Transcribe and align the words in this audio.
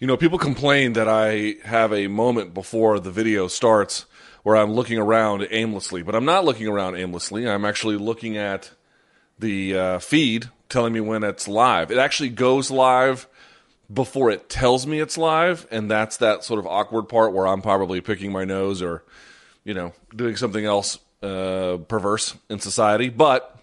You 0.00 0.08
know, 0.08 0.16
people 0.16 0.38
complain 0.38 0.94
that 0.94 1.08
I 1.08 1.54
have 1.64 1.92
a 1.92 2.08
moment 2.08 2.52
before 2.52 2.98
the 2.98 3.12
video 3.12 3.46
starts 3.46 4.06
where 4.42 4.56
I'm 4.56 4.72
looking 4.72 4.98
around 4.98 5.46
aimlessly, 5.50 6.02
but 6.02 6.16
I'm 6.16 6.24
not 6.24 6.44
looking 6.44 6.66
around 6.66 6.96
aimlessly. 6.96 7.48
I'm 7.48 7.64
actually 7.64 7.96
looking 7.96 8.36
at 8.36 8.72
the 9.38 9.78
uh, 9.78 9.98
feed 10.00 10.50
telling 10.68 10.92
me 10.92 11.00
when 11.00 11.22
it's 11.22 11.46
live. 11.46 11.92
It 11.92 11.98
actually 11.98 12.30
goes 12.30 12.72
live 12.72 13.28
before 13.92 14.32
it 14.32 14.48
tells 14.48 14.84
me 14.84 14.98
it's 14.98 15.16
live, 15.16 15.64
and 15.70 15.88
that's 15.88 16.16
that 16.16 16.42
sort 16.42 16.58
of 16.58 16.66
awkward 16.66 17.04
part 17.04 17.32
where 17.32 17.46
I'm 17.46 17.62
probably 17.62 18.00
picking 18.00 18.32
my 18.32 18.44
nose 18.44 18.82
or, 18.82 19.04
you 19.62 19.74
know, 19.74 19.92
doing 20.14 20.34
something 20.34 20.64
else 20.64 20.98
uh, 21.22 21.76
perverse 21.86 22.34
in 22.50 22.58
society. 22.58 23.10
But 23.10 23.56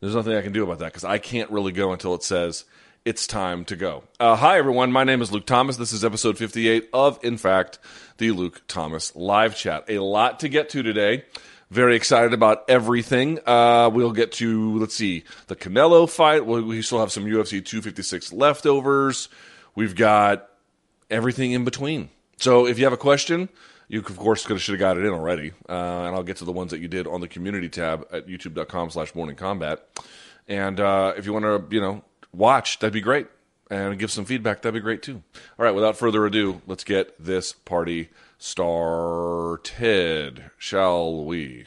there's 0.00 0.14
nothing 0.14 0.34
I 0.34 0.42
can 0.42 0.52
do 0.52 0.64
about 0.64 0.78
that 0.78 0.86
because 0.86 1.04
I 1.04 1.18
can't 1.18 1.50
really 1.50 1.72
go 1.72 1.92
until 1.92 2.14
it 2.14 2.22
says 2.22 2.64
it's 3.06 3.28
time 3.28 3.64
to 3.64 3.76
go. 3.76 4.02
Uh, 4.18 4.34
hi, 4.34 4.58
everyone. 4.58 4.90
My 4.90 5.04
name 5.04 5.22
is 5.22 5.30
Luke 5.30 5.46
Thomas. 5.46 5.76
This 5.76 5.92
is 5.92 6.04
episode 6.04 6.36
58 6.36 6.88
of, 6.92 7.20
in 7.22 7.38
fact, 7.38 7.78
the 8.18 8.32
Luke 8.32 8.62
Thomas 8.66 9.14
live 9.14 9.56
chat. 9.56 9.84
A 9.88 10.00
lot 10.00 10.40
to 10.40 10.48
get 10.48 10.70
to 10.70 10.82
today. 10.82 11.24
Very 11.70 11.94
excited 11.94 12.32
about 12.32 12.64
everything. 12.68 13.38
Uh, 13.46 13.90
we'll 13.94 14.10
get 14.10 14.32
to, 14.32 14.76
let's 14.80 14.96
see, 14.96 15.22
the 15.46 15.54
Canelo 15.54 16.10
fight. 16.10 16.46
We, 16.46 16.60
we 16.62 16.82
still 16.82 16.98
have 16.98 17.12
some 17.12 17.26
UFC 17.26 17.64
256 17.64 18.32
leftovers. 18.32 19.28
We've 19.76 19.94
got 19.94 20.48
everything 21.08 21.52
in 21.52 21.64
between. 21.64 22.10
So 22.38 22.66
if 22.66 22.76
you 22.76 22.86
have 22.86 22.92
a 22.92 22.98
question, 22.98 23.48
you 23.86 24.00
of 24.00 24.16
course 24.16 24.44
could 24.44 24.54
have 24.54 24.62
should 24.62 24.72
have 24.72 24.80
got 24.80 24.98
it 24.98 25.04
in 25.04 25.12
already, 25.12 25.52
uh, 25.68 25.72
and 25.72 26.16
I'll 26.16 26.24
get 26.24 26.38
to 26.38 26.44
the 26.44 26.50
ones 26.50 26.72
that 26.72 26.80
you 26.80 26.88
did 26.88 27.06
on 27.06 27.20
the 27.20 27.28
community 27.28 27.68
tab 27.68 28.04
at 28.10 28.26
YouTube.com/slash 28.26 29.14
Morning 29.14 29.36
Kombat. 29.36 29.78
And 30.48 30.80
uh, 30.80 31.14
if 31.16 31.24
you 31.24 31.32
want 31.32 31.44
to, 31.44 31.74
you 31.74 31.80
know, 31.80 32.02
watch, 32.32 32.78
that'd 32.78 32.92
be 32.92 33.00
great, 33.00 33.28
and 33.70 33.98
give 33.98 34.10
some 34.10 34.24
feedback, 34.24 34.62
that'd 34.62 34.74
be 34.74 34.80
great 34.80 35.02
too. 35.02 35.22
All 35.58 35.64
right, 35.64 35.74
without 35.74 35.96
further 35.96 36.24
ado, 36.26 36.60
let's 36.66 36.84
get 36.84 37.22
this 37.22 37.52
party 37.52 38.10
started, 38.38 40.50
shall 40.58 41.24
we? 41.24 41.66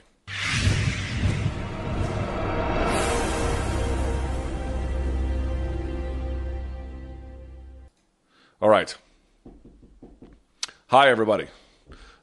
All 8.61 8.69
right. 8.69 8.93
Hi, 10.87 11.09
everybody. 11.09 11.47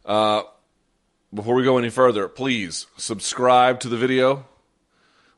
Uh, 0.04 0.42
before 1.32 1.54
we 1.54 1.64
go 1.64 1.78
any 1.78 1.88
further, 1.88 2.28
please 2.28 2.86
subscribe 2.98 3.80
to 3.80 3.88
the 3.88 3.96
video, 3.96 4.44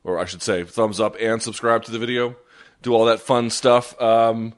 or 0.03 0.19
I 0.19 0.25
should 0.25 0.41
say, 0.41 0.65
thumbs 0.65 0.99
up 0.99 1.15
and 1.19 1.41
subscribe 1.41 1.85
to 1.85 1.91
the 1.91 1.99
video. 1.99 2.35
Do 2.81 2.93
all 2.93 3.05
that 3.05 3.19
fun 3.19 3.49
stuff. 3.49 3.99
Um, 4.01 4.53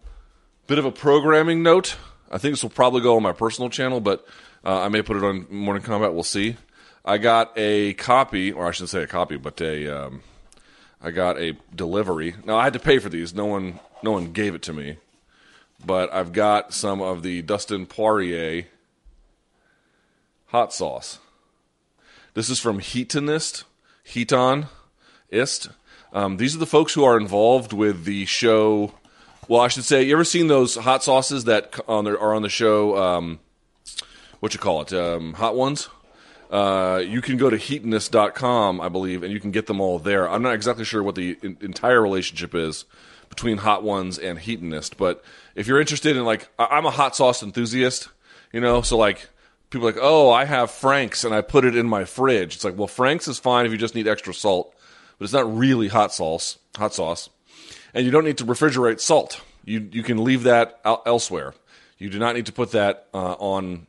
bit 0.67 0.77
of 0.79 0.85
a 0.85 0.91
programming 0.91 1.63
note. 1.63 1.97
I 2.31 2.37
think 2.37 2.53
this 2.53 2.63
will 2.63 2.69
probably 2.69 3.01
go 3.01 3.15
on 3.15 3.23
my 3.23 3.33
personal 3.33 3.69
channel, 3.69 3.99
but 3.99 4.25
uh, 4.63 4.81
I 4.81 4.89
may 4.89 5.01
put 5.01 5.17
it 5.17 5.23
on 5.23 5.47
Morning 5.49 5.83
Kombat. 5.83 6.13
We'll 6.13 6.23
see. 6.23 6.57
I 7.03 7.17
got 7.17 7.51
a 7.57 7.93
copy, 7.93 8.51
or 8.51 8.67
I 8.67 8.71
shouldn't 8.71 8.91
say 8.91 9.01
a 9.01 9.07
copy, 9.07 9.37
but 9.37 9.59
a 9.59 9.87
um, 9.87 10.21
I 11.01 11.11
got 11.11 11.39
a 11.39 11.57
delivery. 11.75 12.35
Now 12.45 12.57
I 12.57 12.63
had 12.63 12.73
to 12.73 12.79
pay 12.79 12.99
for 12.99 13.09
these. 13.09 13.33
No 13.33 13.45
one, 13.45 13.79
no 14.03 14.11
one 14.11 14.31
gave 14.31 14.53
it 14.55 14.61
to 14.63 14.73
me 14.73 14.97
but 15.85 16.13
I've 16.13 16.33
got 16.33 16.73
some 16.73 17.01
of 17.01 17.23
the 17.23 17.41
Dustin 17.41 17.85
Poirier 17.85 18.65
hot 20.47 20.73
sauce. 20.73 21.19
This 22.33 22.49
is 22.49 22.59
from 22.59 22.79
Heatonist, 22.79 23.63
Heaton 24.03 24.67
Ist. 25.29 25.69
Um, 26.13 26.37
these 26.37 26.55
are 26.55 26.59
the 26.59 26.65
folks 26.65 26.93
who 26.93 27.03
are 27.03 27.17
involved 27.17 27.73
with 27.73 28.03
the 28.05 28.25
show. 28.25 28.93
Well, 29.47 29.61
I 29.61 29.67
should 29.69 29.85
say, 29.85 30.03
you 30.03 30.13
ever 30.13 30.23
seen 30.23 30.47
those 30.47 30.75
hot 30.75 31.03
sauces 31.03 31.45
that 31.45 31.79
on 31.87 32.05
the, 32.05 32.17
are 32.19 32.33
on 32.33 32.41
the 32.41 32.49
show? 32.49 32.97
Um, 32.97 33.39
what 34.39 34.53
you 34.53 34.59
call 34.59 34.81
it? 34.81 34.93
Um, 34.93 35.33
hot 35.33 35.55
ones. 35.55 35.89
Uh, 36.49 37.01
you 37.05 37.21
can 37.21 37.37
go 37.37 37.49
to 37.49 37.55
heatonist.com, 37.55 38.81
I 38.81 38.89
believe, 38.89 39.23
and 39.23 39.31
you 39.31 39.39
can 39.39 39.51
get 39.51 39.67
them 39.67 39.79
all 39.79 39.99
there. 39.99 40.29
I'm 40.29 40.41
not 40.41 40.53
exactly 40.53 40.83
sure 40.83 41.01
what 41.01 41.15
the 41.15 41.37
in- 41.41 41.57
entire 41.61 42.01
relationship 42.01 42.53
is 42.53 42.83
between 43.29 43.59
Hot 43.59 43.83
Ones 43.83 44.19
and 44.19 44.37
Heatonist. 44.37 44.97
But 44.97 45.23
if 45.55 45.65
you're 45.65 45.79
interested 45.79 46.17
in 46.17 46.25
like, 46.25 46.49
I'm 46.59 46.85
a 46.85 46.91
hot 46.91 47.15
sauce 47.15 47.41
enthusiast, 47.41 48.09
you 48.51 48.59
know, 48.59 48.81
so 48.81 48.97
like 48.97 49.29
people 49.69 49.87
like, 49.87 49.97
oh, 50.01 50.29
I 50.29 50.43
have 50.43 50.69
Frank's 50.69 51.23
and 51.23 51.33
I 51.33 51.39
put 51.39 51.63
it 51.63 51.77
in 51.77 51.87
my 51.87 52.03
fridge. 52.03 52.55
It's 52.55 52.65
like, 52.65 52.77
well, 52.77 52.87
Frank's 52.87 53.29
is 53.29 53.39
fine 53.39 53.65
if 53.65 53.71
you 53.71 53.77
just 53.77 53.95
need 53.95 54.07
extra 54.07 54.33
salt, 54.33 54.75
but 55.21 55.25
it's 55.25 55.33
not 55.33 55.55
really 55.55 55.87
hot 55.87 56.11
sauce, 56.11 56.57
hot 56.75 56.95
sauce, 56.95 57.29
and 57.93 58.03
you 58.03 58.11
don't 58.11 58.25
need 58.25 58.39
to 58.39 58.43
refrigerate 58.43 58.99
salt. 58.99 59.39
You 59.63 59.87
you 59.91 60.01
can 60.01 60.23
leave 60.23 60.41
that 60.45 60.81
elsewhere. 60.83 61.53
You 61.99 62.09
do 62.09 62.17
not 62.17 62.33
need 62.33 62.47
to 62.47 62.51
put 62.51 62.71
that 62.71 63.05
uh, 63.13 63.33
on 63.33 63.85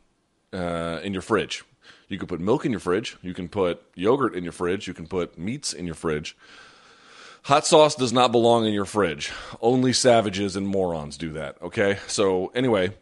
uh, 0.53 0.99
in 1.01 1.11
your 1.11 1.23
fridge. 1.23 1.63
You 2.07 2.19
can 2.19 2.27
put 2.27 2.39
milk 2.39 2.65
in 2.65 2.71
your 2.71 2.79
fridge. 2.79 3.17
You 3.23 3.33
can 3.33 3.49
put 3.49 3.81
yogurt 3.95 4.35
in 4.35 4.43
your 4.43 4.53
fridge. 4.53 4.87
You 4.87 4.93
can 4.93 5.07
put 5.07 5.35
meats 5.35 5.73
in 5.73 5.87
your 5.87 5.95
fridge. 5.95 6.37
Hot 7.45 7.65
sauce 7.65 7.95
does 7.95 8.13
not 8.13 8.31
belong 8.31 8.67
in 8.67 8.71
your 8.71 8.85
fridge. 8.85 9.31
Only 9.59 9.91
savages 9.91 10.55
and 10.55 10.67
morons 10.67 11.17
do 11.17 11.31
that. 11.31 11.59
Okay. 11.63 11.97
So 12.05 12.51
anyway, 12.53 12.93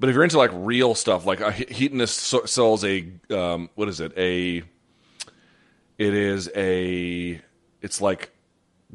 but 0.00 0.08
if 0.08 0.16
you're 0.16 0.24
into 0.24 0.38
like 0.38 0.50
real 0.52 0.96
stuff, 0.96 1.26
like 1.26 1.40
a 1.40 1.52
Heatonist 1.52 2.48
sells 2.48 2.84
a 2.84 3.06
um, 3.30 3.70
what 3.76 3.88
is 3.88 4.00
it? 4.00 4.18
A 4.18 4.64
it 5.96 6.14
is 6.14 6.50
a 6.56 7.40
it's 7.82 8.00
like 8.00 8.30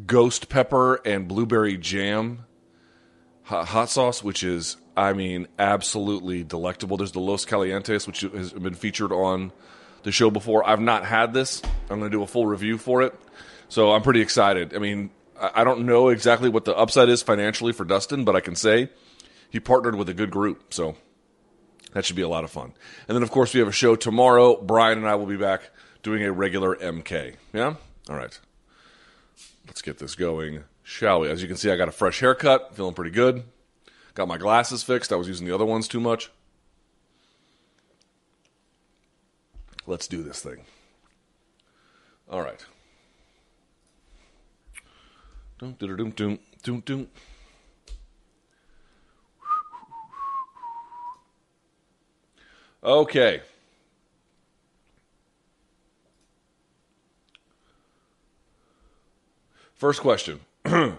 ghost 0.06 0.50
pepper 0.50 0.96
and 1.06 1.28
blueberry 1.28 1.78
jam 1.78 2.46
hot 3.44 3.90
sauce, 3.90 4.24
which 4.24 4.44
is 4.44 4.78
I 4.96 5.14
mean 5.14 5.48
absolutely 5.60 6.44
delectable. 6.44 6.98
There's 6.98 7.12
the 7.12 7.20
Los 7.20 7.46
Calientes, 7.46 8.08
which 8.08 8.22
has 8.22 8.54
been 8.54 8.74
featured 8.74 9.12
on 9.12 9.52
the 10.04 10.12
show 10.12 10.30
before. 10.30 10.68
I've 10.68 10.82
not 10.82 11.06
had 11.06 11.34
this. 11.34 11.62
I'm 11.90 12.00
going 12.00 12.12
to 12.12 12.18
do 12.18 12.24
a 12.24 12.28
full 12.28 12.46
review 12.46 12.78
for 12.78 13.02
it. 13.02 13.14
So 13.70 13.92
I'm 13.92 14.02
pretty 14.02 14.22
excited. 14.22 14.76
I 14.76 14.80
mean, 14.80 15.10
I 15.40 15.64
don't 15.64 15.86
know 15.86 16.10
exactly 16.10 16.50
what 16.50 16.66
the 16.66 16.76
upside 16.76 17.10
is 17.10 17.22
financially 17.22 17.74
for 17.74 17.86
Dustin, 17.86 18.24
but 18.24 18.36
I 18.36 18.40
can 18.40 18.56
say 18.56 18.90
he 19.50 19.60
partnered 19.60 19.96
with 19.96 20.10
a 20.10 20.14
good 20.14 20.32
group. 20.32 20.74
So 20.74 20.96
that 21.94 22.06
should 22.06 22.16
be 22.16 22.22
a 22.22 22.28
lot 22.28 22.44
of 22.44 22.52
fun. 22.52 22.74
And 23.08 23.16
then, 23.16 23.24
of 23.24 23.32
course, 23.32 23.54
we 23.54 23.60
have 23.60 23.70
a 23.70 23.74
show 23.74 23.96
tomorrow. 23.96 24.62
Brian 24.62 24.98
and 24.98 25.08
I 25.08 25.16
will 25.16 25.26
be 25.26 25.38
back 25.38 25.70
doing 26.02 26.24
a 26.24 26.32
regular 26.32 26.76
MK. 26.76 27.36
Yeah? 27.54 27.76
All 28.10 28.16
right. 28.16 28.40
Let's 29.66 29.82
get 29.82 29.98
this 29.98 30.16
going, 30.16 30.64
shall 30.84 31.22
we? 31.22 31.30
As 31.30 31.42
you 31.42 31.48
can 31.48 31.58
see, 31.58 31.72
I 31.72 31.76
got 31.76 31.88
a 31.88 31.92
fresh 31.92 32.20
haircut, 32.20 32.76
feeling 32.76 32.94
pretty 32.94 33.12
good. 33.12 33.44
Got 34.14 34.28
my 34.28 34.38
glasses 34.38 34.84
fixed. 34.84 35.12
I 35.12 35.16
was 35.16 35.28
using 35.28 35.48
the 35.48 35.56
other 35.56 35.66
ones 35.66 35.88
too 35.88 36.00
much. 36.00 36.30
Let's 39.88 40.08
do 40.08 40.22
this 40.24 40.42
thing. 40.42 40.66
All 42.30 42.42
right. 42.42 42.64
Okay. 52.84 53.42
First 59.84 60.00
question. 60.00 60.40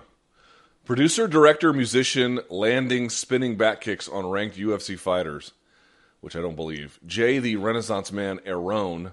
Producer, 0.85 1.27
director, 1.27 1.73
musician, 1.73 2.41
landing 2.51 3.09
spinning 3.09 3.57
back 3.57 3.81
kicks 3.81 4.11
on 4.11 4.29
ranked 4.29 4.59
UFC 4.59 4.99
fighters, 4.99 5.53
which 6.21 6.37
I 6.37 6.43
don't 6.43 6.55
believe. 6.55 7.01
Jay 7.07 7.39
the 7.39 7.57
Renaissance 7.57 8.13
man 8.13 8.41
Aaron 8.45 9.13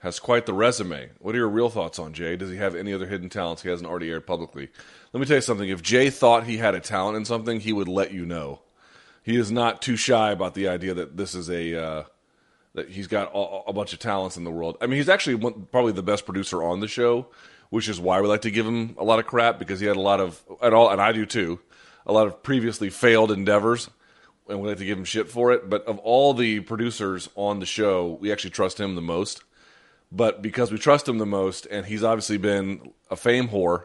has 0.00 0.18
quite 0.18 0.44
the 0.44 0.52
resume. 0.52 1.10
What 1.20 1.36
are 1.36 1.38
your 1.38 1.48
real 1.48 1.70
thoughts 1.70 2.00
on 2.00 2.14
Jay? 2.14 2.34
Does 2.34 2.50
he 2.50 2.56
have 2.56 2.74
any 2.74 2.92
other 2.92 3.06
hidden 3.06 3.28
talents 3.28 3.62
he 3.62 3.68
hasn't 3.68 3.88
already 3.88 4.10
aired 4.10 4.26
publicly? 4.26 4.70
Let 5.12 5.20
me 5.20 5.26
tell 5.26 5.36
you 5.36 5.40
something. 5.40 5.68
If 5.68 5.82
Jay 5.82 6.10
thought 6.10 6.42
he 6.42 6.56
had 6.56 6.74
a 6.74 6.80
talent 6.80 7.16
in 7.16 7.24
something, 7.24 7.60
he 7.60 7.72
would 7.72 7.86
let 7.86 8.12
you 8.12 8.26
know. 8.26 8.62
He 9.22 9.36
is 9.36 9.52
not 9.52 9.80
too 9.80 9.94
shy 9.94 10.32
about 10.32 10.54
the 10.54 10.66
idea 10.66 10.94
that 10.94 11.16
this 11.16 11.36
is 11.36 11.48
a 11.48 11.80
uh, 11.80 12.04
that 12.74 12.88
he's 12.88 13.06
got 13.06 13.30
a, 13.32 13.68
a, 13.68 13.72
bunch 13.72 13.92
of 13.92 14.00
talents 14.00 14.36
in 14.36 14.42
the 14.42 14.50
world. 14.50 14.78
I 14.80 14.86
mean, 14.86 14.96
he's 14.96 15.08
actually 15.08 15.36
one, 15.36 15.68
probably 15.70 15.92
the 15.92 16.02
best 16.02 16.24
producer 16.24 16.60
on 16.62 16.80
the 16.80 16.88
show, 16.88 17.28
which 17.72 17.88
is 17.88 17.98
why 17.98 18.20
we 18.20 18.28
like 18.28 18.42
to 18.42 18.50
give 18.50 18.66
him 18.66 18.94
a 18.98 19.04
lot 19.04 19.18
of 19.18 19.26
crap 19.26 19.58
because 19.58 19.80
he 19.80 19.86
had 19.86 19.96
a 19.96 20.00
lot 20.00 20.20
of 20.20 20.42
and 20.60 20.74
all, 20.74 20.90
and 20.90 21.00
I 21.00 21.12
do 21.12 21.26
too, 21.26 21.60
a 22.06 22.12
lot 22.12 22.26
of 22.26 22.42
previously 22.42 22.90
failed 22.90 23.32
endeavors, 23.32 23.90
and 24.48 24.60
we 24.60 24.68
like 24.68 24.78
to 24.78 24.84
give 24.84 24.98
him 24.98 25.04
shit 25.04 25.28
for 25.28 25.52
it. 25.52 25.68
But 25.70 25.86
of 25.86 25.98
all 25.98 26.34
the 26.34 26.60
producers 26.60 27.28
on 27.34 27.60
the 27.60 27.66
show, 27.66 28.18
we 28.20 28.30
actually 28.30 28.50
trust 28.50 28.78
him 28.78 28.94
the 28.94 29.02
most 29.02 29.42
but 30.12 30.42
because 30.42 30.70
we 30.70 30.78
trust 30.78 31.08
him 31.08 31.16
the 31.18 31.26
most, 31.26 31.66
and 31.66 31.86
he's 31.86 32.04
obviously 32.04 32.36
been 32.36 32.92
a 33.10 33.16
fame 33.16 33.48
whore, 33.48 33.84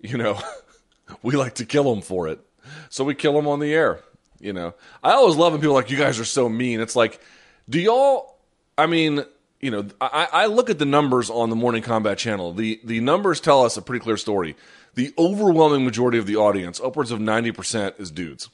you 0.00 0.16
know, 0.16 0.40
we 1.22 1.36
like 1.36 1.54
to 1.56 1.66
kill 1.66 1.92
him 1.92 2.00
for 2.00 2.26
it. 2.26 2.40
So 2.88 3.04
we 3.04 3.14
kill 3.14 3.38
him 3.38 3.46
on 3.46 3.60
the 3.60 3.72
air. 3.74 4.00
You 4.40 4.54
know, 4.54 4.74
I 5.04 5.12
always 5.12 5.36
love 5.36 5.52
when 5.52 5.60
people 5.60 5.74
like 5.74 5.90
you 5.90 5.98
guys 5.98 6.18
are 6.18 6.24
so 6.24 6.48
mean. 6.48 6.80
It's 6.80 6.96
like, 6.96 7.20
do 7.68 7.78
y'all? 7.78 8.38
I 8.76 8.86
mean, 8.86 9.24
you 9.62 9.70
know, 9.70 9.86
I, 10.00 10.28
I 10.32 10.46
look 10.46 10.68
at 10.68 10.80
the 10.80 10.84
numbers 10.84 11.30
on 11.30 11.48
the 11.48 11.56
Morning 11.56 11.82
Kombat 11.82 12.16
channel. 12.16 12.52
The 12.52 12.80
the 12.82 13.00
numbers 13.00 13.40
tell 13.40 13.64
us 13.64 13.76
a 13.76 13.82
pretty 13.82 14.02
clear 14.02 14.16
story. 14.16 14.56
The 14.94 15.14
overwhelming 15.16 15.84
majority 15.84 16.18
of 16.18 16.26
the 16.26 16.36
audience, 16.36 16.80
upwards 16.80 17.12
of 17.12 17.20
ninety 17.20 17.52
percent, 17.52 17.94
is 17.98 18.10
dudes. 18.10 18.50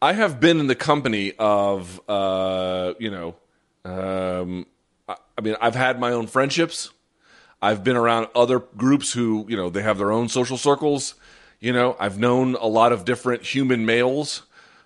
I 0.00 0.12
have 0.12 0.38
been 0.38 0.60
in 0.60 0.68
the 0.68 0.76
company 0.76 1.32
of, 1.40 2.00
uh, 2.08 2.94
you 3.00 3.10
know, 3.10 3.34
um, 3.84 4.66
I, 5.08 5.16
I 5.36 5.40
mean, 5.40 5.56
I've 5.60 5.74
had 5.74 5.98
my 5.98 6.12
own 6.12 6.28
friendships. 6.28 6.90
I've 7.60 7.82
been 7.82 7.96
around 7.96 8.28
other 8.36 8.60
groups 8.60 9.12
who, 9.12 9.44
you 9.48 9.56
know, 9.56 9.70
they 9.70 9.82
have 9.82 9.98
their 9.98 10.12
own 10.12 10.28
social 10.28 10.56
circles. 10.56 11.14
You 11.58 11.72
know, 11.72 11.96
I've 11.98 12.16
known 12.16 12.54
a 12.54 12.68
lot 12.68 12.92
of 12.92 13.04
different 13.04 13.42
human 13.42 13.86
males 13.86 14.42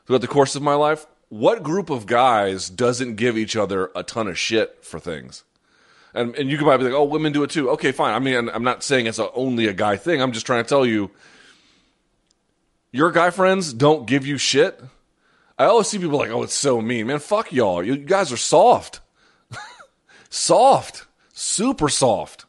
throughout 0.07 0.23
the 0.23 0.29
course 0.29 0.57
of 0.57 0.63
my 0.63 0.75
life. 0.75 1.07
What 1.33 1.63
group 1.63 1.89
of 1.89 2.05
guys 2.05 2.69
doesn't 2.69 3.17
give 3.17 3.39
each 3.39 3.57
other 3.57 3.91
a 3.97 4.03
ton 4.03 4.29
of 4.29 4.39
shit 4.39 4.85
for 4.85 5.01
things? 5.01 5.45
And, 6.13 6.35
and 6.35 6.51
you 6.51 6.59
could 6.59 6.65
probably 6.65 6.85
be 6.85 6.93
like, 6.93 7.01
oh, 7.01 7.05
women 7.05 7.33
do 7.33 7.43
it 7.43 7.49
too. 7.49 7.71
Okay, 7.71 7.91
fine. 7.91 8.13
I 8.13 8.19
mean, 8.19 8.51
I'm 8.51 8.65
not 8.65 8.83
saying 8.83 9.07
it's 9.07 9.19
a, 9.19 9.33
only 9.33 9.67
a 9.67 9.73
guy 9.73 9.97
thing. 9.97 10.21
I'm 10.21 10.33
just 10.33 10.45
trying 10.45 10.63
to 10.63 10.69
tell 10.69 10.85
you, 10.85 11.11
your 12.91 13.11
guy 13.11 13.31
friends 13.31 13.73
don't 13.73 14.07
give 14.07 14.27
you 14.27 14.37
shit. 14.37 14.79
I 15.59 15.65
always 15.65 15.89
see 15.89 15.99
people 15.99 16.19
like, 16.19 16.29
oh, 16.29 16.43
it's 16.43 16.53
so 16.53 16.83
mean. 16.83 17.07
Man, 17.07 17.19
fuck 17.19 17.51
y'all. 17.51 17.83
You 17.83 17.97
guys 17.97 18.31
are 18.31 18.37
soft. 18.37 19.01
soft. 20.29 21.07
Super 21.33 21.89
soft. 21.89 22.45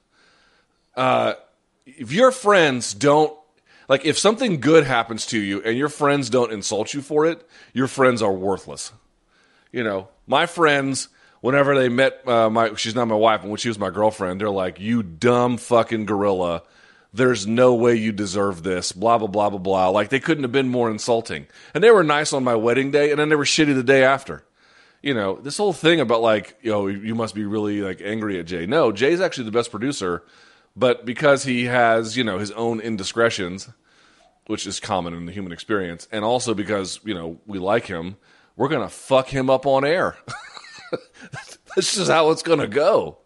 Uh, 0.94 1.36
if 1.86 2.12
your 2.12 2.34
friends 2.34 2.94
don't, 2.94 3.34
like, 3.94 4.06
if 4.06 4.18
something 4.18 4.60
good 4.60 4.86
happens 4.86 5.28
to 5.28 5.40
you 5.40 5.62
and 5.62 5.78
your 5.78 5.88
friends 5.88 6.32
don't 6.32 6.52
insult 6.52 6.96
you 6.96 7.02
for 7.04 7.28
it, 7.28 7.48
your 7.74 7.88
friends 7.88 8.24
are 8.24 8.34
worthless. 8.34 8.92
You 9.72 9.84
know, 9.84 10.08
my 10.26 10.48
friends 10.48 11.10
whenever 11.42 11.76
they 11.76 11.90
met 11.90 12.28
uh, 12.28 12.50
my 12.50 12.74
she's 12.74 12.96
not 12.96 13.08
my 13.08 13.16
wife, 13.16 13.42
but 13.42 13.50
when 13.50 13.58
she 13.58 13.68
was 13.68 13.78
my 13.78 13.92
girlfriend, 13.92 14.42
they're 14.42 14.50
like, 14.50 14.80
"You 14.80 15.04
dumb 15.04 15.58
fucking 15.58 16.08
gorilla." 16.08 16.64
There's 17.16 17.46
no 17.46 17.76
way 17.76 17.96
you 17.96 18.12
deserve 18.12 18.64
this. 18.64 18.92
Blah 18.92 19.20
blah 19.20 19.28
blah 19.28 19.52
blah 19.52 19.60
blah. 19.60 19.90
Like 19.90 20.10
they 20.10 20.20
couldn't 20.20 20.44
have 20.44 20.52
been 20.52 20.70
more 20.70 20.90
insulting. 20.90 21.46
And 21.76 21.84
they 21.84 21.92
were 21.92 22.04
nice 22.04 22.34
on 22.34 22.44
my 22.44 22.56
wedding 22.56 22.90
day, 22.90 23.12
and 23.12 23.20
then 23.20 23.30
they 23.30 23.36
were 23.36 23.44
shitty 23.44 23.76
the 23.76 23.84
day 23.84 24.04
after. 24.04 24.44
You 25.04 25.14
know, 25.14 25.36
this 25.36 25.58
whole 25.58 25.74
thing 25.74 26.00
about 26.00 26.22
like, 26.22 26.58
you 26.62 26.72
know, 26.72 26.88
you 26.88 27.14
must 27.14 27.36
be 27.36 27.46
really 27.46 27.82
like 27.82 28.02
angry 28.02 28.40
at 28.40 28.48
Jay. 28.48 28.66
No, 28.66 28.92
Jay's 28.92 29.20
actually 29.22 29.44
the 29.44 29.52
best 29.52 29.70
producer, 29.70 30.24
but 30.78 31.06
because 31.06 31.44
he 31.44 31.66
has, 31.66 32.16
you 32.16 32.24
know, 32.24 32.40
his 32.40 32.52
own 32.52 32.80
indiscretions, 32.80 33.70
which 34.48 34.68
is 34.68 34.80
common 34.80 35.14
in 35.14 35.26
the 35.26 35.32
human 35.32 35.52
experience, 35.52 36.08
and 36.12 36.26
also 36.26 36.54
because, 36.54 37.00
you 37.04 37.14
know, 37.14 37.40
we 37.46 37.60
like 37.60 37.86
him, 37.86 38.18
we're 38.56 38.70
gonna 38.70 38.90
fuck 38.90 39.30
him 39.30 39.50
up 39.50 39.66
on 39.66 39.86
air. 39.86 40.18
That's 41.76 41.96
just 41.96 42.12
how 42.12 42.30
it's 42.32 42.44
to 42.44 42.68
go. 42.68 43.18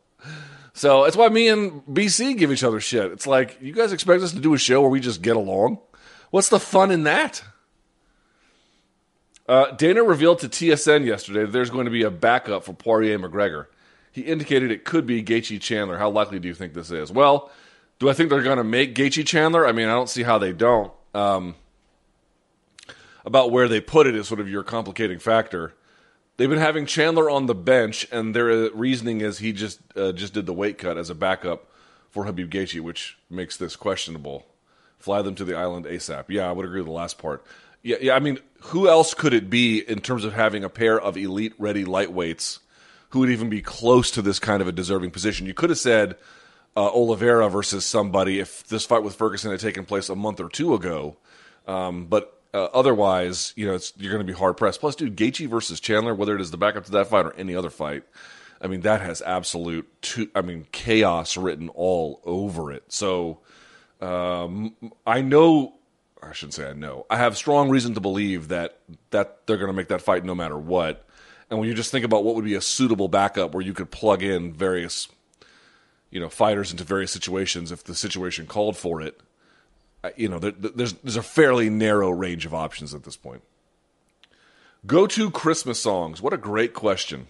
So 0.74 1.04
that's 1.04 1.18
why 1.18 1.28
me 1.30 1.48
and 1.48 1.82
BC 1.88 2.38
give 2.38 2.52
each 2.52 2.64
other 2.64 2.80
shit. 2.80 3.12
It's 3.12 3.26
like, 3.26 3.58
you 3.62 3.74
guys 3.74 3.92
expect 3.92 4.22
us 4.22 4.32
to 4.34 4.40
do 4.40 4.54
a 4.54 4.60
show 4.60 4.80
where 4.82 4.92
we 4.92 5.00
just 5.00 5.24
get 5.24 5.36
along? 5.36 5.80
What's 6.30 6.50
the 6.50 6.60
fun 6.60 6.92
in 6.92 7.04
that? 7.04 7.44
Uh, 9.48 9.72
Dana 9.72 10.04
revealed 10.04 10.40
to 10.40 10.50
TSN 10.50 11.06
yesterday 11.06 11.42
that 11.42 11.52
there's 11.52 11.72
going 11.72 11.86
to 11.86 11.92
be 11.92 12.04
a 12.04 12.12
backup 12.12 12.64
for 12.64 12.74
Poirier 12.74 13.18
McGregor. 13.18 13.66
He 14.12 14.22
indicated 14.22 14.70
it 14.70 14.86
could 14.86 15.08
be 15.08 15.24
Gaethje 15.24 15.60
Chandler. 15.62 15.98
How 15.98 16.10
likely 16.10 16.38
do 16.38 16.48
you 16.48 16.54
think 16.54 16.74
this 16.74 16.92
is? 16.92 17.12
Well, 17.12 17.50
do 17.98 18.10
I 18.10 18.14
think 18.14 18.30
they're 18.30 18.44
going 18.44 18.58
to 18.58 18.64
make 18.64 18.94
Gaethje 18.94 19.26
Chandler? 19.26 19.66
I 19.66 19.72
mean, 19.72 19.88
I 19.88 19.94
don't 19.94 20.10
see 20.10 20.24
how 20.24 20.38
they 20.38 20.54
don't. 20.54 20.92
Um, 21.18 21.56
about 23.26 23.52
where 23.52 23.68
they 23.68 23.82
put 23.82 24.06
it 24.06 24.16
is 24.16 24.28
sort 24.28 24.40
of 24.40 24.48
your 24.48 24.64
complicating 24.64 25.18
factor. 25.18 25.74
They've 26.38 26.50
been 26.50 26.60
having 26.60 26.86
Chandler 26.86 27.28
on 27.30 27.48
the 27.48 27.56
bench, 27.56 28.08
and 28.12 28.36
their 28.36 28.70
reasoning 28.70 29.22
is 29.22 29.40
he 29.40 29.52
just 29.52 29.80
uh, 29.96 30.12
just 30.12 30.34
did 30.34 30.46
the 30.46 30.54
weight 30.54 30.78
cut 30.78 30.98
as 30.98 31.10
a 31.10 31.16
backup 31.16 31.72
for 32.12 32.24
Khabib 32.24 32.50
Gaethje, 32.50 32.80
which 32.82 33.18
makes 33.30 33.58
this 33.58 33.76
questionable. 33.76 34.46
Fly 35.00 35.24
them 35.24 35.34
to 35.36 35.44
the 35.44 35.56
island 35.56 35.86
ASAP. 35.86 36.26
Yeah, 36.30 36.48
I 36.48 36.52
would 36.52 36.66
agree 36.66 36.82
with 36.82 36.88
the 36.88 36.94
last 36.94 37.18
part. 37.18 37.44
Yeah, 37.82 37.98
yeah. 38.00 38.16
I 38.16 38.20
mean, 38.20 38.40
who 38.62 38.88
else 38.88 39.16
could 39.16 39.34
it 39.34 39.50
be 39.50 39.80
in 39.80 40.00
terms 40.00 40.24
of 40.24 40.34
having 40.34 40.64
a 40.64 40.70
pair 40.70 41.00
of 41.00 41.18
elite 41.18 41.54
ready 41.58 41.84
lightweights 41.84 42.60
who 43.10 43.20
would 43.20 43.30
even 43.30 43.50
be 43.50 43.62
close 43.62 44.12
to 44.12 44.22
this 44.22 44.38
kind 44.38 44.62
of 44.62 44.68
a 44.68 44.72
deserving 44.72 45.12
position? 45.12 45.48
You 45.48 45.56
could 45.56 45.72
have 45.72 45.80
said 45.80 46.16
uh, 46.78 46.92
Oliveira 46.94 47.50
versus 47.50 47.86
somebody 47.86 48.40
if 48.40 48.66
this 48.68 48.86
fight 48.86 49.02
with 49.02 49.16
Ferguson 49.16 49.50
had 49.50 49.60
taken 49.60 49.84
place 49.84 50.10
a 50.10 50.16
month 50.16 50.40
or 50.40 50.48
two 50.48 50.76
ago. 50.76 51.18
Um, 51.66 52.06
but 52.06 52.40
uh, 52.54 52.66
otherwise, 52.66 53.52
you 53.56 53.66
know, 53.66 53.80
you're 53.98 54.14
going 54.14 54.26
to 54.26 54.32
be 54.32 54.38
hard 54.38 54.58
pressed. 54.58 54.80
Plus, 54.80 54.96
dude, 54.96 55.18
Gaethje 55.18 55.50
versus 55.50 55.80
Chandler, 55.80 56.14
whether 56.14 56.36
it 56.36 56.42
is 56.42 56.52
the 56.52 56.58
backup 56.58 56.86
to 56.86 56.92
that 56.92 57.08
fight 57.08 57.26
or 57.26 57.34
any 57.34 57.56
other 57.56 57.72
fight, 57.72 58.04
I 58.62 58.68
mean, 58.68 58.82
that 58.82 59.02
has 59.02 59.24
absolute, 59.24 59.88
I 60.36 60.42
mean, 60.42 60.68
chaos 60.72 61.36
written 61.36 61.70
all 61.70 62.22
over 62.24 62.72
it. 62.72 62.84
So, 62.90 63.40
um, 64.00 64.76
I 65.06 65.22
know, 65.22 65.74
I 66.22 66.34
shouldn't 66.34 66.54
say 66.54 66.70
I 66.70 66.74
know. 66.74 67.08
I 67.10 67.18
have 67.18 67.38
strong 67.38 67.70
reason 67.70 67.96
to 67.96 68.00
believe 68.00 68.50
that 68.50 68.80
that 69.10 69.46
they're 69.48 69.58
going 69.58 69.72
to 69.72 69.74
make 69.74 69.88
that 69.90 70.02
fight 70.02 70.24
no 70.24 70.36
matter 70.36 70.58
what. 70.58 71.08
And 71.50 71.60
when 71.60 71.68
you 71.70 71.76
just 71.76 71.92
think 71.92 72.06
about 72.06 72.24
what 72.24 72.36
would 72.36 72.46
be 72.46 72.56
a 72.56 72.62
suitable 72.62 73.08
backup 73.08 73.54
where 73.54 73.64
you 73.64 73.74
could 73.74 73.90
plug 73.90 74.22
in 74.22 74.54
various, 74.54 75.08
you 76.10 76.20
know, 76.20 76.30
fighters 76.30 76.72
into 76.72 76.84
various 76.84 77.12
situations 77.12 77.72
if 77.72 77.84
the 77.84 77.96
situation 77.96 78.48
called 78.48 78.78
for 78.78 79.02
it, 79.02 79.20
you 80.16 80.30
know, 80.30 80.40
there, 80.40 80.52
there's 80.52 80.94
there's 80.94 81.16
a 81.16 81.24
fairly 81.24 81.70
narrow 81.70 82.10
range 82.10 82.46
of 82.46 82.54
options 82.54 82.94
at 82.94 83.04
this 83.04 83.18
point. 83.18 83.42
Go 84.86 85.08
to 85.08 85.32
Christmas 85.32 85.80
songs. 85.80 86.22
What 86.22 86.34
a 86.34 86.38
great 86.38 86.74
question. 86.74 87.28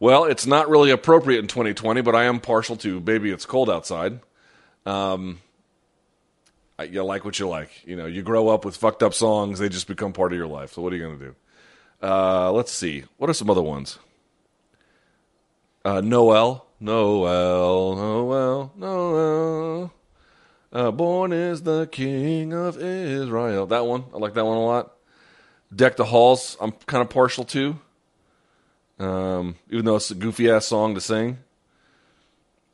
Well, 0.00 0.24
it's 0.24 0.46
not 0.46 0.68
really 0.68 0.90
appropriate 0.90 1.38
in 1.38 1.46
2020, 1.46 2.02
but 2.02 2.14
I 2.14 2.24
am 2.24 2.40
partial 2.40 2.76
to 2.78 3.00
"Baby 3.00 3.30
It's 3.30 3.46
Cold 3.46 3.70
Outside." 3.70 4.20
Um, 4.84 5.40
you 6.82 7.02
like 7.04 7.24
what 7.24 7.38
you 7.38 7.48
like. 7.48 7.70
You 7.86 7.96
know, 7.96 8.06
you 8.06 8.22
grow 8.22 8.48
up 8.48 8.64
with 8.64 8.76
fucked 8.76 9.02
up 9.02 9.14
songs; 9.14 9.58
they 9.58 9.68
just 9.68 9.86
become 9.86 10.12
part 10.12 10.32
of 10.32 10.38
your 10.38 10.48
life. 10.48 10.72
So, 10.72 10.82
what 10.82 10.92
are 10.92 10.96
you 10.96 11.02
going 11.04 11.18
to 11.18 11.24
do? 11.26 11.34
Uh, 12.02 12.52
let's 12.52 12.72
see. 12.72 13.04
What 13.16 13.30
are 13.30 13.34
some 13.34 13.48
other 13.48 13.62
ones? 13.62 13.98
Uh, 15.84 16.00
Noel, 16.00 16.66
Noel, 16.84 17.96
Noel, 17.96 18.72
Noel. 18.76 19.92
Uh, 20.70 20.90
Born 20.90 21.32
is 21.32 21.62
the 21.62 21.86
King 21.86 22.52
of 22.52 22.76
Israel. 22.76 23.64
That 23.64 23.86
one, 23.86 24.04
I 24.12 24.18
like 24.18 24.34
that 24.34 24.44
one 24.44 24.58
a 24.58 24.62
lot. 24.62 24.92
Deck 25.74 25.96
the 25.96 26.04
Halls, 26.04 26.58
I'm 26.60 26.72
kind 26.72 27.00
of 27.00 27.08
partial 27.08 27.44
to. 27.44 27.80
Um, 28.98 29.54
even 29.70 29.86
though 29.86 29.96
it's 29.96 30.10
a 30.10 30.14
goofy 30.14 30.50
ass 30.50 30.66
song 30.66 30.94
to 30.94 31.00
sing. 31.00 31.38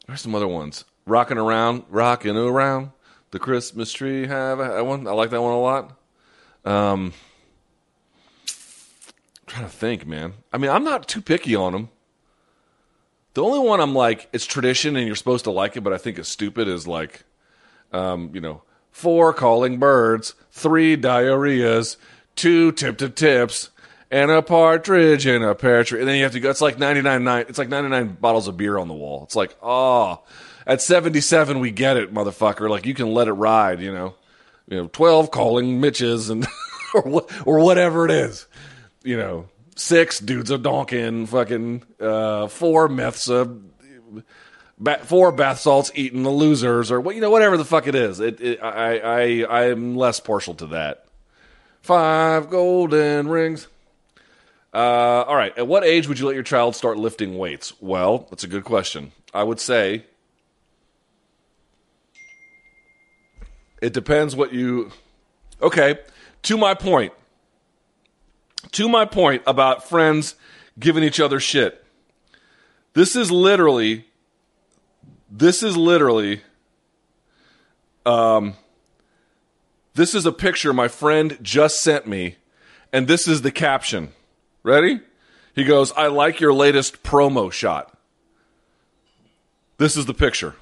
There's 0.08 0.22
some 0.22 0.34
other 0.34 0.48
ones. 0.48 0.84
Rocking 1.06 1.38
around, 1.38 1.84
rocking 1.88 2.36
around 2.36 2.90
the 3.30 3.38
Christmas 3.38 3.92
tree. 3.92 4.26
Have 4.26 4.58
that 4.58 4.84
one. 4.84 5.06
I 5.06 5.12
like 5.12 5.30
that 5.30 5.40
one 5.40 5.52
a 5.52 5.60
lot. 5.60 5.96
Um, 6.64 7.12
I'm 9.38 9.46
trying 9.46 9.66
to 9.66 9.70
think, 9.70 10.04
man. 10.04 10.34
I 10.52 10.58
mean, 10.58 10.72
I'm 10.72 10.82
not 10.82 11.06
too 11.06 11.22
picky 11.22 11.54
on 11.54 11.72
them. 11.74 11.90
The 13.34 13.42
only 13.42 13.60
one 13.60 13.80
I'm 13.80 13.94
like, 13.94 14.28
it's 14.32 14.46
tradition 14.46 14.96
and 14.96 15.06
you're 15.06 15.16
supposed 15.16 15.44
to 15.44 15.50
like 15.50 15.76
it, 15.76 15.82
but 15.82 15.92
I 15.92 15.98
think 15.98 16.18
is 16.18 16.28
stupid 16.28 16.66
is 16.68 16.86
like 16.86 17.24
um, 17.92 18.30
you 18.34 18.40
know, 18.40 18.62
four 18.90 19.32
calling 19.32 19.78
birds, 19.78 20.34
three 20.50 20.96
diarrheas, 20.96 21.96
two 22.36 22.72
tip 22.72 22.98
to 22.98 23.08
tips, 23.08 23.70
and 24.10 24.30
a 24.30 24.42
partridge 24.42 25.26
and 25.26 25.44
a 25.44 25.54
pear 25.54 25.84
tree. 25.84 26.00
And 26.00 26.08
then 26.08 26.16
you 26.16 26.22
have 26.24 26.32
to 26.32 26.40
go. 26.40 26.50
It's 26.50 26.60
like 26.60 26.78
ninety 26.78 27.02
nine 27.02 27.24
nine. 27.24 27.46
It's 27.48 27.58
like 27.58 27.68
ninety 27.68 27.88
nine 27.88 28.16
bottles 28.20 28.48
of 28.48 28.56
beer 28.56 28.78
on 28.78 28.88
the 28.88 28.94
wall. 28.94 29.24
It's 29.24 29.36
like, 29.36 29.56
oh, 29.62 30.22
at 30.66 30.80
seventy 30.80 31.20
seven 31.20 31.60
we 31.60 31.70
get 31.70 31.96
it, 31.96 32.12
motherfucker. 32.12 32.68
Like 32.68 32.86
you 32.86 32.94
can 32.94 33.12
let 33.12 33.28
it 33.28 33.32
ride. 33.32 33.80
You 33.80 33.92
know, 33.92 34.14
you 34.68 34.76
know, 34.76 34.88
twelve 34.88 35.30
calling 35.30 35.80
Mitches 35.80 36.30
and 36.30 36.46
or 36.94 37.26
or 37.44 37.60
whatever 37.60 38.04
it 38.04 38.10
is. 38.10 38.46
You 39.02 39.16
know, 39.16 39.48
six 39.76 40.18
dudes 40.20 40.50
of 40.50 40.62
donkin, 40.62 41.28
fucking 41.28 41.82
uh, 42.00 42.48
four 42.48 42.88
myths 42.88 43.28
of 43.28 43.62
four 45.02 45.32
bath 45.32 45.60
salts 45.60 45.90
eating 45.94 46.22
the 46.22 46.30
losers 46.30 46.90
or 46.90 47.00
what 47.00 47.14
you 47.14 47.20
know 47.20 47.30
whatever 47.30 47.56
the 47.56 47.64
fuck 47.64 47.86
it 47.86 47.94
is. 47.94 48.20
It, 48.20 48.40
it 48.40 48.62
I 48.62 48.98
I 48.98 49.60
I'm 49.62 49.96
less 49.96 50.20
partial 50.20 50.54
to 50.54 50.66
that. 50.68 51.04
Five 51.82 52.50
golden 52.50 53.28
rings. 53.28 53.66
Uh, 54.72 55.24
all 55.26 55.34
right. 55.34 55.56
At 55.58 55.66
what 55.66 55.84
age 55.84 56.06
would 56.08 56.18
you 56.18 56.26
let 56.26 56.34
your 56.34 56.44
child 56.44 56.76
start 56.76 56.96
lifting 56.96 57.36
weights? 57.36 57.72
Well, 57.80 58.26
that's 58.30 58.44
a 58.44 58.48
good 58.48 58.64
question. 58.64 59.12
I 59.34 59.42
would 59.42 59.60
say 59.60 60.04
it 63.82 63.92
depends 63.92 64.36
what 64.36 64.52
you. 64.52 64.92
Okay. 65.60 65.98
To 66.44 66.56
my 66.56 66.74
point. 66.74 67.12
To 68.72 68.88
my 68.88 69.04
point 69.04 69.42
about 69.46 69.88
friends 69.88 70.34
giving 70.78 71.02
each 71.02 71.20
other 71.20 71.40
shit. 71.40 71.84
This 72.94 73.16
is 73.16 73.30
literally 73.30 74.06
this 75.30 75.62
is 75.62 75.76
literally 75.76 76.42
um 78.04 78.54
this 79.94 80.14
is 80.14 80.26
a 80.26 80.32
picture 80.32 80.72
my 80.72 80.88
friend 80.88 81.38
just 81.42 81.80
sent 81.80 82.06
me 82.06 82.36
and 82.92 83.06
this 83.06 83.28
is 83.28 83.42
the 83.42 83.52
caption. 83.52 84.12
Ready? 84.62 85.00
He 85.54 85.64
goes, 85.64 85.92
"I 85.92 86.06
like 86.06 86.40
your 86.40 86.52
latest 86.52 87.02
promo 87.02 87.50
shot." 87.52 87.96
This 89.78 89.96
is 89.96 90.06
the 90.06 90.14
picture. 90.14 90.54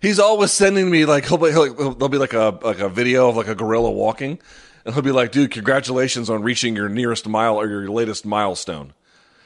He's 0.00 0.20
always 0.20 0.52
sending 0.52 0.90
me 0.90 1.04
like 1.04 1.26
he'll 1.26 1.38
be, 1.38 1.50
he'll, 1.50 1.74
there'll 1.74 2.08
be 2.08 2.18
like 2.18 2.32
a 2.32 2.58
like 2.62 2.78
a 2.78 2.88
video 2.88 3.28
of 3.28 3.36
like 3.36 3.48
a 3.48 3.54
gorilla 3.54 3.90
walking, 3.90 4.38
and 4.84 4.94
he'll 4.94 5.02
be 5.02 5.10
like, 5.10 5.32
"Dude, 5.32 5.50
congratulations 5.50 6.30
on 6.30 6.42
reaching 6.42 6.76
your 6.76 6.88
nearest 6.88 7.26
mile 7.28 7.56
or 7.56 7.66
your 7.66 7.88
latest 7.88 8.24
milestone." 8.24 8.92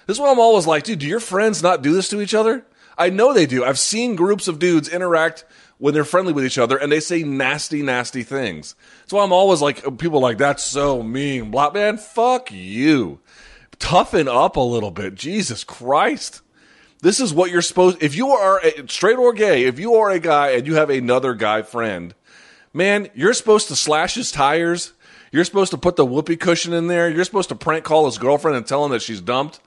This 0.07 0.17
is 0.17 0.21
why 0.21 0.31
I'm 0.31 0.39
always 0.39 0.67
like, 0.67 0.85
"Dude, 0.85 0.99
do 0.99 1.07
your 1.07 1.21
friends 1.21 1.63
not 1.63 1.81
do 1.81 1.95
this 1.95 2.09
to 2.11 2.21
each 2.21 2.35
other?" 2.35 2.67
I 2.99 3.09
know 3.09 3.33
they 3.33 3.47
do. 3.47 3.65
I've 3.65 3.79
seen 3.79 4.15
groups 4.15 4.47
of 4.47 4.59
dudes 4.59 4.89
interact 4.89 5.47
when 5.79 5.95
they're 5.95 6.05
friendly 6.05 6.35
with 6.35 6.45
each 6.45 6.59
other, 6.59 6.77
and 6.77 6.93
they 6.93 7.01
say 7.01 7.23
nasty, 7.23 7.81
nasty 7.81 8.23
things. 8.23 8.75
That's 9.01 9.15
why 9.15 9.25
I'm 9.25 9.33
always 9.33 9.63
like, 9.63 9.97
people 9.97 10.21
like, 10.21 10.37
"That's 10.37 10.63
so 10.63 11.03
mean." 11.03 11.51
Blah, 11.51 11.71
man, 11.71 11.97
fuck 11.97 12.53
you. 12.53 13.21
Toughen 13.79 14.29
up 14.29 14.57
a 14.57 14.61
little 14.61 14.91
bit. 14.91 15.15
Jesus 15.15 15.65
Christ. 15.65 16.42
This 17.03 17.19
is 17.19 17.35
what 17.35 17.51
you're 17.51 17.63
supposed. 17.63 18.01
If 18.01 18.15
you 18.15 18.31
are 18.31 18.61
a, 18.61 18.89
straight 18.89 19.19
or 19.19 19.33
gay, 19.33 19.65
if 19.65 19.81
you 19.81 19.95
are 19.97 20.11
a 20.11 20.21
guy 20.21 20.51
and 20.53 20.67
you 20.67 20.77
have 20.77 20.89
another 20.89 21.35
guy 21.35 21.63
friend, 21.63 22.15
man, 22.73 23.11
you're 23.13 23.35
supposed 23.35 23.69
to 23.69 23.77
slash 23.77 24.15
his 24.15 24.31
tires. 24.31 24.93
You're 25.33 25.45
supposed 25.45 25.73
to 25.73 25.79
put 25.79 25.97
the 25.97 26.07
whoopee 26.07 26.37
cushion 26.37 26.73
in 26.73 26.87
there. 26.87 27.11
You're 27.11 27.25
supposed 27.25 27.49
to 27.49 27.57
prank 27.57 27.85
call 27.85 28.07
his 28.07 28.19
girlfriend 28.19 28.57
and 28.57 28.65
tell 28.65 28.85
him 28.85 28.93
that 28.93 29.03
she's 29.03 29.21
dumped. 29.21 29.59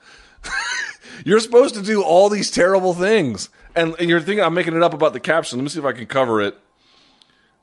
you're 1.26 1.40
supposed 1.40 1.74
to 1.74 1.82
do 1.82 2.02
all 2.02 2.30
these 2.30 2.50
terrible 2.50 2.94
things. 2.94 3.50
And, 3.74 3.94
and 3.98 4.08
you're 4.08 4.20
thinking 4.20 4.42
I'm 4.42 4.54
making 4.54 4.74
it 4.74 4.82
up 4.82 4.94
about 4.94 5.12
the 5.12 5.20
caption. 5.20 5.58
Let 5.58 5.64
me 5.64 5.68
see 5.68 5.78
if 5.78 5.84
I 5.84 5.92
can 5.92 6.06
cover 6.06 6.40
it 6.40 6.56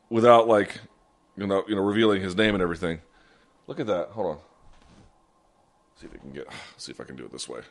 without 0.07 0.47
like, 0.47 0.81
you 1.35 1.47
know, 1.47 1.63
you 1.67 1.75
know, 1.75 1.81
revealing 1.81 2.21
his 2.21 2.35
name 2.35 2.53
and 2.53 2.61
everything. 2.61 3.01
Look 3.65 3.79
at 3.79 3.87
that. 3.87 4.09
Hold 4.09 4.27
on. 4.27 4.37
See 5.99 6.05
if 6.05 6.13
I 6.13 6.17
can 6.17 6.31
get. 6.31 6.47
See 6.77 6.91
if 6.91 7.01
I 7.01 7.05
can 7.05 7.15
do 7.15 7.25
it 7.25 7.31
this 7.31 7.49
way. 7.49 7.61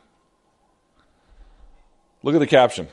Look 2.23 2.35
at 2.35 2.39
the 2.39 2.47
caption. 2.47 2.87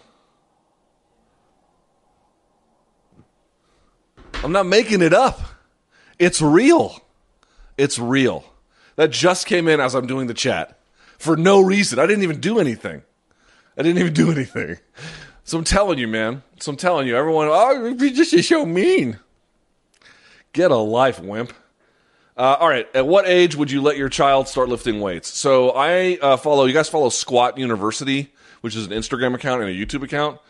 I'm 4.42 4.52
not 4.52 4.66
making 4.66 5.02
it 5.02 5.12
up. 5.12 5.40
It's 6.18 6.42
real. 6.42 7.00
It's 7.78 7.98
real. 7.98 8.44
That 8.96 9.10
just 9.10 9.46
came 9.46 9.68
in 9.68 9.80
as 9.80 9.94
I'm 9.94 10.06
doing 10.06 10.26
the 10.26 10.34
chat 10.34 10.78
for 11.18 11.36
no 11.36 11.60
reason. 11.60 11.98
I 11.98 12.06
didn't 12.06 12.24
even 12.24 12.40
do 12.40 12.58
anything. 12.58 13.02
I 13.78 13.82
didn't 13.82 13.98
even 13.98 14.12
do 14.12 14.30
anything. 14.30 14.78
So 15.44 15.58
I'm 15.58 15.64
telling 15.64 15.98
you, 15.98 16.08
man. 16.08 16.42
So 16.58 16.70
I'm 16.70 16.76
telling 16.76 17.06
you, 17.06 17.16
everyone, 17.16 17.48
oh, 17.50 17.94
you're 17.98 18.10
just 18.10 18.48
so 18.48 18.66
mean. 18.66 19.18
Get 20.52 20.70
a 20.70 20.76
life, 20.76 21.20
wimp. 21.20 21.52
Uh, 22.36 22.56
all 22.58 22.68
right. 22.68 22.88
At 22.94 23.06
what 23.06 23.26
age 23.28 23.54
would 23.56 23.70
you 23.70 23.80
let 23.80 23.96
your 23.96 24.08
child 24.08 24.48
start 24.48 24.68
lifting 24.68 25.00
weights? 25.00 25.28
So 25.28 25.70
I 25.70 26.18
uh, 26.20 26.36
follow, 26.36 26.64
you 26.64 26.72
guys 26.72 26.88
follow 26.88 27.08
Squat 27.08 27.58
University 27.58 28.32
which 28.60 28.76
is 28.76 28.86
an 28.86 28.92
Instagram 28.92 29.34
account 29.34 29.62
and 29.62 29.70
a 29.70 29.74
YouTube 29.74 30.02
account. 30.02 30.40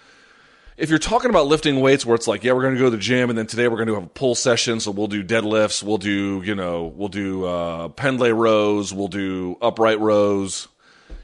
If 0.77 0.89
you're 0.89 0.99
talking 0.99 1.29
about 1.29 1.47
lifting 1.47 1.81
weights 1.81 2.07
where 2.07 2.15
it's 2.15 2.27
like, 2.27 2.43
yeah, 2.43 2.53
we're 2.53 2.63
going 2.63 2.75
to 2.75 2.79
go 2.79 2.87
to 2.87 2.91
the 2.91 2.97
gym 2.97 3.29
and 3.29 3.39
then 3.39 3.47
today 3.47 3.69
we're 3.69 3.77
going 3.77 3.89
to 3.89 3.95
have 3.95 4.05
a 4.05 4.09
pull 4.09 4.35
session. 4.35 4.81
So 4.81 4.91
we'll 4.91 5.09
do 5.09 5.23
deadlifts. 5.23 5.83
We'll 5.83 5.99
do, 5.99 6.43
you 6.43 6.55
know, 6.55 6.87
we'll 6.97 7.09
do 7.09 7.45
uh, 7.45 7.89
pendlay 7.89 8.31
rows. 8.31 8.93
We'll 8.93 9.09
do 9.09 9.59
upright 9.61 10.01
rows. 10.01 10.69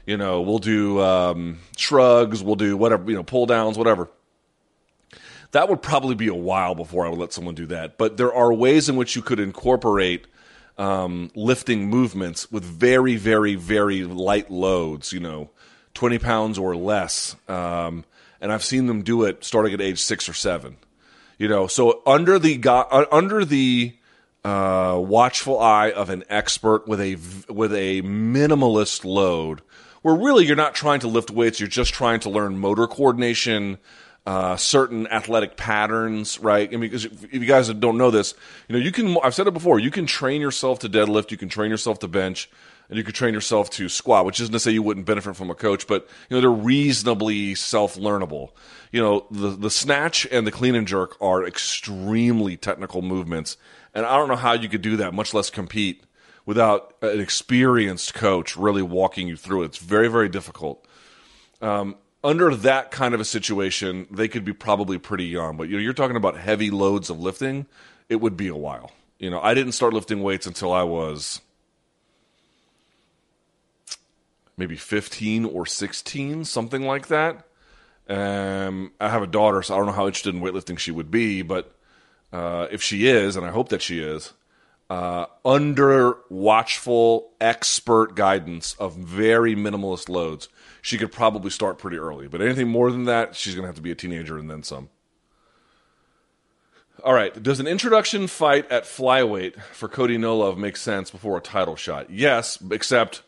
You 0.05 0.15
know, 0.15 0.41
we'll 0.41 0.59
do 0.59 1.01
um, 1.01 1.59
shrugs. 1.75 2.43
We'll 2.43 2.55
do 2.55 2.77
whatever, 2.77 3.09
you 3.09 3.17
know, 3.17 3.23
pull 3.23 3.45
downs, 3.47 3.77
whatever. 3.77 4.09
That 5.51 5.69
would 5.69 5.81
probably 5.81 6.15
be 6.15 6.27
a 6.27 6.35
while 6.35 6.75
before 6.75 7.05
I 7.05 7.09
would 7.09 7.19
let 7.19 7.33
someone 7.33 7.55
do 7.55 7.65
that. 7.67 7.97
But 7.97 8.17
there 8.17 8.33
are 8.33 8.53
ways 8.53 8.89
in 8.89 8.95
which 8.95 9.15
you 9.15 9.21
could 9.21 9.39
incorporate 9.39 10.27
um, 10.77 11.31
lifting 11.35 11.89
movements 11.89 12.51
with 12.51 12.63
very, 12.63 13.15
very, 13.15 13.55
very 13.55 14.03
light 14.03 14.51
loads. 14.51 15.11
You 15.11 15.19
know, 15.19 15.49
20 15.97 16.19
pounds 16.19 16.59
or 16.59 16.75
less. 16.75 17.35
Um, 17.47 18.05
and 18.39 18.51
I've 18.51 18.63
seen 18.63 18.85
them 18.85 19.01
do 19.01 19.23
it 19.23 19.43
starting 19.43 19.73
at 19.73 19.81
age 19.81 19.99
six 19.99 20.29
or 20.29 20.33
seven. 20.33 20.77
You 21.39 21.47
know, 21.47 21.65
so 21.65 22.03
under 22.05 22.37
the 22.37 22.61
uh, 22.67 23.05
under 23.11 23.43
the 23.43 23.95
uh, 24.43 24.99
watchful 25.03 25.59
eye 25.59 25.91
of 25.91 26.11
an 26.11 26.23
expert 26.29 26.87
with 26.87 27.01
a 27.01 27.15
with 27.51 27.73
a 27.73 28.03
minimalist 28.03 29.05
load, 29.05 29.61
where 30.03 30.15
really 30.15 30.45
you're 30.45 30.55
not 30.55 30.75
trying 30.75 30.99
to 30.99 31.07
lift 31.07 31.31
weights, 31.31 31.59
you're 31.59 31.67
just 31.67 31.95
trying 31.95 32.19
to 32.21 32.29
learn 32.29 32.59
motor 32.59 32.85
coordination, 32.85 33.79
uh, 34.27 34.55
certain 34.55 35.07
athletic 35.07 35.57
patterns, 35.57 36.39
right? 36.39 36.67
I 36.67 36.71
mean, 36.71 36.81
because 36.91 37.05
if 37.05 37.33
you 37.33 37.45
guys 37.45 37.69
don't 37.73 37.97
know 37.97 38.11
this, 38.11 38.35
you 38.67 38.73
know, 38.73 38.81
you 38.83 38.91
can. 38.91 39.17
I've 39.23 39.33
said 39.33 39.47
it 39.47 39.53
before. 39.53 39.79
You 39.79 39.91
can 39.91 40.05
train 40.05 40.41
yourself 40.41 40.79
to 40.79 40.89
deadlift. 40.89 41.31
You 41.31 41.37
can 41.37 41.49
train 41.49 41.71
yourself 41.71 41.99
to 41.99 42.07
bench 42.07 42.49
and 42.89 42.97
you 42.97 43.03
could 43.03 43.15
train 43.15 43.33
yourself 43.33 43.69
to 43.71 43.89
squat, 43.89 44.25
which 44.25 44.39
isn't 44.39 44.53
to 44.53 44.59
say 44.59 44.71
you 44.71 44.83
wouldn't 44.83 45.05
benefit 45.05 45.35
from 45.35 45.49
a 45.49 45.55
coach, 45.55 45.87
but 45.87 46.07
you 46.29 46.35
know 46.35 46.41
they're 46.41 46.49
reasonably 46.49 47.55
self-learnable. 47.55 48.51
You 48.91 49.01
know, 49.01 49.25
the 49.29 49.49
the 49.49 49.69
snatch 49.69 50.25
and 50.31 50.47
the 50.47 50.51
clean 50.51 50.75
and 50.75 50.87
jerk 50.87 51.17
are 51.21 51.45
extremely 51.45 52.57
technical 52.57 53.01
movements, 53.01 53.57
and 53.93 54.05
I 54.05 54.15
don't 54.17 54.29
know 54.29 54.35
how 54.35 54.53
you 54.53 54.69
could 54.69 54.81
do 54.81 54.97
that, 54.97 55.13
much 55.13 55.33
less 55.33 55.49
compete 55.49 56.03
without 56.45 56.95
an 57.01 57.19
experienced 57.19 58.13
coach 58.13 58.55
really 58.55 58.81
walking 58.81 59.27
you 59.27 59.35
through 59.35 59.63
it. 59.63 59.65
It's 59.65 59.77
very 59.77 60.07
very 60.07 60.29
difficult. 60.29 60.85
Um, 61.61 61.95
under 62.23 62.53
that 62.55 62.91
kind 62.91 63.13
of 63.13 63.19
a 63.19 63.25
situation, 63.25 64.07
they 64.11 64.27
could 64.27 64.43
be 64.43 64.53
probably 64.53 64.97
pretty 64.97 65.25
young, 65.25 65.57
but 65.57 65.69
you 65.69 65.75
know, 65.75 65.81
you're 65.81 65.93
talking 65.93 66.17
about 66.17 66.37
heavy 66.37 66.71
loads 66.71 67.09
of 67.09 67.19
lifting. 67.19 67.65
It 68.09 68.17
would 68.17 68.37
be 68.37 68.47
a 68.47 68.55
while. 68.55 68.91
You 69.19 69.29
know, 69.29 69.41
I 69.41 69.53
didn't 69.53 69.73
start 69.73 69.93
lifting 69.93 70.21
weights 70.21 70.45
until 70.45 70.71
I 70.71 70.83
was 70.83 71.41
maybe 74.57 74.75
15 74.75 75.45
or 75.45 75.65
16, 75.65 76.45
something 76.45 76.81
like 76.81 77.07
that. 77.07 77.45
Um, 78.09 78.93
I 78.99 79.09
have 79.09 79.21
a 79.21 79.27
daughter, 79.27 79.61
so 79.61 79.73
I 79.73 79.77
don't 79.77 79.87
know 79.87 79.91
how 79.91 80.07
interested 80.07 80.33
in 80.33 80.41
weightlifting 80.41 80.79
she 80.79 80.91
would 80.91 81.11
be, 81.11 81.41
but 81.41 81.75
uh, 82.33 82.67
if 82.71 82.81
she 82.81 83.07
is, 83.07 83.35
and 83.35 83.45
I 83.45 83.51
hope 83.51 83.69
that 83.69 83.81
she 83.81 83.99
is, 83.99 84.33
uh, 84.89 85.25
under 85.43 86.17
watchful, 86.29 87.31
expert 87.41 88.15
guidance 88.15 88.73
of 88.75 88.95
very 88.95 89.55
minimalist 89.55 90.07
loads, 90.09 90.47
she 90.81 90.97
could 90.97 91.11
probably 91.11 91.49
start 91.49 91.77
pretty 91.77 91.97
early. 91.97 92.27
But 92.27 92.41
anything 92.41 92.69
more 92.69 92.91
than 92.91 93.03
that, 93.05 93.35
she's 93.35 93.53
going 93.53 93.63
to 93.63 93.67
have 93.67 93.75
to 93.75 93.81
be 93.81 93.91
a 93.91 93.95
teenager 93.95 94.37
and 94.37 94.49
then 94.49 94.63
some. 94.63 94.89
All 97.03 97.13
right. 97.13 97.41
Does 97.43 97.59
an 97.59 97.67
introduction 97.67 98.27
fight 98.27 98.71
at 98.71 98.83
flyweight 98.85 99.61
for 99.73 99.87
Cody 99.87 100.17
No 100.17 100.37
Love 100.37 100.57
make 100.57 100.77
sense 100.77 101.11
before 101.11 101.37
a 101.37 101.41
title 101.41 101.75
shot? 101.75 102.09
Yes, 102.09 102.57
except 102.71 103.21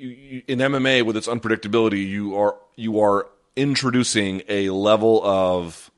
you, 0.00 0.42
in 0.46 0.58
MMA 0.58 1.04
with 1.04 1.16
its 1.16 1.28
unpredictability, 1.28 2.06
you 2.06 2.36
are 2.36 2.56
you 2.76 3.00
are 3.00 3.26
introducing 3.56 4.42
a 4.48 4.70
level 4.70 5.22
of 5.24 5.90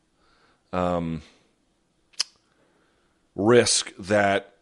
um, 0.72 1.22
risk 3.34 3.92
that 3.98 4.54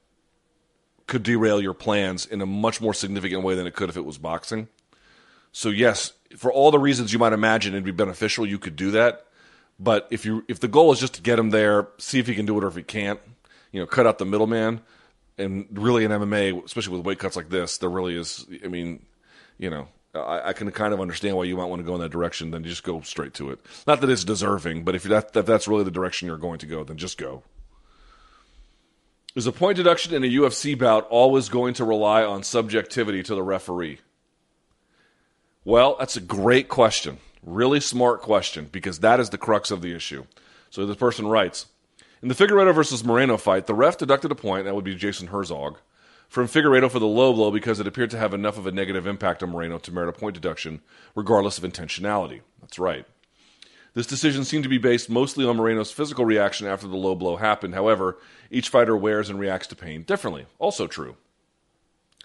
could 1.07 1.23
derail 1.23 1.61
your 1.61 1.75
plans 1.75 2.27
in 2.27 2.41
a 2.41 2.47
much 2.47 2.81
more 2.81 2.95
significant 2.95 3.43
way 3.43 3.55
than 3.55 3.67
it 3.67 3.75
could 3.75 3.89
if 3.89 3.97
it 3.97 4.05
was 4.05 4.19
boxing. 4.19 4.69
So 5.53 5.71
yes, 5.71 6.13
for 6.37 6.53
all 6.53 6.71
the 6.71 6.79
reasons 6.79 7.13
you 7.13 7.19
might 7.19 7.33
imagine 7.33 7.75
it'd 7.75 7.85
be 7.85 7.91
beneficial, 7.91 8.47
you 8.47 8.59
could 8.59 8.77
do 8.77 8.93
that. 8.93 9.27
But 9.79 10.07
if 10.11 10.25
you 10.25 10.45
if 10.47 10.61
the 10.61 10.69
goal 10.69 10.93
is 10.93 11.01
just 11.01 11.15
to 11.15 11.23
get 11.23 11.39
him 11.39 11.51
there, 11.51 11.89
see 11.99 12.19
if 12.19 12.27
he 12.27 12.35
can 12.35 12.47
do 12.47 12.59
it 12.59 12.65
or 12.65 12.69
if 12.69 12.77
he 12.77 12.83
can't, 12.83 13.19
you 13.73 13.81
know, 13.81 13.87
cut 13.87 14.07
out 14.07 14.19
the 14.19 14.27
middleman. 14.27 14.83
And 15.39 15.67
really 15.73 16.05
in 16.05 16.11
MMA, 16.11 16.65
especially 16.65 16.99
with 16.99 17.07
weight 17.07 17.19
cuts 17.19 17.35
like 17.35 17.49
this, 17.49 17.79
there 17.79 17.89
really 17.89 18.15
is. 18.15 18.47
I 18.63 18.69
mean, 18.69 19.07
you 19.61 19.69
know, 19.69 19.89
I, 20.15 20.49
I, 20.49 20.53
can 20.55 20.71
kind 20.73 20.95
of 20.95 21.01
understand 21.01 21.37
why 21.37 21.45
you 21.45 21.57
might 21.57 21.67
want 21.67 21.81
to 21.81 21.87
go 21.87 21.95
in 21.95 22.01
that 22.01 22.11
direction. 22.11 22.51
Then 22.51 22.65
just 22.65 22.83
go 22.83 23.03
straight 23.03 23.35
to 23.35 23.51
it. 23.51 23.61
Not 23.87 24.01
that 24.01 24.11
it's 24.11 24.25
deserving, 24.25 24.85
but 24.85 24.95
if 24.95 25.05
that, 25.05 25.35
that 25.35 25.47
that's 25.47 25.69
really 25.69 25.85
the 25.85 25.91
direction 25.91 26.27
you're 26.27 26.39
going 26.39 26.59
to 26.61 26.67
go, 26.67 26.83
then 26.83 26.97
just 26.97 27.19
go. 27.19 27.43
Is 29.37 29.47
a 29.47 29.53
point 29.53 29.77
deduction 29.77 30.15
in 30.15 30.25
a 30.25 30.27
UFC 30.27 30.77
bout 30.77 31.07
always 31.09 31.49
going 31.49 31.75
to 31.75 31.85
rely 31.85 32.25
on 32.25 32.43
subjectivity 32.43 33.23
to 33.23 33.35
the 33.35 33.43
referee? 33.43 34.01
Well, 35.65 35.97
that's 35.99 36.17
a 36.17 36.23
great 36.23 36.69
question. 36.69 37.19
Really 37.43 37.81
smart 37.81 38.23
question 38.23 38.69
because 38.73 39.01
that 39.01 39.21
is 39.21 39.31
the 39.31 39.39
crux 39.39 39.71
of 39.71 39.83
the 39.83 39.95
issue. 39.95 40.25
So 40.71 40.87
this 40.87 40.97
person 40.97 41.27
writes 41.29 41.67
In 42.23 42.29
the 42.29 42.35
Figueiredo 42.35 42.75
versus 42.75 43.05
Moreno 43.05 43.37
fight, 43.37 43.67
the 43.67 43.75
ref 43.75 43.99
deducted 43.99 44.33
a 44.33 44.35
point, 44.35 44.65
that 44.65 44.75
would 44.75 44.85
be 44.85 44.95
Jason 44.95 45.29
Herzog, 45.29 45.79
from 46.31 46.47
Figueiredo 46.47 46.89
for 46.89 47.01
the 47.01 47.07
low 47.07 47.33
blow 47.33 47.51
because 47.51 47.81
it 47.81 47.89
appeared 47.89 48.11
to 48.11 48.19
have 48.19 48.33
enough 48.33 48.57
of 48.57 48.67
a 48.67 48.71
negative 48.71 49.05
impact 49.05 49.43
on 49.43 49.51
Moreno 49.51 49.79
to 49.79 49.93
merit 49.93 50.09
a 50.09 50.13
point 50.13 50.35
deduction, 50.35 50.81
regardless 51.17 51.59
of 51.59 51.65
intentionality. 51.65 52.41
That's 52.61 52.79
right. 52.79 53.05
This 53.95 54.07
decision 54.07 54.45
seemed 54.45 54.63
to 54.63 54.71
be 54.71 54.79
based 54.79 55.11
mostly 55.11 55.45
on 55.45 55.57
Moreno's 55.57 55.91
physical 55.91 56.25
reaction 56.25 56.69
after 56.69 56.87
the 56.87 56.97
low 56.97 57.17
blow 57.17 57.35
happened. 57.35 57.75
However, 57.75 58.17
each 58.49 58.69
fighter 58.69 58.97
wears 58.97 59.29
and 59.29 59.41
reacts 59.41 59.67
to 59.67 59.77
pain 59.77 60.05
differently. 60.05 60.47
Also 60.61 60.87
true. 60.87 61.17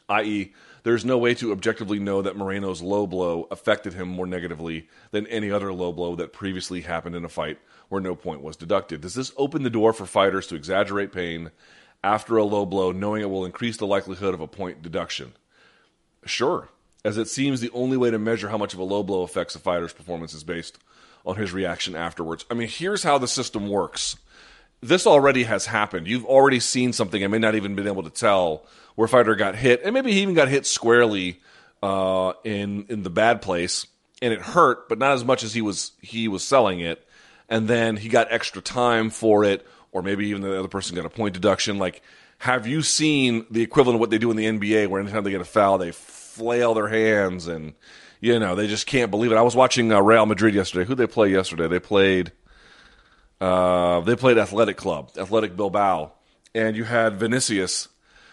I.e., 0.08 0.54
there 0.84 0.94
is 0.94 1.04
no 1.04 1.18
way 1.18 1.34
to 1.34 1.52
objectively 1.52 1.98
know 1.98 2.22
that 2.22 2.38
Moreno's 2.38 2.84
low 2.84 3.08
blow 3.08 3.48
affected 3.50 3.94
him 3.94 4.08
more 4.08 4.28
negatively 4.28 4.88
than 5.10 5.26
any 5.26 5.50
other 5.50 5.74
low 5.74 5.92
blow 5.92 6.16
that 6.16 6.32
previously 6.32 6.82
happened 6.82 7.16
in 7.16 7.26
a 7.26 7.30
fight 7.30 7.58
where 7.90 8.02
no 8.02 8.14
point 8.16 8.42
was 8.42 8.56
deducted. 8.56 9.02
Does 9.02 9.16
this 9.16 9.34
open 9.36 9.64
the 9.64 9.72
door 9.72 9.94
for 9.94 10.06
fighters 10.06 10.46
to 10.48 10.56
exaggerate 10.56 11.12
pain 11.12 11.50
after 12.06 12.38
a 12.38 12.44
low 12.44 12.66
blow, 12.66 12.92
knowing 12.92 13.22
it 13.22 13.30
will 13.30 13.46
increase 13.46 13.78
the 13.78 13.88
likelihood 13.88 14.34
of 14.36 14.42
a 14.42 14.48
point 14.48 14.84
deduction? 14.84 15.34
Sure, 16.26 16.70
as 17.04 17.18
it 17.18 17.28
seems 17.28 17.60
the 17.60 17.72
only 17.72 17.98
way 17.98 18.12
to 18.12 18.20
measure 18.20 18.50
how 18.50 18.58
much 18.58 18.74
of 18.74 18.80
a 18.80 18.84
low 18.84 19.04
blow 19.04 19.24
affects 19.24 19.56
a 19.56 19.60
fighter's 19.60 19.94
performance 19.94 20.34
is 20.34 20.44
based 20.44 20.78
on 21.26 21.36
his 21.36 21.52
reaction 21.52 21.96
afterwards. 21.96 22.46
I 22.50 22.54
mean, 22.54 22.68
here's 22.68 23.04
how 23.04 23.18
the 23.18 23.28
system 23.28 23.68
works. 23.68 24.18
This 24.82 25.08
already 25.08 25.44
has 25.44 25.66
happened. 25.66 26.08
You've 26.08 26.26
already 26.26 26.60
seen 26.60 26.94
something 26.94 27.24
and 27.24 27.32
may 27.32 27.40
not 27.40 27.56
even 27.56 27.74
been 27.74 27.88
able 27.88 28.04
to 28.04 28.12
tell 28.12 28.66
where 28.94 29.08
fighter 29.08 29.36
got 29.36 29.56
hit, 29.56 29.82
and 29.84 29.94
maybe 29.94 30.12
he 30.12 30.22
even 30.22 30.36
got 30.36 30.48
hit 30.48 30.66
squarely 30.66 31.42
uh, 31.82 32.34
in 32.44 32.86
in 32.90 33.02
the 33.02 33.10
bad 33.10 33.42
place, 33.42 33.88
and 34.22 34.32
it 34.32 34.42
hurt, 34.42 34.88
but 34.88 35.00
not 35.00 35.14
as 35.14 35.26
much 35.26 35.44
as 35.44 35.54
he 35.54 35.62
was 35.62 35.92
he 36.02 36.28
was 36.28 36.44
selling 36.44 36.82
it. 36.82 37.04
And 37.50 37.68
then 37.68 37.96
he 37.96 38.10
got 38.10 38.32
extra 38.32 38.62
time 38.62 39.12
for 39.12 39.44
it, 39.44 39.66
or 39.96 40.02
maybe 40.02 40.28
even 40.28 40.42
the 40.42 40.60
other 40.60 40.68
person 40.68 40.94
got 40.94 41.06
a 41.06 41.10
point 41.10 41.34
deduction. 41.34 41.78
Like, 41.78 42.02
have 42.40 42.68
you 42.68 42.82
seen 42.82 43.46
the 43.50 43.62
equivalent 43.62 43.96
of 43.96 44.02
what 44.02 44.10
they 44.10 44.18
do 44.18 44.30
in 44.30 44.36
the 44.36 44.44
NBA, 44.44 44.88
where 44.88 45.00
anytime 45.00 45.24
they 45.24 45.32
get 45.32 45.40
a 45.40 45.46
foul, 45.46 45.78
they 45.78 45.94
flail 45.94 46.74
their 46.74 46.90
hands 46.90 47.48
and 47.48 47.74
you 48.20 48.38
know 48.38 48.56
they 48.56 48.68
just 48.68 48.88
can't 48.88 49.10
believe 49.10 49.32
it. 49.32 49.38
I 49.38 49.42
was 49.42 49.56
watching 49.56 49.94
uh, 49.94 50.02
Real 50.02 50.26
Madrid 50.26 50.54
yesterday. 50.54 50.86
Who 50.86 50.96
they 50.96 51.08
play 51.08 51.30
yesterday? 51.30 51.70
They 51.70 51.80
played. 51.80 52.34
Uh, 53.40 54.02
they 54.02 54.18
played 54.18 54.38
Athletic 54.38 54.76
Club, 54.76 55.12
Athletic 55.18 55.56
Bilbao, 55.56 56.12
and 56.54 56.76
you 56.76 56.84
had 56.84 57.18
Vinicius, 57.18 57.88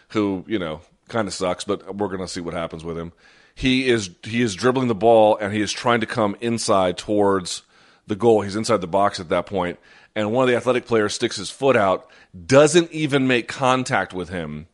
who 0.09 0.45
you 0.49 0.59
know 0.59 0.81
kind 1.09 1.29
of 1.29 1.35
sucks, 1.35 1.63
but 1.63 1.95
we're 1.97 2.09
gonna 2.09 2.27
see 2.27 2.41
what 2.41 2.55
happens 2.55 2.83
with 2.83 2.99
him. 2.99 3.13
He 3.55 3.89
is 3.89 4.11
he 4.25 4.43
is 4.43 4.57
dribbling 4.57 4.89
the 4.89 4.97
ball 4.97 5.37
and 5.37 5.53
he 5.53 5.61
is 5.61 5.71
trying 5.71 6.01
to 6.01 6.07
come 6.07 6.37
inside 6.41 6.99
towards 6.99 7.63
the 8.09 8.17
goal. 8.17 8.41
He's 8.41 8.57
inside 8.57 8.81
the 8.81 8.89
box 8.89 9.21
at 9.21 9.29
that 9.29 9.47
point, 9.47 9.79
and 10.15 10.33
one 10.33 10.45
of 10.45 10.49
the 10.49 10.57
athletic 10.57 10.87
players 10.87 11.15
sticks 11.15 11.37
his 11.37 11.51
foot 11.51 11.77
out, 11.77 12.09
doesn't 12.47 12.91
even 12.93 13.27
make 13.27 13.49
contact 13.49 14.13
with 14.13 14.29
him, 14.29 14.67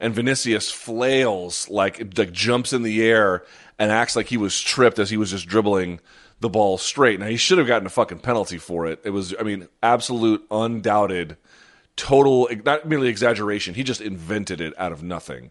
and 0.00 0.14
Vinicius 0.14 0.70
flails 0.70 1.68
like 1.68 2.18
like 2.18 2.32
jumps 2.32 2.72
in 2.72 2.82
the 2.82 3.02
air 3.02 3.44
and 3.78 3.90
acts 3.90 4.16
like 4.16 4.26
he 4.26 4.36
was 4.36 4.60
tripped 4.60 4.98
as 4.98 5.10
he 5.10 5.16
was 5.16 5.30
just 5.30 5.46
dribbling 5.46 6.00
the 6.40 6.48
ball 6.48 6.78
straight. 6.78 7.20
Now 7.20 7.26
he 7.26 7.36
should 7.36 7.58
have 7.58 7.66
gotten 7.66 7.86
a 7.86 7.90
fucking 7.90 8.20
penalty 8.20 8.58
for 8.58 8.86
it. 8.86 9.00
It 9.04 9.10
was, 9.10 9.34
I 9.38 9.42
mean, 9.42 9.68
absolute, 9.82 10.46
undoubted, 10.50 11.36
total, 11.96 12.48
not 12.64 12.86
merely 12.86 13.08
exaggeration. 13.08 13.74
He 13.74 13.82
just 13.82 14.00
invented 14.00 14.60
it 14.60 14.74
out 14.78 14.92
of 14.92 15.02
nothing. 15.02 15.50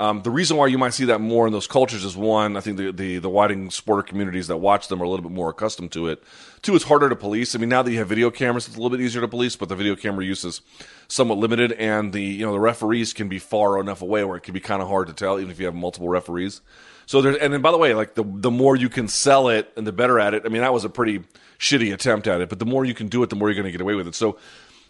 Um, 0.00 0.22
the 0.22 0.30
reason 0.30 0.56
why 0.56 0.68
you 0.68 0.78
might 0.78 0.94
see 0.94 1.04
that 1.04 1.20
more 1.20 1.46
in 1.46 1.52
those 1.52 1.66
cultures 1.66 2.06
is 2.06 2.16
one, 2.16 2.56
I 2.56 2.60
think 2.60 2.78
the, 2.78 2.90
the, 2.90 3.18
the 3.18 3.28
whiting 3.28 3.68
sporter 3.68 4.04
communities 4.04 4.46
that 4.46 4.56
watch 4.56 4.88
them 4.88 5.02
are 5.02 5.04
a 5.04 5.08
little 5.10 5.22
bit 5.22 5.30
more 5.30 5.50
accustomed 5.50 5.92
to 5.92 6.08
it. 6.08 6.22
Two, 6.62 6.74
it's 6.74 6.86
harder 6.86 7.10
to 7.10 7.16
police. 7.16 7.54
I 7.54 7.58
mean, 7.58 7.68
now 7.68 7.82
that 7.82 7.92
you 7.92 7.98
have 7.98 8.08
video 8.08 8.30
cameras, 8.30 8.66
it's 8.66 8.76
a 8.76 8.80
little 8.80 8.96
bit 8.96 9.04
easier 9.04 9.20
to 9.20 9.28
police, 9.28 9.56
but 9.56 9.68
the 9.68 9.76
video 9.76 9.94
camera 9.96 10.24
use 10.24 10.42
is 10.42 10.62
somewhat 11.06 11.36
limited, 11.36 11.72
and 11.72 12.14
the 12.14 12.22
you 12.22 12.46
know 12.46 12.52
the 12.52 12.58
referees 12.58 13.12
can 13.12 13.28
be 13.28 13.38
far 13.38 13.78
enough 13.78 14.00
away 14.00 14.24
where 14.24 14.38
it 14.38 14.42
can 14.42 14.54
be 14.54 14.60
kind 14.60 14.80
of 14.80 14.88
hard 14.88 15.06
to 15.08 15.12
tell, 15.12 15.38
even 15.38 15.50
if 15.50 15.60
you 15.60 15.66
have 15.66 15.74
multiple 15.74 16.08
referees. 16.08 16.62
So 17.04 17.20
there's, 17.20 17.36
and 17.36 17.52
then 17.52 17.60
by 17.60 17.70
the 17.70 17.78
way, 17.78 17.92
like 17.92 18.14
the 18.14 18.24
the 18.26 18.50
more 18.50 18.76
you 18.76 18.88
can 18.88 19.06
sell 19.06 19.48
it 19.48 19.70
and 19.76 19.86
the 19.86 19.92
better 19.92 20.18
at 20.18 20.32
it. 20.32 20.44
I 20.46 20.48
mean, 20.48 20.62
that 20.62 20.72
was 20.72 20.84
a 20.84 20.88
pretty 20.88 21.24
shitty 21.58 21.92
attempt 21.92 22.26
at 22.26 22.40
it, 22.40 22.48
but 22.48 22.58
the 22.58 22.64
more 22.64 22.86
you 22.86 22.94
can 22.94 23.08
do 23.08 23.22
it, 23.22 23.28
the 23.28 23.36
more 23.36 23.48
you're 23.48 23.54
going 23.62 23.66
to 23.66 23.72
get 23.72 23.82
away 23.82 23.96
with 23.96 24.08
it. 24.08 24.14
So 24.14 24.38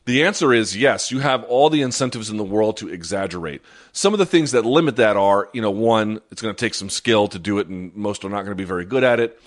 the 0.06 0.24
answer 0.24 0.52
is 0.52 0.76
yes, 0.76 1.10
you 1.10 1.18
have 1.20 1.44
all 1.44 1.70
the 1.70 1.82
incentives 1.82 2.30
in 2.30 2.36
the 2.36 2.44
world 2.44 2.76
to 2.78 2.88
exaggerate. 2.88 3.62
Some 3.92 4.12
of 4.12 4.18
the 4.18 4.26
things 4.26 4.52
that 4.52 4.64
limit 4.64 4.96
that 4.96 5.16
are, 5.16 5.48
you 5.52 5.60
know, 5.60 5.70
one, 5.70 6.20
it's 6.30 6.42
going 6.42 6.54
to 6.54 6.58
take 6.58 6.74
some 6.74 6.90
skill 6.90 7.28
to 7.28 7.38
do 7.38 7.58
it, 7.58 7.68
and 7.68 7.94
most 7.94 8.24
are 8.24 8.30
not 8.30 8.42
going 8.42 8.52
to 8.52 8.54
be 8.54 8.64
very 8.64 8.84
good 8.84 9.04
at 9.04 9.20
it. 9.20 9.40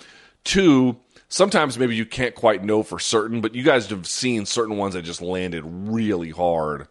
Two, 0.44 0.96
sometimes 1.28 1.78
maybe 1.78 1.96
you 1.96 2.06
can't 2.06 2.34
quite 2.34 2.62
know 2.62 2.82
for 2.82 2.98
certain, 2.98 3.40
but 3.40 3.54
you 3.54 3.62
guys 3.62 3.88
have 3.88 4.06
seen 4.06 4.46
certain 4.46 4.76
ones 4.76 4.94
that 4.94 5.02
just 5.02 5.20
landed 5.20 5.64
really 5.64 6.30
hard. 6.30 6.86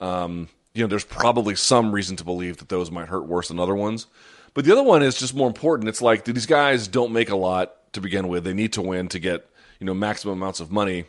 Um, 0.00 0.48
you 0.74 0.82
know, 0.82 0.88
there's 0.88 1.04
probably 1.04 1.54
some 1.54 1.92
reason 1.92 2.16
to 2.16 2.24
believe 2.24 2.56
that 2.56 2.68
those 2.68 2.90
might 2.90 3.08
hurt 3.08 3.26
worse 3.26 3.48
than 3.48 3.60
other 3.60 3.74
ones. 3.74 4.06
But 4.54 4.64
the 4.64 4.72
other 4.72 4.82
one 4.82 5.02
is 5.02 5.18
just 5.18 5.34
more 5.34 5.48
important. 5.48 5.88
It's 5.88 6.02
like 6.02 6.24
these 6.24 6.46
guys 6.46 6.88
don't 6.88 7.12
make 7.12 7.30
a 7.30 7.36
lot 7.36 7.92
to 7.92 8.00
begin 8.00 8.28
with. 8.28 8.44
They 8.44 8.54
need 8.54 8.72
to 8.74 8.82
win 8.82 9.08
to 9.08 9.18
get, 9.18 9.48
you 9.78 9.86
know, 9.86 9.94
maximum 9.94 10.38
amounts 10.38 10.60
of 10.60 10.70
money, 10.70 11.04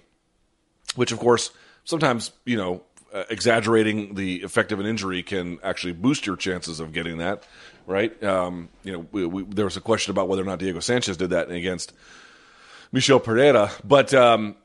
which 0.96 1.12
of 1.12 1.20
course 1.20 1.52
sometimes 1.86 2.32
you 2.44 2.58
know 2.58 2.84
uh, 3.13 3.24
exaggerating 3.30 4.15
the 4.15 4.42
effect 4.44 4.74
of 4.74 4.80
an 4.80 4.86
injury 4.86 5.24
can 5.24 5.58
actually 5.63 5.94
boost 5.94 6.25
your 6.25 6.36
chances 6.36 6.82
of 6.82 6.91
getting 6.91 7.19
that 7.19 7.43
right. 7.88 8.21
Um, 8.24 8.69
you 8.84 8.91
know, 8.91 9.06
we, 9.12 9.26
we, 9.26 9.43
there 9.43 9.65
was 9.65 9.78
a 9.78 9.82
question 9.82 10.12
about 10.12 10.28
whether 10.28 10.41
or 10.41 10.45
not 10.45 10.60
Diego 10.60 10.80
Sanchez 10.80 11.17
did 11.17 11.30
that 11.30 11.50
against 11.50 11.93
Michel 12.91 13.19
Pereira, 13.19 13.71
but 13.84 14.13
um, 14.13 14.56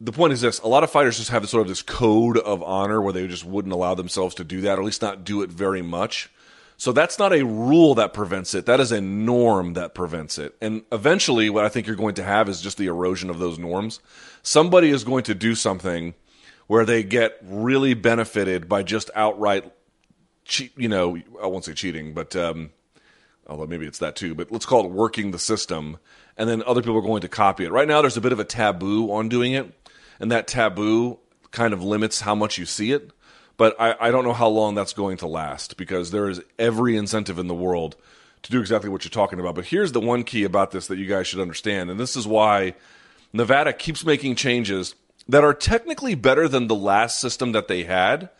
the 0.00 0.12
point 0.12 0.32
is 0.32 0.40
this: 0.40 0.60
a 0.60 0.68
lot 0.68 0.84
of 0.84 0.90
fighters 0.90 1.18
just 1.18 1.30
have 1.30 1.48
sort 1.48 1.62
of 1.62 1.68
this 1.68 1.82
code 1.82 2.38
of 2.38 2.62
honor 2.62 3.00
where 3.00 3.12
they 3.12 3.26
just 3.26 3.44
wouldn't 3.44 3.74
allow 3.74 3.94
themselves 3.94 4.34
to 4.36 4.44
do 4.44 4.60
that, 4.62 4.78
or 4.78 4.82
at 4.82 4.84
least 4.84 5.02
not 5.02 5.24
do 5.24 5.42
it 5.42 5.50
very 5.50 5.82
much. 5.82 6.30
So 6.76 6.92
that's 6.92 7.18
not 7.18 7.32
a 7.32 7.44
rule 7.44 7.96
that 7.96 8.12
prevents 8.14 8.54
it. 8.54 8.66
That 8.66 8.78
is 8.78 8.92
a 8.92 9.00
norm 9.00 9.72
that 9.72 9.94
prevents 9.94 10.38
it. 10.38 10.54
And 10.60 10.82
eventually, 10.92 11.50
what 11.50 11.64
I 11.64 11.68
think 11.68 11.88
you're 11.88 11.96
going 11.96 12.14
to 12.14 12.22
have 12.22 12.48
is 12.48 12.60
just 12.60 12.78
the 12.78 12.86
erosion 12.86 13.30
of 13.30 13.40
those 13.40 13.58
norms. 13.58 13.98
Somebody 14.44 14.90
is 14.90 15.02
going 15.02 15.24
to 15.24 15.34
do 15.34 15.56
something 15.56 16.14
where 16.68 16.84
they 16.84 17.02
get 17.02 17.38
really 17.42 17.94
benefited 17.94 18.68
by 18.68 18.84
just 18.84 19.10
outright, 19.16 19.72
cheat, 20.44 20.70
you 20.76 20.88
know, 20.88 21.18
I 21.42 21.46
won't 21.46 21.64
say 21.64 21.72
cheating, 21.72 22.14
but 22.14 22.36
um, 22.36 22.70
although 23.48 23.66
maybe 23.66 23.86
it's 23.86 23.98
that 23.98 24.14
too, 24.14 24.34
but 24.34 24.52
let's 24.52 24.66
call 24.66 24.84
it 24.84 24.92
working 24.92 25.32
the 25.32 25.38
system. 25.38 25.96
And 26.36 26.48
then 26.48 26.62
other 26.64 26.82
people 26.82 26.98
are 26.98 27.02
going 27.02 27.22
to 27.22 27.28
copy 27.28 27.64
it. 27.64 27.72
Right 27.72 27.88
now, 27.88 28.00
there's 28.00 28.16
a 28.16 28.20
bit 28.20 28.32
of 28.32 28.38
a 28.38 28.44
taboo 28.44 29.10
on 29.10 29.28
doing 29.28 29.54
it, 29.54 29.74
and 30.20 30.30
that 30.30 30.46
taboo 30.46 31.18
kind 31.50 31.72
of 31.72 31.82
limits 31.82 32.20
how 32.20 32.34
much 32.34 32.58
you 32.58 32.66
see 32.66 32.92
it. 32.92 33.10
But 33.56 33.74
I, 33.80 33.96
I 33.98 34.10
don't 34.12 34.22
know 34.22 34.34
how 34.34 34.46
long 34.46 34.76
that's 34.76 34.92
going 34.92 35.16
to 35.16 35.26
last 35.26 35.76
because 35.76 36.12
there 36.12 36.28
is 36.28 36.40
every 36.58 36.96
incentive 36.96 37.40
in 37.40 37.48
the 37.48 37.54
world 37.54 37.96
to 38.42 38.52
do 38.52 38.60
exactly 38.60 38.88
what 38.88 39.04
you're 39.04 39.10
talking 39.10 39.40
about. 39.40 39.56
But 39.56 39.64
here's 39.64 39.90
the 39.90 40.00
one 40.00 40.22
key 40.22 40.44
about 40.44 40.70
this 40.70 40.86
that 40.86 40.98
you 40.98 41.06
guys 41.06 41.26
should 41.26 41.40
understand, 41.40 41.90
and 41.90 41.98
this 41.98 42.14
is 42.14 42.26
why 42.26 42.74
Nevada 43.32 43.72
keeps 43.72 44.04
making 44.04 44.36
changes 44.36 44.94
that 45.28 45.44
are 45.44 45.54
technically 45.54 46.14
better 46.14 46.48
than 46.48 46.66
the 46.66 46.74
last 46.74 47.20
system 47.20 47.52
that 47.52 47.68
they 47.68 47.84
had, 47.84 48.30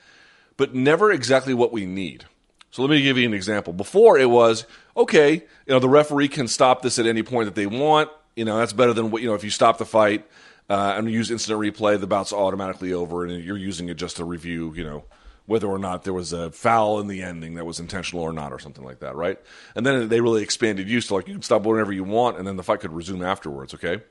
but 0.56 0.74
never 0.74 1.12
exactly 1.12 1.54
what 1.54 1.72
we 1.72 1.86
need. 1.86 2.24
So 2.70 2.82
let 2.82 2.90
me 2.90 3.02
give 3.02 3.18
you 3.18 3.26
an 3.26 3.34
example. 3.34 3.72
Before 3.72 4.18
it 4.18 4.30
was 4.30 4.66
okay, 4.96 5.34
you 5.34 5.72
know, 5.72 5.78
the 5.78 5.88
referee 5.88 6.28
can 6.28 6.48
stop 6.48 6.82
this 6.82 6.98
at 6.98 7.06
any 7.06 7.22
point 7.22 7.46
that 7.46 7.54
they 7.54 7.66
want. 7.66 8.10
You 8.36 8.44
know, 8.44 8.58
that's 8.58 8.72
better 8.72 8.92
than 8.92 9.10
what 9.10 9.22
you 9.22 9.28
know 9.28 9.34
if 9.34 9.44
you 9.44 9.50
stop 9.50 9.78
the 9.78 9.86
fight 9.86 10.26
uh, 10.68 10.94
and 10.96 11.10
use 11.10 11.30
instant 11.30 11.58
replay, 11.58 11.98
the 11.98 12.06
bout's 12.06 12.32
automatically 12.32 12.92
over, 12.92 13.24
and 13.24 13.42
you're 13.42 13.56
using 13.56 13.88
it 13.88 13.94
just 13.94 14.16
to 14.18 14.24
review, 14.24 14.74
you 14.74 14.84
know, 14.84 15.04
whether 15.46 15.66
or 15.66 15.78
not 15.78 16.04
there 16.04 16.12
was 16.12 16.32
a 16.32 16.50
foul 16.50 17.00
in 17.00 17.06
the 17.06 17.22
ending 17.22 17.54
that 17.54 17.64
was 17.64 17.80
intentional 17.80 18.22
or 18.22 18.32
not, 18.32 18.52
or 18.52 18.58
something 18.58 18.84
like 18.84 19.00
that, 19.00 19.16
right? 19.16 19.38
And 19.74 19.84
then 19.84 20.08
they 20.08 20.20
really 20.20 20.42
expanded 20.42 20.88
use 20.88 21.06
to 21.08 21.14
like 21.14 21.26
you 21.26 21.34
can 21.34 21.42
stop 21.42 21.62
whenever 21.62 21.92
you 21.92 22.04
want, 22.04 22.38
and 22.38 22.46
then 22.46 22.56
the 22.56 22.62
fight 22.62 22.80
could 22.80 22.92
resume 22.92 23.22
afterwards. 23.22 23.74
Okay. 23.74 24.02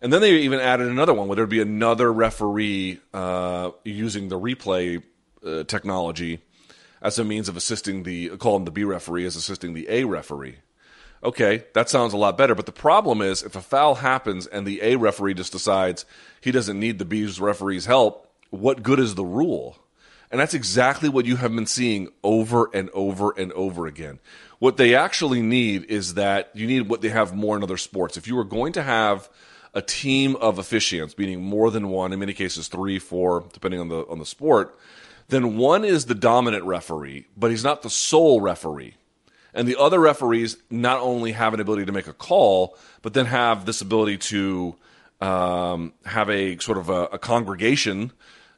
And 0.00 0.12
then 0.12 0.20
they 0.20 0.32
even 0.38 0.60
added 0.60 0.88
another 0.88 1.12
one 1.12 1.26
where 1.26 1.36
there'd 1.36 1.48
be 1.48 1.60
another 1.60 2.12
referee 2.12 3.00
uh, 3.12 3.72
using 3.84 4.28
the 4.28 4.38
replay 4.38 5.02
uh, 5.44 5.64
technology 5.64 6.40
as 7.02 7.18
a 7.18 7.24
means 7.24 7.48
of 7.48 7.56
assisting 7.56 8.04
the 8.04 8.28
call 8.36 8.56
him 8.56 8.64
the 8.64 8.70
B 8.70 8.84
referee 8.84 9.24
as 9.24 9.36
assisting 9.36 9.74
the 9.74 9.86
A 9.88 10.04
referee. 10.04 10.56
Okay, 11.22 11.64
that 11.74 11.88
sounds 11.88 12.12
a 12.12 12.16
lot 12.16 12.38
better. 12.38 12.54
But 12.54 12.66
the 12.66 12.72
problem 12.72 13.22
is 13.22 13.42
if 13.42 13.56
a 13.56 13.60
foul 13.60 13.96
happens 13.96 14.46
and 14.46 14.66
the 14.66 14.80
A 14.82 14.96
referee 14.96 15.34
just 15.34 15.52
decides 15.52 16.04
he 16.40 16.52
doesn't 16.52 16.78
need 16.78 16.98
the 16.98 17.04
B 17.04 17.26
referee's 17.40 17.86
help, 17.86 18.32
what 18.50 18.82
good 18.84 19.00
is 19.00 19.16
the 19.16 19.24
rule? 19.24 19.78
And 20.30 20.40
that's 20.40 20.54
exactly 20.54 21.08
what 21.08 21.26
you 21.26 21.36
have 21.36 21.54
been 21.54 21.66
seeing 21.66 22.08
over 22.22 22.70
and 22.74 22.90
over 22.90 23.32
and 23.36 23.50
over 23.52 23.86
again. 23.86 24.20
What 24.58 24.76
they 24.76 24.94
actually 24.94 25.40
need 25.40 25.84
is 25.84 26.14
that 26.14 26.50
you 26.54 26.66
need 26.66 26.88
what 26.88 27.00
they 27.00 27.08
have 27.08 27.34
more 27.34 27.56
in 27.56 27.62
other 27.62 27.78
sports. 27.78 28.16
If 28.16 28.28
you 28.28 28.38
are 28.38 28.44
going 28.44 28.74
to 28.74 28.82
have 28.82 29.28
a 29.74 29.82
team 29.82 30.36
of 30.36 30.56
officiants, 30.56 31.16
meaning 31.18 31.42
more 31.42 31.70
than 31.70 31.88
one, 31.88 32.12
in 32.12 32.18
many 32.18 32.32
cases 32.32 32.68
three, 32.68 32.98
four, 32.98 33.44
depending 33.52 33.80
on 33.80 33.88
the 33.88 34.06
on 34.06 34.18
the 34.18 34.26
sport, 34.26 34.78
then 35.28 35.56
one 35.56 35.84
is 35.84 36.06
the 36.06 36.14
dominant 36.14 36.64
referee, 36.64 37.26
but 37.36 37.50
he's 37.50 37.64
not 37.64 37.82
the 37.82 37.90
sole 37.90 38.40
referee. 38.40 38.94
And 39.54 39.66
the 39.66 39.76
other 39.76 39.98
referees 39.98 40.56
not 40.70 41.00
only 41.00 41.32
have 41.32 41.54
an 41.54 41.60
ability 41.60 41.86
to 41.86 41.92
make 41.92 42.06
a 42.06 42.12
call, 42.12 42.76
but 43.02 43.14
then 43.14 43.26
have 43.26 43.66
this 43.66 43.80
ability 43.80 44.18
to 44.18 44.76
um, 45.20 45.92
have 46.04 46.30
a 46.30 46.58
sort 46.58 46.78
of 46.78 46.88
a, 46.88 47.04
a 47.06 47.18
congregation 47.18 48.12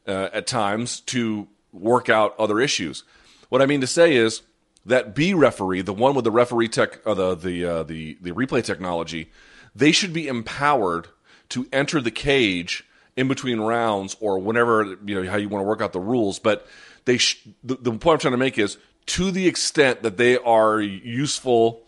uh, 0.06 0.28
at 0.32 0.46
times 0.46 1.00
to 1.00 1.48
work 1.72 2.08
out 2.08 2.34
other 2.38 2.60
issues. 2.60 3.04
What 3.48 3.62
I 3.62 3.66
mean 3.66 3.80
to 3.80 3.86
say 3.86 4.14
is 4.14 4.42
that 4.86 5.14
B 5.14 5.34
referee, 5.34 5.82
the 5.82 5.92
one 5.92 6.14
with 6.14 6.24
the 6.24 6.30
referee 6.30 6.68
tech, 6.68 7.04
uh, 7.06 7.14
the 7.14 7.34
the 7.34 7.64
uh, 7.64 7.82
the 7.82 8.16
the 8.20 8.32
replay 8.32 8.62
technology, 8.62 9.30
they 9.74 9.92
should 9.92 10.12
be 10.12 10.28
empowered 10.28 11.08
to 11.50 11.66
enter 11.72 12.00
the 12.00 12.10
cage 12.10 12.84
in 13.16 13.28
between 13.28 13.60
rounds 13.60 14.16
or 14.20 14.38
whenever 14.38 14.96
you 15.04 15.22
know 15.22 15.30
how 15.30 15.36
you 15.36 15.48
want 15.48 15.62
to 15.62 15.66
work 15.66 15.80
out 15.80 15.92
the 15.92 16.00
rules. 16.00 16.38
But 16.38 16.66
they 17.04 17.18
sh- 17.18 17.46
the, 17.62 17.76
the 17.76 17.90
point 17.92 18.14
I'm 18.14 18.18
trying 18.18 18.32
to 18.32 18.38
make 18.38 18.58
is 18.58 18.78
to 19.06 19.30
the 19.30 19.46
extent 19.46 20.02
that 20.02 20.16
they 20.16 20.36
are 20.38 20.80
useful 20.80 21.82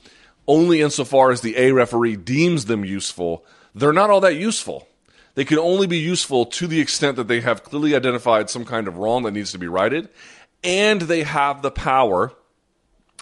only 0.46 0.80
insofar 0.80 1.30
as 1.30 1.40
the 1.40 1.56
A 1.56 1.72
referee 1.72 2.16
deems 2.16 2.64
them 2.64 2.84
useful, 2.84 3.44
they're 3.74 3.92
not 3.92 4.10
all 4.10 4.20
that 4.20 4.36
useful. 4.36 4.88
They 5.34 5.44
can 5.44 5.58
only 5.58 5.86
be 5.86 5.98
useful 5.98 6.46
to 6.46 6.66
the 6.66 6.80
extent 6.80 7.16
that 7.16 7.28
they 7.28 7.40
have 7.40 7.62
clearly 7.62 7.94
identified 7.94 8.50
some 8.50 8.64
kind 8.64 8.86
of 8.86 8.98
wrong 8.98 9.22
that 9.22 9.32
needs 9.32 9.52
to 9.52 9.58
be 9.58 9.68
righted, 9.68 10.08
and 10.62 11.02
they 11.02 11.22
have 11.22 11.62
the 11.62 11.70
power, 11.70 12.32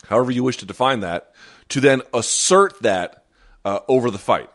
however 0.09 0.31
you 0.31 0.43
wish 0.43 0.57
to 0.59 0.67
define 0.67 1.01
that, 1.01 1.33
to 1.69 1.81
then 1.81 2.03
assert 2.13 2.81
that 2.83 3.20
uh, 3.65 3.81
over 3.89 4.11
the 4.11 4.19
fight. 4.19 4.51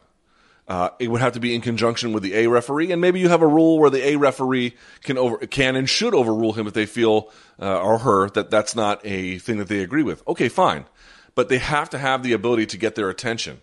Uh, 0.67 0.89
it 0.97 1.09
would 1.09 1.21
have 1.21 1.33
to 1.33 1.39
be 1.39 1.53
in 1.53 1.61
conjunction 1.61 2.11
with 2.11 2.23
the 2.23 2.33
A 2.33 2.47
referee, 2.47 2.91
and 2.91 2.99
maybe 2.99 3.19
you 3.19 3.29
have 3.29 3.43
a 3.43 3.47
rule 3.47 3.77
where 3.77 3.91
the 3.91 4.07
A 4.07 4.15
referee 4.15 4.75
can 5.03 5.15
over 5.15 5.37
can 5.37 5.75
and 5.75 5.87
should 5.87 6.15
overrule 6.15 6.53
him 6.53 6.65
if 6.65 6.73
they 6.73 6.87
feel 6.87 7.31
uh, 7.61 7.79
or 7.79 7.99
her 7.99 8.29
that 8.31 8.49
that's 8.49 8.75
not 8.75 8.99
a 9.03 9.37
thing 9.37 9.57
that 9.57 9.67
they 9.67 9.79
agree 9.79 10.01
with. 10.01 10.27
Okay, 10.27 10.49
fine, 10.49 10.85
but 11.35 11.49
they 11.49 11.59
have 11.59 11.91
to 11.91 11.99
have 11.99 12.23
the 12.23 12.33
ability 12.33 12.65
to 12.67 12.77
get 12.77 12.95
their 12.95 13.11
attention. 13.11 13.59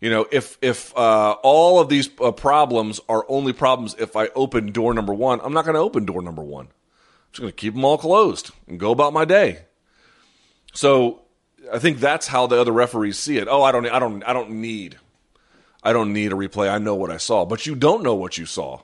You 0.00 0.10
know, 0.10 0.26
if 0.32 0.58
if 0.60 0.96
uh, 0.96 1.36
all 1.42 1.78
of 1.78 1.88
these 1.88 2.10
uh, 2.20 2.32
problems 2.32 3.00
are 3.08 3.24
only 3.28 3.52
problems 3.52 3.94
if 3.98 4.16
I 4.16 4.26
open 4.34 4.72
door 4.72 4.92
number 4.92 5.14
one, 5.14 5.40
I'm 5.44 5.52
not 5.52 5.64
going 5.64 5.74
to 5.74 5.80
open 5.80 6.04
door 6.04 6.20
number 6.20 6.42
one. 6.42 6.66
I'm 6.66 7.32
just 7.32 7.40
going 7.42 7.52
to 7.52 7.56
keep 7.56 7.74
them 7.74 7.84
all 7.84 7.98
closed 7.98 8.50
and 8.66 8.80
go 8.80 8.90
about 8.90 9.12
my 9.12 9.24
day. 9.24 9.66
So 10.72 11.19
I 11.72 11.78
think 11.78 12.00
that's 12.00 12.26
how 12.26 12.46
the 12.46 12.60
other 12.60 12.72
referees 12.72 13.18
see 13.18 13.38
it. 13.38 13.48
Oh, 13.48 13.62
I 13.62 13.72
don't, 13.72 13.86
I 13.86 13.98
don't, 13.98 14.22
I 14.24 14.32
don't 14.32 14.50
need 14.50 14.98
I 15.82 15.92
don't 15.92 16.12
need 16.12 16.32
a 16.32 16.36
replay. 16.36 16.70
I 16.70 16.78
know 16.78 16.94
what 16.94 17.10
I 17.10 17.16
saw. 17.16 17.44
But 17.44 17.66
you 17.66 17.74
don't 17.74 18.02
know 18.02 18.14
what 18.14 18.38
you 18.38 18.46
saw. 18.46 18.82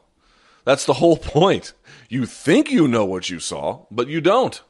That's 0.65 0.87
the 0.87 0.95
whole 0.95 1.17
point. 1.17 1.73
You 2.09 2.27
think 2.27 2.71
you 2.71 2.89
know 2.89 3.05
what 3.05 3.31
you 3.31 3.41
saw, 3.41 3.87
but 3.91 4.09
you 4.09 4.21
don't. 4.21 4.61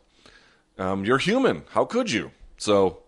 Um, 0.79 1.05
you're 1.05 1.19
human. 1.19 1.65
How 1.71 1.85
could 1.85 2.11
you? 2.11 2.33
So 2.59 3.03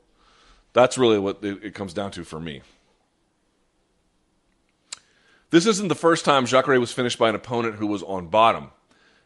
that's 0.73 0.99
really 0.99 1.19
what 1.19 1.43
it, 1.43 1.65
it 1.65 1.75
comes 1.75 1.93
down 1.93 2.11
to 2.13 2.25
for 2.25 2.41
me. 2.41 2.63
This 5.51 5.67
isn't 5.67 5.89
the 5.89 5.95
first 5.95 6.27
time 6.27 6.45
Jacare 6.45 6.79
was 6.79 6.93
finished 6.93 7.19
by 7.19 7.31
an 7.31 7.35
opponent 7.35 7.77
who 7.77 7.87
was 7.87 8.03
on 8.03 8.29
bottom. 8.29 8.71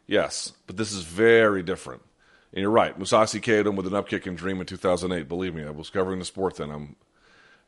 Yes, 0.06 0.52
but 0.66 0.76
this 0.76 0.92
is 0.92 1.02
very 1.02 1.62
different. 1.62 2.02
And 2.52 2.60
you're 2.60 2.70
right. 2.70 2.98
Mousasi 2.98 3.42
KO'd 3.42 3.66
him 3.66 3.76
with 3.76 3.86
an 3.86 3.94
upkick 3.94 4.26
in 4.26 4.34
Dream 4.34 4.60
in 4.60 4.66
2008. 4.66 5.28
Believe 5.28 5.54
me, 5.54 5.64
I 5.64 5.70
was 5.70 5.90
covering 5.90 6.18
the 6.18 6.24
sport 6.24 6.56
then. 6.56 6.70
I'm 6.70 6.96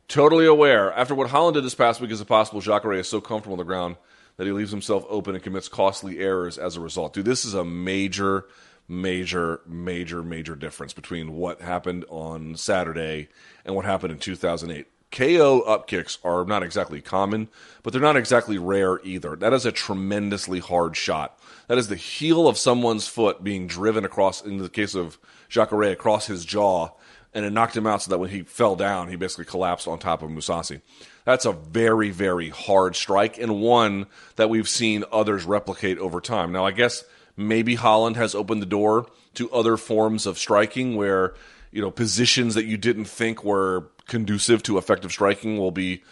Totally 0.08 0.46
aware. 0.46 0.92
After 0.92 1.14
what 1.14 1.30
Holland 1.30 1.54
did 1.54 1.64
this 1.64 1.74
past 1.74 2.00
week, 2.00 2.10
is 2.10 2.20
it 2.20 2.26
possible 2.26 2.60
Jacare 2.60 2.92
is 2.92 3.08
so 3.08 3.20
comfortable 3.20 3.54
on 3.54 3.58
the 3.58 3.64
ground 3.64 3.96
that 4.36 4.46
he 4.46 4.52
leaves 4.52 4.70
himself 4.70 5.04
open 5.08 5.34
and 5.34 5.42
commits 5.42 5.68
costly 5.68 6.18
errors 6.18 6.58
as 6.58 6.76
a 6.76 6.80
result? 6.80 7.14
Dude, 7.14 7.24
this 7.24 7.44
is 7.44 7.54
a 7.54 7.64
major, 7.64 8.44
major, 8.86 9.60
major, 9.66 10.22
major 10.22 10.54
difference 10.54 10.92
between 10.92 11.32
what 11.32 11.62
happened 11.62 12.04
on 12.10 12.54
Saturday 12.56 13.28
and 13.64 13.74
what 13.74 13.86
happened 13.86 14.12
in 14.12 14.18
2008. 14.18 14.86
KO 15.10 15.60
up 15.60 15.86
kicks 15.86 16.18
are 16.22 16.44
not 16.44 16.62
exactly 16.62 17.00
common, 17.00 17.48
but 17.82 17.92
they're 17.92 18.02
not 18.02 18.16
exactly 18.16 18.58
rare 18.58 19.00
either. 19.04 19.36
That 19.36 19.52
is 19.52 19.64
a 19.64 19.72
tremendously 19.72 20.58
hard 20.58 20.96
shot. 20.96 21.38
That 21.68 21.78
is 21.78 21.88
the 21.88 21.96
heel 21.96 22.46
of 22.46 22.58
someone's 22.58 23.06
foot 23.06 23.42
being 23.42 23.66
driven 23.66 24.04
across, 24.04 24.42
in 24.42 24.58
the 24.58 24.68
case 24.68 24.94
of 24.94 25.18
Jacare, 25.48 25.92
across 25.92 26.26
his 26.26 26.44
jaw 26.44 26.90
and 27.34 27.44
it 27.44 27.50
knocked 27.50 27.76
him 27.76 27.86
out 27.86 28.02
so 28.02 28.10
that 28.10 28.18
when 28.18 28.30
he 28.30 28.42
fell 28.42 28.76
down, 28.76 29.08
he 29.08 29.16
basically 29.16 29.44
collapsed 29.44 29.88
on 29.88 29.98
top 29.98 30.22
of 30.22 30.30
Mousasi. 30.30 30.80
That's 31.24 31.44
a 31.44 31.52
very, 31.52 32.10
very 32.10 32.50
hard 32.50 32.94
strike 32.94 33.38
and 33.38 33.60
one 33.60 34.06
that 34.36 34.48
we've 34.48 34.68
seen 34.68 35.04
others 35.10 35.44
replicate 35.44 35.98
over 35.98 36.20
time. 36.20 36.52
Now, 36.52 36.64
I 36.64 36.70
guess 36.70 37.04
maybe 37.36 37.74
Holland 37.74 38.16
has 38.16 38.34
opened 38.34 38.62
the 38.62 38.66
door 38.66 39.06
to 39.34 39.50
other 39.50 39.76
forms 39.76 40.26
of 40.26 40.38
striking 40.38 40.94
where, 40.94 41.34
you 41.72 41.82
know, 41.82 41.90
positions 41.90 42.54
that 42.54 42.66
you 42.66 42.76
didn't 42.76 43.06
think 43.06 43.42
were 43.42 43.88
conducive 44.06 44.62
to 44.62 44.78
effective 44.78 45.10
striking 45.10 45.58
will 45.58 45.72
be 45.72 46.04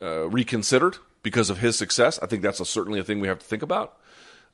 uh, 0.00 0.28
reconsidered 0.28 0.98
because 1.22 1.50
of 1.50 1.58
his 1.58 1.76
success. 1.76 2.18
I 2.22 2.26
think 2.26 2.42
that's 2.42 2.60
a, 2.60 2.64
certainly 2.64 3.00
a 3.00 3.04
thing 3.04 3.18
we 3.18 3.28
have 3.28 3.40
to 3.40 3.46
think 3.46 3.62
about. 3.62 3.98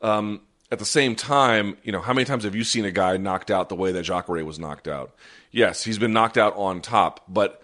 Um, 0.02 0.42
at 0.70 0.78
the 0.78 0.84
same 0.84 1.14
time, 1.14 1.76
you 1.84 1.92
know, 1.92 2.00
how 2.00 2.12
many 2.12 2.24
times 2.24 2.44
have 2.44 2.54
you 2.54 2.64
seen 2.64 2.84
a 2.84 2.90
guy 2.90 3.16
knocked 3.16 3.50
out 3.50 3.68
the 3.68 3.76
way 3.76 3.92
that 3.92 4.02
Jacare 4.02 4.44
was 4.44 4.58
knocked 4.58 4.88
out? 4.88 5.14
Yes, 5.52 5.84
he's 5.84 5.98
been 5.98 6.12
knocked 6.12 6.36
out 6.36 6.56
on 6.56 6.80
top, 6.80 7.24
but 7.28 7.62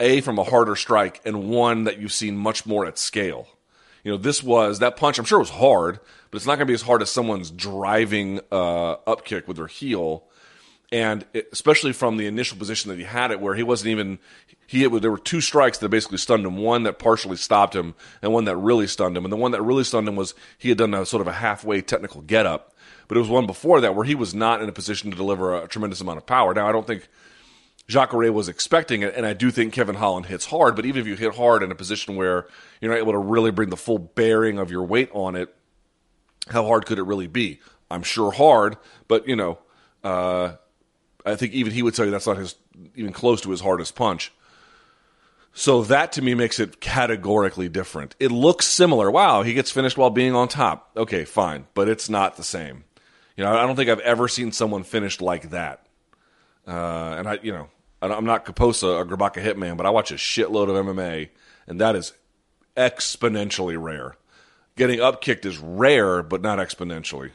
A, 0.00 0.20
from 0.20 0.38
a 0.38 0.44
harder 0.44 0.76
strike, 0.76 1.20
and 1.24 1.48
one 1.48 1.84
that 1.84 1.98
you've 1.98 2.12
seen 2.12 2.36
much 2.36 2.66
more 2.66 2.86
at 2.86 2.98
scale. 2.98 3.46
You 4.02 4.12
know, 4.12 4.18
this 4.18 4.42
was, 4.42 4.78
that 4.80 4.96
punch, 4.96 5.18
I'm 5.18 5.24
sure 5.24 5.38
it 5.38 5.42
was 5.42 5.50
hard, 5.50 6.00
but 6.30 6.36
it's 6.36 6.46
not 6.46 6.56
going 6.56 6.66
to 6.66 6.70
be 6.70 6.74
as 6.74 6.82
hard 6.82 7.02
as 7.02 7.10
someone's 7.10 7.50
driving 7.50 8.40
uh, 8.50 8.92
up 9.06 9.24
kick 9.24 9.46
with 9.46 9.58
their 9.58 9.66
heel. 9.66 10.24
And 10.90 11.24
it, 11.32 11.50
especially 11.52 11.92
from 11.92 12.16
the 12.16 12.26
initial 12.26 12.58
position 12.58 12.90
that 12.90 12.98
he 12.98 13.04
had 13.04 13.30
it, 13.30 13.40
where 13.40 13.54
he 13.54 13.62
wasn't 13.62 13.90
even, 13.90 14.18
he 14.70 14.82
hit, 14.82 15.02
there 15.02 15.10
were 15.10 15.18
two 15.18 15.40
strikes 15.40 15.78
that 15.78 15.88
basically 15.88 16.18
stunned 16.18 16.46
him. 16.46 16.56
One 16.56 16.84
that 16.84 17.00
partially 17.00 17.36
stopped 17.36 17.74
him, 17.74 17.96
and 18.22 18.32
one 18.32 18.44
that 18.44 18.56
really 18.56 18.86
stunned 18.86 19.16
him. 19.16 19.24
And 19.24 19.32
the 19.32 19.36
one 19.36 19.50
that 19.50 19.62
really 19.62 19.82
stunned 19.82 20.06
him 20.06 20.14
was 20.14 20.32
he 20.58 20.68
had 20.68 20.78
done 20.78 20.94
a 20.94 21.04
sort 21.04 21.20
of 21.20 21.26
a 21.26 21.32
halfway 21.32 21.82
technical 21.82 22.20
get 22.20 22.46
up, 22.46 22.72
but 23.08 23.16
it 23.16 23.20
was 23.20 23.28
one 23.28 23.48
before 23.48 23.80
that 23.80 23.96
where 23.96 24.04
he 24.04 24.14
was 24.14 24.32
not 24.32 24.62
in 24.62 24.68
a 24.68 24.72
position 24.72 25.10
to 25.10 25.16
deliver 25.16 25.60
a 25.60 25.66
tremendous 25.66 26.00
amount 26.00 26.18
of 26.18 26.26
power. 26.26 26.54
Now 26.54 26.68
I 26.68 26.72
don't 26.72 26.86
think 26.86 27.08
Jacare 27.88 28.32
was 28.32 28.48
expecting 28.48 29.02
it, 29.02 29.12
and 29.16 29.26
I 29.26 29.32
do 29.32 29.50
think 29.50 29.72
Kevin 29.72 29.96
Holland 29.96 30.26
hits 30.26 30.46
hard. 30.46 30.76
But 30.76 30.86
even 30.86 31.00
if 31.00 31.06
you 31.08 31.16
hit 31.16 31.34
hard 31.34 31.64
in 31.64 31.72
a 31.72 31.74
position 31.74 32.14
where 32.14 32.46
you're 32.80 32.92
not 32.92 33.00
able 33.00 33.10
to 33.10 33.18
really 33.18 33.50
bring 33.50 33.70
the 33.70 33.76
full 33.76 33.98
bearing 33.98 34.60
of 34.60 34.70
your 34.70 34.84
weight 34.84 35.10
on 35.12 35.34
it, 35.34 35.52
how 36.46 36.64
hard 36.64 36.86
could 36.86 37.00
it 37.00 37.02
really 37.02 37.26
be? 37.26 37.58
I'm 37.90 38.04
sure 38.04 38.30
hard, 38.30 38.76
but 39.08 39.26
you 39.26 39.34
know, 39.34 39.58
uh, 40.04 40.52
I 41.26 41.34
think 41.34 41.54
even 41.54 41.72
he 41.72 41.82
would 41.82 41.96
tell 41.96 42.04
you 42.04 42.12
that's 42.12 42.28
not 42.28 42.36
his 42.36 42.54
even 42.94 43.12
close 43.12 43.40
to 43.40 43.50
his 43.50 43.62
hardest 43.62 43.96
punch. 43.96 44.32
So 45.52 45.82
that 45.84 46.12
to 46.12 46.22
me 46.22 46.34
makes 46.34 46.60
it 46.60 46.80
categorically 46.80 47.68
different. 47.68 48.14
It 48.20 48.30
looks 48.30 48.66
similar. 48.66 49.10
Wow, 49.10 49.42
he 49.42 49.52
gets 49.52 49.70
finished 49.70 49.98
while 49.98 50.10
being 50.10 50.34
on 50.34 50.48
top. 50.48 50.90
Okay, 50.96 51.24
fine, 51.24 51.66
but 51.74 51.88
it's 51.88 52.08
not 52.08 52.36
the 52.36 52.44
same. 52.44 52.84
You 53.36 53.44
know, 53.44 53.56
I 53.56 53.66
don't 53.66 53.76
think 53.76 53.90
I've 53.90 54.00
ever 54.00 54.28
seen 54.28 54.52
someone 54.52 54.84
finished 54.84 55.20
like 55.20 55.50
that. 55.50 55.86
Uh, 56.66 57.16
and 57.18 57.28
I, 57.28 57.38
you 57.42 57.52
know, 57.52 57.68
I'm 58.00 58.24
not 58.24 58.46
Kaposa 58.46 58.94
or 58.94 59.04
Grabaka 59.04 59.42
Hitman, 59.42 59.76
but 59.76 59.86
I 59.86 59.90
watch 59.90 60.10
a 60.10 60.14
shitload 60.14 60.68
of 60.68 60.86
MMA, 60.86 61.30
and 61.66 61.80
that 61.80 61.96
is 61.96 62.12
exponentially 62.76 63.80
rare. 63.80 64.16
Getting 64.76 65.00
up 65.00 65.20
kicked 65.20 65.44
is 65.44 65.58
rare, 65.58 66.22
but 66.22 66.40
not 66.40 66.58
exponentially. 66.58 67.32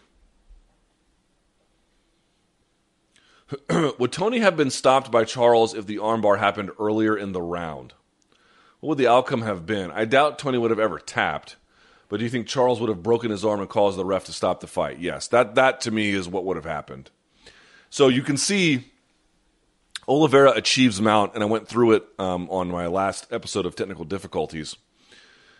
would 3.99 4.11
Tony 4.11 4.39
have 4.39 4.57
been 4.57 4.71
stopped 4.71 5.11
by 5.11 5.23
Charles 5.23 5.73
if 5.73 5.85
the 5.85 5.97
armbar 5.97 6.39
happened 6.39 6.71
earlier 6.79 7.15
in 7.15 7.31
the 7.31 7.41
round? 7.41 7.93
What 8.85 8.89
would 8.89 9.03
the 9.03 9.11
outcome 9.11 9.41
have 9.41 9.65
been? 9.65 9.89
I 9.89 10.05
doubt 10.05 10.37
Tony 10.37 10.59
would 10.59 10.69
have 10.69 10.79
ever 10.79 10.99
tapped, 10.99 11.55
but 12.07 12.17
do 12.17 12.23
you 12.23 12.29
think 12.29 12.45
Charles 12.45 12.79
would 12.79 12.89
have 12.89 13.01
broken 13.01 13.31
his 13.31 13.43
arm 13.43 13.59
and 13.59 13.67
caused 13.67 13.97
the 13.97 14.05
ref 14.05 14.25
to 14.25 14.31
stop 14.31 14.59
the 14.59 14.67
fight? 14.67 14.99
Yes, 14.99 15.27
that 15.29 15.55
that 15.55 15.81
to 15.81 15.91
me 15.91 16.11
is 16.11 16.29
what 16.29 16.45
would 16.45 16.55
have 16.55 16.65
happened. 16.65 17.09
So 17.89 18.09
you 18.09 18.21
can 18.21 18.37
see 18.37 18.91
Oliveira 20.07 20.51
achieves 20.51 21.01
mount, 21.01 21.33
and 21.33 21.41
I 21.41 21.47
went 21.47 21.67
through 21.67 21.93
it 21.93 22.05
um, 22.19 22.47
on 22.51 22.69
my 22.69 22.85
last 22.85 23.25
episode 23.31 23.65
of 23.65 23.75
Technical 23.75 24.05
Difficulties. 24.05 24.75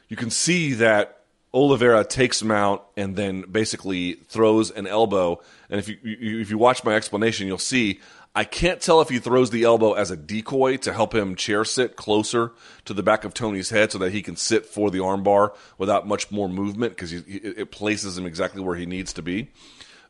You 0.08 0.18
can 0.18 0.30
see 0.30 0.74
that 0.74 1.24
Oliveira 1.52 2.04
takes 2.04 2.44
mount 2.44 2.84
and 2.96 3.16
then 3.16 3.42
basically 3.50 4.14
throws 4.28 4.70
an 4.70 4.86
elbow. 4.86 5.42
And 5.70 5.80
if 5.80 5.90
you, 5.90 5.98
you, 6.04 6.42
if 6.42 6.52
you 6.52 6.60
watch 6.60 6.84
my 6.84 6.94
explanation, 6.94 7.48
you'll 7.48 7.58
see 7.58 8.02
I 8.38 8.44
can't 8.44 8.82
tell 8.82 9.00
if 9.00 9.08
he 9.08 9.20
throws 9.20 9.50
the 9.50 9.64
elbow 9.64 9.94
as 9.94 10.12
a 10.12 10.18
decoy 10.18 10.76
to 10.78 10.92
help 10.92 11.16
him 11.16 11.36
chair 11.36 11.64
sit 11.64 11.96
closer 11.96 12.52
to 12.84 12.94
the 12.94 13.02
back 13.02 13.24
of 13.24 13.34
Tony's 13.34 13.70
head 13.70 13.94
so 13.94 13.98
that 14.00 14.12
he 14.12 14.22
can 14.22 14.36
sit 14.36 14.66
for 14.66 14.92
the 14.92 14.98
armbar 14.98 15.56
without 15.78 16.06
much 16.06 16.32
more 16.32 16.50
movement 16.50 16.92
because 16.92 17.14
it 17.14 17.72
places 17.72 18.18
him 18.18 18.26
exactly 18.26 18.62
where 18.62 18.76
he 18.76 18.86
needs 18.86 19.14
to 19.14 19.22
be. 19.22 19.52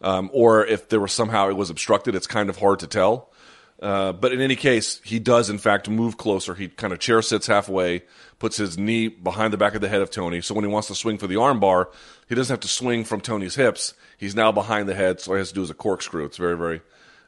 Um, 0.02 0.32
or 0.34 0.66
if 0.66 0.90
there 0.90 1.00
was 1.00 1.12
somehow 1.12 1.50
it 1.50 1.56
was 1.56 1.70
obstructed, 1.70 2.16
it's 2.16 2.26
kind 2.26 2.50
of 2.50 2.58
hard 2.58 2.80
to 2.80 2.88
tell. 2.88 3.32
Uh, 3.80 4.12
but 4.14 4.32
in 4.32 4.42
any 4.42 4.56
case, 4.56 5.02
he 5.04 5.20
does 5.20 5.50
in 5.50 5.60
fact 5.60 5.88
move 5.88 6.18
closer. 6.18 6.56
He 6.56 6.68
kind 6.68 6.94
of 6.94 7.00
chair 7.00 7.22
sits 7.22 7.46
halfway, 7.46 8.04
puts 8.40 8.58
his 8.58 8.76
knee 8.76 9.08
behind 9.08 9.54
the 9.54 9.58
back 9.58 9.76
of 9.76 9.82
the 9.82 9.90
head 9.90 10.02
of 10.02 10.10
Tony. 10.10 10.42
So 10.42 10.56
when 10.56 10.66
he 10.66 10.72
wants 10.72 10.88
to 10.88 10.96
swing 10.96 11.20
for 11.20 11.28
the 11.28 11.36
armbar, 11.36 11.88
he 12.28 12.34
doesn't 12.34 12.54
have 12.54 12.62
to 12.62 12.68
swing 12.68 13.04
from 13.04 13.22
Tony's 13.22 13.56
hips. 13.56 13.94
He's 14.18 14.34
now 14.34 14.52
behind 14.52 14.90
the 14.90 14.96
head, 14.96 15.20
so 15.20 15.32
all 15.32 15.36
he 15.36 15.40
has 15.40 15.50
to 15.50 15.56
do 15.56 15.62
is 15.62 15.70
a 15.70 15.76
corkscrew. 15.76 16.26
It's 16.26 16.38
very, 16.38 16.58
very 16.58 16.82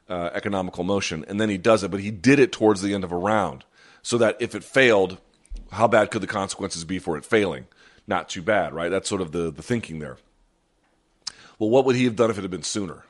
uh, 0.09 0.29
economical 0.33 0.83
motion. 0.83 1.25
And 1.27 1.39
then 1.39 1.49
he 1.49 1.57
does 1.57 1.83
it, 1.83 1.91
but 1.91 1.99
he 1.99 2.11
did 2.11 2.39
it 2.39 2.51
towards 2.51 2.81
the 2.81 2.93
end 2.93 3.03
of 3.03 3.11
a 3.11 3.17
round, 3.17 3.65
so 4.01 4.17
that 4.17 4.37
if 4.39 4.55
it 4.55 4.63
failed, 4.63 5.17
how 5.71 5.87
bad 5.87 6.11
could 6.11 6.21
the 6.21 6.27
consequences 6.27 6.83
be 6.83 6.99
for 6.99 7.17
it 7.17 7.25
failing? 7.25 7.67
Not 8.07 8.29
too 8.29 8.41
bad, 8.41 8.73
right? 8.73 8.89
That's 8.89 9.09
sort 9.09 9.21
of 9.21 9.31
the, 9.31 9.51
the 9.51 9.61
thinking 9.61 9.99
there. 9.99 10.17
Well, 11.59 11.69
what 11.69 11.85
would 11.85 11.95
he 11.95 12.05
have 12.05 12.15
done 12.15 12.29
if 12.29 12.37
it 12.37 12.43
had 12.43 12.51
been 12.51 12.63
sooner? 12.63 13.03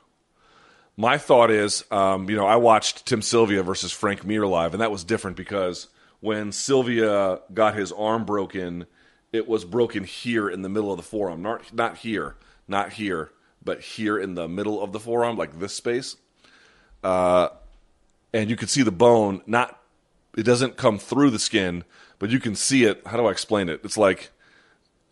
My 0.96 1.16
thought 1.16 1.50
is, 1.50 1.84
um, 1.92 2.28
you 2.28 2.34
know, 2.34 2.46
I 2.46 2.56
watched 2.56 3.06
Tim 3.06 3.22
Sylvia 3.22 3.62
versus 3.62 3.92
Frank 3.92 4.24
Mir 4.24 4.46
live, 4.46 4.74
and 4.74 4.80
that 4.80 4.90
was 4.90 5.04
different 5.04 5.36
because 5.36 5.86
when 6.18 6.50
Sylvia 6.50 7.40
got 7.54 7.76
his 7.76 7.92
arm 7.92 8.24
broken, 8.24 8.86
it 9.32 9.46
was 9.46 9.64
broken 9.64 10.02
here 10.02 10.48
in 10.48 10.62
the 10.62 10.68
middle 10.68 10.90
of 10.90 10.96
the 10.96 11.04
forearm, 11.04 11.42
not 11.42 11.72
not 11.72 11.98
here, 11.98 12.34
not 12.66 12.94
here, 12.94 13.30
but 13.62 13.80
here 13.80 14.18
in 14.18 14.34
the 14.34 14.48
middle 14.48 14.82
of 14.82 14.92
the 14.92 14.98
forearm, 14.98 15.36
like 15.36 15.60
this 15.60 15.74
space. 15.74 16.16
Uh, 17.02 17.48
and 18.32 18.50
you 18.50 18.56
can 18.56 18.68
see 18.68 18.82
the 18.82 18.92
bone. 18.92 19.42
Not, 19.46 19.80
it 20.36 20.42
doesn't 20.42 20.76
come 20.76 20.98
through 20.98 21.30
the 21.30 21.38
skin, 21.38 21.84
but 22.18 22.30
you 22.30 22.40
can 22.40 22.54
see 22.54 22.84
it. 22.84 23.06
How 23.06 23.16
do 23.16 23.26
I 23.26 23.30
explain 23.30 23.68
it? 23.68 23.80
It's 23.84 23.96
like 23.96 24.30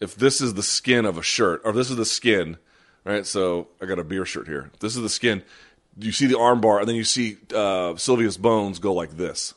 if 0.01 0.15
this 0.15 0.41
is 0.41 0.55
the 0.55 0.63
skin 0.63 1.05
of 1.05 1.19
a 1.19 1.23
shirt, 1.23 1.63
or 1.65 1.73
this 1.73 1.91
is 1.91 1.97
the 1.97 2.05
skin, 2.05 2.59
right? 3.05 3.27
So 3.27 3.69
I 3.81 3.87
got 3.87 3.99
a 3.99 4.05
beer 4.05 4.25
shirt 4.25 4.47
here. 4.47 4.71
This 4.81 4.97
is 4.97 5.03
the 5.03 5.09
skin 5.09 5.43
you 5.99 6.13
see 6.13 6.27
the 6.27 6.35
armbar, 6.35 6.81
and 6.81 6.89
then 6.89 6.97
you 6.97 7.05
see 7.05 7.39
uh, 7.55 7.97
Sylvia's 7.97 8.37
bones 8.37 8.79
go 8.79 8.93
like 8.93 9.17
this, 9.17 9.55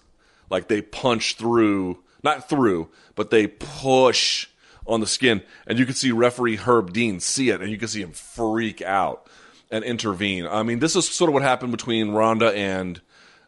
like 0.50 0.68
they 0.68 0.82
punch 0.82 1.36
through, 1.36 2.00
not 2.24 2.48
through, 2.48 2.90
but 3.16 3.30
they 3.30 3.48
push 3.48 4.48
on 4.88 5.02
the 5.02 5.08
skin, 5.08 5.42
and 5.68 5.78
you 5.78 5.86
can 5.86 5.96
see 5.96 6.12
referee 6.12 6.56
Herb 6.56 6.94
Dean 6.94 7.20
see 7.20 7.50
it, 7.50 7.62
and 7.62 7.70
you 7.70 7.78
can 7.78 7.88
see 7.88 8.02
him 8.02 8.12
freak 8.12 8.82
out 8.82 9.28
and 9.72 9.84
intervene. 9.84 10.48
I 10.48 10.64
mean, 10.64 10.80
this 10.80 10.96
is 10.96 11.08
sort 11.08 11.30
of 11.30 11.34
what 11.34 11.44
happened 11.44 11.72
between 11.72 12.12
Ronda 12.12 12.52
and 12.54 13.00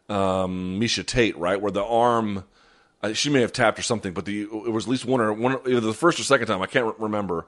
um, 0.08 0.80
Miesha 0.80 1.04
Tate, 1.04 1.36
right, 1.36 1.60
where 1.60 1.72
the 1.72 1.84
arm. 1.84 2.44
Uh, 3.02 3.12
she 3.12 3.30
may 3.30 3.40
have 3.40 3.52
tapped 3.52 3.80
or 3.80 3.82
something, 3.82 4.12
but 4.12 4.24
the 4.24 4.42
it 4.42 4.70
was 4.70 4.84
at 4.84 4.90
least 4.90 5.04
one 5.04 5.20
or 5.20 5.32
one 5.32 5.58
either 5.66 5.80
the 5.80 5.92
first 5.92 6.20
or 6.20 6.22
second 6.22 6.46
time 6.46 6.62
I 6.62 6.66
can't 6.66 6.96
remember 7.00 7.46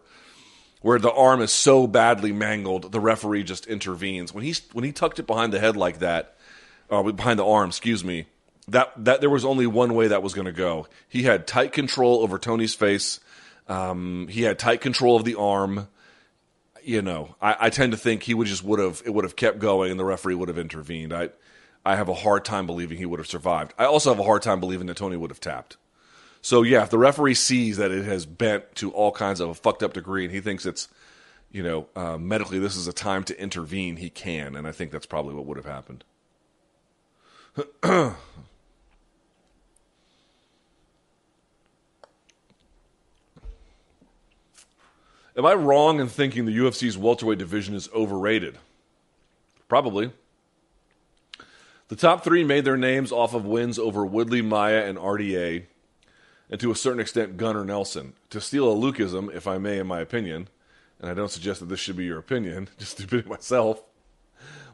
where 0.84 0.98
the 0.98 1.10
arm 1.12 1.40
is 1.40 1.50
so 1.50 1.86
badly 1.86 2.30
mangled, 2.30 2.92
the 2.92 3.00
referee 3.00 3.42
just 3.42 3.66
intervenes. 3.66 4.34
When 4.34 4.44
he 4.44 4.54
when 4.72 4.84
he 4.84 4.92
tucked 4.92 5.18
it 5.18 5.26
behind 5.26 5.50
the 5.50 5.58
head 5.58 5.78
like 5.78 6.00
that, 6.00 6.36
uh, 6.90 7.02
behind 7.04 7.38
the 7.38 7.46
arm, 7.46 7.70
excuse 7.70 8.04
me, 8.04 8.26
that 8.68 8.92
that 9.02 9.22
there 9.22 9.30
was 9.30 9.46
only 9.46 9.66
one 9.66 9.94
way 9.94 10.08
that 10.08 10.22
was 10.22 10.34
going 10.34 10.44
to 10.44 10.52
go. 10.52 10.86
He 11.08 11.22
had 11.22 11.46
tight 11.46 11.72
control 11.72 12.20
over 12.20 12.38
Tony's 12.38 12.74
face. 12.74 13.20
Um, 13.66 14.28
he 14.28 14.42
had 14.42 14.58
tight 14.58 14.82
control 14.82 15.16
of 15.16 15.24
the 15.24 15.36
arm. 15.36 15.88
You 16.84 17.00
know, 17.00 17.34
I, 17.40 17.56
I 17.60 17.70
tend 17.70 17.92
to 17.92 17.98
think 17.98 18.24
he 18.24 18.34
would 18.34 18.46
just 18.46 18.62
would 18.62 18.78
have 18.78 19.02
it 19.06 19.10
would 19.10 19.24
have 19.24 19.36
kept 19.36 19.58
going, 19.58 19.90
and 19.90 19.98
the 19.98 20.04
referee 20.04 20.34
would 20.34 20.48
have 20.48 20.58
intervened. 20.58 21.12
I 21.12 21.30
I 21.84 21.96
have 21.96 22.08
a 22.08 22.14
hard 22.14 22.44
time 22.44 22.66
believing 22.66 22.98
he 22.98 23.06
would 23.06 23.20
have 23.20 23.26
survived. 23.26 23.74
I 23.78 23.84
also 23.84 24.10
have 24.10 24.18
a 24.18 24.24
hard 24.24 24.42
time 24.42 24.60
believing 24.60 24.86
that 24.86 24.96
Tony 24.96 25.16
would 25.16 25.30
have 25.30 25.40
tapped. 25.40 25.76
So 26.40 26.62
yeah, 26.62 26.82
if 26.82 26.90
the 26.90 26.98
referee 26.98 27.34
sees 27.34 27.78
that 27.78 27.90
it 27.90 28.04
has 28.04 28.26
bent 28.26 28.74
to 28.76 28.90
all 28.90 29.12
kinds 29.12 29.40
of 29.40 29.48
a 29.48 29.54
fucked 29.54 29.82
up 29.82 29.94
degree, 29.94 30.24
and 30.24 30.32
he 30.32 30.40
thinks 30.40 30.66
it's 30.66 30.88
you 31.50 31.62
know 31.62 31.88
uh, 31.96 32.18
medically 32.18 32.58
this 32.58 32.76
is 32.76 32.86
a 32.86 32.92
time 32.92 33.24
to 33.24 33.40
intervene, 33.40 33.96
he 33.96 34.10
can, 34.10 34.54
and 34.54 34.66
I 34.66 34.72
think 34.72 34.90
that's 34.90 35.06
probably 35.06 35.34
what 35.34 35.46
would 35.46 35.56
have 35.56 35.66
happened. 35.66 36.04
Am 45.36 45.44
I 45.44 45.54
wrong 45.54 45.98
in 45.98 46.08
thinking 46.08 46.44
the 46.44 46.56
UFC's 46.56 46.96
welterweight 46.96 47.38
division 47.38 47.74
is 47.74 47.88
overrated? 47.92 48.58
Probably. 49.68 50.12
The 51.88 51.96
top 51.96 52.22
three 52.22 52.44
made 52.44 52.64
their 52.64 52.76
names 52.76 53.10
off 53.10 53.34
of 53.34 53.44
wins 53.44 53.78
over 53.78 54.06
Woodley, 54.06 54.42
Maia, 54.42 54.84
and 54.86 54.96
RDA, 54.96 55.64
and 56.50 56.60
to 56.60 56.70
a 56.70 56.76
certain 56.76 57.00
extent, 57.00 57.36
Gunnar 57.36 57.64
Nelson. 57.64 58.12
To 58.30 58.40
steal 58.40 58.70
a 58.70 58.76
Lukeism, 58.76 59.34
if 59.34 59.46
I 59.48 59.58
may, 59.58 59.78
in 59.78 59.86
my 59.86 60.00
opinion, 60.00 60.48
and 61.00 61.10
I 61.10 61.14
don't 61.14 61.30
suggest 61.30 61.60
that 61.60 61.66
this 61.66 61.80
should 61.80 61.96
be 61.96 62.04
your 62.04 62.18
opinion, 62.18 62.68
just 62.78 62.98
to 62.98 63.18
it 63.18 63.26
myself, 63.26 63.82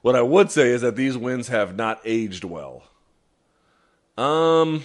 what 0.02 0.14
I 0.14 0.22
would 0.22 0.50
say 0.50 0.68
is 0.68 0.82
that 0.82 0.96
these 0.96 1.16
wins 1.16 1.48
have 1.48 1.74
not 1.74 2.00
aged 2.04 2.44
well. 2.44 2.84
Um, 4.16 4.84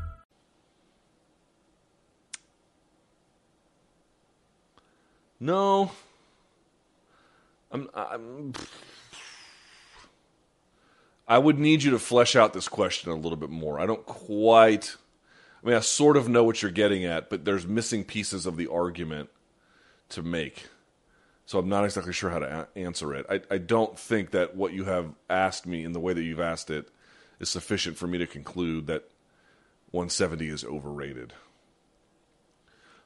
No. 5.41 5.91
I'm, 7.71 7.89
I'm, 7.95 8.53
I 11.27 11.39
would 11.39 11.57
need 11.57 11.81
you 11.81 11.91
to 11.91 11.99
flesh 11.99 12.35
out 12.35 12.53
this 12.53 12.69
question 12.69 13.11
a 13.11 13.15
little 13.15 13.37
bit 13.37 13.49
more. 13.49 13.79
I 13.79 13.87
don't 13.87 14.05
quite. 14.05 14.95
I 15.63 15.67
mean, 15.67 15.75
I 15.75 15.79
sort 15.79 16.15
of 16.15 16.29
know 16.29 16.43
what 16.43 16.61
you're 16.61 16.71
getting 16.71 17.05
at, 17.05 17.29
but 17.29 17.43
there's 17.43 17.65
missing 17.65 18.03
pieces 18.03 18.45
of 18.45 18.55
the 18.55 18.67
argument 18.67 19.29
to 20.09 20.21
make. 20.21 20.67
So 21.47 21.57
I'm 21.57 21.69
not 21.69 21.85
exactly 21.85 22.13
sure 22.13 22.29
how 22.29 22.39
to 22.39 22.67
a- 22.75 22.79
answer 22.79 23.13
it. 23.13 23.25
I, 23.29 23.41
I 23.49 23.57
don't 23.57 23.97
think 23.97 24.31
that 24.31 24.55
what 24.55 24.73
you 24.73 24.85
have 24.85 25.13
asked 25.29 25.65
me 25.65 25.83
in 25.83 25.93
the 25.93 25.99
way 25.99 26.13
that 26.13 26.23
you've 26.23 26.39
asked 26.39 26.69
it 26.69 26.89
is 27.39 27.49
sufficient 27.49 27.97
for 27.97 28.05
me 28.05 28.19
to 28.19 28.27
conclude 28.27 28.85
that 28.87 29.09
170 29.89 30.47
is 30.49 30.63
overrated. 30.63 31.33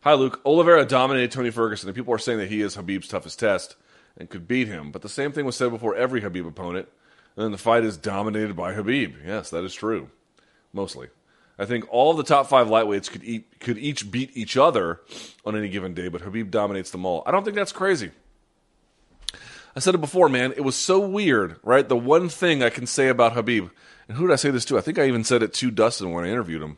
Hi, 0.06 0.14
Luke. 0.14 0.40
Oliveira 0.46 0.86
dominated 0.86 1.32
Tony 1.32 1.50
Ferguson, 1.50 1.90
and 1.90 1.96
people 1.96 2.14
are 2.14 2.20
saying 2.20 2.38
that 2.38 2.52
he 2.52 2.62
is 2.62 2.78
Khabib's 2.78 3.08
toughest 3.08 3.40
test 3.40 3.76
and 4.16 4.30
could 4.30 4.48
beat 4.48 4.68
him. 4.68 4.92
But 4.92 5.02
the 5.02 5.10
same 5.10 5.32
thing 5.32 5.46
was 5.46 5.56
said 5.56 5.72
before 5.72 5.96
every 5.96 6.22
Khabib 6.22 6.48
opponent, 6.48 6.88
and 7.36 7.44
then 7.44 7.52
the 7.52 7.58
fight 7.58 7.84
is 7.84 7.98
dominated 7.98 8.56
by 8.56 8.76
Khabib. 8.76 9.16
Yes, 9.26 9.50
that 9.50 9.64
is 9.64 9.74
true. 9.74 10.12
Mostly. 10.72 11.08
I 11.58 11.66
think 11.66 11.92
all 11.92 12.12
of 12.12 12.18
the 12.18 12.24
top 12.24 12.46
five 12.46 12.68
lightweights 12.68 13.10
could, 13.10 13.24
eat, 13.24 13.60
could 13.60 13.80
each 13.80 14.12
beat 14.12 14.30
each 14.38 14.58
other 14.58 15.02
on 15.44 15.58
any 15.58 15.70
given 15.70 15.96
day, 15.96 16.08
but 16.08 16.22
Khabib 16.22 16.52
dominates 16.52 16.92
them 16.92 17.04
all. 17.04 17.24
I 17.26 17.32
don't 17.32 17.44
think 17.44 17.56
that's 17.56 17.72
crazy. 17.72 18.12
I 19.76 19.80
said 19.80 19.96
it 19.96 20.02
before, 20.02 20.30
man. 20.30 20.52
It 20.52 20.64
was 20.64 20.76
so 20.76 21.00
weird, 21.00 21.56
right? 21.64 21.90
The 21.90 21.98
one 21.98 22.30
thing 22.30 22.62
I 22.62 22.70
can 22.70 22.86
say 22.86 23.08
about 23.08 23.34
Khabib, 23.34 23.72
and 24.08 24.18
who 24.18 24.28
did 24.28 24.34
I 24.34 24.38
say 24.38 24.52
this 24.52 24.66
to? 24.66 24.78
I 24.78 24.82
think 24.82 25.00
I 25.00 25.08
even 25.08 25.24
said 25.24 25.42
it 25.42 25.56
to 25.56 25.72
Dustin 25.72 26.12
when 26.12 26.26
I 26.26 26.30
interviewed 26.30 26.62
him, 26.62 26.78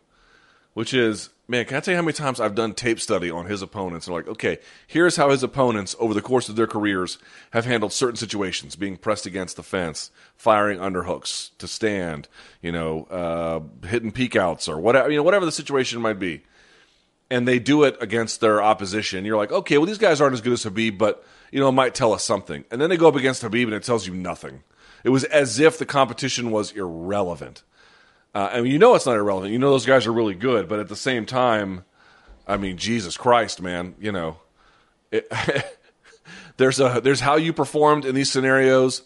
which 0.78 0.94
is 0.94 1.32
man, 1.48 1.66
can 1.66 1.78
I 1.78 1.80
tell 1.80 1.94
you 1.94 1.96
how 1.96 2.04
many 2.04 2.13
times 2.13 2.40
I've 2.40 2.54
done 2.54 2.76
tape 2.76 3.00
study 3.00 3.32
on 3.32 3.48
his 3.48 3.63
opponents 3.63 4.06
and 4.06 4.16
like, 4.16 4.28
okay, 4.28 4.60
here's 4.86 5.16
how 5.16 5.32
his 5.32 5.42
opponents 5.42 5.96
over 5.98 6.13
the 6.13 6.22
course 6.22 6.50
of 6.50 6.56
their 6.56 6.68
careers 6.68 7.18
have 7.50 7.66
handled 7.66 7.94
certain 7.94 8.16
situations, 8.16 8.76
being 8.76 8.96
pressed 8.96 9.26
against 9.26 9.56
the 9.56 9.63
fence, 9.63 10.12
firing 10.36 10.78
underhooks 10.78 11.50
to 11.58 11.68
stand, 11.68 12.28
you 12.62 12.72
know, 12.72 13.06
uh, 13.06 13.88
hitting 13.88 14.12
peek 14.12 14.36
outs 14.36 14.68
or 14.68 14.80
whatever, 14.80 15.10
you 15.10 15.18
know, 15.18 15.24
whatever 15.24 15.46
the 15.46 15.52
situation 15.52 16.00
might 16.00 16.20
be. 16.20 16.44
And 17.32 17.48
they 17.48 17.58
do 17.58 17.84
it 17.84 17.98
against 18.00 18.40
their 18.40 18.62
opposition. 18.62 19.26
You're 19.26 19.36
like, 19.36 19.52
okay, 19.52 19.80
well, 19.80 19.88
these 19.88 19.98
guys 19.98 20.22
aren't 20.22 20.36
as 20.36 20.42
good 20.42 20.54
as 20.54 20.63
Khabib, 20.63 21.00
but, 21.00 21.26
you 21.52 21.60
know, 21.60 21.70
it 21.70 21.72
might 21.72 21.96
tell 21.96 22.13
us 22.13 22.24
something. 22.24 22.66
And 22.70 22.80
then 22.80 22.92
they 22.92 22.98
go 22.98 23.08
up 23.08 23.16
against 23.16 23.42
Khabib 23.42 23.63
and 23.63 23.74
it 23.74 23.82
tells 23.82 24.06
you 24.06 24.13
nothing. 24.13 24.62
It 25.04 25.10
was 25.10 25.24
as 25.24 25.60
if 25.60 25.80
the 25.80 25.88
competition 25.88 26.52
was 26.52 26.72
irrelevant. 26.72 27.63
Uh, 28.38 28.62
mean, 28.62 28.71
you 28.71 28.78
know 28.78 28.93
it's 28.93 29.08
not 29.08 29.15
irrelevant. 29.15 29.52
You 29.52 29.58
know 29.58 29.71
those 29.71 29.88
guys 29.88 30.06
are 30.06 30.13
really 30.13 30.36
good, 30.36 30.69
but 30.69 30.78
at 30.78 30.89
the 30.89 30.95
same 30.95 31.26
time, 31.26 31.86
I 32.47 32.58
mean, 32.58 32.78
Jesus 32.78 33.17
Christ, 33.17 33.63
man, 33.63 33.95
you 34.00 34.12
know, 34.12 34.38
it, 35.12 35.28
there's 36.58 36.80
a 36.80 37.02
there's 37.04 37.21
how 37.21 37.38
you 37.38 37.52
performed 37.52 38.06
in 38.06 38.13
these 38.13 38.30
scenarios 38.30 39.02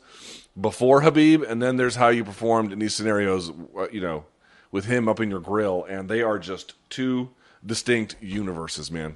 before 0.59 1.01
Khabib, 1.01 1.49
and 1.49 1.61
then 1.61 1.77
there's 1.77 1.95
how 1.95 2.09
you 2.09 2.25
performed 2.25 2.73
in 2.73 2.79
these 2.79 2.93
scenarios, 2.93 3.53
uh, 3.77 3.87
you 3.89 4.01
know, 4.01 4.25
with 4.69 4.83
him 4.83 5.07
up 5.07 5.21
in 5.21 5.29
your 5.29 5.39
grill, 5.39 5.85
and 5.85 6.09
they 6.09 6.21
are 6.21 6.37
just 6.37 6.73
two 6.89 7.29
distinct 7.65 8.17
universes, 8.19 8.91
man. 8.91 9.15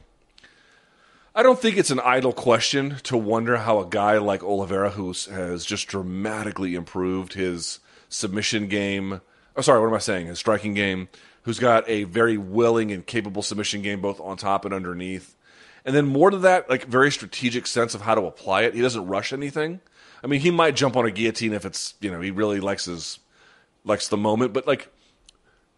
I 1.36 1.43
don't 1.43 1.60
think 1.60 1.75
it's 1.75 1.91
an 1.91 1.99
idle 1.99 2.32
question 2.32 2.99
to 3.04 3.17
wonder 3.17 3.58
how 3.58 3.80
a 3.80 3.86
guy 3.86 4.17
like 4.19 4.45
Oliveira, 4.45 4.91
who 4.91 5.08
has 5.30 5.65
just 5.65 5.89
dramatically 5.89 6.73
improved 6.73 7.34
his 7.34 7.80
submission 8.08 8.67
game 8.67 9.19
oh, 9.56 9.62
sorry, 9.62 9.80
what 9.80 9.88
am 9.88 9.94
I 9.94 10.00
saying? 10.00 10.28
His 10.28 10.39
striking 10.39 10.74
game, 10.74 11.08
who's 11.44 11.60
got 11.60 11.88
a 11.88 12.04
very 12.04 12.38
willing 12.38 12.91
and 12.91 13.06
capable 13.06 13.41
submission 13.41 13.82
game 13.82 14.02
both 14.02 14.20
on 14.20 14.38
top 14.38 14.65
and 14.65 14.74
underneath. 14.74 15.36
And 15.86 15.96
then 15.96 16.08
more 16.08 16.32
to 16.32 16.38
that, 16.39 16.70
like 16.70 16.86
very 16.86 17.12
strategic 17.12 17.68
sense 17.68 17.94
of 17.94 18.02
how 18.02 18.15
to 18.15 18.22
apply 18.22 18.63
it. 18.63 18.74
He 18.74 18.82
doesn't 18.82 19.06
rush 19.06 19.32
anything. 19.32 19.82
I 20.24 20.28
mean, 20.28 20.39
he 20.39 20.50
might 20.50 20.76
jump 20.76 20.98
on 20.98 21.06
a 21.06 21.12
guillotine 21.12 21.54
if 21.54 21.65
it's 21.65 21.94
you 22.02 22.10
know 22.10 22.20
he 22.20 22.32
really 22.32 22.60
likes 22.60 22.86
his 22.86 23.20
likes 23.84 24.08
the 24.08 24.18
moment, 24.18 24.54
but 24.54 24.65
like 24.65 24.91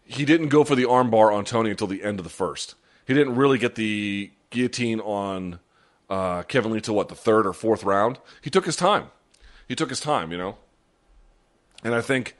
he 0.04 0.24
didn't 0.24 0.48
go 0.48 0.64
for 0.64 0.74
the 0.74 0.84
armbar 0.84 1.32
on 1.32 1.44
Tony 1.44 1.70
until 1.70 1.86
the 1.86 2.02
end 2.02 2.18
of 2.18 2.24
the 2.24 2.30
first. 2.30 2.74
He 3.06 3.12
didn't 3.12 3.36
really 3.36 3.58
get 3.58 3.74
the 3.74 4.30
guillotine 4.48 5.00
on 5.00 5.60
uh, 6.08 6.42
Kevin 6.44 6.72
Lee 6.72 6.80
till 6.80 6.94
what 6.94 7.10
the 7.10 7.14
third 7.14 7.46
or 7.46 7.52
fourth 7.52 7.84
round. 7.84 8.18
He 8.40 8.48
took 8.48 8.64
his 8.64 8.76
time. 8.76 9.08
He 9.68 9.74
took 9.74 9.90
his 9.90 10.00
time, 10.00 10.32
you 10.32 10.38
know. 10.38 10.56
And 11.84 11.94
I 11.94 12.00
think 12.00 12.34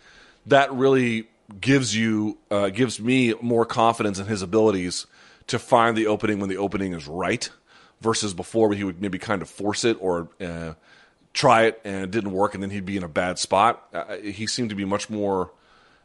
that 0.49 0.73
really 0.73 1.29
gives 1.61 1.95
you 1.95 2.39
uh, 2.51 2.69
gives 2.69 3.01
me 3.01 3.35
more 3.41 3.65
confidence 3.65 4.19
in 4.19 4.27
his 4.27 4.43
abilities 4.43 5.07
to 5.47 5.59
find 5.59 5.97
the 5.97 6.07
opening 6.07 6.41
when 6.41 6.49
the 6.49 6.59
opening 6.59 6.93
is 6.93 7.07
right 7.07 7.49
versus 8.01 8.35
before 8.35 8.73
he 8.75 8.85
would 8.85 9.01
maybe 9.01 9.19
kind 9.19 9.43
of 9.43 9.49
force 9.49 9.85
it 9.85 9.97
or 10.01 10.29
uh, 10.41 10.75
try 11.33 11.65
it 11.65 11.81
and 11.85 12.05
it 12.05 12.11
didn't 12.11 12.33
work 12.33 12.55
and 12.55 12.63
then 12.63 12.71
he'd 12.71 12.85
be 12.85 12.97
in 12.97 13.03
a 13.03 13.09
bad 13.09 13.39
spot. 13.39 13.89
Uh, 13.93 14.17
he 14.17 14.47
seemed 14.47 14.71
to 14.71 14.77
be 14.77 14.85
much 14.85 15.09
more 15.09 15.51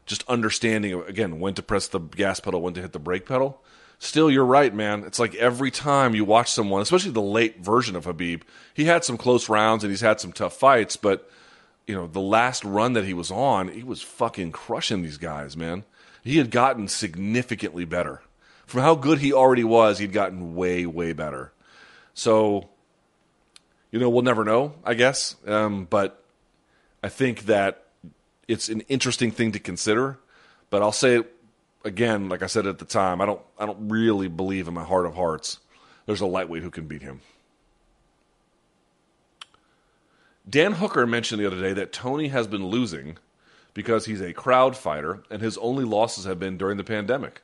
just 0.06 0.26
understanding 0.28 1.02
again 1.06 1.40
when 1.40 1.54
to 1.54 1.62
press 1.62 1.88
the 1.88 1.98
gas 1.98 2.40
pedal, 2.40 2.60
when 2.60 2.74
to 2.74 2.80
hit 2.80 2.92
the 2.92 2.98
brake 2.98 3.26
pedal. 3.26 3.60
Still, 3.98 4.30
you're 4.30 4.44
right, 4.44 4.74
man. 4.74 5.04
It's 5.04 5.18
like 5.18 5.34
every 5.36 5.70
time 5.70 6.14
you 6.14 6.24
watch 6.24 6.50
someone, 6.50 6.82
especially 6.82 7.12
the 7.12 7.22
late 7.22 7.60
version 7.60 7.96
of 7.96 8.04
Khabib, 8.04 8.42
he 8.74 8.84
had 8.84 9.04
some 9.04 9.16
close 9.16 9.48
rounds 9.48 9.84
and 9.84 9.90
he's 9.90 10.00
had 10.00 10.20
some 10.20 10.32
tough 10.32 10.54
fights, 10.54 10.96
but 10.96 11.30
you 11.86 11.94
know, 11.94 12.06
the 12.06 12.20
last 12.20 12.64
run 12.64 12.94
that 12.94 13.04
he 13.04 13.14
was 13.14 13.30
on, 13.30 13.68
he 13.68 13.82
was 13.82 14.02
fucking 14.02 14.52
crushing 14.52 15.02
these 15.02 15.18
guys, 15.18 15.56
man. 15.56 15.84
He 16.22 16.38
had 16.38 16.50
gotten 16.50 16.88
significantly 16.88 17.84
better. 17.84 18.22
From 18.66 18.80
how 18.80 18.94
good 18.94 19.18
he 19.18 19.32
already 19.32 19.64
was, 19.64 19.98
he'd 19.98 20.12
gotten 20.12 20.54
way, 20.54 20.86
way 20.86 21.12
better. 21.12 21.52
So, 22.14 22.68
you 23.90 23.98
know, 23.98 24.08
we'll 24.08 24.22
never 24.22 24.44
know, 24.44 24.74
I 24.84 24.94
guess. 24.94 25.36
Um, 25.46 25.86
but 25.90 26.22
I 27.02 27.10
think 27.10 27.46
that 27.46 27.84
it's 28.48 28.70
an 28.70 28.80
interesting 28.82 29.30
thing 29.30 29.52
to 29.52 29.58
consider. 29.58 30.18
But 30.70 30.82
I'll 30.82 30.92
say 30.92 31.18
it 31.18 31.34
again, 31.84 32.30
like 32.30 32.42
I 32.42 32.46
said 32.46 32.66
at 32.66 32.78
the 32.78 32.86
time, 32.86 33.20
I 33.20 33.26
don't, 33.26 33.40
I 33.58 33.66
don't 33.66 33.90
really 33.90 34.28
believe 34.28 34.66
in 34.66 34.74
my 34.74 34.84
heart 34.84 35.04
of 35.04 35.14
hearts 35.14 35.58
there's 36.06 36.20
a 36.20 36.26
lightweight 36.26 36.62
who 36.62 36.70
can 36.70 36.86
beat 36.86 37.02
him. 37.02 37.20
Dan 40.48 40.72
Hooker 40.74 41.06
mentioned 41.06 41.40
the 41.40 41.46
other 41.46 41.60
day 41.60 41.72
that 41.72 41.92
Tony 41.92 42.28
has 42.28 42.46
been 42.46 42.66
losing 42.66 43.16
because 43.72 44.06
he's 44.06 44.20
a 44.20 44.32
crowd 44.32 44.76
fighter, 44.76 45.22
and 45.30 45.42
his 45.42 45.58
only 45.58 45.84
losses 45.84 46.26
have 46.26 46.38
been 46.38 46.56
during 46.56 46.76
the 46.76 46.84
pandemic. 46.84 47.42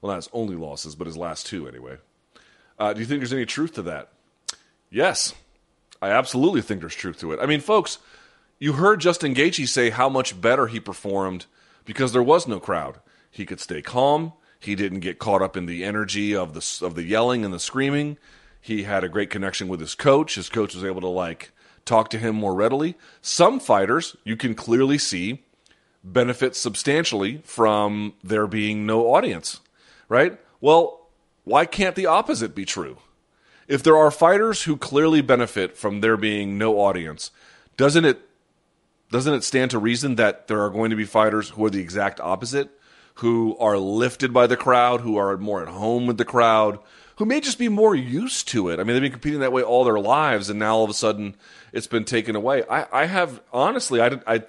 Well, 0.00 0.10
not 0.10 0.16
his 0.16 0.30
only 0.32 0.56
losses, 0.56 0.94
but 0.94 1.06
his 1.06 1.16
last 1.16 1.46
two 1.46 1.68
anyway. 1.68 1.98
Uh, 2.78 2.92
do 2.92 3.00
you 3.00 3.06
think 3.06 3.20
there's 3.20 3.32
any 3.32 3.46
truth 3.46 3.74
to 3.74 3.82
that? 3.82 4.08
Yes, 4.90 5.34
I 6.02 6.10
absolutely 6.10 6.62
think 6.62 6.80
there's 6.80 6.94
truth 6.94 7.18
to 7.20 7.32
it. 7.32 7.40
I 7.40 7.46
mean, 7.46 7.60
folks, 7.60 7.98
you 8.58 8.74
heard 8.74 9.00
Justin 9.00 9.34
Gaethje 9.34 9.68
say 9.68 9.90
how 9.90 10.08
much 10.08 10.40
better 10.40 10.66
he 10.66 10.80
performed 10.80 11.46
because 11.84 12.12
there 12.12 12.22
was 12.22 12.48
no 12.48 12.58
crowd. 12.58 12.98
He 13.30 13.46
could 13.46 13.60
stay 13.60 13.82
calm. 13.82 14.32
He 14.58 14.74
didn't 14.74 15.00
get 15.00 15.18
caught 15.18 15.42
up 15.42 15.56
in 15.56 15.66
the 15.66 15.84
energy 15.84 16.34
of 16.34 16.54
the 16.54 16.84
of 16.84 16.94
the 16.94 17.04
yelling 17.04 17.44
and 17.44 17.54
the 17.54 17.60
screaming. 17.60 18.18
He 18.60 18.82
had 18.82 19.04
a 19.04 19.08
great 19.08 19.30
connection 19.30 19.68
with 19.68 19.80
his 19.80 19.94
coach. 19.94 20.34
His 20.34 20.48
coach 20.48 20.74
was 20.74 20.84
able 20.84 21.00
to 21.00 21.08
like 21.08 21.52
talk 21.84 22.10
to 22.10 22.18
him 22.18 22.36
more 22.36 22.54
readily. 22.54 22.96
Some 23.22 23.60
fighters 23.60 24.16
you 24.24 24.36
can 24.36 24.54
clearly 24.54 24.98
see 24.98 25.42
benefit 26.02 26.56
substantially 26.56 27.40
from 27.44 28.14
there 28.22 28.46
being 28.46 28.86
no 28.86 29.14
audience, 29.14 29.60
right? 30.08 30.38
Well, 30.60 31.08
why 31.44 31.66
can't 31.66 31.96
the 31.96 32.06
opposite 32.06 32.54
be 32.54 32.64
true? 32.64 32.98
If 33.68 33.82
there 33.82 33.96
are 33.96 34.10
fighters 34.10 34.64
who 34.64 34.76
clearly 34.76 35.20
benefit 35.20 35.76
from 35.76 36.00
there 36.00 36.16
being 36.16 36.58
no 36.58 36.78
audience, 36.80 37.30
doesn't 37.76 38.04
it 38.04 38.20
doesn't 39.10 39.34
it 39.34 39.44
stand 39.44 39.72
to 39.72 39.78
reason 39.78 40.14
that 40.16 40.46
there 40.46 40.62
are 40.62 40.70
going 40.70 40.90
to 40.90 40.96
be 40.96 41.04
fighters 41.04 41.50
who 41.50 41.64
are 41.64 41.70
the 41.70 41.80
exact 41.80 42.20
opposite, 42.20 42.70
who 43.14 43.56
are 43.58 43.76
lifted 43.76 44.32
by 44.32 44.46
the 44.46 44.56
crowd, 44.56 45.00
who 45.00 45.16
are 45.16 45.36
more 45.36 45.62
at 45.62 45.68
home 45.68 46.06
with 46.06 46.16
the 46.16 46.24
crowd, 46.24 46.78
who 47.16 47.24
may 47.24 47.40
just 47.40 47.58
be 47.58 47.68
more 47.68 47.94
used 47.94 48.48
to 48.48 48.68
it. 48.70 48.80
I 48.80 48.84
mean, 48.84 48.94
they've 48.94 49.02
been 49.02 49.12
competing 49.12 49.40
that 49.40 49.52
way 49.52 49.62
all 49.62 49.84
their 49.84 49.98
lives, 49.98 50.50
and 50.50 50.58
now 50.58 50.76
all 50.76 50.84
of 50.84 50.90
a 50.90 50.94
sudden 50.94 51.34
it's 51.72 51.86
been 51.86 52.04
taken 52.04 52.36
away. 52.36 52.64
I, 52.68 53.02
I 53.02 53.06
have 53.06 53.40
honestly, 53.52 54.00
I, 54.00 54.20
I 54.26 54.42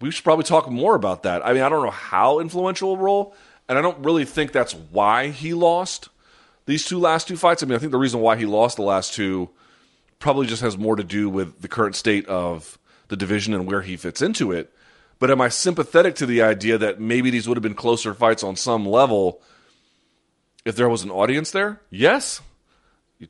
we 0.00 0.10
should 0.10 0.24
probably 0.24 0.44
talk 0.44 0.70
more 0.70 0.94
about 0.94 1.22
that. 1.24 1.44
I 1.44 1.52
mean, 1.52 1.62
I 1.62 1.68
don't 1.68 1.84
know 1.84 1.90
how 1.90 2.40
influential 2.40 2.94
a 2.94 2.98
role, 2.98 3.34
and 3.68 3.78
I 3.78 3.82
don't 3.82 4.04
really 4.04 4.24
think 4.24 4.52
that's 4.52 4.74
why 4.74 5.28
he 5.28 5.54
lost 5.54 6.08
these 6.66 6.84
two 6.84 6.98
last 6.98 7.28
two 7.28 7.36
fights. 7.36 7.62
I 7.62 7.66
mean, 7.66 7.76
I 7.76 7.78
think 7.78 7.92
the 7.92 7.98
reason 7.98 8.20
why 8.20 8.36
he 8.36 8.46
lost 8.46 8.76
the 8.76 8.82
last 8.82 9.14
two 9.14 9.50
probably 10.18 10.46
just 10.46 10.62
has 10.62 10.78
more 10.78 10.96
to 10.96 11.04
do 11.04 11.28
with 11.28 11.60
the 11.60 11.68
current 11.68 11.96
state 11.96 12.26
of 12.26 12.78
the 13.08 13.16
division 13.16 13.52
and 13.52 13.66
where 13.66 13.82
he 13.82 13.96
fits 13.96 14.22
into 14.22 14.52
it. 14.52 14.72
But 15.18 15.30
am 15.30 15.40
I 15.40 15.48
sympathetic 15.48 16.14
to 16.16 16.26
the 16.26 16.42
idea 16.42 16.78
that 16.78 17.00
maybe 17.00 17.30
these 17.30 17.46
would 17.46 17.56
have 17.56 17.62
been 17.62 17.74
closer 17.74 18.14
fights 18.14 18.42
on 18.42 18.56
some 18.56 18.86
level 18.86 19.40
if 20.64 20.76
there 20.76 20.88
was 20.88 21.02
an 21.02 21.10
audience 21.10 21.50
there? 21.50 21.80
Yes, 21.90 22.40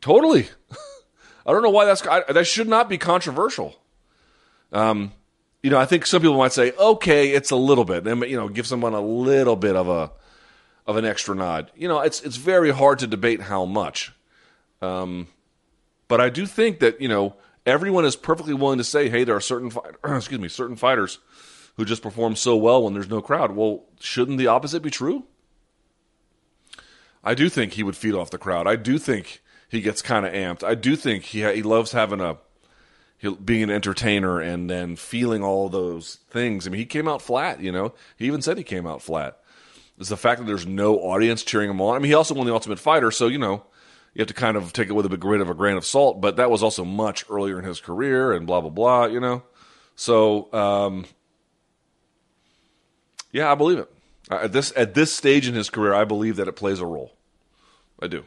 totally. 0.00 0.48
I 1.46 1.52
don't 1.52 1.62
know 1.62 1.70
why 1.70 1.84
that's 1.84 2.06
I, 2.06 2.22
that 2.32 2.46
should 2.46 2.68
not 2.68 2.88
be 2.88 2.98
controversial. 2.98 3.76
Um, 4.72 5.12
you 5.62 5.70
know, 5.70 5.78
I 5.78 5.86
think 5.86 6.06
some 6.06 6.20
people 6.20 6.36
might 6.38 6.52
say, 6.52 6.72
okay, 6.72 7.30
it's 7.30 7.50
a 7.50 7.56
little 7.56 7.84
bit, 7.84 8.06
and 8.06 8.22
you 8.22 8.36
know, 8.36 8.48
give 8.48 8.66
someone 8.66 8.94
a 8.94 9.00
little 9.00 9.56
bit 9.56 9.76
of 9.76 9.88
a 9.88 10.10
of 10.86 10.96
an 10.96 11.04
extra 11.04 11.34
nod. 11.34 11.70
You 11.76 11.88
know, 11.88 12.00
it's 12.00 12.22
it's 12.22 12.36
very 12.36 12.70
hard 12.70 12.98
to 13.00 13.06
debate 13.06 13.40
how 13.42 13.64
much. 13.64 14.12
Um, 14.82 15.28
but 16.08 16.20
I 16.20 16.28
do 16.28 16.46
think 16.46 16.80
that 16.80 17.00
you 17.00 17.08
know 17.08 17.36
everyone 17.66 18.04
is 18.04 18.16
perfectly 18.16 18.54
willing 18.54 18.78
to 18.78 18.84
say, 18.84 19.08
hey, 19.08 19.24
there 19.24 19.36
are 19.36 19.40
certain 19.40 19.70
fight- 19.70 19.94
excuse 20.04 20.40
me 20.40 20.48
certain 20.48 20.76
fighters 20.76 21.18
who 21.76 21.84
just 21.84 22.02
perform 22.02 22.36
so 22.36 22.56
well 22.56 22.84
when 22.84 22.94
there's 22.94 23.08
no 23.08 23.20
crowd. 23.20 23.52
Well, 23.52 23.84
shouldn't 23.98 24.38
the 24.38 24.46
opposite 24.46 24.82
be 24.82 24.90
true? 24.90 25.24
I 27.24 27.34
do 27.34 27.48
think 27.48 27.72
he 27.72 27.82
would 27.82 27.96
feed 27.96 28.14
off 28.14 28.30
the 28.30 28.38
crowd. 28.38 28.66
I 28.66 28.76
do 28.76 28.98
think 28.98 29.42
he 29.68 29.80
gets 29.80 30.02
kind 30.02 30.26
of 30.26 30.32
amped. 30.32 30.62
I 30.62 30.74
do 30.74 30.94
think 30.94 31.24
he 31.24 31.40
he 31.52 31.62
loves 31.62 31.92
having 31.92 32.20
a 32.20 32.36
being 33.32 33.62
an 33.62 33.70
entertainer 33.70 34.40
and 34.40 34.68
then 34.68 34.96
feeling 34.96 35.42
all 35.42 35.68
those 35.70 36.18
things. 36.28 36.66
I 36.66 36.70
mean, 36.70 36.78
he 36.78 36.84
came 36.84 37.08
out 37.08 37.22
flat. 37.22 37.60
You 37.60 37.72
know, 37.72 37.94
he 38.16 38.26
even 38.26 38.42
said 38.42 38.58
he 38.58 38.64
came 38.64 38.86
out 38.86 39.00
flat. 39.00 39.38
It's 39.98 40.10
the 40.10 40.16
fact 40.16 40.40
that 40.40 40.46
there's 40.46 40.66
no 40.66 40.98
audience 40.98 41.42
cheering 41.42 41.70
him 41.70 41.80
on. 41.80 41.96
I 41.96 41.98
mean, 41.98 42.08
he 42.08 42.14
also 42.14 42.34
won 42.34 42.46
the 42.46 42.52
Ultimate 42.52 42.78
Fighter, 42.80 43.10
so 43.10 43.28
you 43.28 43.38
know, 43.38 43.64
you 44.12 44.20
have 44.20 44.28
to 44.28 44.34
kind 44.34 44.56
of 44.56 44.72
take 44.72 44.88
it 44.88 44.92
with 44.92 45.06
a 45.06 45.08
bit 45.08 45.40
of 45.40 45.48
a 45.48 45.54
grain 45.54 45.76
of 45.76 45.86
salt. 45.86 46.20
But 46.20 46.36
that 46.36 46.50
was 46.50 46.62
also 46.62 46.84
much 46.84 47.24
earlier 47.30 47.58
in 47.58 47.64
his 47.64 47.80
career, 47.80 48.32
and 48.32 48.46
blah 48.46 48.60
blah 48.60 48.70
blah. 48.70 49.06
You 49.06 49.20
know, 49.20 49.42
so 49.94 50.52
um, 50.52 51.06
yeah, 53.32 53.50
I 53.50 53.54
believe 53.54 53.78
it. 53.78 53.93
At 54.30 54.52
this 54.52 54.72
at 54.74 54.94
this 54.94 55.12
stage 55.12 55.46
in 55.46 55.54
his 55.54 55.68
career, 55.68 55.92
I 55.92 56.04
believe 56.04 56.36
that 56.36 56.48
it 56.48 56.52
plays 56.52 56.80
a 56.80 56.86
role. 56.86 57.12
I 58.00 58.06
do. 58.06 58.24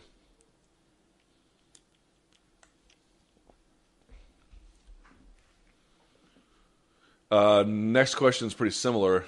Uh, 7.29 7.63
next 7.67 8.15
question 8.15 8.47
is 8.47 8.53
pretty 8.53 8.71
similar. 8.71 9.25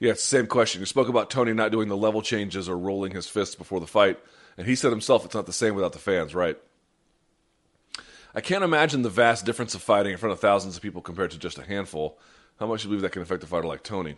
Yeah, 0.00 0.10
it's 0.12 0.28
the 0.28 0.36
same 0.38 0.48
question. 0.48 0.80
You 0.80 0.86
spoke 0.86 1.08
about 1.08 1.30
Tony 1.30 1.52
not 1.52 1.70
doing 1.70 1.88
the 1.88 1.96
level 1.96 2.22
changes 2.22 2.68
or 2.68 2.76
rolling 2.76 3.12
his 3.12 3.28
fists 3.28 3.54
before 3.54 3.78
the 3.78 3.86
fight, 3.86 4.18
and 4.56 4.66
he 4.66 4.74
said 4.74 4.90
himself 4.90 5.24
it's 5.24 5.34
not 5.34 5.46
the 5.46 5.52
same 5.52 5.76
without 5.76 5.92
the 5.92 6.00
fans, 6.00 6.34
right? 6.34 6.58
I 8.34 8.40
can't 8.40 8.64
imagine 8.64 9.02
the 9.02 9.10
vast 9.10 9.44
difference 9.44 9.74
of 9.74 9.82
fighting 9.82 10.12
in 10.12 10.18
front 10.18 10.32
of 10.32 10.40
thousands 10.40 10.76
of 10.76 10.82
people 10.82 11.02
compared 11.02 11.30
to 11.32 11.38
just 11.38 11.58
a 11.58 11.62
handful. 11.62 12.18
How 12.58 12.66
much 12.66 12.82
do 12.82 12.88
you 12.88 12.90
believe 12.90 13.02
that 13.02 13.12
can 13.12 13.22
affect 13.22 13.42
a 13.42 13.46
fighter 13.46 13.66
like 13.66 13.82
Tony? 13.82 14.16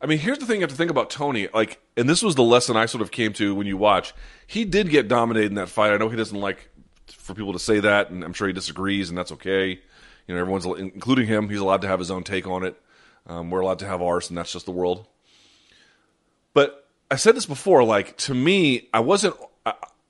I 0.00 0.06
mean, 0.06 0.18
here's 0.18 0.38
the 0.38 0.44
thing 0.44 0.56
you 0.56 0.62
have 0.62 0.70
to 0.70 0.76
think 0.76 0.90
about 0.90 1.08
Tony. 1.08 1.48
Like, 1.54 1.80
and 1.96 2.08
this 2.08 2.22
was 2.22 2.34
the 2.34 2.42
lesson 2.42 2.76
I 2.76 2.86
sort 2.86 3.00
of 3.00 3.10
came 3.10 3.32
to 3.34 3.54
when 3.54 3.66
you 3.66 3.76
watch. 3.76 4.12
He 4.46 4.64
did 4.64 4.90
get 4.90 5.08
dominated 5.08 5.46
in 5.46 5.54
that 5.54 5.70
fight. 5.70 5.92
I 5.92 5.96
know 5.96 6.10
he 6.10 6.16
doesn't 6.16 6.38
like 6.38 6.68
for 7.06 7.34
people 7.34 7.54
to 7.54 7.58
say 7.58 7.80
that, 7.80 8.10
and 8.10 8.22
I'm 8.22 8.32
sure 8.34 8.46
he 8.46 8.52
disagrees, 8.52 9.08
and 9.08 9.16
that's 9.16 9.32
okay. 9.32 9.80
You 10.26 10.34
know, 10.34 10.40
everyone's 10.40 10.66
including 10.66 11.26
him. 11.26 11.48
He's 11.48 11.58
allowed 11.58 11.82
to 11.82 11.88
have 11.88 11.98
his 11.98 12.10
own 12.10 12.22
take 12.22 12.46
on 12.46 12.64
it. 12.64 12.80
Um, 13.26 13.50
we're 13.50 13.60
allowed 13.60 13.78
to 13.78 13.86
have 13.86 14.02
ours, 14.02 14.28
and 14.28 14.36
that's 14.36 14.52
just 14.52 14.66
the 14.66 14.72
world. 14.72 15.06
But 16.52 16.86
I 17.10 17.16
said 17.16 17.34
this 17.34 17.46
before. 17.46 17.84
Like 17.84 18.16
to 18.18 18.34
me, 18.34 18.88
I 18.92 19.00
wasn't, 19.00 19.36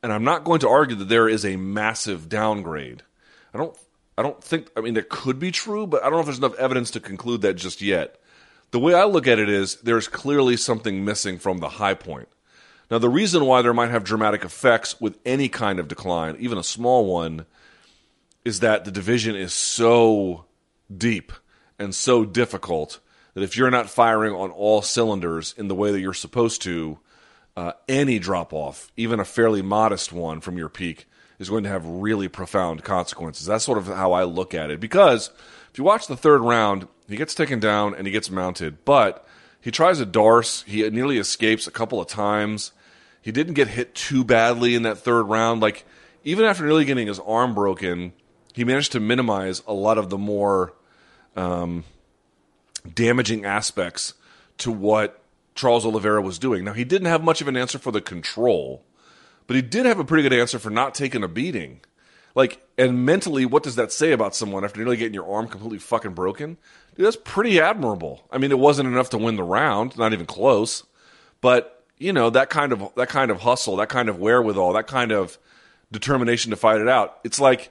and 0.02 0.12
I'm 0.12 0.24
not 0.24 0.44
going 0.44 0.60
to 0.60 0.68
argue 0.68 0.96
that 0.96 1.08
there 1.08 1.28
is 1.28 1.44
a 1.44 1.56
massive 1.56 2.28
downgrade. 2.28 3.02
I 3.52 3.58
don't. 3.58 3.76
I 4.16 4.22
don't 4.22 4.42
think. 4.42 4.70
I 4.76 4.80
mean, 4.80 4.94
that 4.94 5.08
could 5.08 5.38
be 5.38 5.50
true, 5.50 5.86
but 5.86 6.02
I 6.02 6.06
don't 6.06 6.14
know 6.14 6.20
if 6.20 6.26
there's 6.26 6.38
enough 6.38 6.54
evidence 6.54 6.90
to 6.92 7.00
conclude 7.00 7.42
that 7.42 7.54
just 7.54 7.82
yet. 7.82 8.20
The 8.70 8.80
way 8.80 8.94
I 8.94 9.04
look 9.04 9.26
at 9.26 9.38
it 9.38 9.48
is 9.48 9.76
there's 9.76 10.08
clearly 10.08 10.56
something 10.56 11.04
missing 11.04 11.38
from 11.38 11.58
the 11.58 11.68
high 11.68 11.94
point. 11.94 12.28
Now, 12.90 12.98
the 12.98 13.08
reason 13.08 13.46
why 13.46 13.62
there 13.62 13.74
might 13.74 13.90
have 13.90 14.04
dramatic 14.04 14.44
effects 14.44 15.00
with 15.00 15.18
any 15.24 15.48
kind 15.48 15.78
of 15.78 15.88
decline, 15.88 16.36
even 16.38 16.58
a 16.58 16.64
small 16.64 17.06
one, 17.06 17.46
is 18.44 18.60
that 18.60 18.84
the 18.84 18.90
division 18.90 19.34
is 19.34 19.54
so 19.54 20.44
deep 20.94 21.32
and 21.78 21.94
so 21.94 22.24
difficult 22.24 23.00
that 23.34 23.42
if 23.42 23.56
you're 23.56 23.70
not 23.70 23.90
firing 23.90 24.34
on 24.34 24.50
all 24.50 24.82
cylinders 24.82 25.54
in 25.56 25.68
the 25.68 25.74
way 25.74 25.90
that 25.90 26.00
you're 26.00 26.12
supposed 26.12 26.62
to, 26.62 26.98
uh, 27.56 27.72
any 27.88 28.18
drop 28.18 28.52
off, 28.52 28.90
even 28.96 29.18
a 29.18 29.24
fairly 29.24 29.62
modest 29.62 30.12
one 30.12 30.40
from 30.40 30.58
your 30.58 30.68
peak, 30.68 31.06
is 31.38 31.50
going 31.50 31.64
to 31.64 31.70
have 31.70 31.86
really 31.86 32.28
profound 32.28 32.84
consequences. 32.84 33.46
That's 33.46 33.64
sort 33.64 33.78
of 33.78 33.86
how 33.86 34.12
I 34.12 34.24
look 34.24 34.54
at 34.54 34.70
it. 34.70 34.80
Because 34.80 35.30
if 35.70 35.78
you 35.78 35.84
watch 35.84 36.06
the 36.06 36.16
third 36.16 36.40
round, 36.40 36.88
he 37.08 37.16
gets 37.16 37.34
taken 37.34 37.60
down 37.60 37.94
and 37.94 38.06
he 38.06 38.12
gets 38.12 38.30
mounted, 38.30 38.84
but 38.84 39.26
he 39.60 39.70
tries 39.70 40.00
a 40.00 40.06
Darce. 40.06 40.64
He 40.64 40.88
nearly 40.90 41.18
escapes 41.18 41.66
a 41.66 41.70
couple 41.70 42.00
of 42.00 42.06
times. 42.06 42.72
He 43.20 43.32
didn't 43.32 43.54
get 43.54 43.68
hit 43.68 43.94
too 43.94 44.22
badly 44.22 44.74
in 44.74 44.82
that 44.82 44.98
third 44.98 45.24
round. 45.24 45.60
Like, 45.60 45.84
even 46.22 46.44
after 46.44 46.64
nearly 46.64 46.84
getting 46.84 47.06
his 47.06 47.18
arm 47.20 47.54
broken, 47.54 48.12
he 48.52 48.64
managed 48.64 48.92
to 48.92 49.00
minimize 49.00 49.62
a 49.66 49.72
lot 49.72 49.98
of 49.98 50.10
the 50.10 50.18
more 50.18 50.74
um, 51.34 51.84
damaging 52.94 53.44
aspects 53.44 54.14
to 54.58 54.70
what 54.70 55.22
Charles 55.54 55.86
Oliveira 55.86 56.20
was 56.20 56.38
doing. 56.38 56.64
Now, 56.64 56.72
he 56.72 56.84
didn't 56.84 57.08
have 57.08 57.24
much 57.24 57.40
of 57.40 57.48
an 57.48 57.56
answer 57.56 57.78
for 57.78 57.90
the 57.90 58.00
control, 58.00 58.84
but 59.46 59.56
he 59.56 59.62
did 59.62 59.86
have 59.86 59.98
a 59.98 60.04
pretty 60.04 60.22
good 60.22 60.38
answer 60.38 60.58
for 60.58 60.70
not 60.70 60.94
taking 60.94 61.22
a 61.22 61.28
beating. 61.28 61.80
Like, 62.34 62.66
and 62.76 63.06
mentally, 63.06 63.46
what 63.46 63.62
does 63.62 63.76
that 63.76 63.92
say 63.92 64.12
about 64.12 64.34
someone 64.34 64.64
after 64.64 64.80
nearly 64.80 64.96
getting 64.96 65.14
your 65.14 65.32
arm 65.32 65.46
completely 65.46 65.78
fucking 65.78 66.14
broken? 66.14 66.56
Dude, 66.96 67.06
that's 67.06 67.16
pretty 67.16 67.60
admirable. 67.60 68.26
I 68.30 68.38
mean, 68.38 68.50
it 68.50 68.58
wasn't 68.58 68.88
enough 68.88 69.10
to 69.10 69.18
win 69.18 69.36
the 69.36 69.44
round, 69.44 69.96
not 69.96 70.12
even 70.12 70.26
close, 70.26 70.82
but 71.40 71.84
you 71.98 72.12
know 72.12 72.30
that 72.30 72.50
kind 72.50 72.72
of 72.72 72.92
that 72.96 73.08
kind 73.08 73.30
of 73.30 73.40
hustle, 73.42 73.76
that 73.76 73.88
kind 73.88 74.08
of 74.08 74.18
wherewithal, 74.18 74.72
that 74.72 74.86
kind 74.88 75.12
of 75.12 75.38
determination 75.92 76.50
to 76.50 76.56
fight 76.56 76.80
it 76.80 76.88
out. 76.88 77.18
It's 77.24 77.40
like 77.40 77.70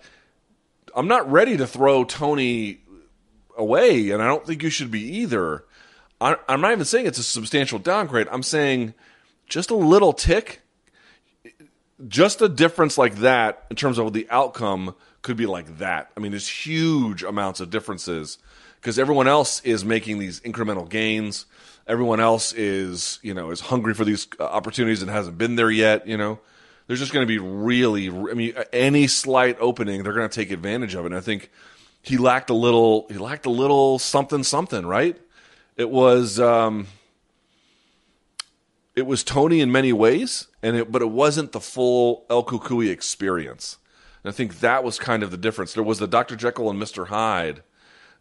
I'm 0.95 1.07
not 1.07 1.29
ready 1.31 1.57
to 1.57 1.67
throw 1.67 2.03
Tony 2.03 2.79
away, 3.57 4.11
and 4.11 4.21
I 4.21 4.27
don't 4.27 4.45
think 4.45 4.63
you 4.63 4.69
should 4.69 4.91
be 4.91 5.01
either. 5.17 5.65
I, 6.21 6.35
I'm 6.47 6.61
not 6.61 6.71
even 6.71 6.85
saying 6.85 7.05
it's 7.05 7.19
a 7.19 7.23
substantial 7.23 7.79
downgrade. 7.79 8.27
I'm 8.31 8.43
saying 8.43 8.93
just 9.47 9.69
a 9.69 9.75
little 9.75 10.13
tick, 10.13 10.61
just 12.07 12.41
a 12.41 12.49
difference 12.49 12.97
like 12.97 13.15
that 13.17 13.65
in 13.69 13.75
terms 13.75 13.97
of 13.97 14.13
the 14.13 14.27
outcome 14.29 14.95
could 15.21 15.37
be 15.37 15.45
like 15.45 15.77
that. 15.77 16.11
I 16.15 16.19
mean, 16.19 16.31
there's 16.31 16.47
huge 16.47 17.23
amounts 17.23 17.59
of 17.59 17.69
differences 17.69 18.37
because 18.79 18.99
everyone 18.99 19.27
else 19.27 19.61
is 19.61 19.85
making 19.85 20.19
these 20.19 20.39
incremental 20.41 20.87
gains. 20.87 21.45
Everyone 21.87 22.19
else 22.19 22.53
is, 22.53 23.19
you 23.21 23.33
know, 23.33 23.51
is 23.51 23.61
hungry 23.61 23.93
for 23.93 24.05
these 24.05 24.27
uh, 24.39 24.43
opportunities 24.43 25.01
and 25.01 25.09
hasn't 25.09 25.37
been 25.37 25.55
there 25.55 25.71
yet. 25.71 26.07
You 26.07 26.17
know, 26.17 26.39
there's 26.87 26.99
just 26.99 27.13
going 27.13 27.25
to 27.25 27.27
be 27.27 27.39
really, 27.39 28.09
I 28.09 28.33
mean, 28.33 28.53
any 28.71 29.07
slight 29.07 29.57
opening, 29.59 30.03
they're 30.03 30.13
going 30.13 30.29
to 30.29 30.35
take 30.35 30.51
advantage 30.51 30.95
of 30.95 31.05
it. 31.05 31.07
And 31.07 31.15
I 31.15 31.21
think 31.21 31.49
he 32.01 32.17
lacked 32.17 32.49
a 32.49 32.53
little, 32.53 33.07
he 33.09 33.17
lacked 33.17 33.45
a 33.45 33.49
little 33.49 33.99
something, 33.99 34.43
something, 34.43 34.85
right? 34.85 35.17
It 35.77 35.89
was, 35.89 36.39
um, 36.39 36.87
it 38.95 39.05
was 39.05 39.23
Tony 39.23 39.59
in 39.59 39.71
many 39.71 39.91
ways, 39.91 40.47
and 40.61 40.75
it, 40.75 40.91
but 40.91 41.01
it 41.01 41.09
wasn't 41.09 41.51
the 41.51 41.59
full 41.59 42.25
El 42.29 42.43
Cucuy 42.43 42.89
experience. 42.89 43.77
And 44.23 44.31
I 44.31 44.35
think 44.35 44.59
that 44.59 44.83
was 44.83 44.99
kind 44.99 45.23
of 45.23 45.31
the 45.31 45.37
difference. 45.37 45.73
There 45.73 45.83
was 45.83 45.99
the 45.99 46.07
Dr. 46.07 46.35
Jekyll 46.35 46.69
and 46.69 46.81
Mr. 46.81 47.07
Hyde, 47.07 47.63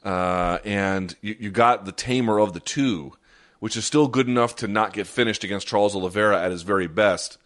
uh, 0.05 0.59
and 0.64 1.14
you, 1.20 1.37
you 1.39 1.51
got 1.51 1.85
the 1.85 1.93
tamer 1.93 2.39
of 2.39 2.55
the 2.55 2.61
two, 2.61 3.12
which 3.61 3.77
is 3.77 3.85
still 3.85 4.09
good 4.09 4.29
enough 4.29 4.57
to 4.57 4.68
not 4.68 4.93
get 4.93 5.07
finished 5.07 5.45
against 5.45 5.68
Charles 5.68 5.95
Oliveira 5.95 6.43
at 6.43 6.51
his 6.51 6.62
very 6.62 6.89
best. 6.89 7.39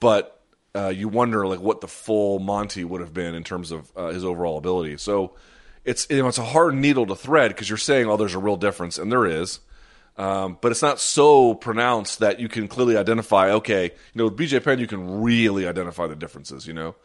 But 0.00 0.40
uh, 0.74 0.88
you 0.88 1.08
wonder 1.08 1.46
like 1.46 1.60
what 1.60 1.80
the 1.80 1.88
full 1.88 2.38
Monty 2.38 2.84
would 2.84 3.00
have 3.00 3.14
been 3.14 3.34
in 3.34 3.44
terms 3.44 3.70
of 3.70 3.92
uh, 3.96 4.08
his 4.08 4.24
overall 4.24 4.58
ability. 4.58 4.96
So 4.96 5.34
it's 5.84 6.06
you 6.10 6.22
know, 6.22 6.28
it's 6.28 6.38
a 6.38 6.44
hard 6.44 6.74
needle 6.74 7.06
to 7.06 7.14
thread 7.14 7.50
because 7.50 7.68
you're 7.68 7.78
saying, 7.78 8.08
oh, 8.08 8.16
there's 8.16 8.34
a 8.34 8.38
real 8.38 8.56
difference, 8.56 8.98
and 8.98 9.12
there 9.12 9.26
is. 9.26 9.60
Um, 10.18 10.58
but 10.60 10.72
it's 10.72 10.82
not 10.82 10.98
so 10.98 11.54
pronounced 11.54 12.18
that 12.18 12.40
you 12.40 12.48
can 12.48 12.66
clearly 12.66 12.96
identify. 12.96 13.52
Okay, 13.52 13.84
you 13.84 13.90
know, 14.14 14.24
with 14.24 14.36
BJ 14.36 14.62
Penn, 14.62 14.80
you 14.80 14.88
can 14.88 15.22
really 15.22 15.66
identify 15.66 16.08
the 16.08 16.16
differences. 16.16 16.66
You 16.66 16.74
know, 16.74 16.96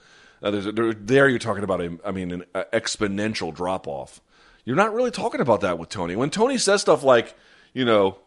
uh, 0.41 0.51
a, 0.51 0.72
there, 0.72 0.93
there 0.93 1.30
you're 1.30 1.38
talking 1.38 1.64
about 1.64 1.80
a, 1.80 1.97
I 2.03 2.11
mean, 2.11 2.32
an 2.32 2.45
a 2.55 2.66
exponential 2.74 3.53
drop 3.53 3.88
off. 3.88 4.20
You're 4.66 4.76
not 4.76 4.93
really 4.93 5.11
talking 5.11 5.41
about 5.41 5.61
that 5.61 5.78
with 5.78 5.89
Tony. 5.89 6.16
When 6.16 6.32
Tony 6.32 6.57
says 6.57 6.82
stuff 6.82 7.03
like, 7.03 7.36
you 7.74 7.86
know, 7.86 8.18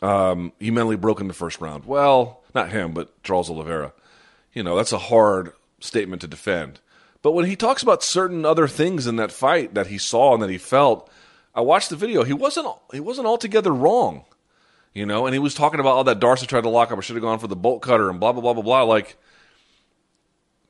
um, 0.00 0.52
he 0.58 0.70
mentally 0.70 0.96
broke 0.96 1.20
in 1.20 1.28
the 1.28 1.34
first 1.34 1.60
round. 1.60 1.84
Well, 1.84 2.42
not 2.54 2.70
him, 2.70 2.92
but 2.92 3.22
Charles 3.22 3.50
Oliveira. 3.50 3.92
You 4.54 4.62
know, 4.62 4.76
that's 4.76 4.92
a 4.92 4.98
hard 4.98 5.52
statement 5.80 6.22
to 6.22 6.28
defend. 6.28 6.80
But 7.20 7.32
when 7.32 7.46
he 7.46 7.56
talks 7.56 7.82
about 7.82 8.02
certain 8.02 8.44
other 8.44 8.68
things 8.68 9.06
in 9.06 9.16
that 9.16 9.32
fight 9.32 9.74
that 9.74 9.88
he 9.88 9.98
saw 9.98 10.34
and 10.34 10.42
that 10.42 10.50
he 10.50 10.58
felt, 10.58 11.10
I 11.58 11.60
watched 11.60 11.90
the 11.90 11.96
video. 11.96 12.22
He 12.22 12.32
wasn't 12.32 12.68
he 12.92 13.00
wasn't 13.00 13.26
altogether 13.26 13.74
wrong, 13.74 14.24
you 14.94 15.04
know. 15.04 15.26
And 15.26 15.34
he 15.34 15.40
was 15.40 15.56
talking 15.56 15.80
about 15.80 15.96
all 15.96 16.04
that 16.04 16.20
Darce 16.20 16.46
tried 16.46 16.60
to 16.60 16.68
lock 16.68 16.92
up. 16.92 16.98
I 16.98 17.00
should 17.00 17.16
have 17.16 17.22
gone 17.22 17.40
for 17.40 17.48
the 17.48 17.56
bolt 17.56 17.82
cutter 17.82 18.08
and 18.08 18.20
blah 18.20 18.30
blah 18.30 18.40
blah 18.40 18.54
blah 18.54 18.62
blah. 18.62 18.82
Like, 18.84 19.16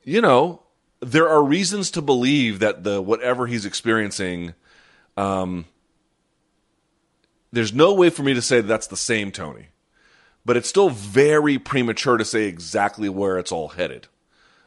you 0.03 0.23
know, 0.23 0.63
there 1.01 1.29
are 1.29 1.45
reasons 1.45 1.91
to 1.91 2.01
believe 2.01 2.61
that 2.61 2.85
the 2.85 3.03
whatever 3.03 3.47
he's 3.47 3.67
experiencing, 3.67 4.55
um, 5.19 5.67
there's 7.53 7.75
no 7.75 7.93
way 7.93 8.09
for 8.09 8.23
me 8.23 8.33
to 8.33 8.41
say 8.41 8.63
that 8.63 8.67
that's 8.67 8.87
the 8.87 8.97
same 8.97 9.31
Tony, 9.31 9.69
but 10.47 10.57
it's 10.57 10.71
still 10.71 10.89
very 10.89 11.59
premature 11.59 12.17
to 12.17 12.25
say 12.25 12.45
exactly 12.45 13.11
where 13.11 13.37
it's 13.37 13.53
all 13.53 13.69
headed. 13.69 14.07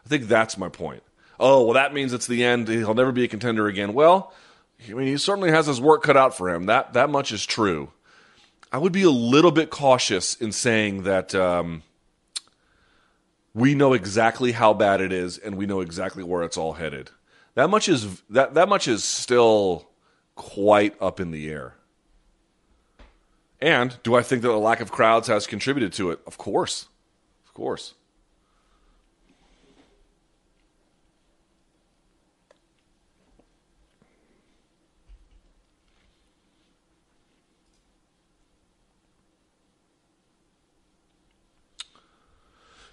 I 0.05 0.09
think 0.09 0.28
that's 0.28 0.55
my 0.55 0.69
point. 0.69 1.01
Oh 1.39 1.63
well, 1.63 1.74
that 1.74 1.95
means 1.95 2.13
it's 2.13 2.28
the 2.28 2.43
end. 2.43 2.67
He'll 2.67 2.93
never 2.93 3.11
be 3.11 3.24
a 3.24 3.28
contender 3.28 3.65
again. 3.65 3.95
Well 3.95 4.32
I 4.89 4.93
mean, 4.93 5.07
he 5.07 5.17
certainly 5.17 5.51
has 5.51 5.67
his 5.67 5.79
work 5.79 6.03
cut 6.03 6.17
out 6.17 6.36
for 6.36 6.49
him. 6.49 6.65
That 6.65 6.93
that 6.93 7.09
much 7.09 7.32
is 7.32 7.45
true. 7.45 7.91
I 8.71 8.77
would 8.77 8.93
be 8.93 9.03
a 9.03 9.11
little 9.11 9.51
bit 9.51 9.69
cautious 9.69 10.36
in 10.36 10.51
saying 10.51 11.03
that 11.03 11.36
um, 11.36 11.84
we 13.53 13.75
know 13.75 13.93
exactly 13.93 14.53
how 14.53 14.73
bad 14.73 15.01
it 15.01 15.11
is, 15.11 15.38
and 15.38 15.55
we 15.55 15.65
know 15.65 15.82
exactly 15.82 16.23
where 16.23 16.43
it's 16.43 16.57
all 16.57 16.73
headed. 16.73 17.09
That 17.55 17.69
much 17.69 17.89
is 17.89 18.21
that 18.29 18.53
that 18.53 18.69
much 18.69 18.88
is 18.88 19.03
still 19.03 19.89
quite 20.36 20.95
up 21.01 21.19
in 21.19 21.32
the 21.32 21.49
air. 21.49 21.75
And 23.59 23.95
do 24.03 24.15
I 24.15 24.23
think 24.23 24.41
that 24.41 24.47
the 24.47 24.57
lack 24.57 24.79
of 24.82 24.91
crowds 24.91 25.27
has 25.27 25.45
contributed 25.45 25.93
to 25.93 26.09
it? 26.11 26.19
Of 26.25 26.38
course, 26.38 26.88
of 27.45 27.53
course. 27.53 27.93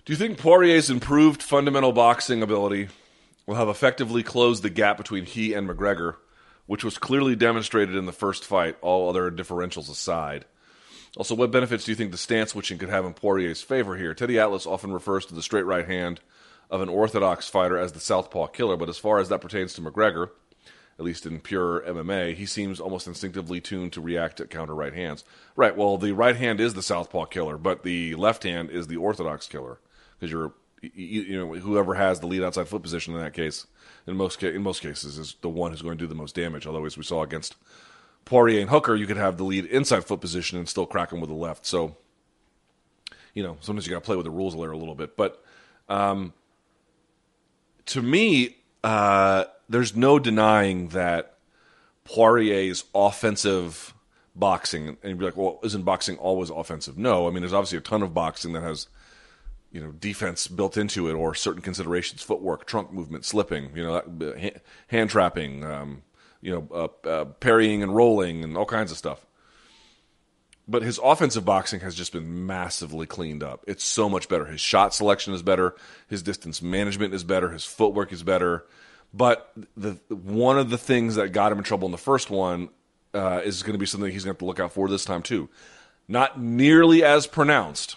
Do 0.09 0.15
you 0.15 0.17
think 0.17 0.39
Poirier's 0.39 0.89
improved 0.89 1.43
fundamental 1.43 1.93
boxing 1.93 2.43
ability 2.43 2.89
will 3.45 3.57
have 3.57 3.69
effectively 3.69 4.23
closed 4.23 4.63
the 4.63 4.71
gap 4.71 4.97
between 4.97 5.27
he 5.27 5.53
and 5.53 5.69
McGregor, 5.69 6.15
which 6.65 6.83
was 6.83 6.97
clearly 6.97 7.37
demonstrated 7.37 7.95
in 7.95 8.07
the 8.07 8.13
first 8.13 8.47
fight, 8.47 8.79
all 8.81 9.11
other 9.11 9.31
differentials 9.31 9.91
aside? 9.91 10.47
Also, 11.19 11.35
what 11.35 11.51
benefits 11.51 11.85
do 11.85 11.93
you 11.93 11.95
think 11.95 12.11
the 12.11 12.17
stance 12.17 12.53
switching 12.53 12.79
could 12.79 12.89
have 12.89 13.05
in 13.05 13.13
Poirier's 13.13 13.61
favor 13.61 13.99
here? 13.99 14.15
Teddy 14.15 14.39
Atlas 14.39 14.67
often 14.67 14.95
refers 14.95 15.27
to 15.27 15.35
the 15.35 15.43
straight 15.43 15.67
right 15.67 15.87
hand 15.87 16.21
of 16.71 16.81
an 16.81 16.89
orthodox 16.89 17.47
fighter 17.47 17.77
as 17.77 17.93
the 17.93 18.01
southpaw 18.01 18.47
killer, 18.47 18.79
but 18.79 18.89
as 18.89 18.97
far 18.97 19.19
as 19.19 19.29
that 19.29 19.43
pertains 19.43 19.75
to 19.75 19.83
McGregor, 19.83 20.31
at 20.99 21.05
least 21.05 21.27
in 21.27 21.39
pure 21.39 21.83
MMA, 21.83 22.35
he 22.35 22.47
seems 22.47 22.81
almost 22.81 23.07
instinctively 23.07 23.61
tuned 23.61 23.93
to 23.93 24.01
react 24.01 24.39
to 24.39 24.47
counter 24.47 24.75
right 24.75 24.95
hands. 24.95 25.23
Right, 25.55 25.77
well, 25.77 25.99
the 25.99 26.13
right 26.13 26.37
hand 26.37 26.63
is 26.63 26.73
the 26.73 26.83
southpaw 26.83 27.27
killer, 27.27 27.59
but 27.59 27.83
the 27.83 28.15
left 28.15 28.45
hand 28.45 28.71
is 28.71 28.87
the 28.87 28.97
orthodox 28.97 29.47
killer 29.47 29.81
because 30.19 30.33
you're 30.33 30.53
you, 30.83 31.23
you, 31.23 31.37
know 31.37 31.55
whoever 31.55 31.95
has 31.95 32.21
the 32.21 32.27
lead 32.27 32.43
outside 32.43 32.69
foot 32.69 32.83
position 32.83 33.14
in 33.14 33.21
that 33.21 33.35
case 33.35 33.66
in 34.07 34.16
most 34.16 34.43
in 34.43 34.62
most 34.62 34.81
cases 34.81 35.19
is 35.19 35.37
the 35.41 35.49
one 35.49 35.71
who's 35.71 35.83
going 35.83 35.99
to 35.99 36.03
do 36.03 36.09
the 36.09 36.14
most 36.14 36.35
damage. 36.35 36.66
Although 36.66 36.85
as 36.85 36.97
we 36.97 37.03
saw 37.03 37.23
against 37.23 37.57
Poirier 38.25 38.61
and 38.61 38.71
Hooker, 38.71 38.95
you 38.95 39.07
could 39.07 39.16
have 39.16 39.37
the 39.37 39.45
lead 39.45 39.64
inside 39.66 40.05
foot 40.05 40.21
position 40.21 40.59
and 40.59 40.69
still 40.69 40.87
crack 40.87 41.12
him 41.12 41.21
with 41.21 41.31
the 41.31 41.37
left. 41.37 41.66
So 41.66 41.97
you 43.35 43.43
know 43.43 43.57
sometimes 43.61 43.87
you 43.87 43.93
got 43.93 44.01
to 44.01 44.07
play 44.07 44.16
with 44.16 44.25
the 44.25 44.31
rules 44.31 44.55
there 44.55 44.71
a 44.71 44.77
little 44.77 44.95
bit. 44.95 45.16
But 45.16 45.43
um, 45.89 46.33
to 47.87 48.03
me, 48.03 48.57
uh, 48.85 49.45
there's 49.69 49.97
no 49.97 50.19
denying 50.19 50.89
that 50.89 51.37
Poirier's 52.05 52.85
offensive 52.95 53.95
boxing, 54.35 54.89
and 54.89 55.11
you'd 55.11 55.19
be 55.19 55.25
like, 55.25 55.37
well, 55.37 55.59
isn't 55.62 55.83
boxing 55.83 56.16
always 56.16 56.51
offensive? 56.51 56.97
No, 56.97 57.27
I 57.27 57.31
mean, 57.31 57.41
there's 57.41 57.53
obviously 57.53 57.79
a 57.79 57.83
ton 57.83 58.03
of 58.03 58.14
boxing 58.14 58.53
that 58.53 58.62
has 58.62 58.89
you 59.71 59.81
know 59.81 59.93
defense 59.93 60.49
built 60.49 60.77
into 60.77 61.09
it 61.09 61.14
or 61.14 61.35
certain 61.35 61.62
considerations 61.62 62.23
footwork 62.23 62.66
trunk 62.66 62.93
movement 62.93 63.25
slipping 63.25 63.71
you 63.77 63.85
know 63.85 64.03
hand 64.89 65.11
trapping 65.11 65.64
um, 65.64 66.03
you 66.41 66.53
know 66.53 66.91
uh, 67.05 67.09
uh, 67.09 67.25
parrying 67.25 67.83
and 67.83 67.95
rolling 67.95 68.45
and 68.45 68.57
all 68.57 68.66
kinds 68.66 68.91
of 68.91 68.99
stuff. 68.99 69.25
But 70.71 70.83
his 70.83 71.01
offensive 71.03 71.47
boxing 71.47 71.81
has 71.81 71.95
just 71.95 72.12
been 72.12 72.47
massively 72.47 73.07
cleaned 73.07 73.43
up. 73.43 73.64
It's 73.66 73.83
so 73.83 74.07
much 74.07 74.29
better. 74.29 74.45
His 74.45 74.61
shot 74.61 74.93
selection 74.93 75.33
is 75.33 75.43
better. 75.43 75.75
His 76.09 76.23
distance 76.23 76.61
management 76.61 77.14
is 77.14 77.25
better. 77.25 77.51
His 77.51 77.64
footwork 77.64 78.12
is 78.12 78.23
better. 78.23 78.66
But 79.14 79.51
the 79.77 79.99
one 80.11 80.59
of 80.59 80.69
the 80.69 80.77
things 80.77 81.14
that 81.14 81.31
got 81.31 81.53
him 81.53 81.59
in 81.59 81.64
trouble 81.64 81.87
in 81.87 81.93
the 81.93 81.99
first 81.99 82.29
one 82.29 82.69
uh, 83.14 83.41
is 83.43 83.62
going 83.62 83.73
to 83.73 83.79
be 83.79 83.87
something 83.87 84.11
he's 84.11 84.25
going 84.25 84.35
to 84.35 84.37
have 84.37 84.41
to 84.41 84.45
look 84.45 84.61
out 84.61 84.73
for 84.73 84.89
this 84.89 85.07
time 85.07 85.23
too. 85.23 85.49
Not 86.07 86.41
nearly 86.41 87.03
as 87.03 87.27
pronounced 87.27 87.97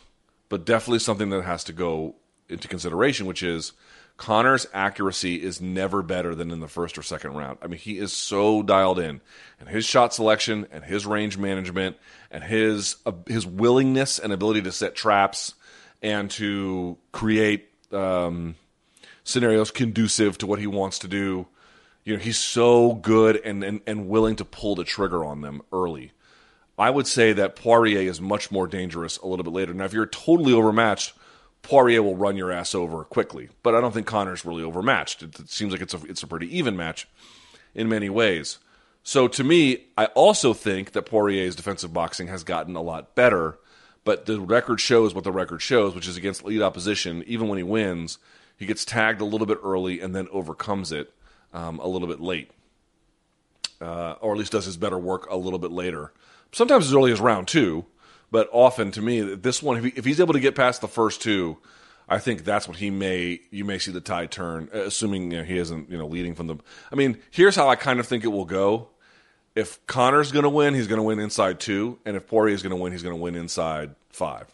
but 0.52 0.66
definitely 0.66 0.99
something 0.99 1.30
that 1.30 1.45
has 1.45 1.64
to 1.64 1.72
go 1.72 2.14
into 2.49 2.68
consideration, 2.68 3.26
which 3.26 3.41
is 3.41 3.72
Conor's 4.18 4.68
accuracy 4.74 5.41
is 5.41 5.62
never 5.62 6.02
better 6.02 6.36
than 6.36 6.52
in 6.52 6.60
the 6.60 6.68
first 6.68 6.97
or 6.97 7.04
second 7.04 7.36
round. 7.36 7.58
I 7.62 7.68
mean, 7.68 7.80
he 7.80 7.97
is 7.97 8.12
so 8.12 8.62
dialed 8.62 8.99
in, 8.99 9.22
and 9.62 9.70
his 9.70 9.86
shot 9.86 10.14
selection, 10.14 10.68
and 10.70 10.84
his 10.84 11.06
range 11.06 11.38
management, 11.38 11.95
and 12.30 12.43
his 12.43 12.97
uh, 13.06 13.14
his 13.28 13.47
willingness 13.47 14.20
and 14.20 14.34
ability 14.34 14.64
to 14.64 14.74
set 14.74 14.93
traps 14.93 15.54
and 16.02 16.30
to 16.32 16.97
create 17.14 17.70
um, 17.93 18.56
scenarios 19.24 19.72
conducive 19.72 20.38
to 20.39 20.47
what 20.47 20.60
he 20.60 20.68
wants 20.68 20.99
to 20.99 21.08
do. 21.08 21.47
You 22.04 22.18
know, 22.18 22.20
he's 22.22 22.39
so 22.39 22.95
good 22.95 23.39
and, 23.45 23.64
and, 23.64 23.80
and 23.88 24.10
willing 24.10 24.36
to 24.36 24.45
pull 24.45 24.76
the 24.76 24.84
trigger 24.84 25.24
on 25.24 25.39
them 25.39 25.62
early. 25.72 26.12
I 26.82 26.89
would 26.89 27.07
say 27.07 27.34
that 27.34 27.55
Poirier 27.55 28.01
is 28.11 28.19
much 28.19 28.51
more 28.51 28.67
dangerous 28.67 29.17
a 29.19 29.27
little 29.27 29.45
bit 29.45 29.53
later. 29.53 29.73
Now, 29.73 29.86
if 29.86 29.93
you're 29.93 30.07
totally 30.25 30.53
overmatched, 30.53 31.13
Poirier 31.61 32.01
will 32.03 32.17
run 32.17 32.38
your 32.38 32.51
ass 32.51 32.73
over 32.75 33.03
quickly. 33.05 33.49
But 33.63 33.75
I 33.75 33.82
don't 33.82 33.93
think 33.93 34.07
Conor's 34.07 34.45
really 34.45 34.63
overmatched. 34.63 35.23
It, 35.23 35.39
it 35.39 35.49
seems 35.49 35.71
like 35.71 35.82
it's 35.86 35.93
a 35.93 36.01
it's 36.11 36.23
a 36.23 36.27
pretty 36.27 36.49
even 36.59 36.75
match 36.75 37.07
in 37.75 37.88
many 37.88 38.09
ways. 38.09 38.59
So 39.03 39.27
to 39.27 39.43
me, 39.43 39.61
I 39.97 40.05
also 40.23 40.53
think 40.53 40.91
that 40.93 41.05
Poirier's 41.11 41.55
defensive 41.55 41.93
boxing 41.93 42.29
has 42.29 42.43
gotten 42.43 42.75
a 42.75 42.82
lot 42.82 43.15
better. 43.15 43.57
But 44.03 44.25
the 44.25 44.39
record 44.39 44.79
shows 44.79 45.13
what 45.13 45.23
the 45.23 45.32
record 45.32 45.61
shows, 45.61 45.93
which 45.95 46.07
is 46.07 46.17
against 46.17 46.43
lead 46.43 46.61
opposition. 46.63 47.23
Even 47.27 47.47
when 47.47 47.59
he 47.59 47.63
wins, 47.63 48.17
he 48.57 48.65
gets 48.65 48.86
tagged 48.86 49.21
a 49.21 49.25
little 49.32 49.47
bit 49.47 49.59
early 49.63 50.01
and 50.01 50.15
then 50.15 50.27
overcomes 50.32 50.91
it 50.91 51.13
um, 51.53 51.79
a 51.79 51.88
little 51.88 52.07
bit 52.07 52.19
late. 52.19 52.49
uh, 53.82 54.15
or 54.21 54.34
at 54.34 54.38
least 54.38 54.51
does 54.51 54.65
his 54.65 54.77
better 54.77 54.97
work 54.97 55.27
a 55.29 55.36
little 55.36 55.59
bit 55.59 55.71
later. 55.71 56.11
Sometimes 56.52 56.88
as 56.88 56.93
early 56.93 57.12
as 57.12 57.20
round 57.20 57.47
two, 57.47 57.86
but 58.30 58.49
often 58.52 58.91
to 58.91 59.02
me, 59.02 59.22
this 59.36 59.62
one, 59.62 59.78
if, 59.78 59.84
he, 59.84 59.93
if 59.95 60.06
he's 60.06 60.20
able 60.20 60.34
to 60.34 60.39
get 60.39 60.56
past 60.56 60.82
the 60.82 60.88
first 60.88 61.22
two, 61.22 61.58
I 62.12 62.20
think 62.20 62.43
that's 62.43 62.68
what 62.68 62.78
he 62.78 62.89
may 62.89 63.39
you 63.52 63.64
may 63.64 63.78
see 63.78 63.91
the 63.91 64.02
tide 64.02 64.32
turn, 64.32 64.70
uh, 64.74 64.80
assuming 64.80 65.32
you 65.32 65.38
know, 65.38 65.43
he 65.43 65.58
isn't 65.58 65.89
you 65.89 65.97
know 65.97 66.08
leading 66.08 66.36
from 66.36 66.47
the. 66.47 66.58
I 66.91 66.95
mean, 66.95 67.18
here's 67.32 67.56
how 67.56 67.70
I 67.70 67.76
kind 67.76 68.02
of 68.02 68.08
think 68.08 68.26
it 68.26 68.28
will 68.28 68.45
go. 68.45 68.89
If 69.56 69.86
Conor's 69.86 70.32
going 70.32 70.43
to 70.43 70.49
win, 70.49 70.74
he's 70.74 70.88
going 70.88 70.97
to 70.97 71.04
win 71.04 71.20
inside 71.20 71.60
two, 71.60 71.99
and 72.06 72.18
if 72.18 72.28
Poirier 72.28 72.54
is 72.54 72.64
going 72.64 72.76
to 72.76 72.82
win, 72.82 72.91
he's 72.91 73.04
going 73.04 73.16
to 73.16 73.22
win 73.22 73.36
inside 73.36 73.95
five, 74.10 74.54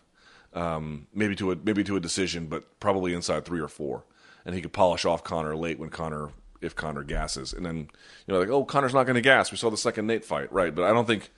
um, 0.53 1.07
maybe 1.13 1.35
to 1.37 1.51
a 1.51 1.55
maybe 1.55 1.83
to 1.83 1.95
a 1.95 1.99
decision, 1.99 2.45
but 2.45 2.79
probably 2.79 3.13
inside 3.15 3.43
three 3.45 3.59
or 3.59 3.67
four, 3.67 4.03
and 4.45 4.53
he 4.53 4.61
could 4.61 4.73
polish 4.73 5.05
off 5.05 5.23
Conor 5.23 5.55
late 5.55 5.79
when 5.79 5.89
Conor 5.89 6.29
if 6.61 6.75
Conor 6.75 7.03
gasses, 7.03 7.53
and 7.53 7.65
then 7.65 7.89
you 8.27 8.33
know 8.33 8.39
like 8.39 8.49
oh 8.49 8.65
Conor's 8.65 8.93
not 8.93 9.05
going 9.05 9.15
to 9.15 9.21
gas. 9.21 9.51
We 9.51 9.57
saw 9.57 9.71
the 9.71 9.77
second 9.77 10.05
Nate 10.05 10.25
fight, 10.25 10.51
right? 10.53 10.73
But 10.73 10.85
I 10.85 10.93
don't 10.93 11.07
think 11.07 11.31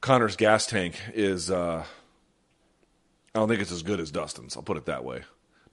Conor's 0.00 0.36
gas 0.36 0.66
tank 0.66 0.96
is. 1.14 1.50
Uh, 1.50 1.84
I 3.34 3.38
don't 3.38 3.48
think 3.48 3.60
it's 3.60 3.72
as 3.72 3.82
good 3.82 4.00
as 4.00 4.10
Dustin's. 4.10 4.56
I'll 4.56 4.62
put 4.62 4.76
it 4.76 4.86
that 4.86 5.04
way. 5.04 5.22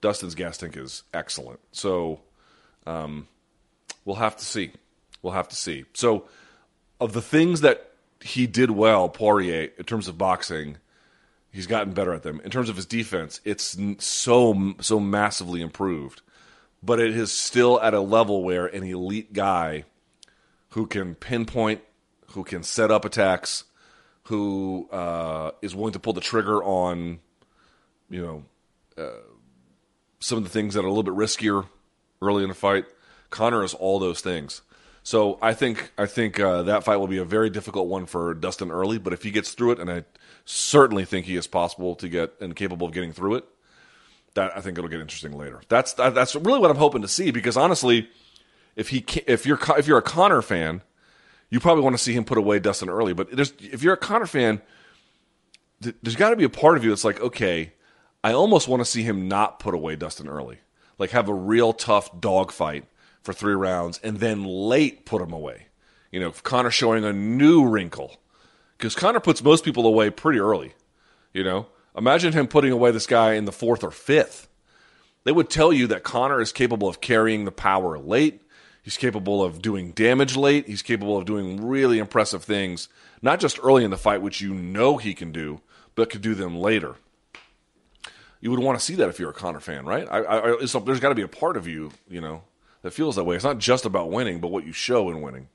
Dustin's 0.01 0.35
gas 0.35 0.57
tank 0.57 0.77
is 0.77 1.03
excellent. 1.13 1.59
So 1.71 2.19
um, 2.85 3.27
we'll 4.03 4.17
have 4.17 4.37
to 4.37 4.45
see. 4.45 4.71
We'll 5.21 5.33
have 5.33 5.47
to 5.47 5.55
see. 5.55 5.85
So 5.93 6.27
of 6.99 7.13
the 7.13 7.21
things 7.21 7.61
that 7.61 7.91
he 8.21 8.47
did 8.47 8.71
well, 8.71 9.09
Poirier, 9.09 9.71
in 9.77 9.85
terms 9.85 10.07
of 10.07 10.17
boxing, 10.17 10.77
he's 11.51 11.67
gotten 11.67 11.93
better 11.93 12.13
at 12.13 12.23
them. 12.23 12.41
In 12.43 12.51
terms 12.51 12.69
of 12.69 12.75
his 12.75 12.85
defense, 12.85 13.41
it's 13.43 13.77
so 13.99 14.75
so 14.81 14.99
massively 14.99 15.61
improved. 15.61 16.21
But 16.83 16.99
it 16.99 17.15
is 17.15 17.31
still 17.31 17.81
at 17.81 17.93
a 17.93 18.01
level 18.01 18.43
where 18.43 18.67
an 18.67 18.83
elite 18.83 19.33
guy 19.33 19.85
who 20.69 20.85
can 20.85 21.15
pinpoint, 21.15 21.81
who 22.27 22.43
can 22.43 22.61
set 22.61 22.91
up 22.91 23.05
attacks, 23.05 23.63
who 24.25 24.89
uh, 24.91 25.51
is 25.61 25.75
willing 25.75 25.93
to 25.93 25.99
pull 25.99 26.13
the 26.13 26.21
trigger 26.21 26.63
on 26.63 27.19
you 28.09 28.21
know, 28.21 28.43
uh, 28.97 29.21
some 30.19 30.37
of 30.37 30.43
the 30.43 30.49
things 30.49 30.73
that 30.73 30.81
are 30.81 30.87
a 30.87 30.89
little 30.89 31.03
bit 31.03 31.13
riskier 31.13 31.67
early 32.21 32.43
in 32.43 32.49
the 32.49 32.55
fight. 32.55 32.85
Conor 33.29 33.63
is 33.63 33.73
all 33.73 33.99
those 33.99 34.21
things. 34.21 34.61
So 35.03 35.37
I 35.41 35.53
think 35.53 35.91
I 35.97 36.07
think 36.07 36.39
uh, 36.39 36.63
that 36.63 36.83
fight 36.83 36.97
will 36.97 37.07
be 37.07 37.17
a 37.17 37.25
very 37.25 37.49
difficult 37.49 37.87
one 37.87 38.05
for 38.05 38.33
Dustin 38.33 38.71
early. 38.71 38.97
But 38.97 39.13
if 39.13 39.23
he 39.23 39.31
gets 39.31 39.51
through 39.51 39.73
it, 39.73 39.79
and 39.79 39.91
I 39.91 40.03
certainly 40.45 41.05
think 41.05 41.25
he 41.25 41.35
is 41.35 41.45
possible 41.45 41.95
to 41.95 42.09
get 42.09 42.33
and 42.39 42.55
capable 42.55 42.87
of 42.87 42.93
getting 42.93 43.11
through 43.11 43.35
it, 43.35 43.45
that 44.33 44.55
I 44.57 44.61
think 44.61 44.77
it'll 44.77 44.89
get 44.89 45.01
interesting 45.01 45.33
later. 45.33 45.61
That's 45.69 45.93
that's 45.93 46.35
really 46.35 46.59
what 46.59 46.71
I'm 46.71 46.77
hoping 46.77 47.03
to 47.03 47.07
see. 47.07 47.29
Because 47.29 47.55
honestly, 47.55 48.09
if 48.75 48.89
he 48.89 49.05
if 49.27 49.45
you're 49.45 49.59
if 49.77 49.85
you're 49.85 49.99
a 49.99 50.03
Conor 50.03 50.41
fan, 50.41 50.81
you 51.49 51.59
probably 51.59 51.83
want 51.83 51.95
to 51.95 52.01
see 52.01 52.13
him 52.13 52.25
put 52.25 52.37
away 52.37 52.59
Dustin 52.59 52.89
early. 52.89 53.13
But 53.13 53.29
if 53.31 53.83
you're 53.83 53.93
a 53.93 53.97
Conor 53.97 54.25
fan, 54.25 54.61
there's 55.79 56.15
got 56.15 56.29
to 56.31 56.35
be 56.35 56.43
a 56.43 56.49
part 56.49 56.77
of 56.77 56.83
you 56.83 56.89
that's 56.89 57.03
like, 57.03 57.19
okay, 57.19 57.73
I 58.23 58.33
almost 58.33 58.67
want 58.67 58.81
to 58.81 58.85
see 58.85 59.03
him 59.03 59.27
not 59.27 59.59
put 59.59 59.73
away 59.73 59.95
Dustin 59.95 60.27
early, 60.27 60.59
like 60.97 61.11
have 61.11 61.29
a 61.29 61.33
real 61.33 61.73
tough 61.73 62.19
dogfight 62.19 62.85
for 63.21 63.33
three 63.33 63.53
rounds, 63.53 63.99
and 64.03 64.17
then 64.17 64.43
late 64.43 65.05
put 65.05 65.21
him 65.21 65.33
away. 65.33 65.67
You 66.11 66.19
know, 66.19 66.31
Conor 66.31 66.71
showing 66.71 67.03
a 67.03 67.13
new 67.13 67.67
wrinkle 67.67 68.17
because 68.77 68.95
Conor 68.95 69.19
puts 69.19 69.43
most 69.43 69.65
people 69.65 69.85
away 69.85 70.09
pretty 70.09 70.39
early. 70.39 70.73
You 71.33 71.43
know, 71.43 71.67
imagine 71.97 72.33
him 72.33 72.47
putting 72.47 72.71
away 72.71 72.91
this 72.91 73.07
guy 73.07 73.33
in 73.33 73.45
the 73.45 73.51
fourth 73.51 73.83
or 73.83 73.91
fifth. 73.91 74.47
They 75.25 75.31
would 75.31 75.49
tell 75.49 75.73
you 75.73 75.87
that 75.87 76.03
Conor 76.03 76.39
is 76.39 76.51
capable 76.51 76.87
of 76.87 77.01
carrying 77.01 77.45
the 77.45 77.51
power 77.51 77.97
late. 77.97 78.41
He's 78.85 78.95
capable 78.95 79.43
of 79.43 79.61
doing 79.61 79.91
damage 79.91 80.37
late. 80.37 80.67
He's 80.67 80.81
capable 80.81 81.17
of 81.17 81.25
doing 81.25 81.67
really 81.67 81.99
impressive 81.99 82.43
things, 82.43 82.87
not 83.21 83.41
just 83.41 83.59
early 83.61 83.83
in 83.83 83.91
the 83.91 83.97
fight, 83.97 84.21
which 84.21 84.39
you 84.39 84.53
know 84.53 84.95
he 84.95 85.13
can 85.13 85.33
do, 85.33 85.59
but 85.95 86.09
could 86.09 86.21
do 86.21 86.35
them 86.35 86.55
later 86.55 86.95
you 88.45 88.51
would 88.51 88.59
want 88.59 88.77
to 88.77 88.85
see 88.85 88.93
that 88.93 89.09
if 89.09 89.17
you're 89.17 89.31
a 89.31 89.33
Conor 89.33 89.59
fan, 89.59 89.85
right? 89.85 90.07
I, 90.07 90.19
I, 90.19 90.55
there's 90.59 90.99
got 90.99 91.09
to 91.09 91.15
be 91.15 91.23
a 91.23 91.27
part 91.27 91.57
of 91.57 91.67
you, 91.67 91.91
you 92.07 92.21
know, 92.21 92.43
that 92.83 92.91
feels 92.91 93.15
that 93.15 93.23
way. 93.23 93.35
It's 93.35 93.43
not 93.43 93.57
just 93.57 93.85
about 93.85 94.11
winning, 94.11 94.39
but 94.39 94.49
what 94.49 94.67
you 94.67 94.71
show 94.71 95.09
in 95.09 95.21
winning. 95.23 95.47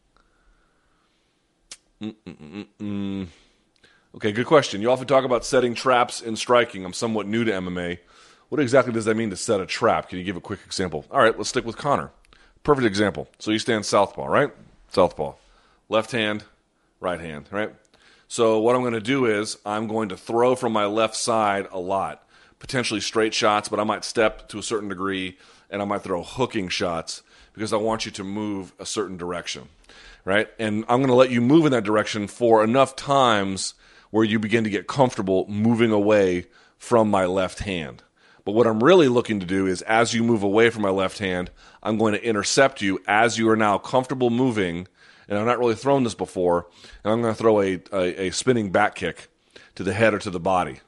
Mm-mm-mm-mm. 2.03 3.29
Okay, 4.17 4.33
good 4.33 4.47
question. 4.47 4.83
You 4.83 4.91
often 4.91 5.07
talk 5.07 5.25
about 5.25 5.45
setting 5.45 5.73
traps 5.73 6.21
in 6.21 6.35
striking. 6.35 6.85
I'm 6.85 6.93
somewhat 6.93 7.29
new 7.29 7.45
to 7.45 7.53
MMA. 7.53 7.99
What 8.49 8.61
exactly 8.61 8.93
does 8.93 9.05
that 9.05 9.17
mean 9.17 9.31
to 9.31 9.37
set 9.37 9.61
a 9.61 9.67
trap? 9.67 10.09
Can 10.09 10.19
you 10.19 10.25
give 10.25 10.35
a 10.35 10.41
quick 10.41 10.59
example? 10.67 11.05
All 11.13 11.21
right, 11.21 11.37
let's 11.37 11.51
stick 11.51 11.65
with 11.65 11.77
Conor. 11.77 12.11
Perfect 12.63 12.87
example. 12.87 13.29
So 13.39 13.51
you 13.51 13.59
stand 13.59 13.87
southpaw, 13.87 14.27
right? 14.27 14.51
Southpaw. 14.89 15.35
Left 15.89 16.13
hand, 16.13 16.45
right 17.01 17.21
hand, 17.21 17.49
right? 17.51 17.75
So 18.29 18.61
what 18.61 18.77
I'm 18.77 18.83
going 18.83 18.95
to 18.95 19.01
do 19.01 19.27
is 19.27 19.59
I'm 19.67 19.89
going 19.89 20.11
to 20.11 20.17
throw 20.17 20.55
from 20.55 20.73
my 20.73 20.87
left 20.87 21.17
side 21.17 21.67
a 21.73 21.79
lot 21.79 22.23
potentially 22.61 23.01
straight 23.01 23.35
shots, 23.35 23.69
but 23.69 23.81
I 23.81 23.85
might 23.85 24.05
step 24.05 24.49
to 24.51 24.59
a 24.59 24.63
certain 24.63 24.89
degree 24.89 25.37
and 25.69 25.83
I 25.83 25.85
might 25.85 26.03
throw 26.03 26.23
hooking 26.23 26.69
shots 26.69 27.23
because 27.53 27.73
I 27.73 27.77
want 27.79 28.05
you 28.05 28.13
to 28.13 28.23
move 28.23 28.73
a 28.79 28.87
certain 28.87 29.17
direction, 29.17 29.69
right? 30.25 30.49
And 30.61 30.85
I'm 30.89 30.99
going 30.99 31.09
to 31.09 31.15
let 31.15 31.31
you 31.31 31.41
move 31.41 31.67
in 31.67 31.73
that 31.73 31.85
direction 31.85 32.29
for 32.29 32.63
enough 32.63 32.95
times 32.95 33.75
where 34.11 34.25
you 34.25 34.39
begin 34.39 34.65
to 34.65 34.71
get 34.71 34.87
comfortable 34.87 35.47
moving 35.49 35.91
away 35.91 36.47
from 36.79 37.11
my 37.11 37.27
left 37.27 37.61
hand. 37.61 38.03
But 38.45 38.53
what 38.53 38.67
I'm 38.67 38.83
really 38.83 39.09
looking 39.09 39.41
to 39.41 39.47
do 39.47 39.67
is 39.67 39.83
as 39.83 40.15
you 40.15 40.23
move 40.23 40.43
away 40.43 40.71
from 40.71 40.83
my 40.83 40.91
left 40.91 41.19
hand, 41.19 41.51
I'm 41.83 41.99
going 41.99 42.15
to 42.15 42.25
intercept 42.25 42.83
you 42.83 43.01
as 43.07 43.39
you 43.39 43.49
are 43.51 43.57
now 43.57 43.79
comfortable 43.79 44.31
moving. 44.31 44.89
And 45.29 45.39
I've 45.39 45.47
not 45.47 45.59
really 45.59 45.77
thrown 45.77 46.05
this 46.05 46.15
before. 46.15 46.67
And 47.05 47.13
I'm 47.13 47.23
going 47.23 47.35
to 47.35 47.39
throw 47.39 47.61
a, 47.61 47.81
a, 47.93 48.27
a 48.27 48.31
spinning 48.31 48.71
back 48.71 48.95
kick 48.95 49.29
to 49.77 49.83
the 49.83 49.93
head 49.93 50.13
or 50.13 50.19
to 50.19 50.31
the 50.31 50.41
body 50.41 50.81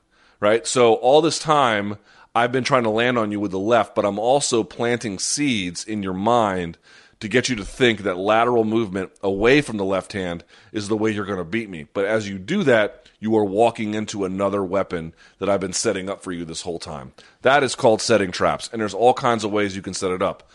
right? 0.42 0.66
So 0.66 0.94
all 0.94 1.22
this 1.22 1.38
time, 1.38 1.98
I've 2.34 2.50
been 2.50 2.64
trying 2.64 2.82
to 2.82 2.90
land 2.90 3.16
on 3.16 3.30
you 3.30 3.38
with 3.38 3.52
the 3.52 3.60
left, 3.60 3.94
but 3.94 4.04
I'm 4.04 4.18
also 4.18 4.64
planting 4.64 5.20
seeds 5.20 5.84
in 5.84 6.02
your 6.02 6.14
mind 6.14 6.78
to 7.20 7.28
get 7.28 7.48
you 7.48 7.54
to 7.54 7.64
think 7.64 8.00
that 8.00 8.16
lateral 8.16 8.64
movement 8.64 9.12
away 9.22 9.60
from 9.60 9.76
the 9.76 9.84
left 9.84 10.12
hand 10.12 10.42
is 10.72 10.88
the 10.88 10.96
way 10.96 11.12
you're 11.12 11.24
going 11.24 11.38
to 11.38 11.44
beat 11.44 11.70
me. 11.70 11.86
But 11.94 12.06
as 12.06 12.28
you 12.28 12.38
do 12.38 12.64
that, 12.64 13.08
you 13.20 13.36
are 13.36 13.44
walking 13.44 13.94
into 13.94 14.24
another 14.24 14.64
weapon 14.64 15.14
that 15.38 15.48
I've 15.48 15.60
been 15.60 15.72
setting 15.72 16.10
up 16.10 16.24
for 16.24 16.32
you 16.32 16.44
this 16.44 16.62
whole 16.62 16.80
time. 16.80 17.12
That 17.42 17.62
is 17.62 17.76
called 17.76 18.02
setting 18.02 18.32
traps. 18.32 18.68
And 18.72 18.82
there's 18.82 18.94
all 18.94 19.14
kinds 19.14 19.44
of 19.44 19.52
ways 19.52 19.76
you 19.76 19.82
can 19.82 19.94
set 19.94 20.10
it 20.10 20.22
up 20.22 20.50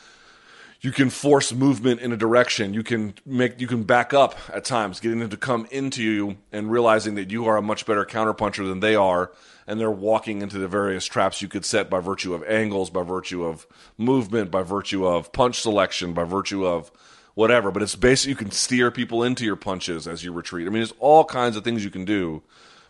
you 0.81 0.91
can 0.91 1.09
force 1.09 1.53
movement 1.53 2.01
in 2.01 2.11
a 2.11 2.17
direction. 2.17 2.73
You 2.73 2.83
can 2.83 3.15
make 3.25 3.59
you 3.59 3.67
can 3.67 3.83
back 3.83 4.13
up 4.13 4.37
at 4.53 4.63
times, 4.63 4.99
getting 4.99 5.19
them 5.19 5.29
to 5.29 5.37
come 5.37 5.67
into 5.71 6.03
you 6.03 6.37
and 6.51 6.71
realizing 6.71 7.15
that 7.15 7.31
you 7.31 7.45
are 7.47 7.57
a 7.57 7.61
much 7.61 7.85
better 7.85 8.05
counterpuncher 8.05 8.67
than 8.67 8.79
they 8.79 8.95
are, 8.95 9.31
and 9.65 9.79
they're 9.79 9.89
walking 9.89 10.41
into 10.41 10.59
the 10.59 10.67
various 10.67 11.05
traps 11.05 11.41
you 11.41 11.47
could 11.47 11.65
set 11.65 11.89
by 11.89 11.99
virtue 11.99 12.33
of 12.33 12.43
angles, 12.43 12.89
by 12.89 13.01
virtue 13.01 13.43
of 13.43 13.65
movement, 13.97 14.51
by 14.51 14.61
virtue 14.61 15.05
of 15.05 15.31
punch 15.31 15.61
selection, 15.61 16.13
by 16.13 16.23
virtue 16.23 16.65
of 16.65 16.91
whatever. 17.33 17.71
But 17.71 17.81
it's 17.81 17.95
basically 17.95 18.31
you 18.31 18.35
can 18.35 18.51
steer 18.51 18.91
people 18.91 19.23
into 19.23 19.45
your 19.45 19.55
punches 19.55 20.07
as 20.07 20.23
you 20.23 20.31
retreat. 20.31 20.67
I 20.67 20.69
mean, 20.69 20.79
there's 20.79 20.93
all 20.99 21.25
kinds 21.25 21.57
of 21.57 21.63
things 21.63 21.83
you 21.83 21.89
can 21.89 22.05
do, 22.05 22.43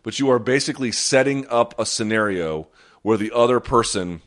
but 0.04 0.20
you 0.20 0.30
are 0.30 0.40
basically 0.40 0.92
setting 0.92 1.48
up 1.48 1.74
a 1.80 1.86
scenario 1.86 2.68
where 3.02 3.18
the 3.18 3.32
other 3.32 3.62
person, 3.62 4.22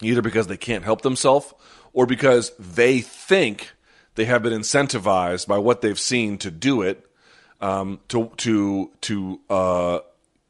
either 0.00 0.22
because 0.22 0.46
they 0.46 0.56
can't 0.56 0.84
help 0.84 1.02
themselves 1.02 1.52
or 1.96 2.04
because 2.04 2.52
they 2.58 3.00
think 3.00 3.72
they 4.16 4.26
have 4.26 4.42
been 4.42 4.52
incentivized 4.52 5.46
by 5.46 5.56
what 5.56 5.80
they've 5.80 5.98
seen 5.98 6.36
to 6.36 6.50
do 6.50 6.82
it, 6.82 7.08
um, 7.62 7.98
to 8.08 8.30
to 8.36 8.90
to 9.00 9.40
uh, 9.48 9.98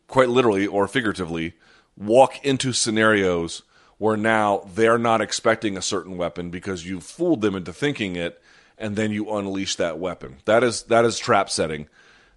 quite 0.09 0.28
literally 0.28 0.66
or 0.66 0.88
figuratively 0.88 1.55
walk 1.97 2.44
into 2.44 2.72
scenarios 2.72 3.62
where 3.99 4.16
now 4.16 4.68
they're 4.74 4.99
not 4.99 5.20
expecting 5.20 5.76
a 5.76 5.82
certain 5.82 6.16
weapon 6.16 6.51
because 6.51 6.84
you 6.84 7.01
fooled 7.01 7.42
them 7.42 7.55
into 7.55 7.72
thinking 7.72 8.16
it, 8.16 8.42
and 8.76 8.97
then 8.97 9.12
you 9.12 9.30
unleash 9.30 9.76
that 9.76 10.01
weapon. 10.01 10.38
That 10.47 10.64
is 10.64 10.82
that 10.84 11.05
is 11.05 11.16
trap 11.16 11.49
setting. 11.49 11.86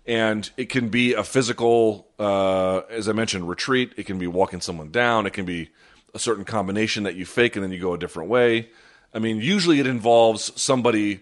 And 0.06 0.48
it 0.56 0.70
can 0.70 0.90
be 0.90 1.14
a 1.14 1.24
physical, 1.24 2.08
uh, 2.20 2.82
as 2.92 3.10
I 3.10 3.14
mentioned, 3.14 3.50
retreat. 3.50 3.92
It 3.98 4.06
can 4.06 4.20
be 4.20 4.28
walking 4.28 4.62
someone 4.62 4.92
down. 4.92 5.26
It 5.26 5.34
can 5.34 5.46
be 5.46 5.72
a 6.14 6.20
certain 6.20 6.46
combination 6.46 7.04
that 7.04 7.16
you 7.16 7.26
fake 7.26 7.56
and 7.56 7.64
then 7.64 7.72
you 7.72 7.80
go 7.80 7.94
a 7.94 7.98
different 7.98 8.30
way. 8.30 8.70
I 9.14 9.20
mean, 9.20 9.38
usually 9.38 9.80
it 9.80 9.88
involves 9.88 10.52
somebody 10.60 11.22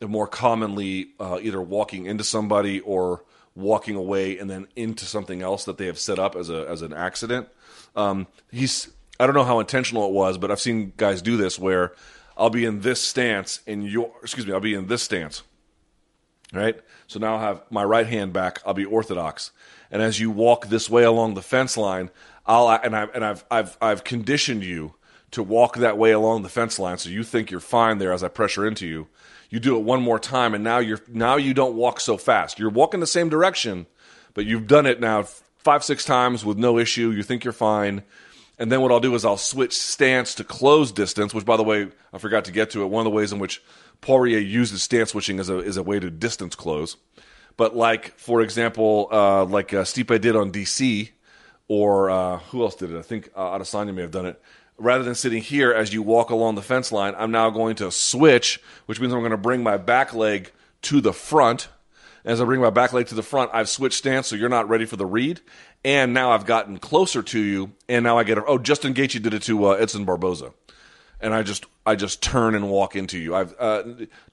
more 0.00 0.26
commonly 0.26 1.08
uh, 1.20 1.38
either 1.40 1.60
walking 1.60 2.06
into 2.06 2.24
somebody 2.24 2.80
or 2.80 3.24
walking 3.54 3.96
away 3.96 4.38
and 4.38 4.48
then 4.48 4.66
into 4.76 5.04
something 5.04 5.42
else 5.42 5.64
that 5.64 5.78
they 5.78 5.86
have 5.86 5.98
set 5.98 6.18
up 6.18 6.34
as 6.34 6.50
a 6.50 6.66
as 6.68 6.82
an 6.82 6.92
accident. 6.92 7.48
Um, 7.94 8.26
he's 8.50 8.88
I 9.20 9.26
don't 9.26 9.34
know 9.34 9.44
how 9.44 9.60
intentional 9.60 10.06
it 10.06 10.12
was, 10.12 10.38
but 10.38 10.50
I've 10.50 10.60
seen 10.60 10.92
guys 10.96 11.22
do 11.22 11.36
this 11.36 11.58
where 11.58 11.92
I'll 12.36 12.50
be 12.50 12.64
in 12.64 12.80
this 12.80 13.00
stance 13.00 13.60
and 13.66 13.86
your 13.86 14.12
excuse 14.22 14.46
me, 14.46 14.52
I'll 14.52 14.60
be 14.60 14.74
in 14.74 14.86
this 14.86 15.02
stance. 15.02 15.42
Right? 16.52 16.78
So 17.06 17.18
now 17.18 17.36
I 17.36 17.40
have 17.42 17.62
my 17.70 17.82
right 17.82 18.06
hand 18.06 18.32
back, 18.32 18.60
I'll 18.66 18.74
be 18.74 18.84
orthodox. 18.84 19.52
And 19.90 20.02
as 20.02 20.20
you 20.20 20.30
walk 20.30 20.66
this 20.66 20.90
way 20.90 21.02
along 21.02 21.34
the 21.34 21.42
fence 21.42 21.76
line, 21.76 22.10
I'll 22.46 22.68
and 22.68 22.96
I 22.96 23.04
and 23.14 23.24
I've 23.24 23.44
I've 23.50 23.76
I've 23.80 24.04
conditioned 24.04 24.64
you 24.64 24.94
to 25.32 25.42
walk 25.42 25.76
that 25.76 25.98
way 25.98 26.12
along 26.12 26.42
the 26.42 26.48
fence 26.48 26.78
line, 26.78 26.98
so 26.98 27.10
you 27.10 27.24
think 27.24 27.50
you're 27.50 27.60
fine 27.60 27.98
there 27.98 28.12
as 28.12 28.22
I 28.22 28.28
pressure 28.28 28.66
into 28.66 28.86
you. 28.86 29.08
You 29.50 29.60
do 29.60 29.76
it 29.76 29.82
one 29.82 30.00
more 30.00 30.18
time, 30.18 30.54
and 30.54 30.62
now 30.64 30.78
you're 30.78 31.00
now 31.08 31.36
you 31.36 31.52
don't 31.52 31.74
walk 31.74 32.00
so 32.00 32.16
fast. 32.16 32.58
You're 32.58 32.70
walking 32.70 33.00
the 33.00 33.06
same 33.06 33.28
direction, 33.28 33.86
but 34.34 34.46
you've 34.46 34.66
done 34.66 34.86
it 34.86 35.00
now 35.00 35.24
five 35.58 35.84
six 35.84 36.04
times 36.04 36.44
with 36.44 36.58
no 36.58 36.78
issue. 36.78 37.10
You 37.10 37.22
think 37.22 37.44
you're 37.44 37.52
fine. 37.52 38.02
And 38.58 38.70
then 38.70 38.80
what 38.80 38.92
I'll 38.92 39.00
do 39.00 39.14
is 39.14 39.24
I'll 39.24 39.38
switch 39.38 39.76
stance 39.76 40.34
to 40.36 40.44
close 40.44 40.92
distance, 40.92 41.34
which, 41.34 41.44
by 41.44 41.56
the 41.56 41.64
way, 41.64 41.88
I 42.12 42.18
forgot 42.18 42.44
to 42.44 42.52
get 42.52 42.70
to 42.70 42.82
it. 42.82 42.86
One 42.86 43.00
of 43.00 43.10
the 43.10 43.16
ways 43.16 43.32
in 43.32 43.38
which 43.38 43.62
Poirier 44.02 44.38
uses 44.38 44.82
stance 44.82 45.10
switching 45.10 45.40
as 45.40 45.48
a, 45.48 45.58
is 45.58 45.76
a 45.76 45.82
way 45.82 45.98
to 45.98 46.10
distance 46.10 46.54
close. 46.54 46.96
But 47.56 47.74
like, 47.74 48.16
for 48.18 48.40
example, 48.40 49.08
uh, 49.10 49.44
like 49.46 49.72
uh, 49.72 49.82
Stipe 49.82 50.20
did 50.20 50.36
on 50.36 50.52
DC, 50.52 51.10
or 51.68 52.10
uh, 52.10 52.38
who 52.38 52.62
else 52.62 52.74
did 52.74 52.90
it? 52.90 52.98
I 52.98 53.02
think 53.02 53.30
uh, 53.34 53.58
Adesanya 53.58 53.94
may 53.94 54.02
have 54.02 54.10
done 54.10 54.26
it. 54.26 54.40
Rather 54.82 55.04
than 55.04 55.14
sitting 55.14 55.42
here 55.42 55.72
as 55.72 55.92
you 55.92 56.02
walk 56.02 56.30
along 56.30 56.56
the 56.56 56.62
fence 56.62 56.90
line, 56.90 57.14
I'm 57.16 57.30
now 57.30 57.50
going 57.50 57.76
to 57.76 57.90
switch, 57.92 58.60
which 58.86 59.00
means 59.00 59.12
I'm 59.12 59.20
going 59.20 59.30
to 59.30 59.36
bring 59.36 59.62
my 59.62 59.76
back 59.76 60.12
leg 60.12 60.50
to 60.82 61.00
the 61.00 61.12
front. 61.12 61.68
As 62.24 62.40
I 62.40 62.44
bring 62.44 62.60
my 62.60 62.70
back 62.70 62.92
leg 62.92 63.06
to 63.08 63.14
the 63.14 63.22
front, 63.22 63.50
I've 63.52 63.68
switched 63.68 63.98
stance, 63.98 64.26
so 64.26 64.36
you're 64.36 64.48
not 64.48 64.68
ready 64.68 64.84
for 64.84 64.96
the 64.96 65.06
read. 65.06 65.40
And 65.84 66.12
now 66.12 66.32
I've 66.32 66.46
gotten 66.46 66.78
closer 66.78 67.22
to 67.22 67.38
you, 67.38 67.72
and 67.88 68.04
now 68.04 68.18
I 68.18 68.24
get 68.24 68.38
a, 68.38 68.44
oh, 68.44 68.58
Justin 68.58 68.94
Gaethje 68.94 69.22
did 69.22 69.34
it 69.34 69.42
to 69.44 69.66
uh, 69.66 69.70
Edson 69.72 70.04
Barboza 70.04 70.52
and 71.22 71.32
I 71.32 71.42
just 71.42 71.64
I 71.86 71.94
just 71.94 72.22
turn 72.22 72.54
and 72.54 72.68
walk 72.68 72.96
into 72.96 73.18
you. 73.18 73.34
I've 73.34 73.54
uh, 73.58 73.82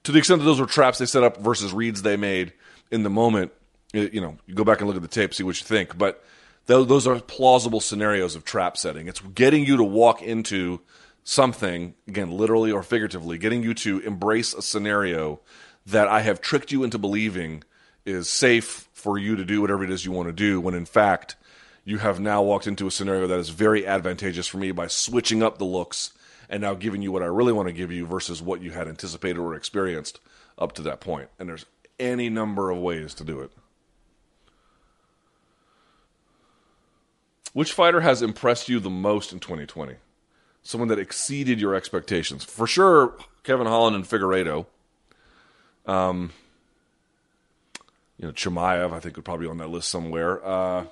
to 0.04 0.12
the 0.12 0.18
extent 0.18 0.40
that 0.42 0.46
those 0.46 0.60
were 0.60 0.66
traps 0.66 0.98
they 0.98 1.06
set 1.06 1.24
up 1.24 1.38
versus 1.38 1.72
reads 1.72 2.02
they 2.02 2.18
made 2.18 2.52
in 2.92 3.04
the 3.04 3.10
moment. 3.10 3.52
You 3.94 4.22
know, 4.22 4.38
you 4.46 4.54
go 4.54 4.64
back 4.64 4.80
and 4.80 4.88
look 4.88 4.96
at 4.96 5.02
the 5.02 5.08
tape, 5.08 5.34
see 5.34 5.44
what 5.44 5.60
you 5.60 5.66
think. 5.66 5.98
But 5.98 6.24
those 6.70 7.08
are 7.08 7.20
plausible 7.20 7.80
scenarios 7.80 8.36
of 8.36 8.46
trap 8.46 8.78
setting. 8.78 9.08
It's 9.08 9.20
getting 9.20 9.66
you 9.66 9.78
to 9.78 9.84
walk 9.84 10.22
into 10.22 10.82
something 11.24 11.96
again, 12.08 12.32
literally 12.32 12.72
or 12.72 12.84
figuratively, 12.84 13.40
getting 13.40 13.64
you 13.64 13.74
to 13.74 14.00
embrace 14.02 14.54
a 14.54 14.62
scenario 14.62 15.40
that 15.88 16.08
I 16.08 16.22
have 16.22 16.42
tricked 16.42 16.72
you 16.72 16.84
into 16.84 17.00
believing 17.00 17.64
is 18.06 18.30
safe 18.30 18.88
for 18.94 19.18
you 19.18 19.36
to 19.36 19.44
do 19.44 19.62
whatever 19.62 19.84
it 19.84 19.90
is 19.90 20.06
you 20.06 20.12
want 20.12 20.30
to 20.30 20.34
do. 20.34 20.62
When 20.62 20.76
in 20.76 20.86
fact, 20.86 21.36
you 21.86 21.98
have 21.98 22.20
now 22.20 22.44
walked 22.44 22.68
into 22.68 22.86
a 22.86 22.92
scenario 22.92 23.26
that 23.28 23.40
is 23.40 23.50
very 23.50 23.88
advantageous 23.88 24.46
for 24.46 24.58
me 24.58 24.72
by 24.72 24.88
switching 24.88 25.42
up 25.42 25.58
the 25.58 25.66
looks 25.66 26.14
and 26.50 26.62
now 26.62 26.76
giving 26.76 27.02
you 27.02 27.12
what 27.12 27.24
I 27.24 27.28
really 27.28 27.54
want 27.54 27.68
to 27.68 27.74
give 27.74 27.92
you 27.92 28.06
versus 28.06 28.42
what 28.42 28.62
you 28.62 28.72
had 28.72 28.88
anticipated 28.88 29.40
or 29.40 29.56
experienced 29.56 30.20
up 30.58 30.74
to 30.74 30.82
that 30.84 31.00
point. 31.00 31.30
And 31.40 31.50
there's 31.50 31.66
any 32.00 32.30
number 32.30 32.70
of 32.70 32.78
ways 32.78 33.14
to 33.16 33.24
do 33.24 33.40
it. 33.42 33.52
Which 37.60 37.74
fighter 37.74 38.00
has 38.00 38.22
impressed 38.22 38.70
you 38.70 38.80
the 38.80 38.90
most 38.90 39.34
in 39.34 39.42
2020? 39.42 39.96
Someone 40.64 40.88
that 40.88 40.98
exceeded 40.98 41.60
your 41.60 41.76
expectations. 41.76 42.46
For 42.46 42.66
sure, 42.66 43.18
Kevin 43.44 43.68
Holland 43.68 43.98
and 43.98 44.06
Figueiredo. 44.06 44.66
Um, 45.86 46.32
you 48.18 48.28
know, 48.28 48.32
Chimaev, 48.32 48.94
I 48.94 49.02
think, 49.02 49.18
would 49.18 49.26
probably 49.26 49.48
be 49.48 49.50
on 49.50 49.58
that 49.58 49.68
list 49.68 49.90
somewhere. 49.90 50.42
Uh, 50.42 50.86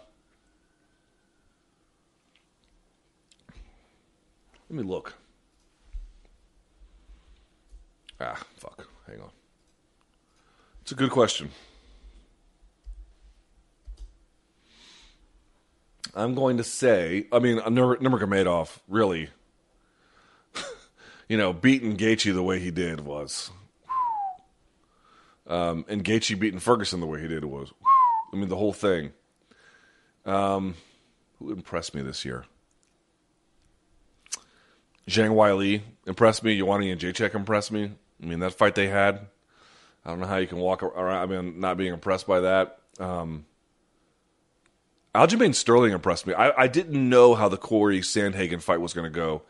let 4.70 4.78
me 4.78 4.84
look. 4.84 5.14
Ah, 8.20 8.44
fuck. 8.58 8.90
Hang 9.08 9.22
on. 9.22 9.30
It's 10.82 10.92
a 10.92 10.96
good 10.96 11.12
question. 11.12 11.50
I'm 16.18 16.34
going 16.34 16.58
to 16.58 16.64
say, 16.64 17.28
I 17.32 17.38
mean, 17.38 17.60
Nurmagomedov 17.60 18.80
really, 18.88 19.30
you 21.30 21.38
know, 21.38 21.54
beating 21.54 21.96
Gaethje 21.96 22.34
the 22.34 22.42
way 22.42 22.60
he 22.60 22.72
did 22.72 23.02
was, 23.02 23.52
um, 25.46 25.86
and 25.88 26.04
Gaethje 26.04 26.40
beating 26.40 26.60
Ferguson 26.60 27.02
the 27.02 27.06
way 27.06 27.22
he 27.22 27.28
did 27.28 27.46
was, 27.46 27.72
I 28.34 28.36
mean, 28.36 28.50
the 28.50 28.58
whole 28.58 28.74
thing. 28.74 29.14
Um, 30.26 30.74
who 31.38 31.52
impressed 31.52 31.94
me 31.94 32.02
this 32.02 32.26
year? 32.26 32.46
Zhang 35.08 35.36
Weili 35.36 35.84
impressed 36.08 36.44
me. 36.44 36.58
Joanna 36.58 36.86
Jędrzejczyk 36.86 37.36
impressed 37.36 37.72
me. 37.72 37.92
I 38.22 38.26
mean, 38.26 38.40
that 38.40 38.54
fight 38.54 38.74
they 38.74 38.88
had, 38.88 39.28
I 40.04 40.10
don't 40.10 40.20
know 40.20 40.26
how 40.26 40.38
you 40.38 40.48
can 40.48 40.58
walk 40.58 40.82
around. 40.82 41.22
I 41.22 41.26
mean, 41.28 41.60
not 41.60 41.78
being 41.78 41.94
impressed 41.94 42.26
by 42.26 42.40
that. 42.40 42.80
Um, 43.00 43.46
Aljamain 45.18 45.56
Sterling 45.56 45.94
impressed 45.94 46.28
me. 46.28 46.36
I, 46.36 46.64
I, 46.64 46.68
didn't 46.68 47.10
know 47.10 47.34
how 47.34 47.50
the 47.50 47.58
Corey 47.58 48.02
Sandhagen 48.02 48.62
fight 48.62 48.80
was 48.80 48.94
going 48.94 49.12
to 49.12 49.16
go, 49.16 49.42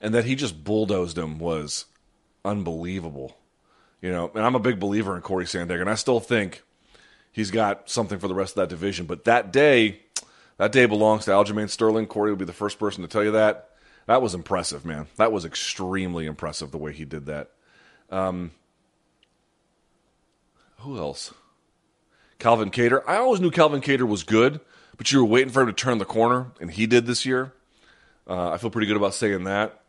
and 0.00 0.14
that 0.14 0.24
he 0.24 0.36
just 0.36 0.62
bulldozed 0.62 1.18
him 1.18 1.38
was 1.40 1.86
unbelievable. 2.44 3.36
You 4.00 4.12
know, 4.12 4.30
and 4.34 4.44
I'm 4.44 4.54
a 4.54 4.60
big 4.60 4.78
believer 4.78 5.16
in 5.16 5.22
Corey 5.22 5.46
Sandhagen. 5.46 5.88
I 5.88 5.96
still 5.96 6.20
think 6.20 6.62
he's 7.32 7.50
got 7.50 7.90
something 7.90 8.20
for 8.20 8.28
the 8.28 8.34
rest 8.34 8.52
of 8.52 8.62
that 8.62 8.68
division. 8.68 9.06
But 9.06 9.24
that 9.24 9.52
day, 9.52 10.00
that 10.58 10.70
day 10.70 10.86
belongs 10.86 11.24
to 11.24 11.32
Aljamain 11.32 11.68
Sterling. 11.68 12.06
Corey 12.06 12.30
would 12.30 12.38
be 12.38 12.44
the 12.44 12.52
first 12.52 12.78
person 12.78 13.02
to 13.02 13.08
tell 13.08 13.24
you 13.24 13.32
that. 13.32 13.70
That 14.06 14.22
was 14.22 14.32
impressive, 14.32 14.84
man. 14.84 15.08
That 15.16 15.32
was 15.32 15.44
extremely 15.44 16.26
impressive 16.26 16.70
the 16.70 16.78
way 16.78 16.92
he 16.92 17.04
did 17.04 17.26
that. 17.26 17.50
Um, 18.10 18.52
who 20.78 20.96
else? 20.98 21.34
Calvin 22.38 22.70
Kattar. 22.70 23.02
I 23.08 23.16
always 23.16 23.40
knew 23.40 23.50
Calvin 23.50 23.80
Kattar 23.80 24.06
was 24.06 24.22
good, 24.22 24.60
but 24.96 25.12
you 25.12 25.18
were 25.18 25.24
waiting 25.24 25.52
for 25.52 25.62
him 25.62 25.68
to 25.68 25.72
turn 25.72 25.98
the 25.98 26.04
corner, 26.04 26.52
and 26.60 26.70
he 26.70 26.86
did 26.86 27.06
this 27.06 27.26
year. 27.26 27.52
Uh, 28.28 28.50
I 28.50 28.58
feel 28.58 28.70
pretty 28.70 28.86
good 28.86 28.96
about 28.96 29.14
saying 29.14 29.44
that. 29.44 29.80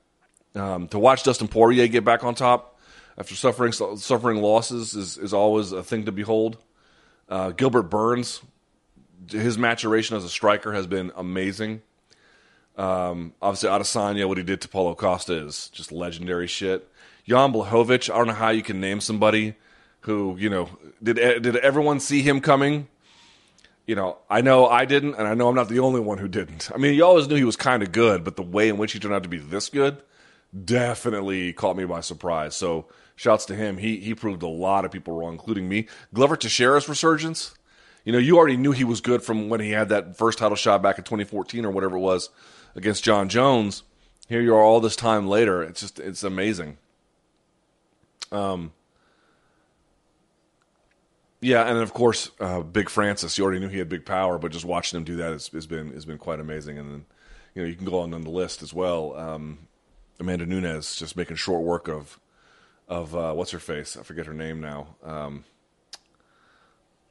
Um, 0.55 0.87
to 0.89 0.99
watch 0.99 1.23
Dustin 1.23 1.47
Poirier 1.47 1.87
get 1.87 2.03
back 2.03 2.23
on 2.23 2.35
top 2.35 2.79
after 3.17 3.35
suffering 3.35 3.71
suffering 3.71 4.41
losses 4.41 4.93
is, 4.95 5.17
is 5.17 5.33
always 5.33 5.71
a 5.71 5.83
thing 5.83 6.05
to 6.05 6.11
behold. 6.11 6.57
Uh, 7.29 7.51
Gilbert 7.51 7.83
Burns, 7.83 8.41
his 9.29 9.57
maturation 9.57 10.15
as 10.15 10.23
a 10.23 10.29
striker 10.29 10.73
has 10.73 10.87
been 10.87 11.11
amazing. 11.15 11.81
Um, 12.77 13.33
obviously, 13.41 13.69
Adesanya, 13.69 14.27
what 14.27 14.37
he 14.37 14.43
did 14.43 14.61
to 14.61 14.67
Paulo 14.67 14.93
Costa 14.93 15.33
is 15.33 15.69
just 15.69 15.91
legendary 15.91 16.47
shit. 16.47 16.87
Jan 17.27 17.51
Blachowicz, 17.51 18.13
I 18.13 18.17
don't 18.17 18.27
know 18.27 18.33
how 18.33 18.49
you 18.49 18.61
can 18.61 18.79
name 18.79 19.01
somebody 19.01 19.55
who, 20.01 20.37
you 20.39 20.49
know, 20.49 20.69
did 21.01 21.15
did 21.15 21.55
everyone 21.57 21.99
see 21.99 22.21
him 22.21 22.39
coming? 22.39 22.87
You 23.87 23.95
know, 23.95 24.17
I 24.29 24.41
know 24.41 24.67
I 24.67 24.83
didn't, 24.83 25.15
and 25.15 25.25
I 25.25 25.33
know 25.33 25.47
I'm 25.47 25.55
not 25.55 25.69
the 25.69 25.79
only 25.79 26.01
one 26.01 26.17
who 26.17 26.27
didn't. 26.27 26.69
I 26.75 26.77
mean, 26.77 26.93
you 26.93 27.05
always 27.05 27.27
knew 27.29 27.35
he 27.35 27.45
was 27.45 27.55
kind 27.55 27.81
of 27.81 27.93
good, 27.93 28.25
but 28.25 28.35
the 28.35 28.43
way 28.43 28.67
in 28.67 28.77
which 28.77 28.91
he 28.91 28.99
turned 28.99 29.13
out 29.13 29.23
to 29.23 29.29
be 29.29 29.37
this 29.37 29.69
good 29.69 30.03
definitely 30.65 31.53
caught 31.53 31.77
me 31.77 31.85
by 31.85 32.01
surprise. 32.01 32.53
So, 32.55 32.87
shouts 33.15 33.45
to 33.45 33.55
him. 33.55 33.77
He 33.77 33.97
he 33.97 34.13
proved 34.13 34.43
a 34.43 34.47
lot 34.47 34.83
of 34.83 34.91
people 34.91 35.17
wrong, 35.17 35.31
including 35.31 35.69
me. 35.69 35.87
Glover 36.13 36.35
Teixeira's 36.35 36.89
resurgence. 36.89 37.55
You 38.03 38.11
know, 38.11 38.19
you 38.19 38.37
already 38.37 38.57
knew 38.57 38.71
he 38.71 38.83
was 38.83 39.01
good 39.01 39.23
from 39.23 39.49
when 39.49 39.59
he 39.61 39.71
had 39.71 39.89
that 39.89 40.17
first 40.17 40.37
title 40.37 40.55
shot 40.55 40.81
back 40.81 40.97
in 40.97 41.03
2014 41.03 41.65
or 41.65 41.71
whatever 41.71 41.97
it 41.97 42.01
was 42.01 42.29
against 42.75 43.03
Jon 43.03 43.27
Jones. 43.27 43.83
Here 44.29 44.41
you 44.41 44.53
are 44.53 44.61
all 44.61 44.79
this 44.81 44.95
time 44.97 45.27
later. 45.27 45.63
It's 45.63 45.79
just 45.79 45.99
it's 45.99 46.23
amazing. 46.23 46.77
Um, 48.31 48.73
yeah, 51.41 51.67
and 51.69 51.77
of 51.77 51.93
course, 51.93 52.31
uh, 52.39 52.61
Big 52.61 52.89
Francis. 52.89 53.37
You 53.37 53.43
already 53.43 53.59
knew 53.59 53.69
he 53.69 53.77
had 53.79 53.89
big 53.89 54.05
power, 54.05 54.37
but 54.37 54.51
just 54.51 54.65
watching 54.65 54.97
him 54.97 55.03
do 55.03 55.15
that 55.17 55.31
has, 55.31 55.47
has 55.49 55.67
been 55.67 55.93
has 55.93 56.05
been 56.05 56.17
quite 56.17 56.39
amazing. 56.39 56.77
And 56.77 56.91
then, 56.91 57.05
you 57.53 57.61
know, 57.61 57.67
you 57.67 57.75
can 57.75 57.85
go 57.85 57.99
on 57.99 58.11
the 58.11 58.17
list 58.17 58.61
as 58.63 58.73
well. 58.73 59.15
Um, 59.15 59.59
Amanda 60.19 60.45
Nunes 60.45 60.95
just 60.95 61.15
making 61.15 61.35
short 61.35 61.63
work 61.63 61.87
of 61.87 62.19
of 62.87 63.15
uh, 63.15 63.33
what's 63.33 63.51
her 63.51 63.59
face? 63.59 63.97
I 63.97 64.03
forget 64.03 64.25
her 64.25 64.33
name 64.33 64.61
now. 64.61 64.95
Um, 65.03 65.43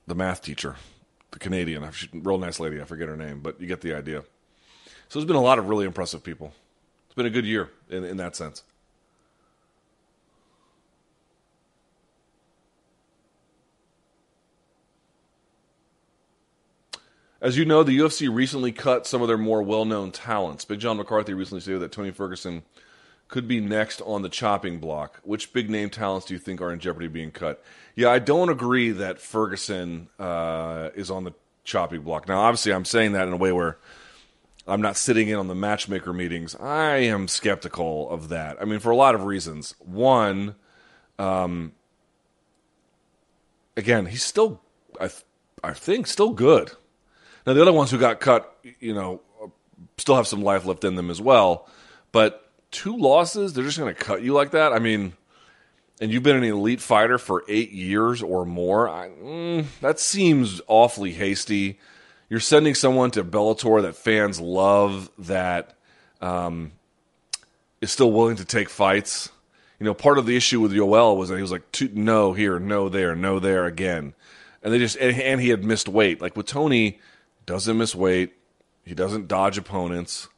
the 0.07 0.15
math 0.15 0.43
teacher, 0.43 0.77
the 1.33 1.39
Canadian, 1.39 1.89
real 2.13 2.39
nice 2.39 2.59
lady. 2.59 2.81
I 2.81 2.85
forget 2.85 3.09
her 3.09 3.17
name, 3.17 3.41
but 3.41 3.61
you 3.61 3.67
get 3.67 3.81
the 3.81 3.95
idea. 3.95 4.23
So 5.09 5.19
there's 5.19 5.27
been 5.27 5.37
a 5.37 5.43
lot 5.43 5.59
of 5.59 5.69
really 5.69 5.87
impressive 5.87 6.25
people. 6.25 6.53
It's 7.07 7.15
been 7.15 7.27
a 7.27 7.31
good 7.31 7.47
year 7.47 7.71
in, 7.89 8.05
in 8.05 8.17
that 8.17 8.35
sense. 8.35 8.63
As 17.41 17.59
you 17.59 17.65
know, 17.65 17.83
the 17.83 17.99
UFC 17.99 18.33
recently 18.33 18.73
cut 18.73 19.07
some 19.07 19.21
of 19.21 19.29
their 19.29 19.37
more 19.37 19.63
well 19.63 19.85
known 19.85 20.11
talents. 20.11 20.65
Big 20.65 20.81
John 20.81 20.97
McCarthy 20.97 21.35
recently 21.35 21.61
said 21.61 21.81
that 21.81 21.93
Tony 21.93 22.11
Ferguson 22.11 22.63
could 23.29 23.47
be 23.47 23.61
next 23.61 24.01
on 24.03 24.23
the 24.23 24.29
chopping 24.29 24.79
block. 24.79 25.21
Which 25.23 25.53
big 25.53 25.69
name 25.69 25.91
talents 25.91 26.27
do 26.27 26.35
you 26.35 26.41
think 26.41 26.61
are 26.61 26.73
in 26.73 26.79
jeopardy 26.79 27.09
being 27.09 27.31
cut? 27.31 27.63
Yeah, 27.95 28.11
I 28.11 28.21
don't 28.21 28.49
agree 28.49 28.91
that 28.93 29.21
Ferguson 29.21 30.09
uh, 30.19 30.91
is 30.95 31.11
on 31.11 31.25
the 31.25 31.33
chopping 31.65 32.03
block. 32.03 32.29
Now, 32.29 32.41
obviously, 32.41 32.73
I'm 32.73 32.85
saying 32.85 33.13
that 33.13 33.27
in 33.27 33.35
a 33.35 33.37
way 33.37 33.53
where 33.53 33.79
I'm 34.67 34.81
not 34.81 34.97
sitting 34.97 35.29
in 35.29 35.37
on 35.37 35.49
the 35.49 35.55
matchmaker 35.55 36.13
meetings. 36.13 36.55
I 36.57 36.97
am 36.97 37.29
skeptical 37.29 38.09
of 38.11 38.31
that. 38.31 38.61
I 38.61 38.65
mean, 38.65 38.81
for 38.81 38.91
a 38.91 38.97
lot 38.97 39.15
of 39.15 39.25
reasons. 39.25 39.75
One, 39.81 40.55
um, 41.19 41.73
again, 43.77 44.07
he's 44.07 44.25
still, 44.25 44.61
I, 45.01 45.09
th- 45.09 45.25
I 45.63 45.73
think, 45.73 46.07
still 46.07 46.31
good. 46.31 46.73
Now, 47.47 47.53
the 47.53 47.63
other 47.63 47.73
ones 47.73 47.91
who 47.91 47.99
got 47.99 48.21
cut, 48.21 48.59
you 48.81 48.93
know, 48.93 49.21
still 49.99 50.17
have 50.17 50.27
some 50.27 50.43
life 50.43 50.65
left 50.65 50.85
in 50.85 50.97
them 50.97 51.11
as 51.11 51.21
well. 51.21 51.69
But 52.13 52.51
two 52.71 52.97
losses, 52.97 53.53
they're 53.53 53.65
just 53.65 53.79
going 53.79 53.95
to 53.95 54.01
cut 54.01 54.23
you 54.23 54.33
like 54.33 54.51
that. 54.51 54.73
I 54.73 54.79
mean, 54.79 55.13
and 56.01 56.11
you've 56.11 56.23
been 56.23 56.37
an 56.37 56.45
elite 56.45 56.81
fighter 56.81 57.19
for 57.19 57.45
eight 57.49 57.71
years 57.71 58.23
or 58.23 58.45
more. 58.45 58.89
I, 58.89 59.09
mm, 59.09 59.67
that 59.81 59.99
seems 59.99 60.61
awfully 60.67 61.13
hasty. 61.13 61.79
You're 62.29 62.41
sending 62.41 62.75
someone 62.75 63.13
to 63.13 63.25
Bellator 63.25 63.83
that 63.83 63.95
fans 63.95 64.41
love 64.41 65.11
that 65.19 65.75
um, 66.21 66.73
is 67.81 67.93
still 67.93 68.13
willing 68.13 68.37
to 68.37 68.45
take 68.45 68.69
fights. 68.69 69.31
You 69.79 69.87
know, 69.87 69.95
part 69.95 70.19
of 70.19 70.27
the 70.27 70.37
issue 70.37 70.61
with 70.61 70.73
Yoel 70.73 71.17
was 71.17 71.29
that 71.29 71.37
he 71.37 71.43
was 71.43 71.53
like, 71.53 71.63
no 71.93 72.33
here, 72.33 72.59
no 72.59 72.89
there, 72.89 73.15
no 73.15 73.39
there 73.39 73.67
again. 73.67 74.15
And 74.63 74.73
they 74.73 74.79
just, 74.79 74.97
and, 74.97 75.19
and 75.21 75.41
he 75.41 75.51
had 75.51 75.65
missed 75.65 75.89
weight. 75.89 76.21
Like 76.21 76.37
with 76.37 76.47
Tony, 76.47 76.99
doesn't 77.47 77.79
miss 77.79 77.95
weight. 77.95 78.35
He 78.85 78.95
doesn't 78.95 79.29
dodge 79.29 79.59
opponents, 79.59 80.29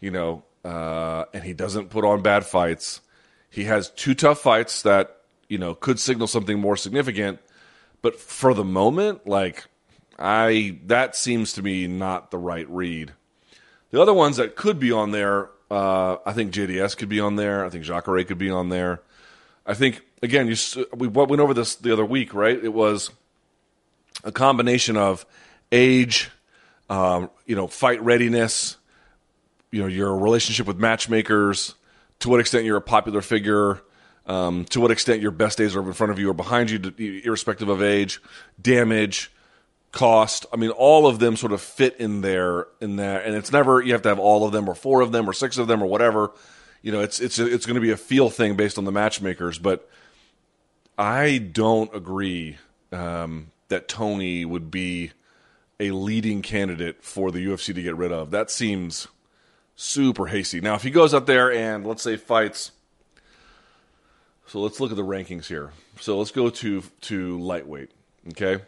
you 0.00 0.10
know, 0.10 0.44
uh, 0.64 1.24
and 1.34 1.42
he 1.42 1.52
doesn't 1.52 1.90
put 1.90 2.04
on 2.04 2.22
bad 2.22 2.46
fights. 2.46 3.00
He 3.50 3.64
has 3.64 3.90
two 3.90 4.14
tough 4.14 4.40
fights 4.40 4.82
that, 4.82 5.16
you 5.48 5.58
know, 5.58 5.74
could 5.74 5.98
signal 5.98 6.26
something 6.26 6.58
more 6.58 6.76
significant. 6.76 7.40
But 8.02 8.18
for 8.18 8.54
the 8.54 8.64
moment, 8.64 9.26
like, 9.26 9.66
I, 10.18 10.78
that 10.86 11.16
seems 11.16 11.54
to 11.54 11.62
me 11.62 11.86
not 11.86 12.30
the 12.30 12.38
right 12.38 12.68
read. 12.70 13.12
The 13.90 14.00
other 14.00 14.14
ones 14.14 14.36
that 14.36 14.56
could 14.56 14.78
be 14.78 14.92
on 14.92 15.10
there 15.10 15.50
uh, 15.70 16.16
I 16.26 16.32
think 16.32 16.52
JDS 16.52 16.96
could 16.96 17.08
be 17.08 17.20
on 17.20 17.36
there. 17.36 17.64
I 17.64 17.70
think 17.70 17.84
Jacare 17.84 18.24
could 18.24 18.38
be 18.38 18.50
on 18.50 18.68
there. 18.68 19.02
I 19.64 19.74
think 19.74 20.02
again, 20.22 20.48
you 20.48 20.56
we 20.94 21.06
went 21.06 21.40
over 21.40 21.54
this 21.54 21.76
the 21.76 21.92
other 21.92 22.04
week, 22.04 22.34
right? 22.34 22.62
It 22.62 22.72
was 22.72 23.10
a 24.24 24.32
combination 24.32 24.96
of 24.96 25.24
age, 25.70 26.30
um, 26.90 27.30
you 27.46 27.54
know, 27.54 27.68
fight 27.68 28.02
readiness, 28.02 28.76
you 29.70 29.80
know, 29.80 29.86
your 29.86 30.14
relationship 30.18 30.66
with 30.66 30.76
matchmakers, 30.76 31.74
to 32.18 32.28
what 32.28 32.40
extent 32.40 32.64
you're 32.64 32.76
a 32.76 32.82
popular 32.82 33.22
figure, 33.22 33.80
um, 34.26 34.64
to 34.66 34.80
what 34.80 34.90
extent 34.90 35.22
your 35.22 35.30
best 35.30 35.56
days 35.56 35.74
are 35.76 35.80
in 35.80 35.92
front 35.92 36.10
of 36.10 36.18
you 36.18 36.28
or 36.28 36.34
behind 36.34 36.68
you, 36.70 37.22
irrespective 37.24 37.68
of 37.68 37.80
age, 37.80 38.20
damage, 38.60 39.30
cost. 39.92 40.46
I 40.52 40.56
mean, 40.56 40.70
all 40.70 41.06
of 41.06 41.20
them 41.20 41.36
sort 41.36 41.52
of 41.52 41.60
fit 41.60 41.96
in 41.98 42.20
there 42.20 42.66
in 42.80 42.96
there, 42.96 43.20
and 43.20 43.36
it's 43.36 43.52
never 43.52 43.80
you 43.80 43.92
have 43.92 44.02
to 44.02 44.08
have 44.08 44.18
all 44.18 44.44
of 44.44 44.52
them 44.52 44.68
or 44.68 44.74
four 44.74 45.00
of 45.00 45.12
them 45.12 45.30
or 45.30 45.32
six 45.32 45.58
of 45.58 45.68
them 45.68 45.82
or 45.82 45.86
whatever. 45.86 46.32
You 46.82 46.92
know, 46.92 47.00
it's 47.00 47.20
it's 47.20 47.38
it's 47.38 47.66
going 47.66 47.76
to 47.76 47.80
be 47.80 47.92
a 47.92 47.96
feel 47.96 48.30
thing 48.30 48.56
based 48.56 48.78
on 48.78 48.84
the 48.84 48.92
matchmakers, 48.92 49.58
but 49.58 49.88
I 50.98 51.38
don't 51.38 51.94
agree 51.94 52.56
um, 52.92 53.52
that 53.68 53.88
Tony 53.88 54.44
would 54.44 54.70
be 54.70 55.12
a 55.80 55.90
leading 55.90 56.42
candidate 56.42 57.02
for 57.02 57.32
the 57.32 57.44
UFC 57.44 57.74
to 57.74 57.82
get 57.82 57.96
rid 57.96 58.12
of. 58.12 58.30
That 58.30 58.50
seems 58.50 59.08
super 59.74 60.26
hasty. 60.26 60.60
Now, 60.60 60.74
if 60.74 60.82
he 60.82 60.90
goes 60.90 61.14
out 61.14 61.26
there 61.26 61.50
and 61.50 61.86
let's 61.86 62.02
say 62.02 62.16
fights. 62.16 62.72
So 64.46 64.60
let's 64.60 64.78
look 64.78 64.90
at 64.90 64.96
the 64.96 65.04
rankings 65.04 65.46
here. 65.46 65.72
So 66.00 66.18
let's 66.18 66.30
go 66.30 66.50
to 66.50 66.82
to 66.82 67.40
lightweight. 67.40 67.90
Okay, 68.28 68.62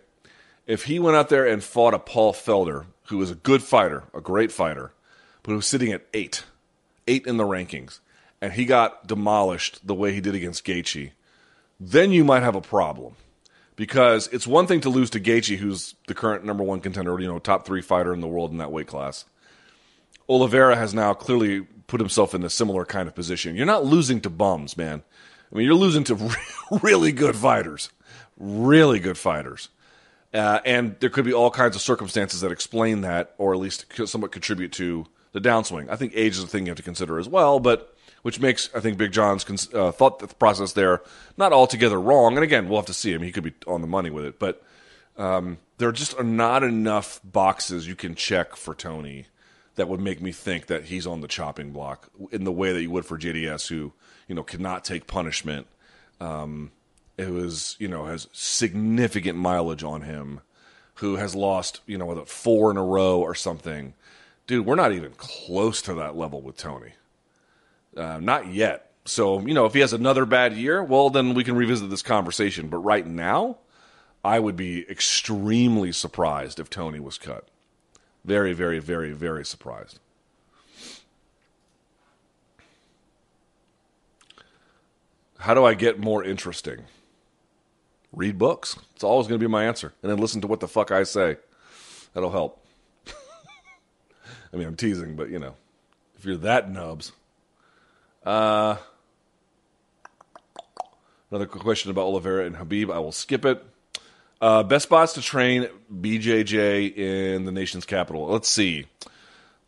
if 0.66 0.84
he 0.84 0.98
went 0.98 1.16
out 1.16 1.28
there 1.28 1.46
and 1.46 1.62
fought 1.62 1.92
a 1.92 1.98
Paul 1.98 2.32
Felder, 2.32 2.86
who 3.08 3.18
was 3.18 3.30
a 3.30 3.34
good 3.34 3.62
fighter, 3.62 4.04
a 4.14 4.20
great 4.20 4.50
fighter, 4.50 4.92
but 5.42 5.50
who 5.50 5.56
was 5.56 5.66
sitting 5.66 5.92
at 5.92 6.06
eight, 6.14 6.44
eight 7.06 7.26
in 7.26 7.36
the 7.36 7.44
rankings, 7.44 7.98
and 8.40 8.54
he 8.54 8.64
got 8.64 9.06
demolished 9.06 9.86
the 9.86 9.94
way 9.94 10.12
he 10.12 10.20
did 10.20 10.34
against 10.34 10.64
Gaethje, 10.64 11.10
then 11.78 12.12
you 12.12 12.24
might 12.24 12.42
have 12.42 12.54
a 12.54 12.60
problem. 12.60 13.16
Because 13.74 14.28
it's 14.28 14.46
one 14.46 14.66
thing 14.66 14.80
to 14.82 14.90
lose 14.90 15.10
to 15.10 15.20
Gaethje, 15.20 15.56
who's 15.56 15.94
the 16.06 16.14
current 16.14 16.44
number 16.44 16.62
one 16.62 16.80
contender, 16.80 17.18
you 17.18 17.26
know, 17.26 17.38
top 17.38 17.64
three 17.66 17.80
fighter 17.80 18.12
in 18.12 18.20
the 18.20 18.28
world 18.28 18.50
in 18.50 18.58
that 18.58 18.70
weight 18.70 18.86
class. 18.86 19.24
Oliveira 20.28 20.76
has 20.76 20.94
now 20.94 21.14
clearly 21.14 21.62
put 21.86 22.00
himself 22.00 22.34
in 22.34 22.44
a 22.44 22.50
similar 22.50 22.84
kind 22.84 23.08
of 23.08 23.14
position. 23.14 23.56
You're 23.56 23.66
not 23.66 23.84
losing 23.84 24.20
to 24.22 24.30
bums, 24.30 24.76
man. 24.76 25.02
I 25.50 25.56
mean, 25.56 25.66
you're 25.66 25.74
losing 25.74 26.04
to 26.04 26.30
really 26.82 27.12
good 27.12 27.36
fighters, 27.36 27.90
really 28.38 28.98
good 28.98 29.18
fighters. 29.18 29.68
Uh, 30.32 30.60
and 30.64 30.96
there 31.00 31.10
could 31.10 31.24
be 31.24 31.32
all 31.34 31.50
kinds 31.50 31.76
of 31.76 31.82
circumstances 31.82 32.40
that 32.40 32.50
explain 32.52 33.02
that, 33.02 33.34
or 33.36 33.52
at 33.52 33.60
least 33.60 33.86
somewhat 34.06 34.32
contribute 34.32 34.72
to 34.72 35.06
the 35.32 35.40
downswing. 35.40 35.90
I 35.90 35.96
think 35.96 36.12
age 36.14 36.32
is 36.32 36.42
a 36.42 36.46
thing 36.46 36.66
you 36.66 36.70
have 36.70 36.78
to 36.78 36.82
consider 36.82 37.18
as 37.18 37.28
well, 37.28 37.60
but 37.60 37.91
which 38.22 38.40
makes 38.40 38.70
I 38.74 38.80
think 38.80 38.96
Big 38.96 39.12
John's 39.12 39.68
uh, 39.74 39.92
thought 39.92 40.38
process 40.38 40.72
there 40.72 41.02
not 41.36 41.52
altogether 41.52 42.00
wrong. 42.00 42.36
And 42.36 42.44
again, 42.44 42.68
we'll 42.68 42.78
have 42.78 42.86
to 42.86 42.94
see 42.94 43.12
him; 43.12 43.22
he 43.22 43.32
could 43.32 43.44
be 43.44 43.54
on 43.66 43.80
the 43.80 43.86
money 43.86 44.10
with 44.10 44.24
it, 44.24 44.38
but 44.38 44.62
um, 45.16 45.58
there 45.78 45.92
just 45.92 46.16
are 46.18 46.24
not 46.24 46.62
enough 46.62 47.20
boxes 47.24 47.86
you 47.86 47.94
can 47.94 48.14
check 48.14 48.56
for 48.56 48.74
Tony 48.74 49.26
that 49.74 49.88
would 49.88 50.00
make 50.00 50.20
me 50.20 50.32
think 50.32 50.66
that 50.66 50.84
he's 50.84 51.06
on 51.06 51.20
the 51.20 51.28
chopping 51.28 51.72
block 51.72 52.08
in 52.30 52.44
the 52.44 52.52
way 52.52 52.72
that 52.72 52.82
you 52.82 52.90
would 52.90 53.04
for 53.04 53.18
JDS, 53.18 53.68
who 53.68 53.92
you 54.28 54.34
know 54.34 54.42
cannot 54.42 54.84
take 54.84 55.06
punishment. 55.06 55.66
Um, 56.20 56.72
it 57.16 57.30
was 57.30 57.76
you 57.78 57.88
know 57.88 58.06
has 58.06 58.28
significant 58.32 59.38
mileage 59.38 59.82
on 59.82 60.02
him, 60.02 60.40
who 60.96 61.16
has 61.16 61.34
lost 61.34 61.80
you 61.86 61.98
know 61.98 62.24
four 62.24 62.70
in 62.70 62.76
a 62.76 62.84
row 62.84 63.20
or 63.20 63.34
something. 63.34 63.94
Dude, 64.46 64.66
we're 64.66 64.74
not 64.74 64.92
even 64.92 65.12
close 65.12 65.80
to 65.82 65.94
that 65.94 66.16
level 66.16 66.42
with 66.42 66.56
Tony. 66.56 66.92
Uh, 67.96 68.18
not 68.20 68.52
yet. 68.52 68.92
So 69.04 69.40
you 69.40 69.54
know, 69.54 69.66
if 69.66 69.74
he 69.74 69.80
has 69.80 69.92
another 69.92 70.24
bad 70.24 70.54
year, 70.54 70.82
well, 70.82 71.10
then 71.10 71.34
we 71.34 71.44
can 71.44 71.56
revisit 71.56 71.90
this 71.90 72.02
conversation. 72.02 72.68
But 72.68 72.78
right 72.78 73.06
now, 73.06 73.58
I 74.24 74.38
would 74.38 74.56
be 74.56 74.88
extremely 74.88 75.92
surprised 75.92 76.60
if 76.60 76.70
Tony 76.70 77.00
was 77.00 77.18
cut. 77.18 77.48
Very, 78.24 78.52
very, 78.52 78.78
very, 78.78 79.12
very 79.12 79.44
surprised. 79.44 79.98
How 85.38 85.54
do 85.54 85.64
I 85.64 85.74
get 85.74 85.98
more 85.98 86.22
interesting? 86.22 86.84
read 88.12 88.38
books. 88.38 88.78
It's 88.94 89.04
always 89.04 89.26
going 89.26 89.40
to 89.40 89.46
be 89.46 89.50
my 89.50 89.64
answer. 89.64 89.92
And 90.02 90.10
then 90.10 90.18
listen 90.18 90.40
to 90.42 90.46
what 90.46 90.60
the 90.60 90.68
fuck 90.68 90.90
I 90.90 91.02
say. 91.02 91.36
That'll 92.14 92.30
help. 92.30 92.64
I 94.52 94.56
mean, 94.56 94.66
I'm 94.66 94.76
teasing, 94.76 95.16
but 95.16 95.30
you 95.30 95.38
know, 95.38 95.54
if 96.18 96.24
you're 96.24 96.36
that 96.38 96.70
nubs. 96.70 97.12
Uh, 98.24 98.76
another 101.30 101.46
question 101.46 101.90
about 101.90 102.02
Oliveira 102.02 102.46
and 102.46 102.56
Khabib. 102.56 102.92
I 102.92 102.98
will 102.98 103.12
skip 103.12 103.44
it. 103.44 103.64
Uh, 104.40 104.62
best 104.62 104.84
spots 104.84 105.12
to 105.14 105.22
train 105.22 105.68
BJJ 105.92 106.96
in 106.96 107.44
the 107.44 107.52
nation's 107.52 107.86
capital. 107.86 108.26
Let's 108.26 108.48
see. 108.48 108.86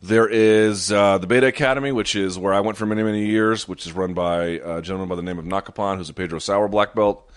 There 0.03 0.29
is 0.29 0.93
uh, 0.93 1.19
the 1.19 1.27
Beta 1.27 1.47
Academy, 1.47 1.91
which 1.91 2.15
is 2.15 2.39
where 2.39 2.53
I 2.53 2.61
went 2.61 2.77
for 2.77 2.85
many, 2.85 3.03
many 3.03 3.27
years, 3.27 3.67
which 3.67 3.87
is 3.87 3.93
run 3.93 4.13
by 4.13 4.61
a 4.63 4.83
gentleman 4.83 5.09
by 5.09 5.15
the 5.15 5.23
name 5.23 5.39
of 5.39 5.45
Nakapan, 5.45 5.97
who's 5.97 6.11
a 6.11 6.13
Pedro 6.13 6.39
Sauer 6.39 6.69
black 6.69 6.95
belt. 6.95 7.31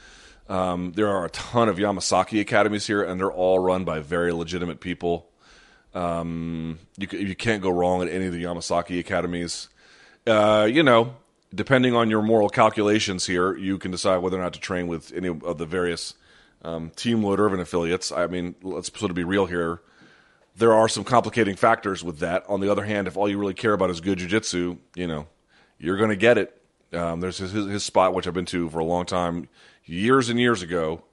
Um, 0.50 0.92
there 0.94 1.08
are 1.08 1.26
a 1.26 1.30
ton 1.30 1.70
of 1.70 1.78
Yamasaki 1.78 2.42
academies 2.42 2.88
here, 2.88 3.04
and 3.04 3.20
they're 3.20 3.32
all 3.32 3.60
run 3.60 3.86
by 3.86 4.00
very 4.00 4.34
legitimate 4.34 4.80
people. 4.80 5.30
Um, 5.94 6.80
you, 6.98 7.08
you 7.18 7.36
can't 7.36 7.62
go 7.62 7.70
wrong 7.70 8.02
at 8.02 8.10
any 8.10 8.26
of 8.26 8.34
the 8.34 8.44
Yamasaki 8.44 9.00
academies. 9.00 9.70
Uh, 10.28 10.66
you 10.66 10.84
know, 10.84 11.16
depending 11.54 11.96
on 11.96 12.10
your 12.10 12.22
moral 12.22 12.50
calculations 12.50 13.26
here, 13.26 13.56
you 13.56 13.78
can 13.78 13.92
decide 13.92 14.18
whether 14.18 14.38
or 14.38 14.42
not 14.42 14.54
to 14.54 14.60
train 14.60 14.88
with 14.88 15.14
any 15.14 15.30
of 15.30 15.58
the 15.58 15.66
various 15.66 16.14
um, 16.64 16.92
Team 16.96 17.24
Lloyd 17.24 17.40
Irvin 17.40 17.60
affiliates. 17.60 18.12
I 18.12 18.28
mean, 18.28 18.56
let's 18.62 18.92
sort 18.98 19.10
of 19.10 19.16
be 19.16 19.24
real 19.24 19.46
here. 19.46 19.82
There 20.56 20.74
are 20.74 20.90
some 20.90 21.04
complicating 21.04 21.56
factors 21.56 22.04
with 22.04 22.20
that. 22.20 22.44
On 22.50 22.60
the 22.60 22.72
other 22.72 22.84
hand, 22.84 23.08
if 23.08 23.16
all 23.16 23.30
you 23.30 23.38
really 23.38 23.54
care 23.54 23.74
about 23.74 23.90
is 23.90 24.02
good 24.02 24.18
jiu-jitsu, 24.18 24.78
you 24.96 25.08
know, 25.08 25.28
you're 25.80 25.98
going 25.98 26.10
to 26.10 26.16
get 26.16 26.38
it. 26.38 26.62
Um, 26.94 27.20
there's 27.20 27.38
his, 27.38 27.52
his, 27.52 27.84
spot, 27.84 28.14
which 28.14 28.28
I've 28.28 28.34
been 28.34 28.46
to 28.46 28.70
for 28.70 28.80
a 28.80 28.84
long 28.84 29.06
time 29.06 29.50
years 29.86 30.30
and 30.30 30.40
years 30.40 30.62
ago. 30.62 31.04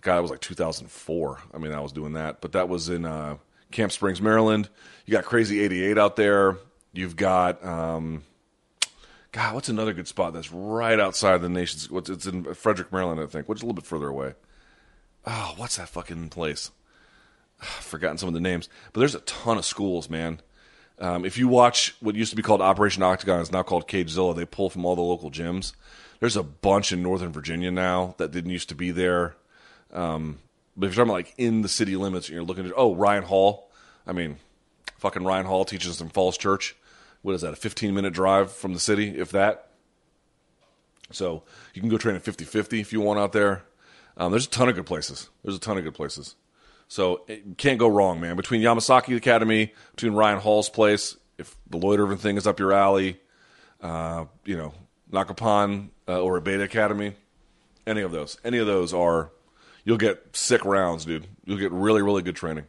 God, 0.00 0.18
it 0.18 0.22
was 0.22 0.30
like 0.32 0.40
2004. 0.40 1.38
I 1.54 1.58
mean, 1.58 1.72
I 1.72 1.80
was 1.80 1.92
doing 1.92 2.14
that, 2.14 2.40
but 2.40 2.52
that 2.52 2.68
was 2.68 2.88
in 2.88 3.04
uh, 3.04 3.36
Camp 3.70 3.92
Springs, 3.92 4.20
Maryland. 4.20 4.68
You 5.06 5.12
got 5.12 5.24
Crazy 5.24 5.62
88 5.62 5.96
out 5.96 6.16
there. 6.16 6.58
You've 6.92 7.14
got, 7.16 7.64
um, 7.64 8.24
God, 9.32 9.54
what's 9.54 9.70
another 9.70 9.94
good 9.94 10.08
spot 10.08 10.34
that's 10.34 10.52
right 10.52 11.00
outside 11.00 11.38
the 11.38 11.48
nation's? 11.48 11.90
What's 11.90 12.10
it's 12.10 12.26
in 12.26 12.52
Frederick, 12.54 12.92
Maryland, 12.92 13.20
I 13.20 13.26
think, 13.26 13.48
which 13.48 13.58
is 13.58 13.62
a 13.62 13.66
little 13.66 13.74
bit 13.74 13.86
further 13.86 14.08
away. 14.08 14.34
Oh, 15.26 15.54
what's 15.56 15.76
that 15.76 15.88
fucking 15.88 16.28
place? 16.28 16.70
I've 17.60 17.68
forgotten 17.68 18.18
some 18.18 18.28
of 18.28 18.34
the 18.34 18.40
names, 18.40 18.68
but 18.92 19.00
there's 19.00 19.14
a 19.14 19.20
ton 19.20 19.56
of 19.56 19.64
schools, 19.64 20.10
man. 20.10 20.40
Um, 20.98 21.24
if 21.24 21.38
you 21.38 21.48
watch 21.48 21.96
what 22.00 22.14
used 22.14 22.30
to 22.30 22.36
be 22.36 22.42
called 22.42 22.60
Operation 22.60 23.02
Octagon, 23.02 23.40
it's 23.40 23.50
now 23.50 23.62
called 23.62 23.88
Cagezilla. 23.88 24.36
They 24.36 24.44
pull 24.44 24.68
from 24.68 24.84
all 24.84 24.96
the 24.96 25.02
local 25.02 25.30
gyms. 25.30 25.72
There's 26.20 26.36
a 26.36 26.42
bunch 26.42 26.92
in 26.92 27.02
Northern 27.02 27.32
Virginia 27.32 27.70
now 27.70 28.14
that 28.18 28.32
didn't 28.32 28.50
used 28.50 28.68
to 28.68 28.74
be 28.74 28.90
there. 28.90 29.34
Um, 29.92 30.38
but 30.76 30.86
if 30.86 30.94
you're 30.94 31.04
talking 31.04 31.10
about 31.10 31.28
like 31.28 31.34
in 31.38 31.62
the 31.62 31.68
city 31.68 31.96
limits, 31.96 32.28
and 32.28 32.34
you're 32.34 32.44
looking 32.44 32.66
at 32.66 32.72
oh 32.76 32.94
Ryan 32.94 33.24
Hall. 33.24 33.70
I 34.06 34.12
mean, 34.12 34.36
fucking 34.98 35.24
Ryan 35.24 35.46
Hall 35.46 35.64
teaches 35.64 36.00
in 36.00 36.08
Falls 36.10 36.36
Church. 36.36 36.76
What 37.22 37.34
is 37.34 37.40
that? 37.40 37.52
A 37.52 37.56
15 37.56 37.94
minute 37.94 38.12
drive 38.12 38.52
from 38.52 38.74
the 38.74 38.80
city, 38.80 39.16
if 39.18 39.30
that. 39.30 39.68
So 41.10 41.42
you 41.74 41.80
can 41.80 41.90
go 41.90 41.98
train 41.98 42.16
at 42.16 42.24
50-50 42.24 42.80
if 42.80 42.92
you 42.92 43.00
want 43.00 43.18
out 43.18 43.32
there. 43.32 43.64
Um, 44.16 44.30
there's 44.30 44.46
a 44.46 44.50
ton 44.50 44.68
of 44.68 44.74
good 44.74 44.86
places. 44.86 45.30
There's 45.42 45.56
a 45.56 45.60
ton 45.60 45.78
of 45.78 45.84
good 45.84 45.94
places. 45.94 46.36
So 46.88 47.24
it 47.26 47.56
can't 47.56 47.78
go 47.78 47.88
wrong, 47.88 48.20
man. 48.20 48.36
Between 48.36 48.60
Yamasaki 48.60 49.16
Academy, 49.16 49.72
between 49.92 50.12
Ryan 50.12 50.40
Hall's 50.40 50.68
place, 50.68 51.16
if 51.38 51.56
the 51.70 51.78
Lloyd 51.78 52.00
Irvin 52.00 52.18
thing 52.18 52.36
is 52.36 52.46
up 52.46 52.58
your 52.60 52.72
alley, 52.72 53.18
uh, 53.80 54.26
you 54.44 54.56
know, 54.56 54.74
Nakapan 55.10 55.88
uh, 56.08 56.20
or 56.20 56.36
a 56.36 56.40
Beta 56.40 56.64
Academy. 56.64 57.14
Any 57.86 58.02
of 58.02 58.12
those. 58.12 58.38
Any 58.44 58.58
of 58.58 58.66
those 58.66 58.94
are, 58.94 59.30
you'll 59.84 59.98
get 59.98 60.36
sick 60.36 60.64
rounds, 60.64 61.04
dude. 61.04 61.26
You'll 61.44 61.58
get 61.58 61.72
really, 61.72 62.02
really 62.02 62.22
good 62.22 62.36
training. 62.36 62.66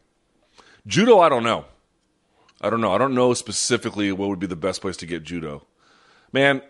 Judo, 0.87 1.19
I 1.19 1.29
don't 1.29 1.43
know. 1.43 1.65
I 2.63 2.69
don't 2.69 2.81
know. 2.81 2.93
I 2.93 2.97
don't 2.97 3.13
know 3.13 3.33
specifically 3.33 4.11
what 4.11 4.29
would 4.29 4.39
be 4.39 4.47
the 4.47 4.55
best 4.55 4.81
place 4.81 4.97
to 4.97 5.05
get 5.05 5.23
judo. 5.23 5.67
Man, 6.31 6.61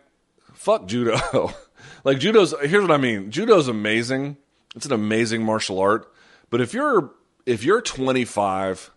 fuck 0.54 0.88
judo. 0.88 1.54
like 2.04 2.20
judo's 2.20 2.54
here's 2.62 2.82
what 2.82 2.92
I 2.92 2.98
mean. 2.98 3.32
Judo's 3.32 3.68
amazing. 3.68 4.38
It's 4.76 4.86
an 4.86 4.92
amazing 4.92 5.44
martial 5.44 5.80
art. 5.80 6.12
But 6.50 6.60
if 6.60 6.74
you're 6.74 7.14
if 7.46 7.64
you're 7.64 7.82
25, 7.82 8.92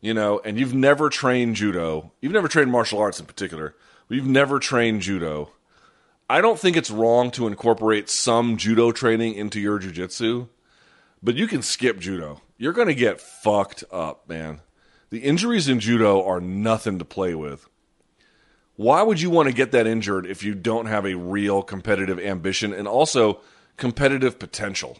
you 0.00 0.12
know, 0.12 0.40
and 0.44 0.58
you've 0.58 0.74
never 0.74 1.08
trained 1.08 1.56
judo, 1.56 2.12
you've 2.20 2.32
never 2.32 2.48
trained 2.48 2.70
martial 2.70 2.98
arts 2.98 3.20
in 3.20 3.26
particular, 3.26 3.74
you've 4.08 4.26
never 4.26 4.58
trained 4.58 5.02
judo, 5.02 5.50
I 6.30 6.40
don't 6.40 6.60
think 6.60 6.76
it's 6.76 6.92
wrong 6.92 7.32
to 7.32 7.48
incorporate 7.48 8.08
some 8.08 8.56
judo 8.56 8.92
training 8.92 9.34
into 9.34 9.58
your 9.58 9.80
jujitsu, 9.80 10.48
but 11.20 11.34
you 11.34 11.48
can 11.48 11.60
skip 11.60 11.98
judo. 11.98 12.40
You're 12.56 12.72
going 12.72 12.86
to 12.86 12.94
get 12.94 13.20
fucked 13.20 13.82
up, 13.90 14.28
man. 14.28 14.60
The 15.10 15.18
injuries 15.18 15.68
in 15.68 15.80
judo 15.80 16.24
are 16.24 16.40
nothing 16.40 16.98
to 17.00 17.04
play 17.04 17.34
with. 17.34 17.68
Why 18.76 19.02
would 19.02 19.20
you 19.20 19.28
want 19.28 19.48
to 19.48 19.54
get 19.54 19.72
that 19.72 19.86
injured 19.86 20.24
if 20.24 20.42
you 20.42 20.54
don't 20.54 20.86
have 20.86 21.04
a 21.04 21.16
real 21.16 21.62
competitive 21.62 22.18
ambition 22.18 22.72
and 22.72 22.88
also 22.88 23.40
competitive 23.76 24.38
potential? 24.38 24.98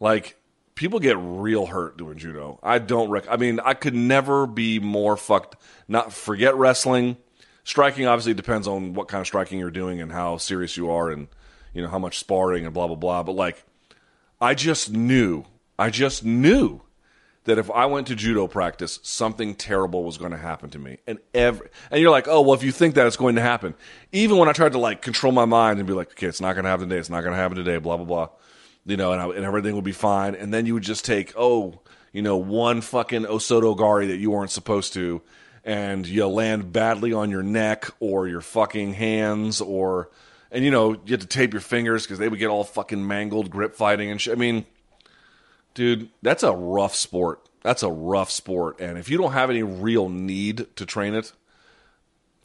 Like, 0.00 0.40
people 0.74 0.98
get 0.98 1.16
real 1.18 1.66
hurt 1.66 1.98
doing 1.98 2.16
judo. 2.16 2.58
I 2.62 2.78
don't 2.78 3.10
rec- 3.10 3.30
I 3.30 3.36
mean, 3.36 3.60
I 3.60 3.74
could 3.74 3.94
never 3.94 4.46
be 4.46 4.80
more 4.80 5.16
fucked. 5.18 5.56
Not 5.86 6.12
forget 6.12 6.56
wrestling. 6.56 7.18
Striking 7.62 8.06
obviously 8.06 8.34
depends 8.34 8.66
on 8.66 8.94
what 8.94 9.08
kind 9.08 9.20
of 9.20 9.26
striking 9.26 9.58
you're 9.58 9.70
doing 9.70 10.00
and 10.00 10.10
how 10.10 10.38
serious 10.38 10.76
you 10.78 10.90
are 10.90 11.10
and 11.10 11.28
you 11.74 11.82
know 11.82 11.88
how 11.88 11.98
much 11.98 12.18
sparring 12.18 12.64
and 12.64 12.72
blah 12.72 12.86
blah 12.86 12.96
blah. 12.96 13.22
But 13.22 13.32
like, 13.32 13.62
I 14.40 14.54
just 14.54 14.90
knew, 14.90 15.44
I 15.78 15.90
just 15.90 16.24
knew 16.24 16.80
that 17.44 17.58
if 17.58 17.70
I 17.70 17.86
went 17.86 18.06
to 18.08 18.14
judo 18.14 18.46
practice, 18.46 18.98
something 19.02 19.54
terrible 19.54 20.04
was 20.04 20.18
going 20.18 20.32
to 20.32 20.38
happen 20.38 20.70
to 20.70 20.78
me. 20.78 20.98
And 21.06 21.18
every 21.32 21.68
and 21.90 22.00
you're 22.00 22.10
like, 22.10 22.28
oh 22.28 22.42
well, 22.42 22.54
if 22.54 22.62
you 22.62 22.72
think 22.72 22.94
that 22.94 23.06
it's 23.06 23.16
going 23.16 23.36
to 23.36 23.40
happen, 23.40 23.74
even 24.12 24.36
when 24.36 24.48
I 24.48 24.52
tried 24.52 24.72
to 24.72 24.78
like 24.78 25.02
control 25.02 25.32
my 25.32 25.46
mind 25.46 25.78
and 25.78 25.88
be 25.88 25.94
like, 25.94 26.10
okay, 26.12 26.26
it's 26.26 26.40
not 26.40 26.52
going 26.54 26.64
to 26.64 26.70
happen 26.70 26.88
today, 26.88 27.00
it's 27.00 27.10
not 27.10 27.22
going 27.22 27.32
to 27.32 27.38
happen 27.38 27.56
today, 27.56 27.78
blah 27.78 27.96
blah 27.96 28.06
blah, 28.06 28.28
you 28.84 28.96
know, 28.96 29.12
and, 29.12 29.22
I, 29.22 29.28
and 29.28 29.44
everything 29.44 29.74
would 29.74 29.84
be 29.84 29.92
fine. 29.92 30.34
And 30.34 30.52
then 30.52 30.66
you 30.66 30.74
would 30.74 30.82
just 30.82 31.04
take, 31.04 31.32
oh, 31.36 31.80
you 32.12 32.22
know, 32.22 32.36
one 32.36 32.80
fucking 32.80 33.22
Osoto 33.24 33.76
Gari 33.76 34.08
that 34.08 34.18
you 34.18 34.30
weren't 34.30 34.50
supposed 34.50 34.92
to, 34.94 35.22
and 35.64 36.06
you 36.06 36.26
land 36.26 36.72
badly 36.72 37.12
on 37.12 37.30
your 37.30 37.42
neck 37.42 37.86
or 38.00 38.28
your 38.28 38.40
fucking 38.40 38.94
hands 38.94 39.60
or. 39.60 40.10
And 40.52 40.64
you 40.64 40.72
know 40.72 40.94
you 40.94 41.12
had 41.12 41.20
to 41.20 41.28
tape 41.28 41.52
your 41.52 41.60
fingers 41.60 42.02
because 42.02 42.18
they 42.18 42.28
would 42.28 42.40
get 42.40 42.48
all 42.48 42.64
fucking 42.64 43.06
mangled 43.06 43.50
grip 43.50 43.76
fighting 43.76 44.10
and 44.10 44.20
shit. 44.20 44.32
I 44.32 44.36
mean, 44.36 44.66
dude, 45.74 46.10
that's 46.22 46.42
a 46.42 46.52
rough 46.52 46.94
sport. 46.94 47.48
That's 47.62 47.82
a 47.82 47.90
rough 47.90 48.30
sport, 48.30 48.80
and 48.80 48.96
if 48.96 49.10
you 49.10 49.18
don't 49.18 49.32
have 49.32 49.50
any 49.50 49.62
real 49.62 50.08
need 50.08 50.66
to 50.76 50.86
train 50.86 51.14
it, 51.14 51.32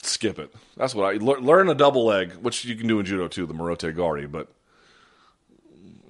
skip 0.02 0.38
it. 0.38 0.54
That's 0.76 0.94
what 0.94 1.06
I 1.06 1.18
learn 1.18 1.70
a 1.70 1.76
double 1.76 2.06
leg, 2.06 2.34
which 2.34 2.66
you 2.66 2.76
can 2.76 2.88
do 2.88 3.00
in 3.00 3.06
judo 3.06 3.30
too, 3.30 3.46
the 3.46 3.54
Morote 3.54 3.96
Gari. 3.96 4.30
But 4.30 4.50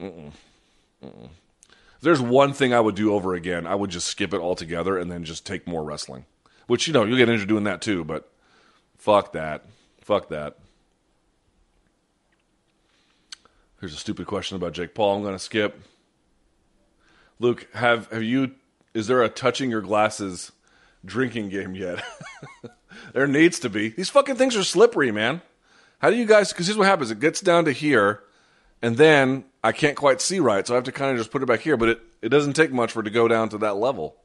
mm-mm, 0.02 0.32
mm-mm. 1.04 1.30
there's 2.02 2.20
one 2.20 2.54
thing 2.54 2.74
I 2.74 2.80
would 2.80 2.96
do 2.96 3.14
over 3.14 3.36
again, 3.36 3.68
I 3.68 3.76
would 3.76 3.92
just 3.92 4.08
skip 4.08 4.34
it 4.34 4.42
altogether 4.42 4.98
and 4.98 5.12
then 5.12 5.24
just 5.24 5.46
take 5.46 5.68
more 5.68 5.84
wrestling. 5.84 6.26
Which 6.66 6.88
you 6.88 6.94
know 6.94 7.04
you'll 7.04 7.18
get 7.18 7.30
injured 7.30 7.48
doing 7.48 7.66
that 7.66 7.82
too, 7.82 8.04
but 8.04 8.32
fuck 8.98 9.34
that, 9.34 9.66
fuck 10.02 10.30
that. 10.30 10.58
Here's 13.80 13.94
a 13.94 13.98
stupid 13.98 14.26
question 14.26 14.56
about 14.56 14.74
Jake 14.74 14.96
Paul. 14.96 15.18
I'm 15.18 15.22
going 15.22 15.36
to 15.36 15.40
skip. 15.40 15.80
Luke, 17.40 17.68
have 17.74 18.08
have 18.12 18.24
you? 18.24 18.52
Is 18.94 19.08
there 19.08 19.22
a 19.22 19.30
touching 19.30 19.70
your 19.70 19.82
glasses 19.82 20.52
drinking 21.04 21.50
game 21.50 21.76
yet? 21.76 22.04
there 23.14 23.28
needs 23.28 23.60
to 23.60 23.70
be. 23.70 23.90
These 23.90 24.10
fucking 24.10 24.36
things 24.36 24.56
are 24.56 24.64
slippery, 24.64 25.12
man. 25.12 25.42
How 26.00 26.10
do 26.10 26.16
you 26.16 26.26
guys? 26.26 26.52
Because 26.52 26.68
here's 26.68 26.78
what 26.78 26.88
happens: 26.88 27.12
it 27.12 27.20
gets 27.20 27.42
down 27.42 27.66
to 27.66 27.72
here, 27.72 28.24
and 28.82 28.96
then 28.96 29.46
I 29.64 29.74
can't 29.74 29.98
quite 29.98 30.22
see 30.22 30.40
right, 30.40 30.66
so 30.66 30.74
I 30.74 30.76
have 30.76 30.86
to 30.86 30.92
kind 30.92 31.12
of 31.12 31.18
just 31.18 31.32
put 31.32 31.44
it 31.44 31.46
back 31.46 31.60
here. 31.60 31.76
But 31.76 31.90
it 31.90 32.02
it 32.22 32.30
doesn't 32.30 32.54
take 32.54 32.72
much 32.72 32.94
for 32.94 33.02
it 33.02 33.04
to 33.04 33.10
go 33.10 33.28
down 33.28 33.50
to 33.50 33.58
that 33.60 33.76
level. 33.76 34.16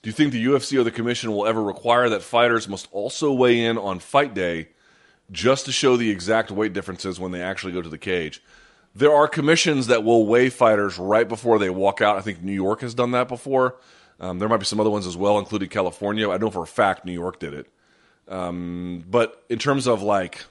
Do 0.00 0.08
you 0.08 0.12
think 0.14 0.32
the 0.32 0.44
UFC 0.44 0.78
or 0.78 0.84
the 0.84 0.92
commission 0.92 1.32
will 1.32 1.46
ever 1.46 1.60
require 1.60 2.08
that 2.10 2.22
fighters 2.22 2.68
must 2.68 2.88
also 2.92 3.32
weigh 3.32 3.64
in 3.64 3.76
on 3.76 3.98
fight 3.98 4.34
day 4.34 4.68
just 5.30 5.66
to 5.66 5.72
show 5.72 5.96
the 5.96 6.10
exact 6.10 6.50
weight 6.50 6.72
differences 6.72 7.18
when 7.18 7.32
they 7.32 7.42
actually 7.42 7.72
go 7.72 7.82
to 7.82 7.88
the 7.88 7.98
cage? 7.98 8.42
There 8.94 9.12
are 9.12 9.28
commissions 9.28 9.88
that 9.88 10.04
will 10.04 10.26
weigh 10.26 10.48
fighters 10.48 10.98
right 10.98 11.28
before 11.28 11.58
they 11.58 11.68
walk 11.68 12.00
out. 12.00 12.16
I 12.16 12.22
think 12.22 12.42
New 12.42 12.52
York 12.52 12.80
has 12.80 12.94
done 12.94 13.10
that 13.10 13.28
before. 13.28 13.76
Um, 14.18 14.38
there 14.38 14.48
might 14.48 14.56
be 14.56 14.64
some 14.64 14.80
other 14.80 14.90
ones 14.90 15.06
as 15.06 15.16
well, 15.16 15.38
including 15.38 15.68
California. 15.68 16.30
I 16.30 16.38
know 16.38 16.50
for 16.50 16.62
a 16.62 16.66
fact 16.66 17.04
New 17.04 17.12
York 17.12 17.38
did 17.38 17.52
it. 17.52 17.66
Um, 18.28 19.04
but 19.08 19.44
in 19.48 19.58
terms 19.58 19.86
of 19.86 20.02
like, 20.02 20.44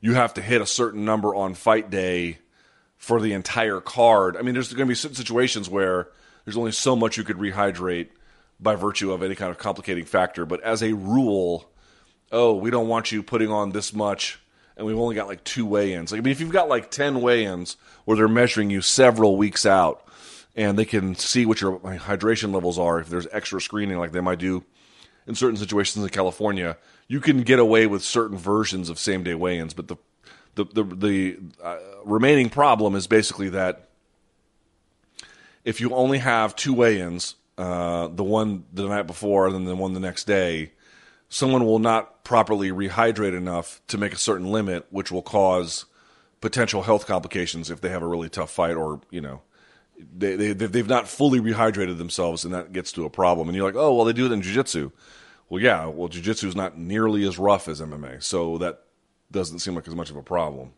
you 0.00 0.14
have 0.14 0.34
to 0.34 0.42
hit 0.42 0.60
a 0.60 0.66
certain 0.66 1.04
number 1.04 1.34
on 1.34 1.54
fight 1.54 1.90
day 1.90 2.38
for 2.96 3.20
the 3.20 3.32
entire 3.32 3.80
card. 3.80 4.36
I 4.36 4.42
mean, 4.42 4.54
there's 4.54 4.72
going 4.72 4.86
to 4.86 4.90
be 4.90 4.94
certain 4.94 5.14
situations 5.14 5.70
where 5.70 6.08
there's 6.44 6.56
only 6.56 6.72
so 6.72 6.96
much 6.96 7.16
you 7.16 7.24
could 7.24 7.36
rehydrate 7.36 8.08
by 8.60 8.74
virtue 8.74 9.12
of 9.12 9.22
any 9.22 9.34
kind 9.34 9.50
of 9.50 9.58
complicating 9.58 10.04
factor. 10.04 10.44
But 10.44 10.60
as 10.62 10.82
a 10.82 10.92
rule, 10.92 11.70
oh, 12.34 12.54
we 12.54 12.70
don't 12.70 12.88
want 12.88 13.12
you 13.12 13.22
putting 13.22 13.50
on 13.50 13.70
this 13.70 13.94
much, 13.94 14.40
and 14.76 14.86
we've 14.86 14.98
only 14.98 15.14
got 15.14 15.28
like 15.28 15.44
two 15.44 15.64
weigh-ins. 15.64 16.12
Like, 16.12 16.18
I 16.18 16.22
mean, 16.22 16.32
if 16.32 16.40
you've 16.40 16.50
got 16.50 16.68
like 16.68 16.90
ten 16.90 17.20
weigh-ins 17.20 17.76
where 18.04 18.16
they're 18.16 18.28
measuring 18.28 18.70
you 18.70 18.82
several 18.82 19.36
weeks 19.36 19.64
out, 19.64 20.06
and 20.56 20.78
they 20.78 20.84
can 20.84 21.14
see 21.14 21.46
what 21.46 21.60
your 21.60 21.78
hydration 21.78 22.52
levels 22.52 22.78
are, 22.78 23.00
if 23.00 23.08
there's 23.08 23.26
extra 23.32 23.60
screening 23.60 23.98
like 23.98 24.12
they 24.12 24.20
might 24.20 24.38
do 24.38 24.64
in 25.26 25.34
certain 25.34 25.56
situations 25.56 26.04
in 26.04 26.10
California, 26.10 26.76
you 27.08 27.20
can 27.20 27.42
get 27.42 27.58
away 27.58 27.86
with 27.86 28.02
certain 28.02 28.36
versions 28.36 28.88
of 28.90 28.98
same-day 28.98 29.34
weigh-ins. 29.34 29.72
But 29.72 29.88
the 29.88 29.96
the 30.54 30.64
the, 30.64 30.84
the 30.84 31.38
uh, 31.62 31.78
remaining 32.04 32.50
problem 32.50 32.94
is 32.94 33.06
basically 33.06 33.50
that 33.50 33.88
if 35.64 35.80
you 35.80 35.94
only 35.94 36.18
have 36.18 36.54
two 36.54 36.74
weigh-ins 36.74 37.36
uh, 37.56 38.08
the 38.08 38.24
one 38.24 38.64
the 38.72 38.86
night 38.88 39.06
before 39.06 39.46
and 39.46 39.54
then 39.54 39.64
the 39.64 39.76
one 39.76 39.94
the 39.94 40.00
next 40.00 40.24
day, 40.24 40.72
someone 41.28 41.64
will 41.64 41.78
not 41.78 42.24
properly 42.24 42.70
rehydrate 42.70 43.36
enough 43.36 43.80
to 43.88 43.98
make 43.98 44.12
a 44.12 44.18
certain 44.18 44.50
limit, 44.50 44.86
which 44.90 45.10
will 45.10 45.22
cause 45.22 45.86
potential 46.40 46.82
health 46.82 47.06
complications 47.06 47.70
if 47.70 47.80
they 47.80 47.88
have 47.88 48.02
a 48.02 48.06
really 48.06 48.28
tough 48.28 48.50
fight 48.50 48.76
or 48.76 49.00
you 49.10 49.20
know 49.20 49.40
they, 50.16 50.36
they 50.36 50.52
they've 50.52 50.88
not 50.88 51.08
fully 51.08 51.40
rehydrated 51.40 51.98
themselves 51.98 52.44
and 52.44 52.52
that 52.52 52.72
gets 52.72 52.92
to 52.92 53.04
a 53.04 53.10
problem. 53.10 53.48
And 53.48 53.56
you're 53.56 53.66
like, 53.66 53.76
oh 53.76 53.94
well, 53.94 54.04
they 54.04 54.12
do 54.12 54.26
it 54.26 54.32
in 54.32 54.42
jujitsu. 54.42 54.92
Well, 55.48 55.62
yeah, 55.62 55.86
well, 55.86 56.08
jujitsu 56.08 56.44
is 56.44 56.56
not 56.56 56.78
nearly 56.78 57.26
as 57.26 57.38
rough 57.38 57.68
as 57.68 57.80
MMA, 57.80 58.22
so 58.22 58.58
that 58.58 58.80
doesn't 59.30 59.60
seem 59.60 59.74
like 59.74 59.86
as 59.86 59.94
much 59.94 60.10
of 60.10 60.16
a 60.16 60.22
problem. 60.22 60.72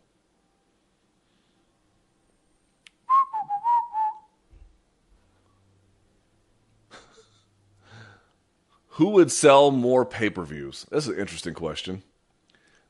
Who 8.97 9.09
would 9.09 9.31
sell 9.31 9.69
more 9.69 10.05
pay 10.05 10.31
per 10.31 10.43
views? 10.43 10.87
That's 10.89 11.05
an 11.05 11.19
interesting 11.19 11.53
question. 11.53 12.01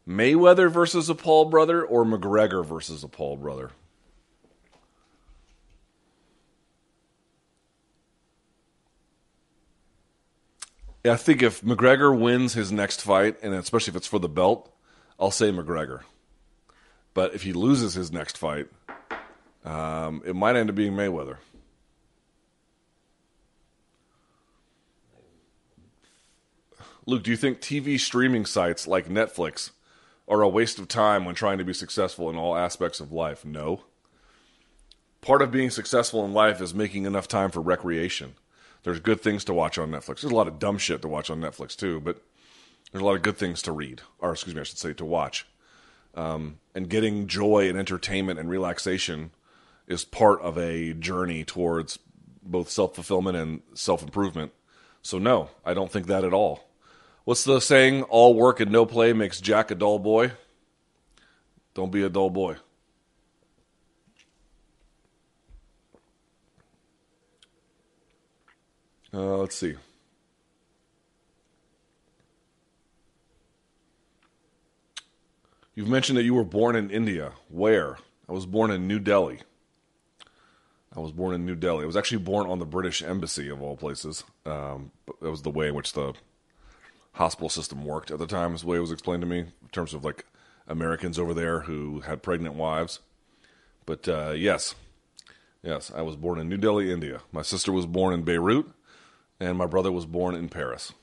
Mayweather 0.08 0.72
versus 0.72 1.10
a 1.10 1.16
Paul 1.16 1.46
brother 1.50 1.84
or 1.84 2.06
McGregor 2.06 2.66
versus 2.66 3.04
a 3.04 3.10
Paul 3.10 3.36
brother? 3.36 3.72
I 11.04 11.18
think 11.18 11.42
if 11.42 11.62
McGregor 11.62 12.18
wins 12.18 12.54
his 12.54 12.72
next 12.72 13.02
fight, 13.02 13.36
and 13.44 13.54
especially 13.54 13.92
if 13.92 13.98
it's 13.98 14.08
for 14.08 14.20
the 14.20 14.30
belt, 14.30 14.74
I'll 15.20 15.30
say 15.30 15.52
McGregor. 15.52 16.04
But 17.14 17.36
if 17.36 17.44
he 17.44 17.52
loses 17.52 17.96
his 17.96 18.14
next 18.14 18.38
fight, 18.38 18.68
um, 19.66 20.22
it 20.26 20.38
might 20.38 20.56
end 20.56 20.70
up 20.70 20.76
being 20.76 20.94
Mayweather. 20.94 21.36
Luke, 27.10 27.24
do 27.24 27.32
you 27.32 27.38
think 27.38 27.62
TV 27.62 27.98
streaming 27.98 28.46
sites 28.46 28.86
like 28.86 29.08
Netflix 29.08 29.72
are 30.28 30.42
a 30.42 30.50
waste 30.50 30.78
of 30.78 30.90
time 30.90 31.24
when 31.24 31.36
trying 31.36 31.58
to 31.58 31.64
be 31.64 31.72
successful 31.72 32.30
in 32.30 32.36
all 32.36 32.58
aspects 32.58 33.00
of 33.00 33.14
life? 33.14 33.46
No. 33.46 33.84
Part 35.22 35.42
of 35.42 35.50
being 35.50 35.70
successful 35.70 36.26
in 36.26 36.34
life 36.34 36.60
is 36.60 36.74
making 36.74 37.06
enough 37.06 37.30
time 37.30 37.50
for 37.50 37.62
recreation. 37.62 38.36
There's 38.84 39.00
good 39.00 39.22
things 39.22 39.46
to 39.46 39.54
watch 39.54 39.78
on 39.78 39.90
Netflix. 39.90 40.20
There's 40.20 40.34
a 40.34 40.36
lot 40.36 40.50
of 40.50 40.60
dumb 40.60 40.78
shit 40.78 41.02
to 41.02 41.08
watch 41.08 41.30
on 41.30 41.40
Netflix 41.40 41.78
too, 41.78 42.02
but 42.02 42.22
there's 42.92 43.02
a 43.02 43.06
lot 43.06 43.16
of 43.16 43.22
good 43.22 43.38
things 43.38 43.62
to 43.62 43.72
read, 43.72 44.02
or 44.20 44.34
excuse 44.34 44.54
me, 44.54 44.60
I 44.60 44.66
should 44.66 44.78
say 44.78 44.92
to 44.92 45.06
watch. 45.06 45.48
Um, 46.14 46.60
and 46.76 46.90
getting 46.90 47.28
joy 47.28 47.70
and 47.70 47.80
entertainment 47.80 48.38
and 48.38 48.50
relaxation 48.50 49.32
is 49.88 50.04
part 50.04 50.42
of 50.42 50.58
a 50.58 50.92
journey 50.92 51.46
towards 51.46 52.00
both 52.44 52.70
self 52.70 52.96
fulfillment 52.96 53.38
and 53.38 53.62
self 53.76 54.04
improvement. 54.04 54.52
So 55.02 55.20
no, 55.20 55.52
I 55.64 55.74
don't 55.74 55.90
think 55.90 56.08
that 56.08 56.26
at 56.26 56.34
all. 56.34 56.67
What's 57.28 57.44
the 57.44 57.60
saying? 57.60 58.04
All 58.04 58.34
work 58.36 58.62
and 58.62 58.72
no 58.72 58.86
play 58.86 59.12
makes 59.12 59.42
Jack 59.42 59.70
a 59.70 59.76
dull 59.76 60.00
boy. 60.00 60.32
Don't 61.74 61.92
be 61.92 62.02
a 62.02 62.10
dull 62.10 62.30
boy. 62.30 62.56
Uh, 69.14 69.40
let's 69.40 69.58
see. 69.58 69.76
You've 75.76 75.90
mentioned 75.90 76.18
that 76.18 76.24
you 76.24 76.34
were 76.34 76.46
born 76.46 76.78
in 76.78 76.90
India. 76.90 77.34
Where? 77.50 77.98
I 78.30 78.32
was 78.32 78.46
born 78.46 78.72
in 78.72 78.88
New 78.88 79.00
Delhi. 79.00 79.42
I 80.96 81.02
was 81.02 81.12
born 81.12 81.36
in 81.36 81.46
New 81.46 81.56
Delhi. 81.56 81.84
I 81.84 81.88
was 81.88 81.98
actually 81.98 82.20
born 82.20 82.50
on 82.50 82.60
the 82.60 82.66
British 82.66 83.04
Embassy, 83.04 83.50
of 83.50 83.62
all 83.62 83.76
places. 83.76 84.24
Um, 84.46 84.92
that 85.22 85.30
was 85.30 85.42
the 85.42 85.50
way 85.50 85.68
in 85.68 85.76
which 85.76 85.92
the 85.92 86.14
hospital 87.18 87.50
system 87.50 87.84
worked 87.84 88.12
at 88.12 88.20
the 88.20 88.28
time, 88.28 88.56
way 88.64 88.78
it 88.78 88.82
was 88.82 88.92
explained 88.92 89.22
to 89.22 89.28
me, 89.28 89.40
in 89.40 89.70
terms 89.72 89.94
of 89.94 90.06
like 90.06 90.26
Americans 90.68 91.18
over 91.18 91.34
there 91.34 91.62
who 91.62 92.02
had 92.02 92.24
pregnant 92.24 92.56
wives. 92.56 93.00
But 93.86 94.08
uh, 94.08 94.34
yes, 94.36 94.76
yes, 95.64 95.92
I 95.96 96.02
was 96.02 96.16
born 96.16 96.40
in 96.40 96.50
New 96.50 96.58
Delhi, 96.58 96.92
India. 96.92 97.22
My 97.32 97.42
sister 97.42 97.72
was 97.72 97.86
born 97.86 98.14
in 98.14 98.24
Beirut, 98.24 98.68
and 99.40 99.58
my 99.58 99.66
brother 99.66 99.92
was 99.92 100.06
born 100.06 100.36
in 100.36 100.50
Paris. 100.50 100.94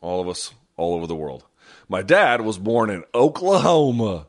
All 0.00 0.20
of 0.20 0.28
us, 0.28 0.52
all 0.76 0.94
over 0.94 1.06
the 1.06 1.14
world. 1.14 1.44
My 1.88 2.02
dad 2.02 2.40
was 2.40 2.58
born 2.58 2.90
in 2.90 3.04
Oklahoma. 3.14 4.26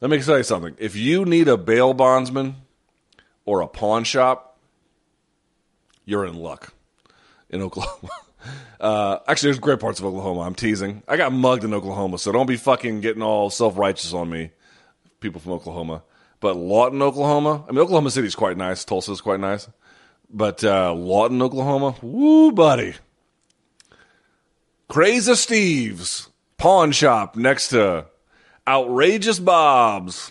Let 0.00 0.10
me 0.10 0.20
tell 0.20 0.38
you 0.38 0.44
something. 0.44 0.74
If 0.78 0.96
you 0.96 1.24
need 1.24 1.48
a 1.48 1.56
bail 1.56 1.94
bondsman 1.94 2.56
or 3.44 3.60
a 3.60 3.68
pawn 3.68 4.04
shop, 4.04 4.58
you're 6.04 6.24
in 6.24 6.34
luck 6.34 6.72
in 7.50 7.62
Oklahoma. 7.62 8.08
Uh, 8.80 9.18
actually, 9.26 9.48
there's 9.48 9.58
great 9.58 9.80
parts 9.80 9.98
of 9.98 10.06
Oklahoma. 10.06 10.40
I'm 10.40 10.54
teasing. 10.54 11.02
I 11.08 11.16
got 11.16 11.32
mugged 11.32 11.64
in 11.64 11.74
Oklahoma, 11.74 12.18
so 12.18 12.32
don't 12.32 12.46
be 12.46 12.56
fucking 12.56 13.00
getting 13.00 13.22
all 13.22 13.50
self 13.50 13.76
righteous 13.76 14.12
on 14.12 14.30
me, 14.30 14.50
people 15.20 15.40
from 15.40 15.52
Oklahoma. 15.52 16.02
But 16.40 16.56
Lawton, 16.56 17.02
Oklahoma, 17.02 17.64
I 17.68 17.72
mean, 17.72 17.80
Oklahoma 17.80 18.10
City's 18.10 18.36
quite 18.36 18.56
nice. 18.56 18.84
Tulsa's 18.84 19.20
quite 19.20 19.40
nice. 19.40 19.68
But 20.30 20.62
uh, 20.62 20.92
Lawton, 20.92 21.42
Oklahoma, 21.42 21.96
woo, 22.02 22.52
buddy. 22.52 22.94
Crazy 24.88 25.34
Steve's 25.34 26.28
pawn 26.56 26.92
shop 26.92 27.36
next 27.36 27.68
to 27.68 28.06
Outrageous 28.66 29.38
Bob's 29.38 30.30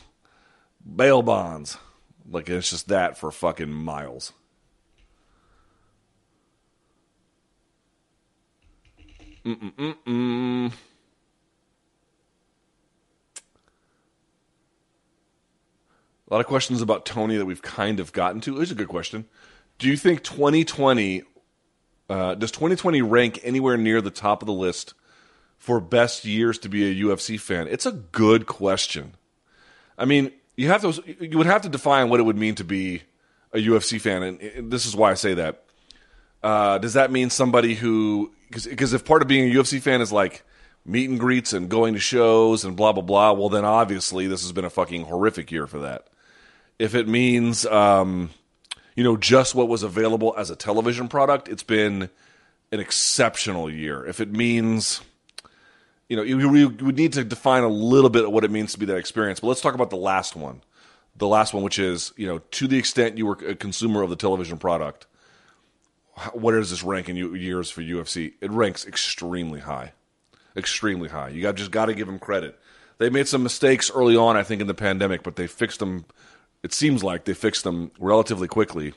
bail 0.96 1.22
bonds. 1.22 1.78
Like 2.30 2.50
it's 2.50 2.70
just 2.70 2.88
that 2.90 3.18
for 3.18 3.32
fucking 3.32 3.72
miles. 3.72 4.34
Mm-mm-mm-mm. 9.48 10.74
A 16.30 16.34
lot 16.34 16.42
of 16.42 16.48
questions 16.48 16.82
about 16.82 17.06
Tony 17.06 17.38
that 17.38 17.46
we've 17.46 17.62
kind 17.62 18.02
of 18.02 18.12
gotten 18.12 18.42
to. 18.42 18.58
Here's 18.58 18.72
a 18.72 18.76
good 18.76 18.90
question. 18.90 19.26
Do 19.80 19.88
you 19.88 19.96
think 19.96 20.24
2020 20.24 21.24
uh, 22.10 22.36
does 22.36 22.52
2020 22.52 23.02
rank 23.02 23.40
anywhere 23.44 23.78
near 23.78 24.02
the 24.02 24.12
top 24.12 24.42
of 24.42 24.48
the 24.48 24.54
list 24.54 24.94
for 25.58 25.80
best 25.80 26.26
years 26.26 26.58
to 26.60 26.70
be 26.70 26.90
a 26.90 27.06
UFC 27.06 27.40
fan? 27.40 27.68
It's 27.70 27.86
a 27.86 27.92
good 27.92 28.46
question. 28.46 29.14
I 29.98 30.06
mean, 30.06 30.32
you 30.56 30.68
have 30.68 30.82
to 30.82 31.04
you 31.20 31.38
would 31.38 31.48
have 31.48 31.62
to 31.62 31.70
define 31.70 32.10
what 32.10 32.20
it 32.20 32.24
would 32.24 32.38
mean 32.38 32.56
to 32.56 32.66
be 32.66 33.04
a 33.54 33.58
UFC 33.58 34.00
fan, 34.00 34.24
and 34.24 34.72
this 34.72 34.86
is 34.86 34.96
why 34.96 35.12
I 35.12 35.14
say 35.14 35.34
that. 35.36 35.64
Uh, 36.44 36.78
does 36.78 36.94
that 36.94 37.12
mean 37.12 37.30
somebody 37.30 37.76
who 37.76 38.32
because 38.50 38.94
if 38.94 39.04
part 39.04 39.22
of 39.22 39.28
being 39.28 39.52
a 39.52 39.54
UFC 39.54 39.82
fan 39.82 40.02
is 40.02 40.12
like 40.12 40.44
meet 40.86 41.10
and 41.10 41.20
greets 41.20 41.52
and 41.52 41.70
going 41.70 41.94
to 41.94 42.00
shows 42.00 42.64
and 42.64 42.76
blah 42.76 42.94
blah 42.94 43.04
blah, 43.04 43.34
well 43.34 43.50
then 43.50 43.66
obviously 43.66 44.28
this 44.28 44.42
has 44.42 44.52
been 44.52 44.66
a 44.66 44.70
fucking 44.70 45.06
horrific 45.06 45.52
year 45.52 45.68
for 45.68 45.80
that. 45.80 46.08
If 46.80 46.96
it 46.96 47.08
means 47.08 47.66
um, 47.66 48.30
you 48.96 49.04
know 49.04 49.18
just 49.18 49.56
what 49.56 49.68
was 49.68 49.84
available 49.84 50.34
as 50.38 50.50
a 50.50 50.56
television 50.56 51.08
product, 51.08 51.50
it's 51.50 51.64
been 51.64 52.10
an 52.72 52.80
exceptional 52.80 53.70
year. 53.70 54.06
If 54.06 54.20
it 54.20 54.32
means 54.32 55.02
you 56.10 56.16
know, 56.16 56.48
we, 56.48 56.66
would 56.66 56.96
need 56.96 57.14
to 57.14 57.24
define 57.24 57.64
a 57.64 57.68
little 57.68 58.10
bit 58.10 58.24
of 58.24 58.32
what 58.32 58.44
it 58.44 58.52
means 58.52 58.74
to 58.74 58.80
be 58.80 58.86
that 58.86 58.98
experience. 58.98 59.40
But 59.42 59.48
let's 59.48 59.62
talk 59.62 59.76
about 59.76 59.90
the 59.90 59.98
last 59.98 60.36
one. 60.36 60.62
The 61.18 61.28
last 61.28 61.54
one, 61.54 61.64
which 61.64 61.80
is, 61.80 62.14
you 62.16 62.28
know, 62.28 62.40
to 62.52 62.68
the 62.68 62.78
extent 62.78 63.18
you 63.18 63.26
were 63.26 63.38
a 63.46 63.56
consumer 63.56 64.04
of 64.04 64.10
the 64.10 64.16
television 64.16 64.58
product, 64.58 65.08
where 66.34 66.60
does 66.60 66.70
this 66.70 66.84
rank 66.84 67.10
in 67.10 67.16
years 67.16 67.70
for 67.70 67.82
UFC? 67.82 68.34
It 68.42 68.52
ranks 68.52 68.86
extremely 68.86 69.60
high, 69.60 69.94
extremely 70.56 71.10
high. 71.10 71.30
You 71.30 71.42
got 71.42 71.56
just 71.56 71.72
got 71.72 71.86
to 71.86 71.94
give 71.94 72.08
them 72.08 72.20
credit. 72.20 72.60
They 72.98 73.10
made 73.10 73.28
some 73.28 73.44
mistakes 73.44 73.92
early 73.92 74.16
on, 74.16 74.36
I 74.36 74.44
think, 74.44 74.60
in 74.62 74.68
the 74.68 74.74
pandemic, 74.74 75.22
but 75.22 75.36
they 75.36 75.46
fixed 75.46 75.80
them. 75.80 76.06
It 76.64 76.74
seems 76.74 77.04
like 77.04 77.26
they 77.26 77.36
fixed 77.36 77.64
them 77.64 77.92
relatively 78.00 78.48
quickly, 78.48 78.94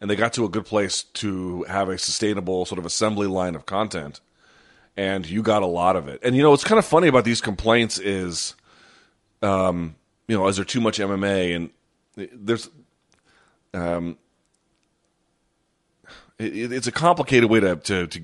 and 0.00 0.10
they 0.10 0.16
got 0.16 0.32
to 0.34 0.44
a 0.44 0.48
good 0.48 0.64
place 0.64 1.02
to 1.02 1.64
have 1.64 1.90
a 1.90 1.98
sustainable 1.98 2.64
sort 2.64 2.78
of 2.78 2.86
assembly 2.86 3.26
line 3.26 3.54
of 3.54 3.66
content. 3.66 4.20
And 4.96 5.28
you 5.28 5.42
got 5.42 5.62
a 5.62 5.66
lot 5.66 5.94
of 5.94 6.08
it. 6.08 6.20
And 6.24 6.34
you 6.34 6.42
know 6.42 6.50
what's 6.50 6.64
kind 6.64 6.78
of 6.78 6.84
funny 6.84 7.06
about 7.06 7.24
these 7.24 7.40
complaints 7.40 7.98
is, 7.98 8.54
um, 9.42 9.94
you 10.26 10.36
know, 10.36 10.48
is 10.48 10.56
there 10.56 10.64
too 10.64 10.80
much 10.80 10.98
MMA? 10.98 11.54
And 11.54 11.70
there's, 12.16 12.68
um, 13.74 14.18
it, 16.38 16.72
it's 16.72 16.86
a 16.86 16.92
complicated 16.92 17.50
way 17.50 17.60
to, 17.60 17.76
to, 17.76 18.06
to 18.06 18.22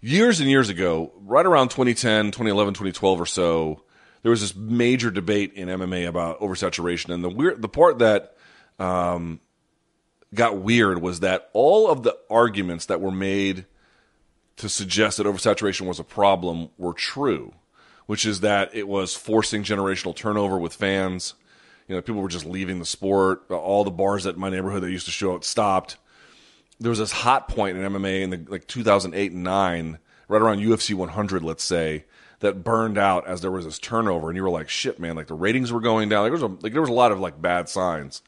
years 0.00 0.40
and 0.40 0.48
years 0.50 0.68
ago, 0.68 1.12
right 1.22 1.46
around 1.46 1.68
2010, 1.68 2.26
2011, 2.26 2.74
2012 2.74 3.20
or 3.20 3.26
so, 3.26 3.82
there 4.22 4.30
was 4.30 4.40
this 4.40 4.54
major 4.54 5.10
debate 5.10 5.52
in 5.54 5.68
MMA 5.68 6.08
about 6.08 6.40
oversaturation, 6.40 7.12
and 7.12 7.22
the 7.22 7.28
weird 7.28 7.60
the 7.60 7.68
part 7.68 7.98
that 7.98 8.34
um, 8.78 9.38
got 10.32 10.58
weird 10.58 11.00
was 11.00 11.20
that 11.20 11.50
all 11.52 11.90
of 11.90 12.02
the 12.02 12.16
arguments 12.30 12.86
that 12.86 13.00
were 13.00 13.10
made 13.10 13.66
to 14.56 14.68
suggest 14.68 15.18
that 15.18 15.26
oversaturation 15.26 15.86
was 15.86 15.98
a 15.98 16.04
problem 16.04 16.70
were 16.78 16.94
true, 16.94 17.52
which 18.06 18.24
is 18.24 18.40
that 18.40 18.74
it 18.74 18.88
was 18.88 19.14
forcing 19.14 19.62
generational 19.62 20.16
turnover 20.16 20.58
with 20.58 20.72
fans. 20.72 21.34
You 21.86 21.94
know, 21.94 22.00
people 22.00 22.22
were 22.22 22.28
just 22.28 22.46
leaving 22.46 22.78
the 22.78 22.86
sport. 22.86 23.50
All 23.50 23.84
the 23.84 23.90
bars 23.90 24.26
at 24.26 24.38
my 24.38 24.48
neighborhood 24.48 24.82
that 24.84 24.90
used 24.90 25.04
to 25.04 25.12
show 25.12 25.34
it 25.34 25.44
stopped 25.44 25.98
there 26.80 26.90
was 26.90 26.98
this 26.98 27.12
hot 27.12 27.48
point 27.48 27.76
in 27.76 27.92
MMA 27.92 28.22
in 28.22 28.30
the 28.30 28.44
like 28.48 28.66
2008 28.66 29.32
and 29.32 29.44
9, 29.44 29.98
right 30.28 30.42
around 30.42 30.58
UFC 30.58 30.94
100, 30.94 31.42
let's 31.42 31.64
say, 31.64 32.04
that 32.40 32.64
burned 32.64 32.98
out 32.98 33.26
as 33.26 33.40
there 33.40 33.50
was 33.50 33.64
this 33.64 33.78
turnover, 33.78 34.28
and 34.28 34.36
you 34.36 34.42
were 34.42 34.50
like, 34.50 34.68
"Shit, 34.68 34.98
man!" 34.98 35.16
Like 35.16 35.28
the 35.28 35.34
ratings 35.34 35.72
were 35.72 35.80
going 35.80 36.08
down. 36.08 36.22
Like, 36.22 36.38
there 36.38 36.48
was 36.48 36.58
a, 36.58 36.62
like 36.62 36.72
there 36.72 36.80
was 36.80 36.90
a 36.90 36.94
lot 36.94 37.12
of 37.12 37.20
like 37.20 37.40
bad 37.40 37.68
signs. 37.68 38.22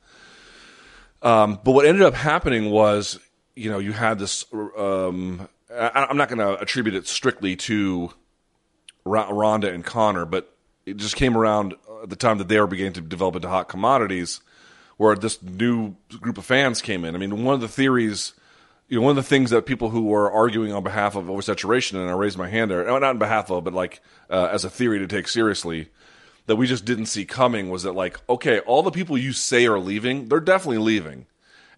Um, 1.22 1.58
but 1.64 1.72
what 1.72 1.86
ended 1.86 2.02
up 2.02 2.14
happening 2.14 2.70
was, 2.70 3.18
you 3.54 3.70
know, 3.70 3.78
you 3.78 3.92
had 3.92 4.18
this. 4.18 4.44
Um, 4.52 5.48
I, 5.70 6.06
am 6.08 6.16
not 6.16 6.28
going 6.28 6.38
to 6.38 6.60
attribute 6.60 6.94
it 6.94 7.06
strictly 7.06 7.56
to 7.56 8.12
Ronda 9.04 9.72
and 9.72 9.84
Conor, 9.84 10.24
but 10.24 10.54
it 10.84 10.96
just 10.96 11.16
came 11.16 11.36
around 11.36 11.74
at 12.02 12.08
the 12.08 12.16
time 12.16 12.38
that 12.38 12.48
they 12.48 12.60
were 12.60 12.66
beginning 12.66 12.94
to 12.94 13.00
develop 13.00 13.36
into 13.36 13.48
hot 13.48 13.68
commodities 13.68 14.40
where 14.96 15.14
this 15.14 15.42
new 15.42 15.94
group 16.20 16.38
of 16.38 16.44
fans 16.44 16.80
came 16.80 17.04
in. 17.04 17.14
I 17.14 17.18
mean, 17.18 17.44
one 17.44 17.54
of 17.54 17.60
the 17.60 17.68
theories, 17.68 18.32
you 18.88 18.98
know, 18.98 19.04
one 19.04 19.10
of 19.10 19.16
the 19.16 19.22
things 19.28 19.50
that 19.50 19.66
people 19.66 19.90
who 19.90 20.04
were 20.04 20.30
arguing 20.30 20.72
on 20.72 20.82
behalf 20.82 21.16
of 21.16 21.26
oversaturation, 21.26 21.94
and 21.94 22.08
I 22.08 22.14
raised 22.14 22.38
my 22.38 22.48
hand 22.48 22.70
there, 22.70 22.84
not 22.84 23.02
on 23.02 23.18
behalf 23.18 23.50
of, 23.50 23.64
but 23.64 23.74
like 23.74 24.00
uh, 24.30 24.48
as 24.50 24.64
a 24.64 24.70
theory 24.70 24.98
to 24.98 25.06
take 25.06 25.28
seriously, 25.28 25.88
that 26.46 26.56
we 26.56 26.66
just 26.66 26.84
didn't 26.84 27.06
see 27.06 27.24
coming 27.24 27.68
was 27.68 27.82
that 27.82 27.92
like, 27.92 28.18
okay, 28.28 28.60
all 28.60 28.82
the 28.82 28.90
people 28.90 29.18
you 29.18 29.32
say 29.32 29.66
are 29.66 29.78
leaving, 29.78 30.28
they're 30.28 30.40
definitely 30.40 30.78
leaving, 30.78 31.26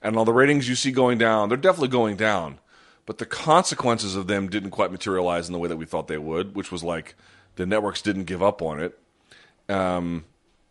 and 0.03 0.17
all 0.17 0.25
the 0.25 0.33
ratings 0.33 0.69
you 0.69 0.75
see 0.75 0.93
going 0.93 1.19
down, 1.19 1.49
they're 1.49 1.57
definitely 1.57 1.89
going 1.89 2.17
down, 2.17 2.59
but 3.07 3.19
the 3.19 3.27
consequences 3.27 4.15
of 4.15 4.27
them 4.27 4.49
didn't 4.49 4.71
quite 4.71 4.93
materialize 4.93 5.49
in 5.49 5.55
the 5.55 5.59
way 5.59 5.69
that 5.69 5.79
we 5.79 5.87
thought 5.87 6.07
they 6.07 6.19
would, 6.19 6.55
which 6.55 6.71
was 6.71 6.85
like 6.85 7.15
the 7.57 7.67
networks 7.67 8.03
didn't 8.03 8.25
give 8.25 8.43
up 8.43 8.63
on 8.63 8.81
it. 8.81 8.99
Um, 9.69 10.25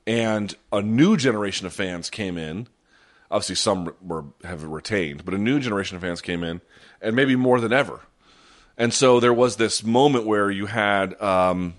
and 0.07 0.55
a 0.71 0.81
new 0.81 1.17
generation 1.17 1.67
of 1.67 1.73
fans 1.73 2.09
came 2.09 2.37
in. 2.37 2.67
Obviously, 3.29 3.55
some 3.55 3.93
were 4.01 4.23
have 4.45 4.63
retained, 4.63 5.25
but 5.25 5.33
a 5.33 5.37
new 5.37 5.59
generation 5.59 5.97
of 5.97 6.01
fans 6.01 6.21
came 6.21 6.43
in, 6.43 6.61
and 7.01 7.13
maybe 7.15 7.35
more 7.35 7.59
than 7.59 7.73
ever. 7.73 7.99
And 8.77 8.93
so 8.93 9.19
there 9.19 9.33
was 9.33 9.57
this 9.57 9.83
moment 9.83 10.25
where 10.25 10.49
you 10.49 10.67
had, 10.67 11.21
um, 11.21 11.73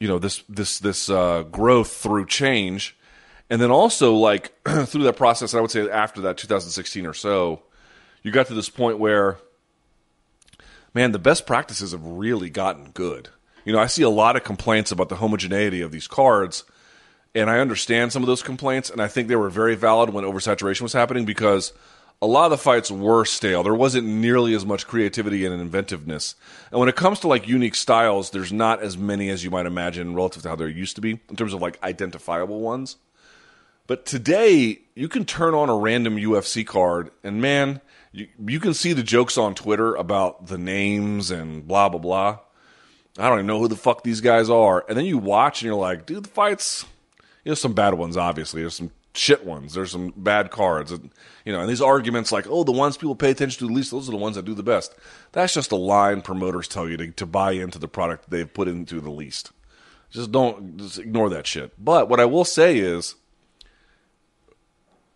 you 0.00 0.08
know, 0.08 0.18
this 0.18 0.42
this 0.48 0.80
this 0.80 1.08
uh, 1.08 1.44
growth 1.44 1.92
through 1.92 2.26
change, 2.26 2.96
and 3.48 3.62
then 3.62 3.70
also 3.70 4.14
like 4.14 4.52
through 4.86 5.04
that 5.04 5.16
process. 5.16 5.54
I 5.54 5.60
would 5.60 5.70
say 5.70 5.88
after 5.88 6.20
that 6.22 6.36
2016 6.36 7.06
or 7.06 7.14
so, 7.14 7.62
you 8.24 8.32
got 8.32 8.48
to 8.48 8.54
this 8.54 8.68
point 8.68 8.98
where, 8.98 9.38
man, 10.94 11.12
the 11.12 11.20
best 11.20 11.46
practices 11.46 11.92
have 11.92 12.04
really 12.04 12.50
gotten 12.50 12.90
good. 12.90 13.28
You 13.64 13.72
know, 13.72 13.78
I 13.78 13.86
see 13.86 14.02
a 14.02 14.10
lot 14.10 14.34
of 14.34 14.42
complaints 14.42 14.90
about 14.90 15.10
the 15.10 15.16
homogeneity 15.16 15.80
of 15.80 15.92
these 15.92 16.08
cards 16.08 16.64
And 17.34 17.50
I 17.50 17.58
understand 17.58 18.12
some 18.12 18.22
of 18.22 18.26
those 18.26 18.42
complaints, 18.42 18.90
and 18.90 19.00
I 19.00 19.08
think 19.08 19.28
they 19.28 19.36
were 19.36 19.50
very 19.50 19.74
valid 19.74 20.10
when 20.10 20.24
oversaturation 20.24 20.82
was 20.82 20.92
happening 20.92 21.24
because 21.24 21.72
a 22.20 22.26
lot 22.26 22.46
of 22.46 22.50
the 22.50 22.58
fights 22.58 22.90
were 22.90 23.24
stale. 23.24 23.62
There 23.62 23.74
wasn't 23.74 24.06
nearly 24.06 24.54
as 24.54 24.66
much 24.66 24.86
creativity 24.86 25.44
and 25.44 25.60
inventiveness. 25.60 26.34
And 26.70 26.80
when 26.80 26.88
it 26.88 26.96
comes 26.96 27.20
to 27.20 27.28
like 27.28 27.46
unique 27.46 27.76
styles, 27.76 28.30
there's 28.30 28.52
not 28.52 28.82
as 28.82 28.98
many 28.98 29.30
as 29.30 29.44
you 29.44 29.50
might 29.50 29.66
imagine 29.66 30.14
relative 30.14 30.42
to 30.42 30.48
how 30.48 30.56
there 30.56 30.68
used 30.68 30.96
to 30.96 31.00
be 31.00 31.20
in 31.28 31.36
terms 31.36 31.52
of 31.52 31.62
like 31.62 31.80
identifiable 31.82 32.60
ones. 32.60 32.96
But 33.86 34.04
today, 34.04 34.80
you 34.94 35.08
can 35.08 35.24
turn 35.24 35.54
on 35.54 35.70
a 35.70 35.76
random 35.76 36.16
UFC 36.16 36.66
card, 36.66 37.10
and 37.22 37.40
man, 37.40 37.80
you, 38.12 38.28
you 38.46 38.60
can 38.60 38.74
see 38.74 38.92
the 38.92 39.02
jokes 39.02 39.38
on 39.38 39.54
Twitter 39.54 39.94
about 39.94 40.48
the 40.48 40.58
names 40.58 41.30
and 41.30 41.66
blah, 41.66 41.88
blah, 41.88 42.00
blah. 42.00 42.38
I 43.16 43.28
don't 43.28 43.38
even 43.38 43.46
know 43.46 43.58
who 43.58 43.68
the 43.68 43.76
fuck 43.76 44.02
these 44.02 44.20
guys 44.20 44.50
are. 44.50 44.84
And 44.88 44.98
then 44.98 45.06
you 45.06 45.18
watch 45.18 45.62
and 45.62 45.66
you're 45.66 45.74
like, 45.74 46.04
dude, 46.04 46.24
the 46.24 46.28
fights, 46.28 46.84
know, 47.50 47.54
some 47.54 47.72
bad 47.72 47.94
ones, 47.94 48.16
obviously. 48.16 48.62
There's 48.62 48.74
some 48.74 48.90
shit 49.14 49.44
ones. 49.44 49.74
There's 49.74 49.90
some 49.90 50.12
bad 50.16 50.50
cards. 50.50 50.92
and 50.92 51.10
You 51.44 51.52
know, 51.52 51.60
and 51.60 51.68
these 51.68 51.80
arguments 51.80 52.32
like, 52.32 52.46
oh, 52.48 52.64
the 52.64 52.72
ones 52.72 52.96
people 52.96 53.16
pay 53.16 53.30
attention 53.30 53.58
to 53.60 53.66
the 53.66 53.72
least, 53.72 53.90
those 53.90 54.08
are 54.08 54.12
the 54.12 54.18
ones 54.18 54.36
that 54.36 54.44
do 54.44 54.54
the 54.54 54.62
best. 54.62 54.94
That's 55.32 55.54
just 55.54 55.72
a 55.72 55.76
line 55.76 56.22
promoters 56.22 56.68
tell 56.68 56.88
you 56.88 56.96
to, 56.96 57.10
to 57.12 57.26
buy 57.26 57.52
into 57.52 57.78
the 57.78 57.88
product 57.88 58.30
they've 58.30 58.52
put 58.52 58.68
into 58.68 59.00
the 59.00 59.10
least. 59.10 59.52
Just 60.10 60.32
don't, 60.32 60.78
just 60.78 60.98
ignore 60.98 61.28
that 61.30 61.46
shit. 61.46 61.72
But 61.82 62.08
what 62.08 62.20
I 62.20 62.24
will 62.24 62.44
say 62.44 62.78
is, 62.78 63.14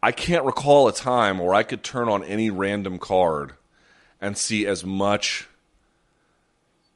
I 0.02 0.10
can't 0.10 0.44
recall 0.44 0.88
a 0.88 0.92
time 0.92 1.38
where 1.38 1.54
I 1.54 1.62
could 1.62 1.84
turn 1.84 2.08
on 2.08 2.24
any 2.24 2.50
random 2.50 2.98
card 2.98 3.52
and 4.20 4.36
see 4.36 4.66
as 4.66 4.84
much 4.84 5.48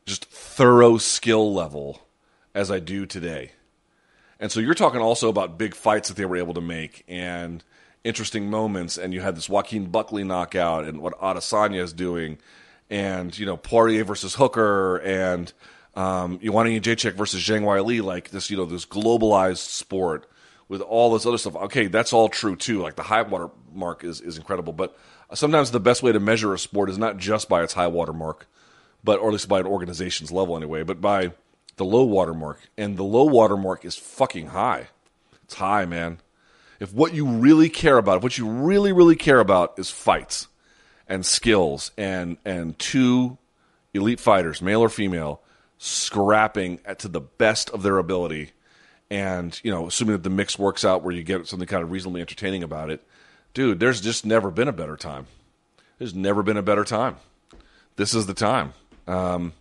just 0.07 0.24
thorough 0.24 0.99
skill 0.99 1.55
level 1.55 2.03
as 2.55 2.70
I 2.70 2.80
do 2.80 3.07
today. 3.07 3.53
And 4.39 4.53
so 4.53 4.61
you're 4.61 4.74
talking 4.74 5.01
also 5.01 5.28
about 5.28 5.59
big 5.59 5.74
fights 5.74 6.09
that 6.09 6.16
they 6.16 6.26
were 6.26 6.37
able 6.37 6.55
to 6.55 6.61
make 6.61 7.05
and 7.09 7.64
interesting 8.05 8.51
moments. 8.51 8.99
And 8.99 9.14
you 9.14 9.20
had 9.20 9.37
this 9.37 9.49
Joaquin 9.49 9.87
Buckley 9.87 10.24
knockout 10.24 10.84
and 10.84 11.01
what 11.01 11.18
Adesanya 11.20 11.82
is 11.82 11.93
doing, 11.93 12.39
and 12.89 13.37
you 13.37 13.47
know 13.47 13.57
Poirier 13.57 14.05
versus 14.05 14.34
Hooker 14.34 14.99
and 14.99 15.53
um, 15.97 16.39
Joanna 16.41 16.68
Jacek 16.80 17.14
versus 17.14 17.43
Zhang 17.43 17.62
Weili, 17.62 18.03
like 18.03 18.30
this, 18.30 18.51
you 18.51 18.57
know, 18.57 18.66
this 18.66 18.84
globalized 18.84 19.68
sport 19.68 20.28
with 20.68 20.82
all 20.82 21.12
this 21.12 21.24
other 21.24 21.39
stuff. 21.39 21.57
Okay, 21.57 21.87
that's 21.87 22.12
all 22.12 22.28
true 22.28 22.55
too. 22.55 22.82
Like 22.82 22.97
the 22.97 23.03
high 23.03 23.22
water 23.22 23.49
mark 23.72 24.05
is 24.05 24.20
is 24.20 24.37
incredible, 24.37 24.72
but 24.72 24.97
sometimes 25.34 25.70
the 25.70 25.80
best 25.80 26.03
way 26.03 26.12
to 26.12 26.20
measure 26.20 26.53
a 26.53 26.59
sport 26.59 26.91
is 26.91 26.99
not 26.99 27.16
just 27.16 27.49
by 27.49 27.62
its 27.62 27.72
high 27.72 27.87
water 27.87 28.12
mark, 28.12 28.47
but 29.03 29.18
or 29.18 29.28
at 29.28 29.32
least 29.32 29.49
by 29.49 29.61
an 29.61 29.66
organization's 29.66 30.30
level 30.30 30.57
anyway, 30.57 30.82
but 30.82 31.01
by 31.01 31.32
the 31.77 31.85
low 31.85 32.05
water 32.05 32.35
mark. 32.35 32.61
And 32.77 32.97
the 32.97 33.05
low 33.05 33.24
water 33.24 33.57
mark 33.57 33.85
is 33.85 33.97
fucking 33.97 34.49
high. 34.49 34.89
It's 35.45 35.55
high, 35.55 35.85
man. 35.85 36.18
If 36.81 36.93
what 36.93 37.14
you 37.14 37.27
really 37.27 37.68
care 37.68 37.99
about, 37.99 38.18
if 38.18 38.22
what 38.22 38.39
you 38.39 38.49
really, 38.49 38.93
really 38.93 39.16
care 39.16 39.41
about 39.41 39.79
is 39.79 39.91
fights 39.91 40.49
and 41.09 41.24
skills 41.24 41.91
and 41.97 42.37
and 42.45 42.79
two 42.79 43.39
elite 43.95 44.20
fighters, 44.20 44.61
male 44.61 44.83
or 44.83 44.89
female, 44.89 45.41
scrapping 45.79 46.81
at, 46.85 46.99
to 46.99 47.09
the 47.09 47.20
best 47.20 47.70
of 47.70 47.83
their 47.83 47.99
ability 47.99 48.53
and 49.11 49.59
you 49.62 49.70
know, 49.70 49.87
assuming 49.87 50.12
that 50.12 50.22
the 50.22 50.31
mix 50.31 50.59
works 50.59 50.85
out 50.85 51.03
where 51.03 51.14
you 51.14 51.22
get 51.22 51.47
something 51.47 51.68
kind 51.68 51.83
of 51.83 51.91
reasonably 51.91 52.20
entertaining 52.20 52.62
about 52.62 52.91
it, 52.91 53.03
dude, 53.55 53.81
there's 53.81 54.01
just 54.01 54.27
never 54.27 54.51
been 54.51 54.68
a 54.68 54.72
better 54.72 54.97
time. 54.97 55.27
There's 55.99 56.14
never 56.14 56.43
been 56.43 56.57
a 56.57 56.62
better 56.62 56.85
time. 56.85 57.16
This 57.97 58.14
is 58.14 58.27
the 58.27 58.35
time. 58.35 58.74
Um, 59.07 59.53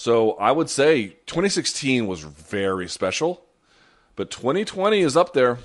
so 0.00 0.32
I 0.36 0.50
would 0.50 0.70
say 0.70 1.08
2016 1.26 2.06
was 2.06 2.20
very 2.20 2.88
special, 2.88 3.44
but 4.16 4.30
2020 4.30 5.00
is 5.00 5.14
up 5.14 5.34
there. 5.34 5.58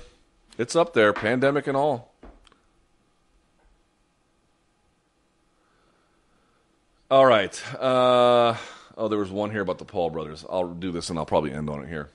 It's 0.58 0.76
up 0.76 0.92
there, 0.92 1.14
pandemic 1.14 1.66
and 1.66 1.74
all. 1.74 2.12
All 7.10 7.24
right. 7.24 7.58
Uh, 7.80 8.58
oh, 8.98 9.08
there 9.08 9.18
was 9.18 9.30
one 9.30 9.52
here 9.52 9.62
about 9.62 9.78
the 9.78 9.86
Paul 9.86 10.10
brothers. 10.10 10.44
I'll 10.50 10.68
do 10.68 10.92
this 10.92 11.08
and 11.08 11.18
I'll 11.18 11.24
probably 11.24 11.52
end 11.52 11.70
on 11.70 11.82
it 11.82 11.88
here. 11.88 12.10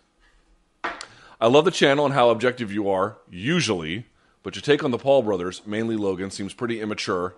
I 0.83 1.47
love 1.47 1.65
the 1.65 1.71
channel 1.71 2.05
and 2.05 2.13
how 2.13 2.29
objective 2.29 2.71
you 2.71 2.87
are, 2.87 3.17
usually, 3.31 4.05
but 4.43 4.55
your 4.55 4.61
take 4.61 4.83
on 4.83 4.91
the 4.91 4.99
Paul 4.99 5.23
brothers, 5.23 5.63
mainly 5.65 5.95
Logan, 5.95 6.29
seems 6.29 6.53
pretty 6.53 6.81
immature. 6.81 7.33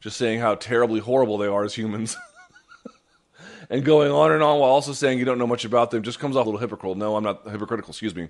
Just 0.00 0.16
saying 0.16 0.40
how 0.40 0.54
terribly 0.54 1.00
horrible 1.00 1.36
they 1.36 1.48
are 1.48 1.64
as 1.64 1.74
humans. 1.74 2.16
and 3.72 3.86
going 3.86 4.12
on 4.12 4.30
and 4.30 4.42
on 4.42 4.60
while 4.60 4.70
also 4.70 4.92
saying 4.92 5.18
you 5.18 5.24
don't 5.24 5.38
know 5.38 5.46
much 5.46 5.64
about 5.64 5.90
them 5.90 6.02
just 6.02 6.18
comes 6.18 6.36
off 6.36 6.44
a 6.44 6.48
little 6.48 6.60
hypocritical. 6.60 6.94
No, 6.94 7.16
I'm 7.16 7.24
not 7.24 7.48
hypocritical, 7.50 7.90
excuse 7.90 8.14
me. 8.14 8.28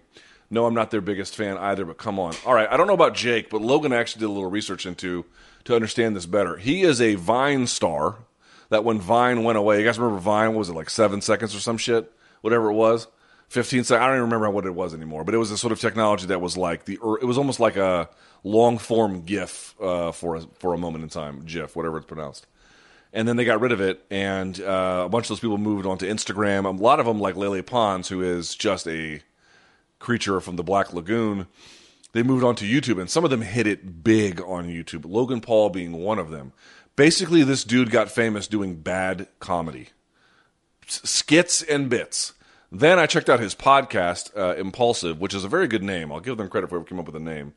No, 0.51 0.67
I'm 0.67 0.75
not 0.75 0.93
their 0.93 1.01
biggest 1.01 1.35
fan 1.35 1.59
either, 1.59 1.85
but 1.85 1.99
come 1.99 2.21
on. 2.21 2.33
All 2.47 2.55
right, 2.55 2.69
I 2.71 2.77
don't 2.77 2.87
know 2.87 2.95
about 2.95 3.17
Jake, 3.17 3.51
but 3.51 3.61
Logan 3.61 3.93
actually 3.93 4.21
did 4.21 4.27
a 4.27 4.33
little 4.33 4.49
research 4.49 4.87
into 4.87 5.25
to 5.65 5.75
understand 5.75 6.15
this 6.15 6.27
better. 6.27 6.59
He 6.59 6.83
is 6.83 7.01
a 7.01 7.17
Vine 7.17 7.67
star 7.67 8.19
that 8.69 8.85
when 8.85 9.01
Vine 9.01 9.43
went 9.43 9.59
away, 9.59 9.81
you 9.81 9.85
guys 9.85 9.99
remember 9.99 10.21
Vine 10.21 10.55
was 10.55 10.69
it 10.69 10.75
like 10.75 10.89
7 10.89 11.21
seconds 11.21 11.57
or 11.57 11.59
some 11.59 11.77
shit, 11.77 12.13
whatever 12.43 12.71
it 12.71 12.75
was? 12.75 13.09
15 13.49 13.83
seconds. 13.83 14.01
I 14.01 14.07
don't 14.07 14.17
even 14.17 14.25
remember 14.31 14.49
what 14.49 14.65
it 14.65 14.75
was 14.75 14.95
anymore, 14.95 15.25
but 15.25 15.35
it 15.35 15.39
was 15.39 15.51
a 15.51 15.59
sort 15.59 15.73
of 15.73 15.81
technology 15.81 16.27
that 16.27 16.41
was 16.41 16.57
like 16.57 16.85
the 16.85 17.01
it 17.21 17.27
was 17.27 17.37
almost 17.37 17.59
like 17.59 17.77
a 17.77 18.09
long 18.45 18.79
form 18.79 19.23
GIF 19.23 19.75
uh, 19.81 20.13
for 20.13 20.37
a, 20.37 20.41
for 20.61 20.73
a 20.73 20.79
moment 20.79 21.03
in 21.03 21.11
time, 21.11 21.45
GIF, 21.45 21.75
whatever 21.75 21.97
it's 21.97 22.07
pronounced 22.07 22.47
and 23.13 23.29
then 23.29 23.37
they 23.37 23.45
got 23.45 23.61
rid 23.61 23.73
of 23.73 23.81
it, 23.81 24.05
and 24.11 24.61
uh, 24.61 25.03
a 25.07 25.09
bunch 25.09 25.27
of 25.27 25.29
those 25.31 25.41
people 25.41 25.59
moved 25.59 25.87
on 25.87 25.99
to 25.99 26.07
Instagram. 26.07 26.65
A 26.65 26.71
lot 26.71 27.01
of 27.01 27.07
them, 27.07 27.21
like 27.21 27.37
Lele 27.37 27.63
Pons, 27.63 28.09
who 28.09 28.23
is 28.23 28.55
just 28.55 28.87
a 28.89 29.21
creature 29.99 30.41
from 30.41 30.57
the 30.57 30.63
Black 30.65 30.93
Lagoon, 30.93 31.47
they 32.13 32.23
moved 32.23 32.45
on 32.45 32.55
to 32.57 32.65
YouTube, 32.65 33.01
and 33.01 33.11
some 33.11 33.25
of 33.25 33.31
them 33.31 33.43
hit 33.43 33.67
it 33.67 34.03
big 34.03 34.41
on 34.41 34.69
YouTube. 34.69 35.05
Logan 35.07 35.41
Paul 35.41 35.71
being 35.71 35.93
one 35.93 36.19
of 36.19 36.31
them. 36.31 36.53
Basically, 36.97 37.43
this 37.43 37.65
dude 37.65 37.91
got 37.91 38.11
famous 38.11 38.47
doing 38.47 38.77
bad 38.77 39.29
comedy, 39.41 39.89
skits 40.87 41.63
and 41.63 41.89
bits. 41.89 42.35
Then 42.71 42.99
I 42.99 43.07
checked 43.07 43.29
out 43.29 43.41
his 43.41 43.55
podcast, 43.55 44.35
uh, 44.37 44.55
Impulsive, 44.57 45.21
which 45.21 45.35
is 45.35 45.45
a 45.45 45.49
very 45.49 45.69
good 45.69 45.83
name. 45.83 46.11
I'll 46.11 46.21
give 46.21 46.39
them 46.39 46.49
credit 46.49 46.69
for 46.69 46.77
whoever 46.77 46.89
came 46.89 46.99
up 46.99 47.07
with 47.07 47.15
the 47.15 47.21
name. 47.21 47.53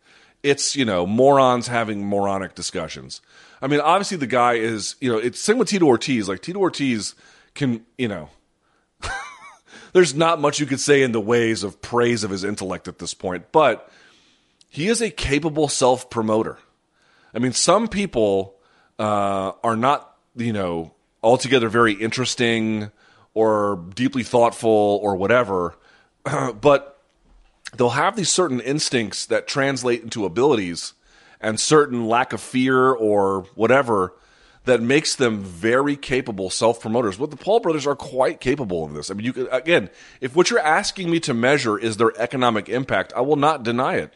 It's 0.46 0.76
you 0.76 0.86
know 0.86 1.08
morons 1.08 1.68
having 1.68 2.06
moronic 2.06 2.54
discussions. 2.54 3.22
I 3.62 3.68
mean, 3.68 3.80
obviously 3.80 4.18
the 4.18 4.28
guy 4.28 4.54
is, 4.54 4.96
you 5.02 5.12
know, 5.12 5.18
it's 5.18 5.40
same 5.40 5.58
with 5.58 5.70
Tito 5.70 5.86
Ortiz. 5.86 6.30
Like 6.30 6.42
Tito 6.42 6.60
Ortiz 6.60 7.16
can, 7.56 7.84
you 7.98 8.08
know, 8.08 8.30
there's 9.94 10.14
not 10.14 10.40
much 10.40 10.60
you 10.60 10.68
could 10.68 10.80
say 10.80 11.02
in 11.02 11.14
the 11.14 11.20
ways 11.20 11.64
of 11.64 11.82
praise 11.82 12.24
of 12.24 12.30
his 12.30 12.44
intellect 12.44 12.88
at 12.88 13.00
this 13.00 13.16
point, 13.16 13.52
but 13.52 13.90
he 14.70 14.88
is 14.88 15.02
a 15.02 15.10
capable 15.10 15.68
self 15.68 16.10
promoter. 16.12 16.60
I 17.34 17.40
mean, 17.40 17.54
some 17.54 17.88
people 17.88 18.56
uh, 19.00 19.54
are 19.64 19.76
not, 19.76 20.16
you 20.36 20.54
know, 20.54 20.94
altogether 21.24 21.70
very 21.70 21.94
interesting 21.94 22.92
or 23.34 23.84
deeply 23.96 24.22
thoughtful 24.22 25.00
or 25.02 25.16
whatever, 25.16 25.76
but 26.62 26.95
they'll 27.78 27.90
have 27.90 28.16
these 28.16 28.30
certain 28.30 28.60
instincts 28.60 29.26
that 29.28 29.48
translate 29.48 30.04
into 30.04 30.26
abilities 30.26 30.94
and 31.42 31.60
certain 31.60 32.08
lack 32.08 32.34
of 32.34 32.42
fear 32.42 32.92
or 32.92 33.42
whatever 33.56 34.14
that 34.66 34.82
makes 34.82 35.16
them 35.16 35.44
very 35.44 35.96
capable 35.96 36.50
self 36.50 36.82
promoters. 36.82 37.18
But 37.18 37.32
the 37.32 37.38
Paul 37.38 37.60
brothers 37.60 37.88
are 37.88 37.96
quite 37.96 38.40
capable 38.40 38.84
of 38.84 38.94
this. 38.94 39.10
I 39.10 39.14
mean, 39.14 39.26
you 39.26 39.34
could, 39.34 39.48
again, 39.52 39.90
if 40.22 40.36
what 40.36 40.50
you're 40.50 40.60
asking 40.60 41.10
me 41.10 41.20
to 41.22 41.34
measure 41.34 41.78
is 41.78 41.98
their 41.98 42.20
economic 42.20 42.68
impact, 42.68 43.14
I 43.16 43.22
will 43.22 43.36
not 43.36 43.64
deny 43.64 43.96
it. 43.96 44.14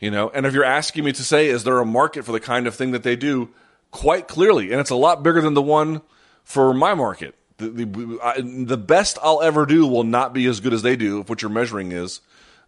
You 0.00 0.10
know, 0.10 0.30
and 0.30 0.44
if 0.46 0.54
you're 0.54 0.64
asking 0.64 1.04
me 1.04 1.12
to 1.12 1.22
say, 1.22 1.48
is 1.48 1.64
there 1.64 1.78
a 1.78 1.84
market 1.86 2.24
for 2.24 2.32
the 2.32 2.40
kind 2.40 2.66
of 2.66 2.74
thing 2.74 2.92
that 2.92 3.02
they 3.02 3.16
do? 3.16 3.50
Quite 3.90 4.26
clearly, 4.26 4.72
and 4.72 4.80
it's 4.80 4.90
a 4.90 4.96
lot 4.96 5.22
bigger 5.22 5.40
than 5.40 5.54
the 5.54 5.62
one 5.62 6.02
for 6.42 6.74
my 6.74 6.94
market. 6.94 7.34
The, 7.58 7.68
the, 7.68 8.18
I, 8.22 8.40
the 8.40 8.76
best 8.76 9.18
I'll 9.22 9.40
ever 9.40 9.66
do 9.66 9.86
will 9.86 10.02
not 10.02 10.32
be 10.32 10.46
as 10.46 10.58
good 10.58 10.72
as 10.72 10.82
they 10.82 10.96
do 10.96 11.20
if 11.20 11.28
what 11.28 11.42
you're 11.42 11.50
measuring 11.50 11.92
is 11.92 12.20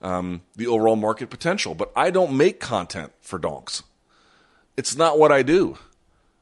um, 0.02 0.42
the 0.54 0.66
overall 0.66 0.96
market 0.96 1.30
potential. 1.30 1.74
But 1.74 1.92
I 1.96 2.10
don't 2.10 2.36
make 2.36 2.60
content 2.60 3.12
for 3.20 3.38
donks. 3.38 3.82
It's 4.76 4.96
not 4.96 5.18
what 5.18 5.32
I 5.32 5.42
do. 5.42 5.78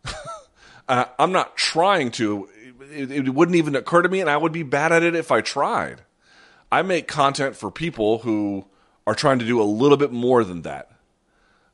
uh, 0.89 1.07
I'm 1.19 1.33
not 1.33 1.57
trying 1.57 2.11
to. 2.13 2.49
It, 2.91 3.11
it 3.11 3.35
wouldn't 3.35 3.57
even 3.57 3.75
occur 3.75 4.03
to 4.03 4.09
me, 4.09 4.21
and 4.21 4.31
I 4.31 4.37
would 4.37 4.53
be 4.53 4.63
bad 4.63 4.93
at 4.93 5.03
it 5.03 5.15
if 5.15 5.33
I 5.33 5.41
tried. 5.41 6.03
I 6.71 6.83
make 6.83 7.07
content 7.07 7.57
for 7.57 7.71
people 7.71 8.19
who 8.19 8.67
are 9.07 9.15
trying 9.15 9.39
to 9.39 9.47
do 9.47 9.61
a 9.61 9.65
little 9.65 9.97
bit 9.97 10.13
more 10.13 10.45
than 10.45 10.63
that. 10.63 10.91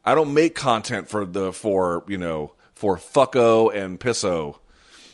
I 0.04 0.14
don't 0.14 0.34
make 0.34 0.54
content 0.54 1.08
for 1.08 1.24
the 1.24 1.52
for 1.52 2.04
you 2.08 2.18
know 2.18 2.54
for 2.74 2.96
fucko 2.96 3.74
and 3.74 4.00
pisso, 4.00 4.60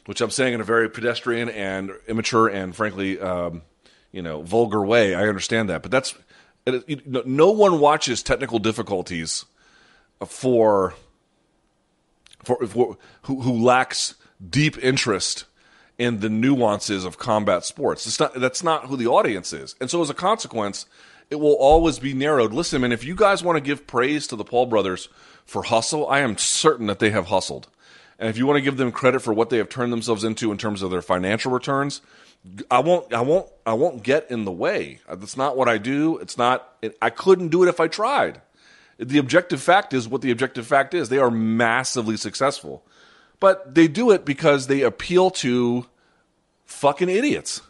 which 0.06 0.20
I'm 0.20 0.30
saying 0.30 0.54
in 0.54 0.60
a 0.60 0.64
very 0.64 0.88
pedestrian 0.88 1.48
and 1.48 1.92
immature 2.06 2.48
and 2.48 2.74
frankly 2.74 3.18
um, 3.20 3.62
you 4.12 4.22
know 4.22 4.42
vulgar 4.42 4.84
way. 4.84 5.14
I 5.14 5.28
understand 5.28 5.68
that, 5.68 5.82
but 5.82 5.90
that's 5.90 6.14
no 6.66 7.50
one 7.50 7.78
watches 7.78 8.22
technical 8.22 8.58
difficulties 8.58 9.44
for 10.26 10.94
for, 12.44 12.66
for 12.66 12.98
who, 13.22 13.40
who 13.40 13.52
lacks 13.64 14.14
deep 14.50 14.76
interest 14.82 15.44
in 15.98 16.20
the 16.20 16.28
nuances 16.28 17.04
of 17.04 17.18
combat 17.18 17.64
sports. 17.64 18.06
It's 18.06 18.20
not 18.20 18.34
that's 18.34 18.62
not 18.62 18.86
who 18.86 18.96
the 18.96 19.06
audience 19.06 19.52
is, 19.52 19.74
and 19.80 19.90
so 19.90 20.02
as 20.02 20.10
a 20.10 20.14
consequence, 20.14 20.86
It 21.28 21.36
will 21.36 21.54
always 21.54 21.98
be 21.98 22.14
narrowed. 22.14 22.52
Listen, 22.52 22.82
man, 22.82 22.92
if 22.92 23.04
you 23.04 23.14
guys 23.16 23.42
want 23.42 23.56
to 23.56 23.60
give 23.60 23.86
praise 23.86 24.26
to 24.28 24.36
the 24.36 24.44
Paul 24.44 24.66
brothers 24.66 25.08
for 25.44 25.64
hustle, 25.64 26.08
I 26.08 26.20
am 26.20 26.38
certain 26.38 26.86
that 26.86 27.00
they 27.00 27.10
have 27.10 27.26
hustled. 27.26 27.68
And 28.18 28.28
if 28.28 28.38
you 28.38 28.46
want 28.46 28.56
to 28.56 28.62
give 28.62 28.76
them 28.76 28.92
credit 28.92 29.20
for 29.20 29.32
what 29.32 29.50
they 29.50 29.58
have 29.58 29.68
turned 29.68 29.92
themselves 29.92 30.24
into 30.24 30.50
in 30.50 30.58
terms 30.58 30.82
of 30.82 30.90
their 30.90 31.02
financial 31.02 31.52
returns, 31.52 32.00
I 32.70 32.80
won't 32.80 33.12
I 33.12 33.20
won't 33.20 33.50
I 33.64 33.74
won't 33.74 34.02
get 34.02 34.30
in 34.30 34.44
the 34.44 34.52
way. 34.52 35.00
That's 35.08 35.36
not 35.36 35.56
what 35.56 35.68
I 35.68 35.78
do. 35.78 36.18
It's 36.18 36.38
not 36.38 36.74
I 37.02 37.10
couldn't 37.10 37.48
do 37.48 37.62
it 37.62 37.68
if 37.68 37.80
I 37.80 37.88
tried. 37.88 38.40
The 38.98 39.18
objective 39.18 39.60
fact 39.60 39.92
is 39.92 40.08
what 40.08 40.22
the 40.22 40.30
objective 40.30 40.66
fact 40.66 40.94
is. 40.94 41.08
They 41.08 41.18
are 41.18 41.30
massively 41.30 42.16
successful. 42.16 42.82
But 43.38 43.74
they 43.74 43.88
do 43.88 44.10
it 44.10 44.24
because 44.24 44.66
they 44.66 44.80
appeal 44.80 45.30
to 45.32 45.86
fucking 46.64 47.10
idiots. 47.10 47.60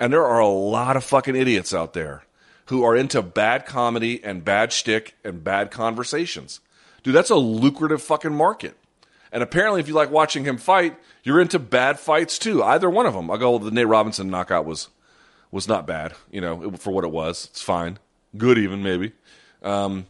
And 0.00 0.12
there 0.12 0.24
are 0.24 0.40
a 0.40 0.48
lot 0.48 0.96
of 0.96 1.04
fucking 1.04 1.36
idiots 1.36 1.74
out 1.74 1.92
there 1.92 2.24
who 2.66 2.82
are 2.84 2.96
into 2.96 3.20
bad 3.20 3.66
comedy 3.66 4.22
and 4.24 4.44
bad 4.44 4.72
shtick 4.72 5.14
and 5.22 5.44
bad 5.44 5.70
conversations. 5.70 6.60
Dude, 7.02 7.14
that's 7.14 7.30
a 7.30 7.36
lucrative 7.36 8.00
fucking 8.00 8.34
market. 8.34 8.76
And 9.32 9.42
apparently, 9.42 9.80
if 9.80 9.88
you 9.88 9.94
like 9.94 10.10
watching 10.10 10.44
him 10.44 10.58
fight, 10.58 10.96
you're 11.24 11.40
into 11.40 11.58
bad 11.58 11.98
fights 11.98 12.38
too. 12.38 12.62
Either 12.62 12.90
one 12.90 13.06
of 13.06 13.14
them. 13.14 13.30
I'll 13.30 13.38
go. 13.38 13.58
The 13.58 13.70
Nate 13.70 13.88
Robinson 13.88 14.28
knockout 14.28 14.66
was 14.66 14.88
was 15.50 15.66
not 15.66 15.86
bad. 15.86 16.12
You 16.30 16.42
know, 16.42 16.72
for 16.72 16.92
what 16.92 17.04
it 17.04 17.10
was, 17.10 17.48
it's 17.50 17.62
fine, 17.62 17.98
good 18.36 18.58
even 18.58 18.82
maybe. 18.82 19.12
Um, 19.62 20.06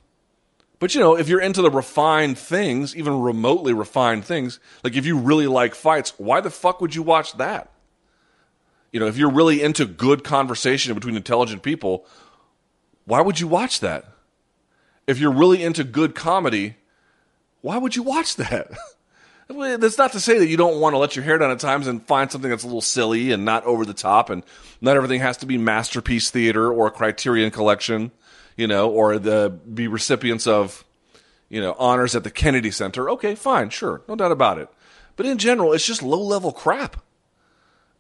but 0.81 0.95
you 0.97 1.01
know, 1.01 1.17
if 1.17 1.29
you're 1.29 1.41
into 1.41 1.63
the 1.63 1.71
refined 1.71 2.37
things, 2.37 2.97
even 2.97 3.21
remotely 3.21 3.73
refined 3.73 4.25
things, 4.25 4.59
like 4.83 4.97
if 4.97 5.07
you 5.07 5.17
really 5.17 5.47
like 5.47 5.77
fights, 5.77 6.15
why 6.19 6.41
the 6.41 6.51
fuck 6.51 6.81
would 6.81 6.95
you 6.95 7.05
watch 7.05 7.37
that? 7.37 7.71
You 8.91 8.99
know, 8.99 9.07
if 9.07 9.17
you're 9.17 9.31
really 9.31 9.63
into 9.63 9.87
good 9.87 10.25
conversation 10.25 10.93
between 10.95 11.15
intelligent 11.15 11.63
people, 11.63 12.05
why 13.05 13.21
would 13.21 13.39
you 13.39 13.47
watch 13.47 13.79
that? 13.79 14.07
If 15.07 15.21
you're 15.21 15.33
really 15.33 15.63
into 15.63 15.85
good 15.85 16.17
comedy, 16.17 16.77
why 17.61 17.79
would 17.79 17.95
you 17.95 18.03
watch 18.03 18.35
that? 18.37 18.73
That's 19.49 19.99
not 19.99 20.13
to 20.13 20.21
say 20.21 20.39
that 20.39 20.47
you 20.47 20.57
don't 20.57 20.81
want 20.81 20.95
to 20.95 20.99
let 20.99 21.15
your 21.17 21.25
hair 21.25 21.39
down 21.39 21.51
at 21.51 21.59
times 21.59 21.87
and 21.87 22.05
find 22.07 22.31
something 22.31 22.51
that's 22.51 22.63
a 22.63 22.67
little 22.67 22.81
silly 22.81 23.33
and 23.33 23.45
not 23.45 23.65
over 23.65 23.85
the 23.85 23.95
top, 23.95 24.31
and 24.31 24.43
not 24.81 24.97
everything 24.97 25.21
has 25.21 25.37
to 25.39 25.47
be 25.47 25.59
masterpiece 25.59 26.31
theater 26.31 26.73
or 26.73 26.87
a 26.87 26.91
Criterion 26.91 27.51
collection 27.51 28.13
you 28.57 28.67
know, 28.67 28.91
or 28.91 29.19
the 29.19 29.59
be 29.73 29.89
recipients 29.89 30.47
of, 30.47 30.85
you 31.49 31.61
know, 31.61 31.75
honors 31.79 32.15
at 32.15 32.25
the 32.25 32.31
Kennedy 32.31 32.71
Center. 32.71 33.11
Okay, 33.11 33.35
fine, 33.35 33.71
sure, 33.71 34.03
no 34.09 34.17
doubt 34.17 34.33
about 34.33 34.59
it. 34.59 34.69
But 35.17 35.27
in 35.27 35.39
general, 35.39 35.73
it's 35.73 35.87
just 35.87 36.03
low 36.03 36.23
level 36.23 36.53
crap. 36.53 37.03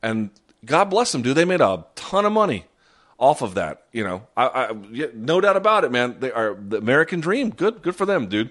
And 0.03 0.31
God 0.65 0.85
bless 0.85 1.13
them, 1.13 1.23
dude. 1.23 1.37
They 1.37 1.45
made 1.45 1.61
a 1.61 1.85
ton 1.95 2.25
of 2.25 2.33
money 2.33 2.67
off 3.19 3.43
of 3.43 3.55
that. 3.55 3.87
You 3.93 4.05
know, 4.05 4.27
I, 4.37 4.47
I 4.47 4.73
no 5.15 5.41
doubt 5.41 5.57
about 5.57 5.85
it, 5.85 5.93
man. 5.93 6.17
They 6.21 6.33
are 6.33 6.55
the 6.55 6.79
American 6.79 7.21
dream. 7.21 7.51
Good, 7.51 7.83
good 7.83 7.97
for 7.97 8.07
them, 8.07 8.29
dude. 8.29 8.51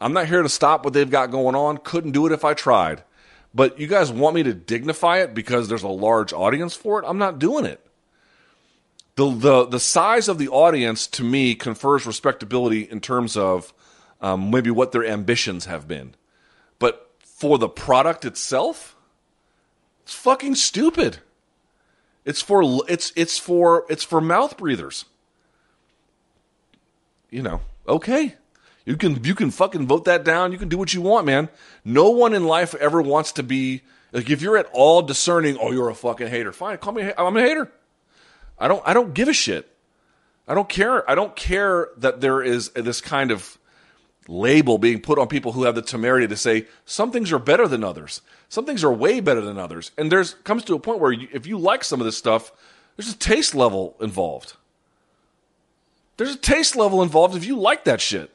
I'm 0.00 0.12
not 0.12 0.26
here 0.26 0.42
to 0.42 0.48
stop 0.48 0.84
what 0.84 0.92
they've 0.92 1.10
got 1.10 1.30
going 1.30 1.54
on. 1.54 1.78
Couldn't 1.78 2.12
do 2.12 2.26
it 2.26 2.32
if 2.32 2.44
I 2.44 2.54
tried. 2.54 3.02
But 3.54 3.78
you 3.78 3.86
guys 3.86 4.10
want 4.10 4.34
me 4.34 4.42
to 4.42 4.52
dignify 4.52 5.18
it 5.18 5.32
because 5.34 5.68
there's 5.68 5.84
a 5.84 5.88
large 5.88 6.32
audience 6.32 6.74
for 6.74 7.00
it? 7.00 7.04
I'm 7.06 7.18
not 7.18 7.38
doing 7.38 7.64
it 7.64 7.84
the 9.16 9.30
the 9.30 9.66
the 9.66 9.80
size 9.80 10.28
of 10.28 10.38
the 10.38 10.48
audience 10.48 11.06
to 11.06 11.22
me 11.22 11.54
confers 11.54 12.06
respectability 12.06 12.82
in 12.82 13.00
terms 13.00 13.36
of 13.36 13.72
um, 14.20 14.50
maybe 14.50 14.70
what 14.70 14.92
their 14.92 15.04
ambitions 15.04 15.66
have 15.66 15.86
been, 15.86 16.14
but 16.78 17.10
for 17.20 17.58
the 17.58 17.68
product 17.68 18.24
itself, 18.24 18.96
it's 20.02 20.14
fucking 20.14 20.54
stupid. 20.54 21.18
It's 22.24 22.40
for 22.40 22.82
it's 22.88 23.12
it's 23.16 23.38
for 23.38 23.84
it's 23.88 24.04
for 24.04 24.20
mouth 24.20 24.56
breathers. 24.56 25.04
You 27.30 27.42
know, 27.42 27.60
okay. 27.86 28.36
You 28.84 28.96
can 28.96 29.24
you 29.24 29.34
can 29.34 29.50
fucking 29.50 29.86
vote 29.86 30.04
that 30.04 30.24
down. 30.24 30.52
You 30.52 30.58
can 30.58 30.68
do 30.68 30.76
what 30.76 30.92
you 30.92 31.00
want, 31.00 31.26
man. 31.26 31.48
No 31.84 32.10
one 32.10 32.34
in 32.34 32.44
life 32.44 32.74
ever 32.74 33.00
wants 33.00 33.32
to 33.32 33.42
be 33.42 33.82
like 34.12 34.30
if 34.30 34.42
you're 34.42 34.58
at 34.58 34.68
all 34.72 35.02
discerning. 35.02 35.56
Oh, 35.60 35.72
you're 35.72 35.88
a 35.88 35.94
fucking 35.94 36.28
hater. 36.28 36.52
Fine, 36.52 36.78
call 36.78 36.92
me. 36.92 37.10
I'm 37.16 37.36
a 37.36 37.40
hater. 37.40 37.72
I 38.58 38.68
don't 38.68 38.82
I 38.86 38.92
don't 38.92 39.14
give 39.14 39.28
a 39.28 39.32
shit. 39.32 39.70
I 40.46 40.54
don't 40.54 40.68
care. 40.68 41.08
I 41.10 41.14
don't 41.14 41.34
care 41.34 41.88
that 41.96 42.20
there 42.20 42.42
is 42.42 42.70
this 42.70 43.00
kind 43.00 43.30
of 43.30 43.58
label 44.28 44.78
being 44.78 45.00
put 45.00 45.18
on 45.18 45.28
people 45.28 45.52
who 45.52 45.64
have 45.64 45.74
the 45.74 45.82
temerity 45.82 46.26
to 46.26 46.36
say 46.36 46.66
some 46.84 47.10
things 47.10 47.32
are 47.32 47.38
better 47.38 47.66
than 47.66 47.82
others. 47.84 48.20
Some 48.48 48.66
things 48.66 48.84
are 48.84 48.92
way 48.92 49.20
better 49.20 49.40
than 49.40 49.58
others. 49.58 49.90
And 49.96 50.12
there's 50.12 50.34
comes 50.34 50.64
to 50.64 50.74
a 50.74 50.78
point 50.78 51.00
where 51.00 51.12
you, 51.12 51.28
if 51.32 51.46
you 51.46 51.58
like 51.58 51.84
some 51.84 52.00
of 52.00 52.04
this 52.04 52.18
stuff, 52.18 52.52
there's 52.96 53.12
a 53.12 53.16
taste 53.16 53.54
level 53.54 53.96
involved. 54.00 54.54
There's 56.16 56.34
a 56.34 56.38
taste 56.38 56.76
level 56.76 57.02
involved 57.02 57.34
if 57.34 57.44
you 57.44 57.56
like 57.56 57.84
that 57.84 58.00
shit. 58.00 58.30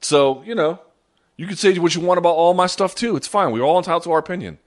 So, 0.00 0.42
you 0.44 0.54
know, 0.54 0.80
you 1.36 1.46
can 1.46 1.56
say 1.56 1.78
what 1.78 1.94
you 1.94 2.00
want 2.00 2.18
about 2.18 2.34
all 2.34 2.54
my 2.54 2.66
stuff 2.66 2.94
too. 2.94 3.16
It's 3.16 3.26
fine. 3.26 3.52
We're 3.52 3.62
all 3.62 3.78
entitled 3.78 4.04
to 4.04 4.12
our 4.12 4.18
opinion. 4.18 4.58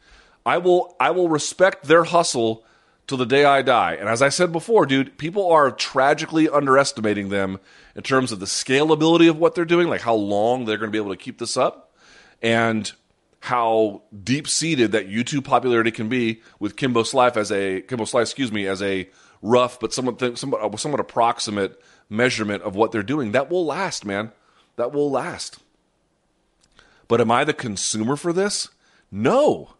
I 0.45 0.57
will 0.57 0.95
I 0.99 1.11
will 1.11 1.29
respect 1.29 1.85
their 1.85 2.05
hustle 2.05 2.63
till 3.07 3.17
the 3.17 3.25
day 3.25 3.43
I 3.45 3.61
die. 3.61 3.93
And 3.93 4.07
as 4.07 4.21
I 4.21 4.29
said 4.29 4.51
before, 4.51 4.85
dude, 4.85 5.17
people 5.17 5.51
are 5.51 5.71
tragically 5.71 6.49
underestimating 6.49 7.29
them 7.29 7.59
in 7.95 8.03
terms 8.03 8.31
of 8.31 8.39
the 8.39 8.45
scalability 8.45 9.29
of 9.29 9.37
what 9.37 9.53
they're 9.53 9.65
doing, 9.65 9.89
like 9.89 10.01
how 10.01 10.15
long 10.15 10.65
they're 10.65 10.77
going 10.77 10.89
to 10.89 10.95
be 10.95 11.01
able 11.01 11.11
to 11.11 11.21
keep 11.21 11.37
this 11.37 11.57
up, 11.57 11.93
and 12.41 12.91
how 13.41 14.03
deep 14.23 14.47
seated 14.47 14.91
that 14.93 15.09
YouTube 15.09 15.43
popularity 15.43 15.91
can 15.91 16.07
be 16.07 16.41
with 16.59 16.75
Kimbo 16.75 17.03
Slice 17.03 17.37
as 17.37 17.51
a 17.51 17.81
Kimbo 17.81 18.05
Slice, 18.05 18.29
excuse 18.29 18.51
me, 18.51 18.67
as 18.67 18.81
a 18.81 19.09
rough 19.41 19.79
but 19.79 19.93
somewhat 19.93 20.37
somewhat, 20.37 20.79
somewhat 20.79 21.01
approximate 21.01 21.81
measurement 22.09 22.63
of 22.63 22.75
what 22.75 22.91
they're 22.91 23.03
doing. 23.03 23.31
That 23.31 23.49
will 23.49 23.65
last, 23.65 24.05
man. 24.05 24.31
That 24.75 24.93
will 24.93 25.11
last. 25.11 25.59
But 27.07 27.21
am 27.21 27.31
I 27.31 27.43
the 27.43 27.53
consumer 27.53 28.15
for 28.15 28.31
this? 28.31 28.69
No. 29.11 29.73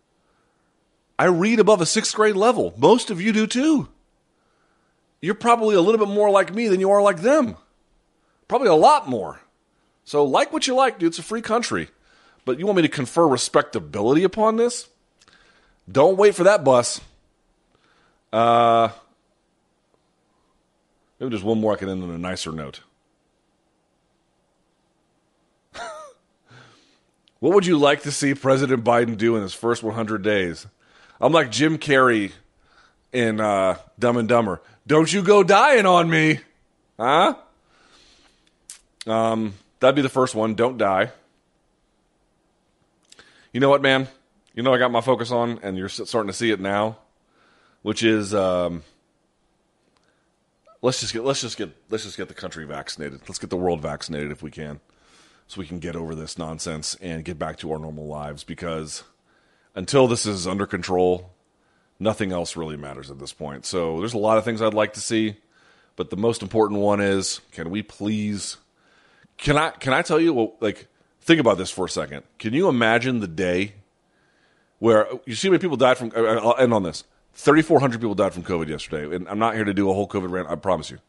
I 1.18 1.26
read 1.26 1.60
above 1.60 1.82
a 1.82 1.86
sixth 1.86 2.14
grade 2.14 2.36
level. 2.36 2.74
Most 2.78 3.10
of 3.10 3.22
you 3.22 3.32
do 3.32 3.48
too. 3.48 3.88
You're 5.22 5.36
probably 5.36 5.76
a 5.76 5.82
little 5.82 6.06
bit 6.06 6.14
more 6.14 6.30
like 6.30 6.54
me 6.54 6.68
than 6.68 6.80
you 6.80 6.90
are 6.92 7.02
like 7.02 7.22
them. 7.22 7.56
Probably 8.48 8.68
a 8.68 8.76
lot 8.76 9.08
more. 9.08 9.42
So, 10.04 10.26
like 10.26 10.52
what 10.52 10.68
you 10.68 10.76
like, 10.76 11.00
dude. 11.00 11.08
It's 11.08 11.20
a 11.20 11.24
free 11.24 11.42
country. 11.42 11.90
But 12.44 12.60
you 12.60 12.66
want 12.66 12.78
me 12.78 12.82
to 12.82 12.90
confer 12.90 13.28
respectability 13.28 14.24
upon 14.24 14.56
this? 14.56 14.90
Don't 15.90 16.18
wait 16.18 16.36
for 16.36 16.44
that 16.44 16.64
bus. 16.64 17.00
Uh, 18.34 18.90
maybe 21.20 21.30
there's 21.30 21.44
one 21.44 21.62
more 21.62 21.74
I 21.74 21.76
can 21.76 21.90
end 21.90 22.04
on 22.04 22.10
a 22.10 22.18
nicer 22.18 22.52
note. 22.52 22.82
What 27.42 27.56
would 27.56 27.66
you 27.66 27.78
like 27.78 28.04
to 28.04 28.12
see 28.12 28.36
President 28.36 28.84
Biden 28.84 29.18
do 29.18 29.36
in 29.36 29.42
his 29.42 29.54
first 29.54 29.82
100 29.82 30.22
days? 30.22 30.68
I'm 31.20 31.34
like 31.34 31.52
Jim 31.52 31.80
Carrey 31.80 32.32
in 33.12 33.42
uh, 33.42 33.78
Dumb 33.98 34.18
and 34.18 34.30
Dumber. 34.30 34.62
Don't 34.86 35.12
you 35.12 35.24
go 35.24 35.42
dying 35.42 35.88
on 35.88 36.08
me, 36.08 36.40
huh? 37.00 37.36
Um, 39.08 39.56
that'd 39.80 39.96
be 39.96 40.04
the 40.04 40.10
first 40.10 40.36
one. 40.36 40.54
Don't 40.54 40.78
die. 40.78 41.12
You 43.52 43.60
know 43.60 43.70
what, 43.70 43.82
man? 43.82 44.08
You 44.54 44.62
know 44.62 44.72
I 44.72 44.78
got 44.78 44.92
my 44.92 45.02
focus 45.02 45.32
on, 45.32 45.60
and 45.64 45.78
you're 45.78 45.90
starting 45.90 46.28
to 46.28 46.38
see 46.38 46.52
it 46.52 46.60
now, 46.60 47.00
which 47.82 48.04
is 48.04 48.36
um, 48.36 48.84
let's 50.84 51.00
just 51.00 51.12
get 51.12 51.24
let's 51.24 51.42
just 51.42 51.58
get 51.58 51.70
let's 51.90 52.04
just 52.04 52.18
get 52.18 52.28
the 52.28 52.36
country 52.36 52.66
vaccinated. 52.66 53.22
Let's 53.28 53.40
get 53.40 53.50
the 53.50 53.58
world 53.58 53.82
vaccinated 53.82 54.32
if 54.32 54.44
we 54.44 54.52
can, 54.52 54.80
so 55.52 55.60
we 55.60 55.68
can 55.68 55.80
get 55.80 55.98
over 55.98 56.16
this 56.16 56.38
nonsense 56.38 56.96
and 57.02 57.26
get 57.26 57.38
back 57.38 57.58
to 57.58 57.74
our 57.74 57.78
normal 57.78 58.08
lives 58.08 58.46
because 58.46 59.04
until 59.76 60.08
this 60.08 60.26
is 60.26 60.48
under 60.48 60.66
control, 60.66 61.30
nothing 62.00 62.32
else 62.32 62.56
really 62.56 62.78
matters 62.78 63.12
at 63.12 63.20
this 63.20 63.34
point. 63.34 63.66
So 63.66 64.00
there's 64.00 64.14
a 64.14 64.18
lot 64.18 64.38
of 64.38 64.46
things 64.46 64.62
I'd 64.62 64.74
like 64.74 64.94
to 64.94 65.02
see, 65.02 65.36
but 65.98 66.10
the 66.10 66.16
most 66.16 66.42
important 66.42 66.80
one 66.80 67.02
is 67.02 67.42
can 67.52 67.70
we 67.70 67.84
please 67.84 68.60
can 69.38 69.58
I 69.58 69.72
can 69.72 69.92
I 69.92 70.02
tell 70.04 70.22
you 70.22 70.32
well, 70.32 70.54
like 70.62 70.88
think 71.20 71.42
about 71.42 71.58
this 71.58 71.70
for 71.70 71.84
a 71.84 71.90
second. 71.90 72.24
Can 72.40 72.54
you 72.54 72.70
imagine 72.70 73.20
the 73.20 73.28
day 73.28 73.74
where 74.80 75.10
you 75.26 75.36
see 75.36 75.50
how 75.50 75.52
many 75.52 75.60
people 75.60 75.76
died 75.76 75.98
from 75.98 76.14
uh, 76.16 76.22
I'll 76.22 76.56
end 76.60 76.74
on 76.74 76.84
this. 76.84 77.04
3400 77.34 78.00
people 78.00 78.16
died 78.16 78.34
from 78.34 78.44
COVID 78.44 78.70
yesterday 78.70 79.14
and 79.14 79.28
I'm 79.28 79.40
not 79.40 79.56
here 79.56 79.66
to 79.66 79.74
do 79.74 79.90
a 79.90 79.94
whole 79.94 80.08
COVID 80.08 80.32
rant, 80.32 80.48
I 80.48 80.56
promise 80.56 80.90
you. 80.90 81.00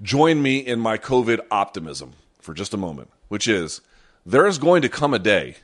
Join 0.00 0.40
me 0.40 0.58
in 0.58 0.78
my 0.78 0.96
COVID 0.96 1.40
optimism 1.50 2.12
for 2.44 2.54
just 2.54 2.74
a 2.74 2.76
moment, 2.76 3.10
which 3.28 3.48
is 3.48 3.80
there 4.24 4.46
is 4.46 4.58
going 4.58 4.82
to 4.82 4.88
come 4.88 5.14
a 5.14 5.18
day 5.18 5.56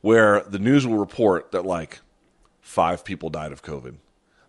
where 0.00 0.40
the 0.42 0.58
news 0.58 0.86
will 0.86 0.96
report 0.96 1.50
that 1.50 1.66
like 1.66 1.98
five 2.60 3.04
people 3.04 3.30
died 3.30 3.52
of 3.52 3.62
COVID. 3.62 3.96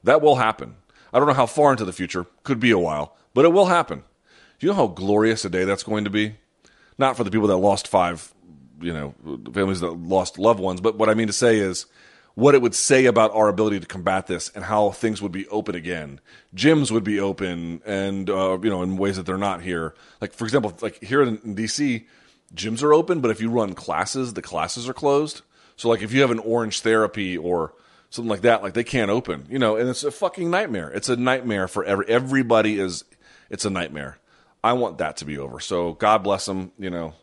That 0.03 0.21
will 0.21 0.35
happen. 0.35 0.76
I 1.11 1.17
don't 1.17 1.27
know 1.27 1.34
how 1.34 1.47
far 1.47 1.71
into 1.71 1.85
the 1.85 1.91
future, 1.91 2.27
could 2.43 2.59
be 2.59 2.71
a 2.71 2.77
while, 2.77 3.17
but 3.34 3.45
it 3.45 3.49
will 3.49 3.65
happen. 3.65 4.03
Do 4.59 4.67
you 4.67 4.71
know 4.71 4.77
how 4.77 4.88
glorious 4.88 5.43
a 5.43 5.49
day 5.49 5.63
that's 5.63 5.84
going 5.84 6.03
to 6.03 6.09
be? 6.09 6.35
Not 6.97 7.17
for 7.17 7.23
the 7.23 7.31
people 7.31 7.47
that 7.47 7.57
lost 7.57 7.88
five, 7.88 8.31
you 8.80 8.93
know, 8.93 9.15
families 9.51 9.80
that 9.80 9.91
lost 9.91 10.38
loved 10.38 10.59
ones, 10.59 10.81
but 10.81 10.97
what 10.97 11.09
I 11.09 11.15
mean 11.15 11.27
to 11.27 11.34
say 11.34 11.57
is 11.57 11.88
what 12.39 12.55
it 12.55 12.61
would 12.61 12.73
say 12.73 13.05
about 13.05 13.35
our 13.35 13.49
ability 13.49 13.81
to 13.81 13.85
combat 13.85 14.27
this 14.27 14.49
and 14.55 14.63
how 14.63 14.91
things 14.91 15.21
would 15.21 15.31
be 15.31 15.45
open 15.49 15.75
again. 15.75 16.21
Gyms 16.55 16.89
would 16.89 17.03
be 17.03 17.19
open, 17.19 17.81
and 17.85 18.29
uh, 18.29 18.57
you 18.63 18.69
know, 18.69 18.81
in 18.81 18.95
ways 18.95 19.17
that 19.17 19.25
they're 19.25 19.37
not 19.37 19.61
here. 19.61 19.93
Like 20.21 20.33
for 20.33 20.45
example, 20.45 20.73
like 20.81 21.03
here 21.03 21.21
in, 21.21 21.37
DC, 21.39 22.05
gyms 22.55 22.81
are 22.81 22.93
open, 22.93 23.19
but 23.19 23.29
if 23.29 23.41
you 23.41 23.49
run 23.49 23.73
classes, 23.73 24.33
the 24.33 24.41
classes 24.41 24.87
are 24.87 24.93
closed. 24.93 25.41
So 25.75 25.89
like 25.89 26.01
if 26.01 26.13
you 26.13 26.21
have 26.21 26.31
an 26.31 26.39
Orangetheory 26.39 27.43
or 27.43 27.73
something 28.09 28.29
like 28.29 28.41
that, 28.41 28.63
like 28.63 28.73
they 28.73 28.85
can't 28.85 29.11
open, 29.11 29.45
you 29.49 29.59
know, 29.59 29.75
and 29.75 29.89
it's 29.89 30.05
a 30.05 30.11
fucking 30.11 30.49
nightmare. 30.49 30.89
It's 30.91 31.09
a 31.09 31.17
nightmare 31.17 31.67
for 31.67 31.83
every 31.83 32.07
everybody. 32.07 32.79
Is 32.79 33.03
it's 33.49 33.65
a 33.65 33.69
nightmare. 33.69 34.17
I 34.63 34.73
want 34.73 34.99
that 34.99 35.17
to 35.17 35.25
be 35.25 35.37
over. 35.37 35.59
So 35.59 35.91
God 35.91 36.23
bless 36.23 36.47
him. 36.47 36.71
You 36.79 36.89
know, 36.89 37.13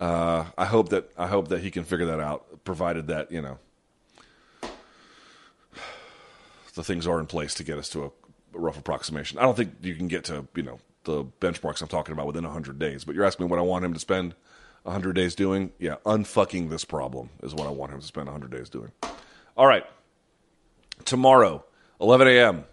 uh, 0.00 0.46
I 0.56 0.64
hope 0.64 0.88
that 0.90 1.12
I 1.18 1.26
hope 1.26 1.48
that 1.48 1.60
he 1.60 1.70
can 1.70 1.84
figure 1.84 2.06
that 2.06 2.20
out, 2.20 2.64
provided 2.64 3.08
that 3.08 3.30
you 3.30 3.42
know 3.42 3.58
the 6.76 6.84
things 6.84 7.06
are 7.06 7.18
in 7.18 7.26
place 7.26 7.54
to 7.54 7.64
get 7.64 7.78
us 7.78 7.88
to 7.88 8.04
a, 8.04 8.10
rough 8.52 8.78
approximation. 8.78 9.38
I 9.38 9.42
don't 9.42 9.56
think 9.56 9.74
you 9.82 9.94
can 9.94 10.08
get 10.08 10.24
to 10.26 10.46
you 10.54 10.62
know 10.62 10.78
the 11.04 11.24
benchmarks 11.24 11.82
I'm 11.82 11.88
talking 11.88 12.12
about 12.12 12.26
within 12.26 12.44
100 12.44 12.78
days. 12.78 13.04
But 13.04 13.14
you're 13.14 13.24
asking 13.24 13.46
me 13.46 13.50
what 13.50 13.58
I 13.58 13.62
want 13.62 13.84
him 13.84 13.92
to 13.92 14.00
spend 14.00 14.34
100 14.84 15.14
days 15.14 15.34
doing? 15.34 15.72
Yeah, 15.78 15.96
unfucking 16.04 16.70
this 16.70 16.84
problem 16.84 17.30
is 17.42 17.54
what 17.54 17.66
I 17.66 17.70
want 17.70 17.92
him 17.92 18.00
to 18.00 18.06
spend 18.06 18.26
100 18.26 18.50
days 18.50 18.68
doing. 18.68 18.92
All 19.56 19.66
right. 19.66 19.84
Tomorrow, 21.04 21.64
11 22.00 22.28
a.m., 22.28 22.64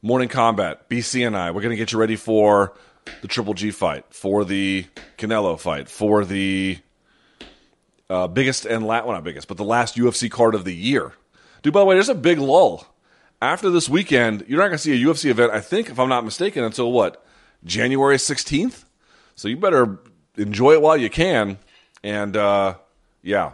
Morning 0.00 0.28
Kombat, 0.28 0.78
BC 0.88 1.26
and 1.26 1.36
I, 1.36 1.50
we're 1.50 1.60
going 1.60 1.70
to 1.70 1.76
get 1.76 1.92
you 1.92 1.98
ready 1.98 2.16
for 2.16 2.74
the 3.20 3.28
Triple 3.28 3.54
G 3.54 3.70
fight, 3.72 4.04
for 4.10 4.44
the 4.44 4.86
Canelo 5.16 5.58
fight, 5.58 5.88
for 5.88 6.24
the 6.24 6.78
uh, 8.08 8.28
biggest 8.28 8.64
and 8.64 8.86
last, 8.86 9.06
well, 9.06 9.14
not 9.14 9.24
biggest, 9.24 9.48
but 9.48 9.56
the 9.56 9.64
last 9.64 9.96
UFC 9.96 10.30
card 10.30 10.54
of 10.54 10.64
the 10.64 10.74
year. 10.74 11.14
Dude, 11.62 11.72
by 11.72 11.80
the 11.80 11.86
way, 11.86 11.96
there's 11.96 12.08
a 12.08 12.14
big 12.14 12.38
lull. 12.38 12.86
After 13.40 13.70
this 13.70 13.88
weekend, 13.88 14.44
you're 14.48 14.58
not 14.58 14.66
going 14.66 14.78
to 14.78 14.82
see 14.82 15.00
a 15.00 15.06
UFC 15.06 15.30
event, 15.30 15.52
I 15.52 15.60
think, 15.60 15.90
if 15.90 16.00
I'm 16.00 16.08
not 16.08 16.24
mistaken, 16.24 16.64
until 16.64 16.90
what? 16.90 17.24
January 17.64 18.16
16th? 18.16 18.84
So 19.36 19.46
you 19.46 19.56
better 19.56 20.00
enjoy 20.36 20.72
it 20.72 20.82
while 20.82 20.96
you 20.96 21.08
can. 21.08 21.58
And 22.02 22.36
uh, 22.36 22.74
yeah, 23.22 23.52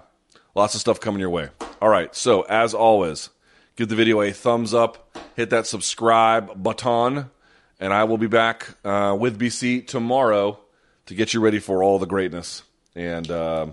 lots 0.54 0.74
of 0.74 0.80
stuff 0.80 1.00
coming 1.00 1.20
your 1.20 1.28
way. 1.28 1.48
All 1.82 1.90
right, 1.90 2.14
so 2.14 2.42
as 2.42 2.72
always, 2.72 3.28
give 3.76 3.88
the 3.88 3.94
video 3.94 4.22
a 4.22 4.32
thumbs 4.32 4.72
up, 4.72 5.18
hit 5.36 5.50
that 5.50 5.66
subscribe 5.66 6.62
button, 6.62 7.30
and 7.78 7.92
I 7.92 8.04
will 8.04 8.18
be 8.18 8.26
back 8.26 8.68
uh, 8.84 9.14
with 9.18 9.38
BC 9.38 9.86
tomorrow 9.86 10.58
to 11.06 11.14
get 11.14 11.34
you 11.34 11.40
ready 11.40 11.58
for 11.58 11.82
all 11.82 11.98
the 11.98 12.06
greatness. 12.06 12.62
And 12.94 13.30
uh, 13.30 13.66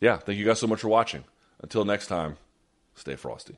yeah, 0.00 0.16
thank 0.16 0.38
you 0.38 0.44
guys 0.44 0.58
so 0.58 0.66
much 0.66 0.80
for 0.80 0.88
watching. 0.88 1.22
Until 1.60 1.84
next 1.84 2.08
time, 2.08 2.38
stay 2.96 3.14
frosty. 3.14 3.56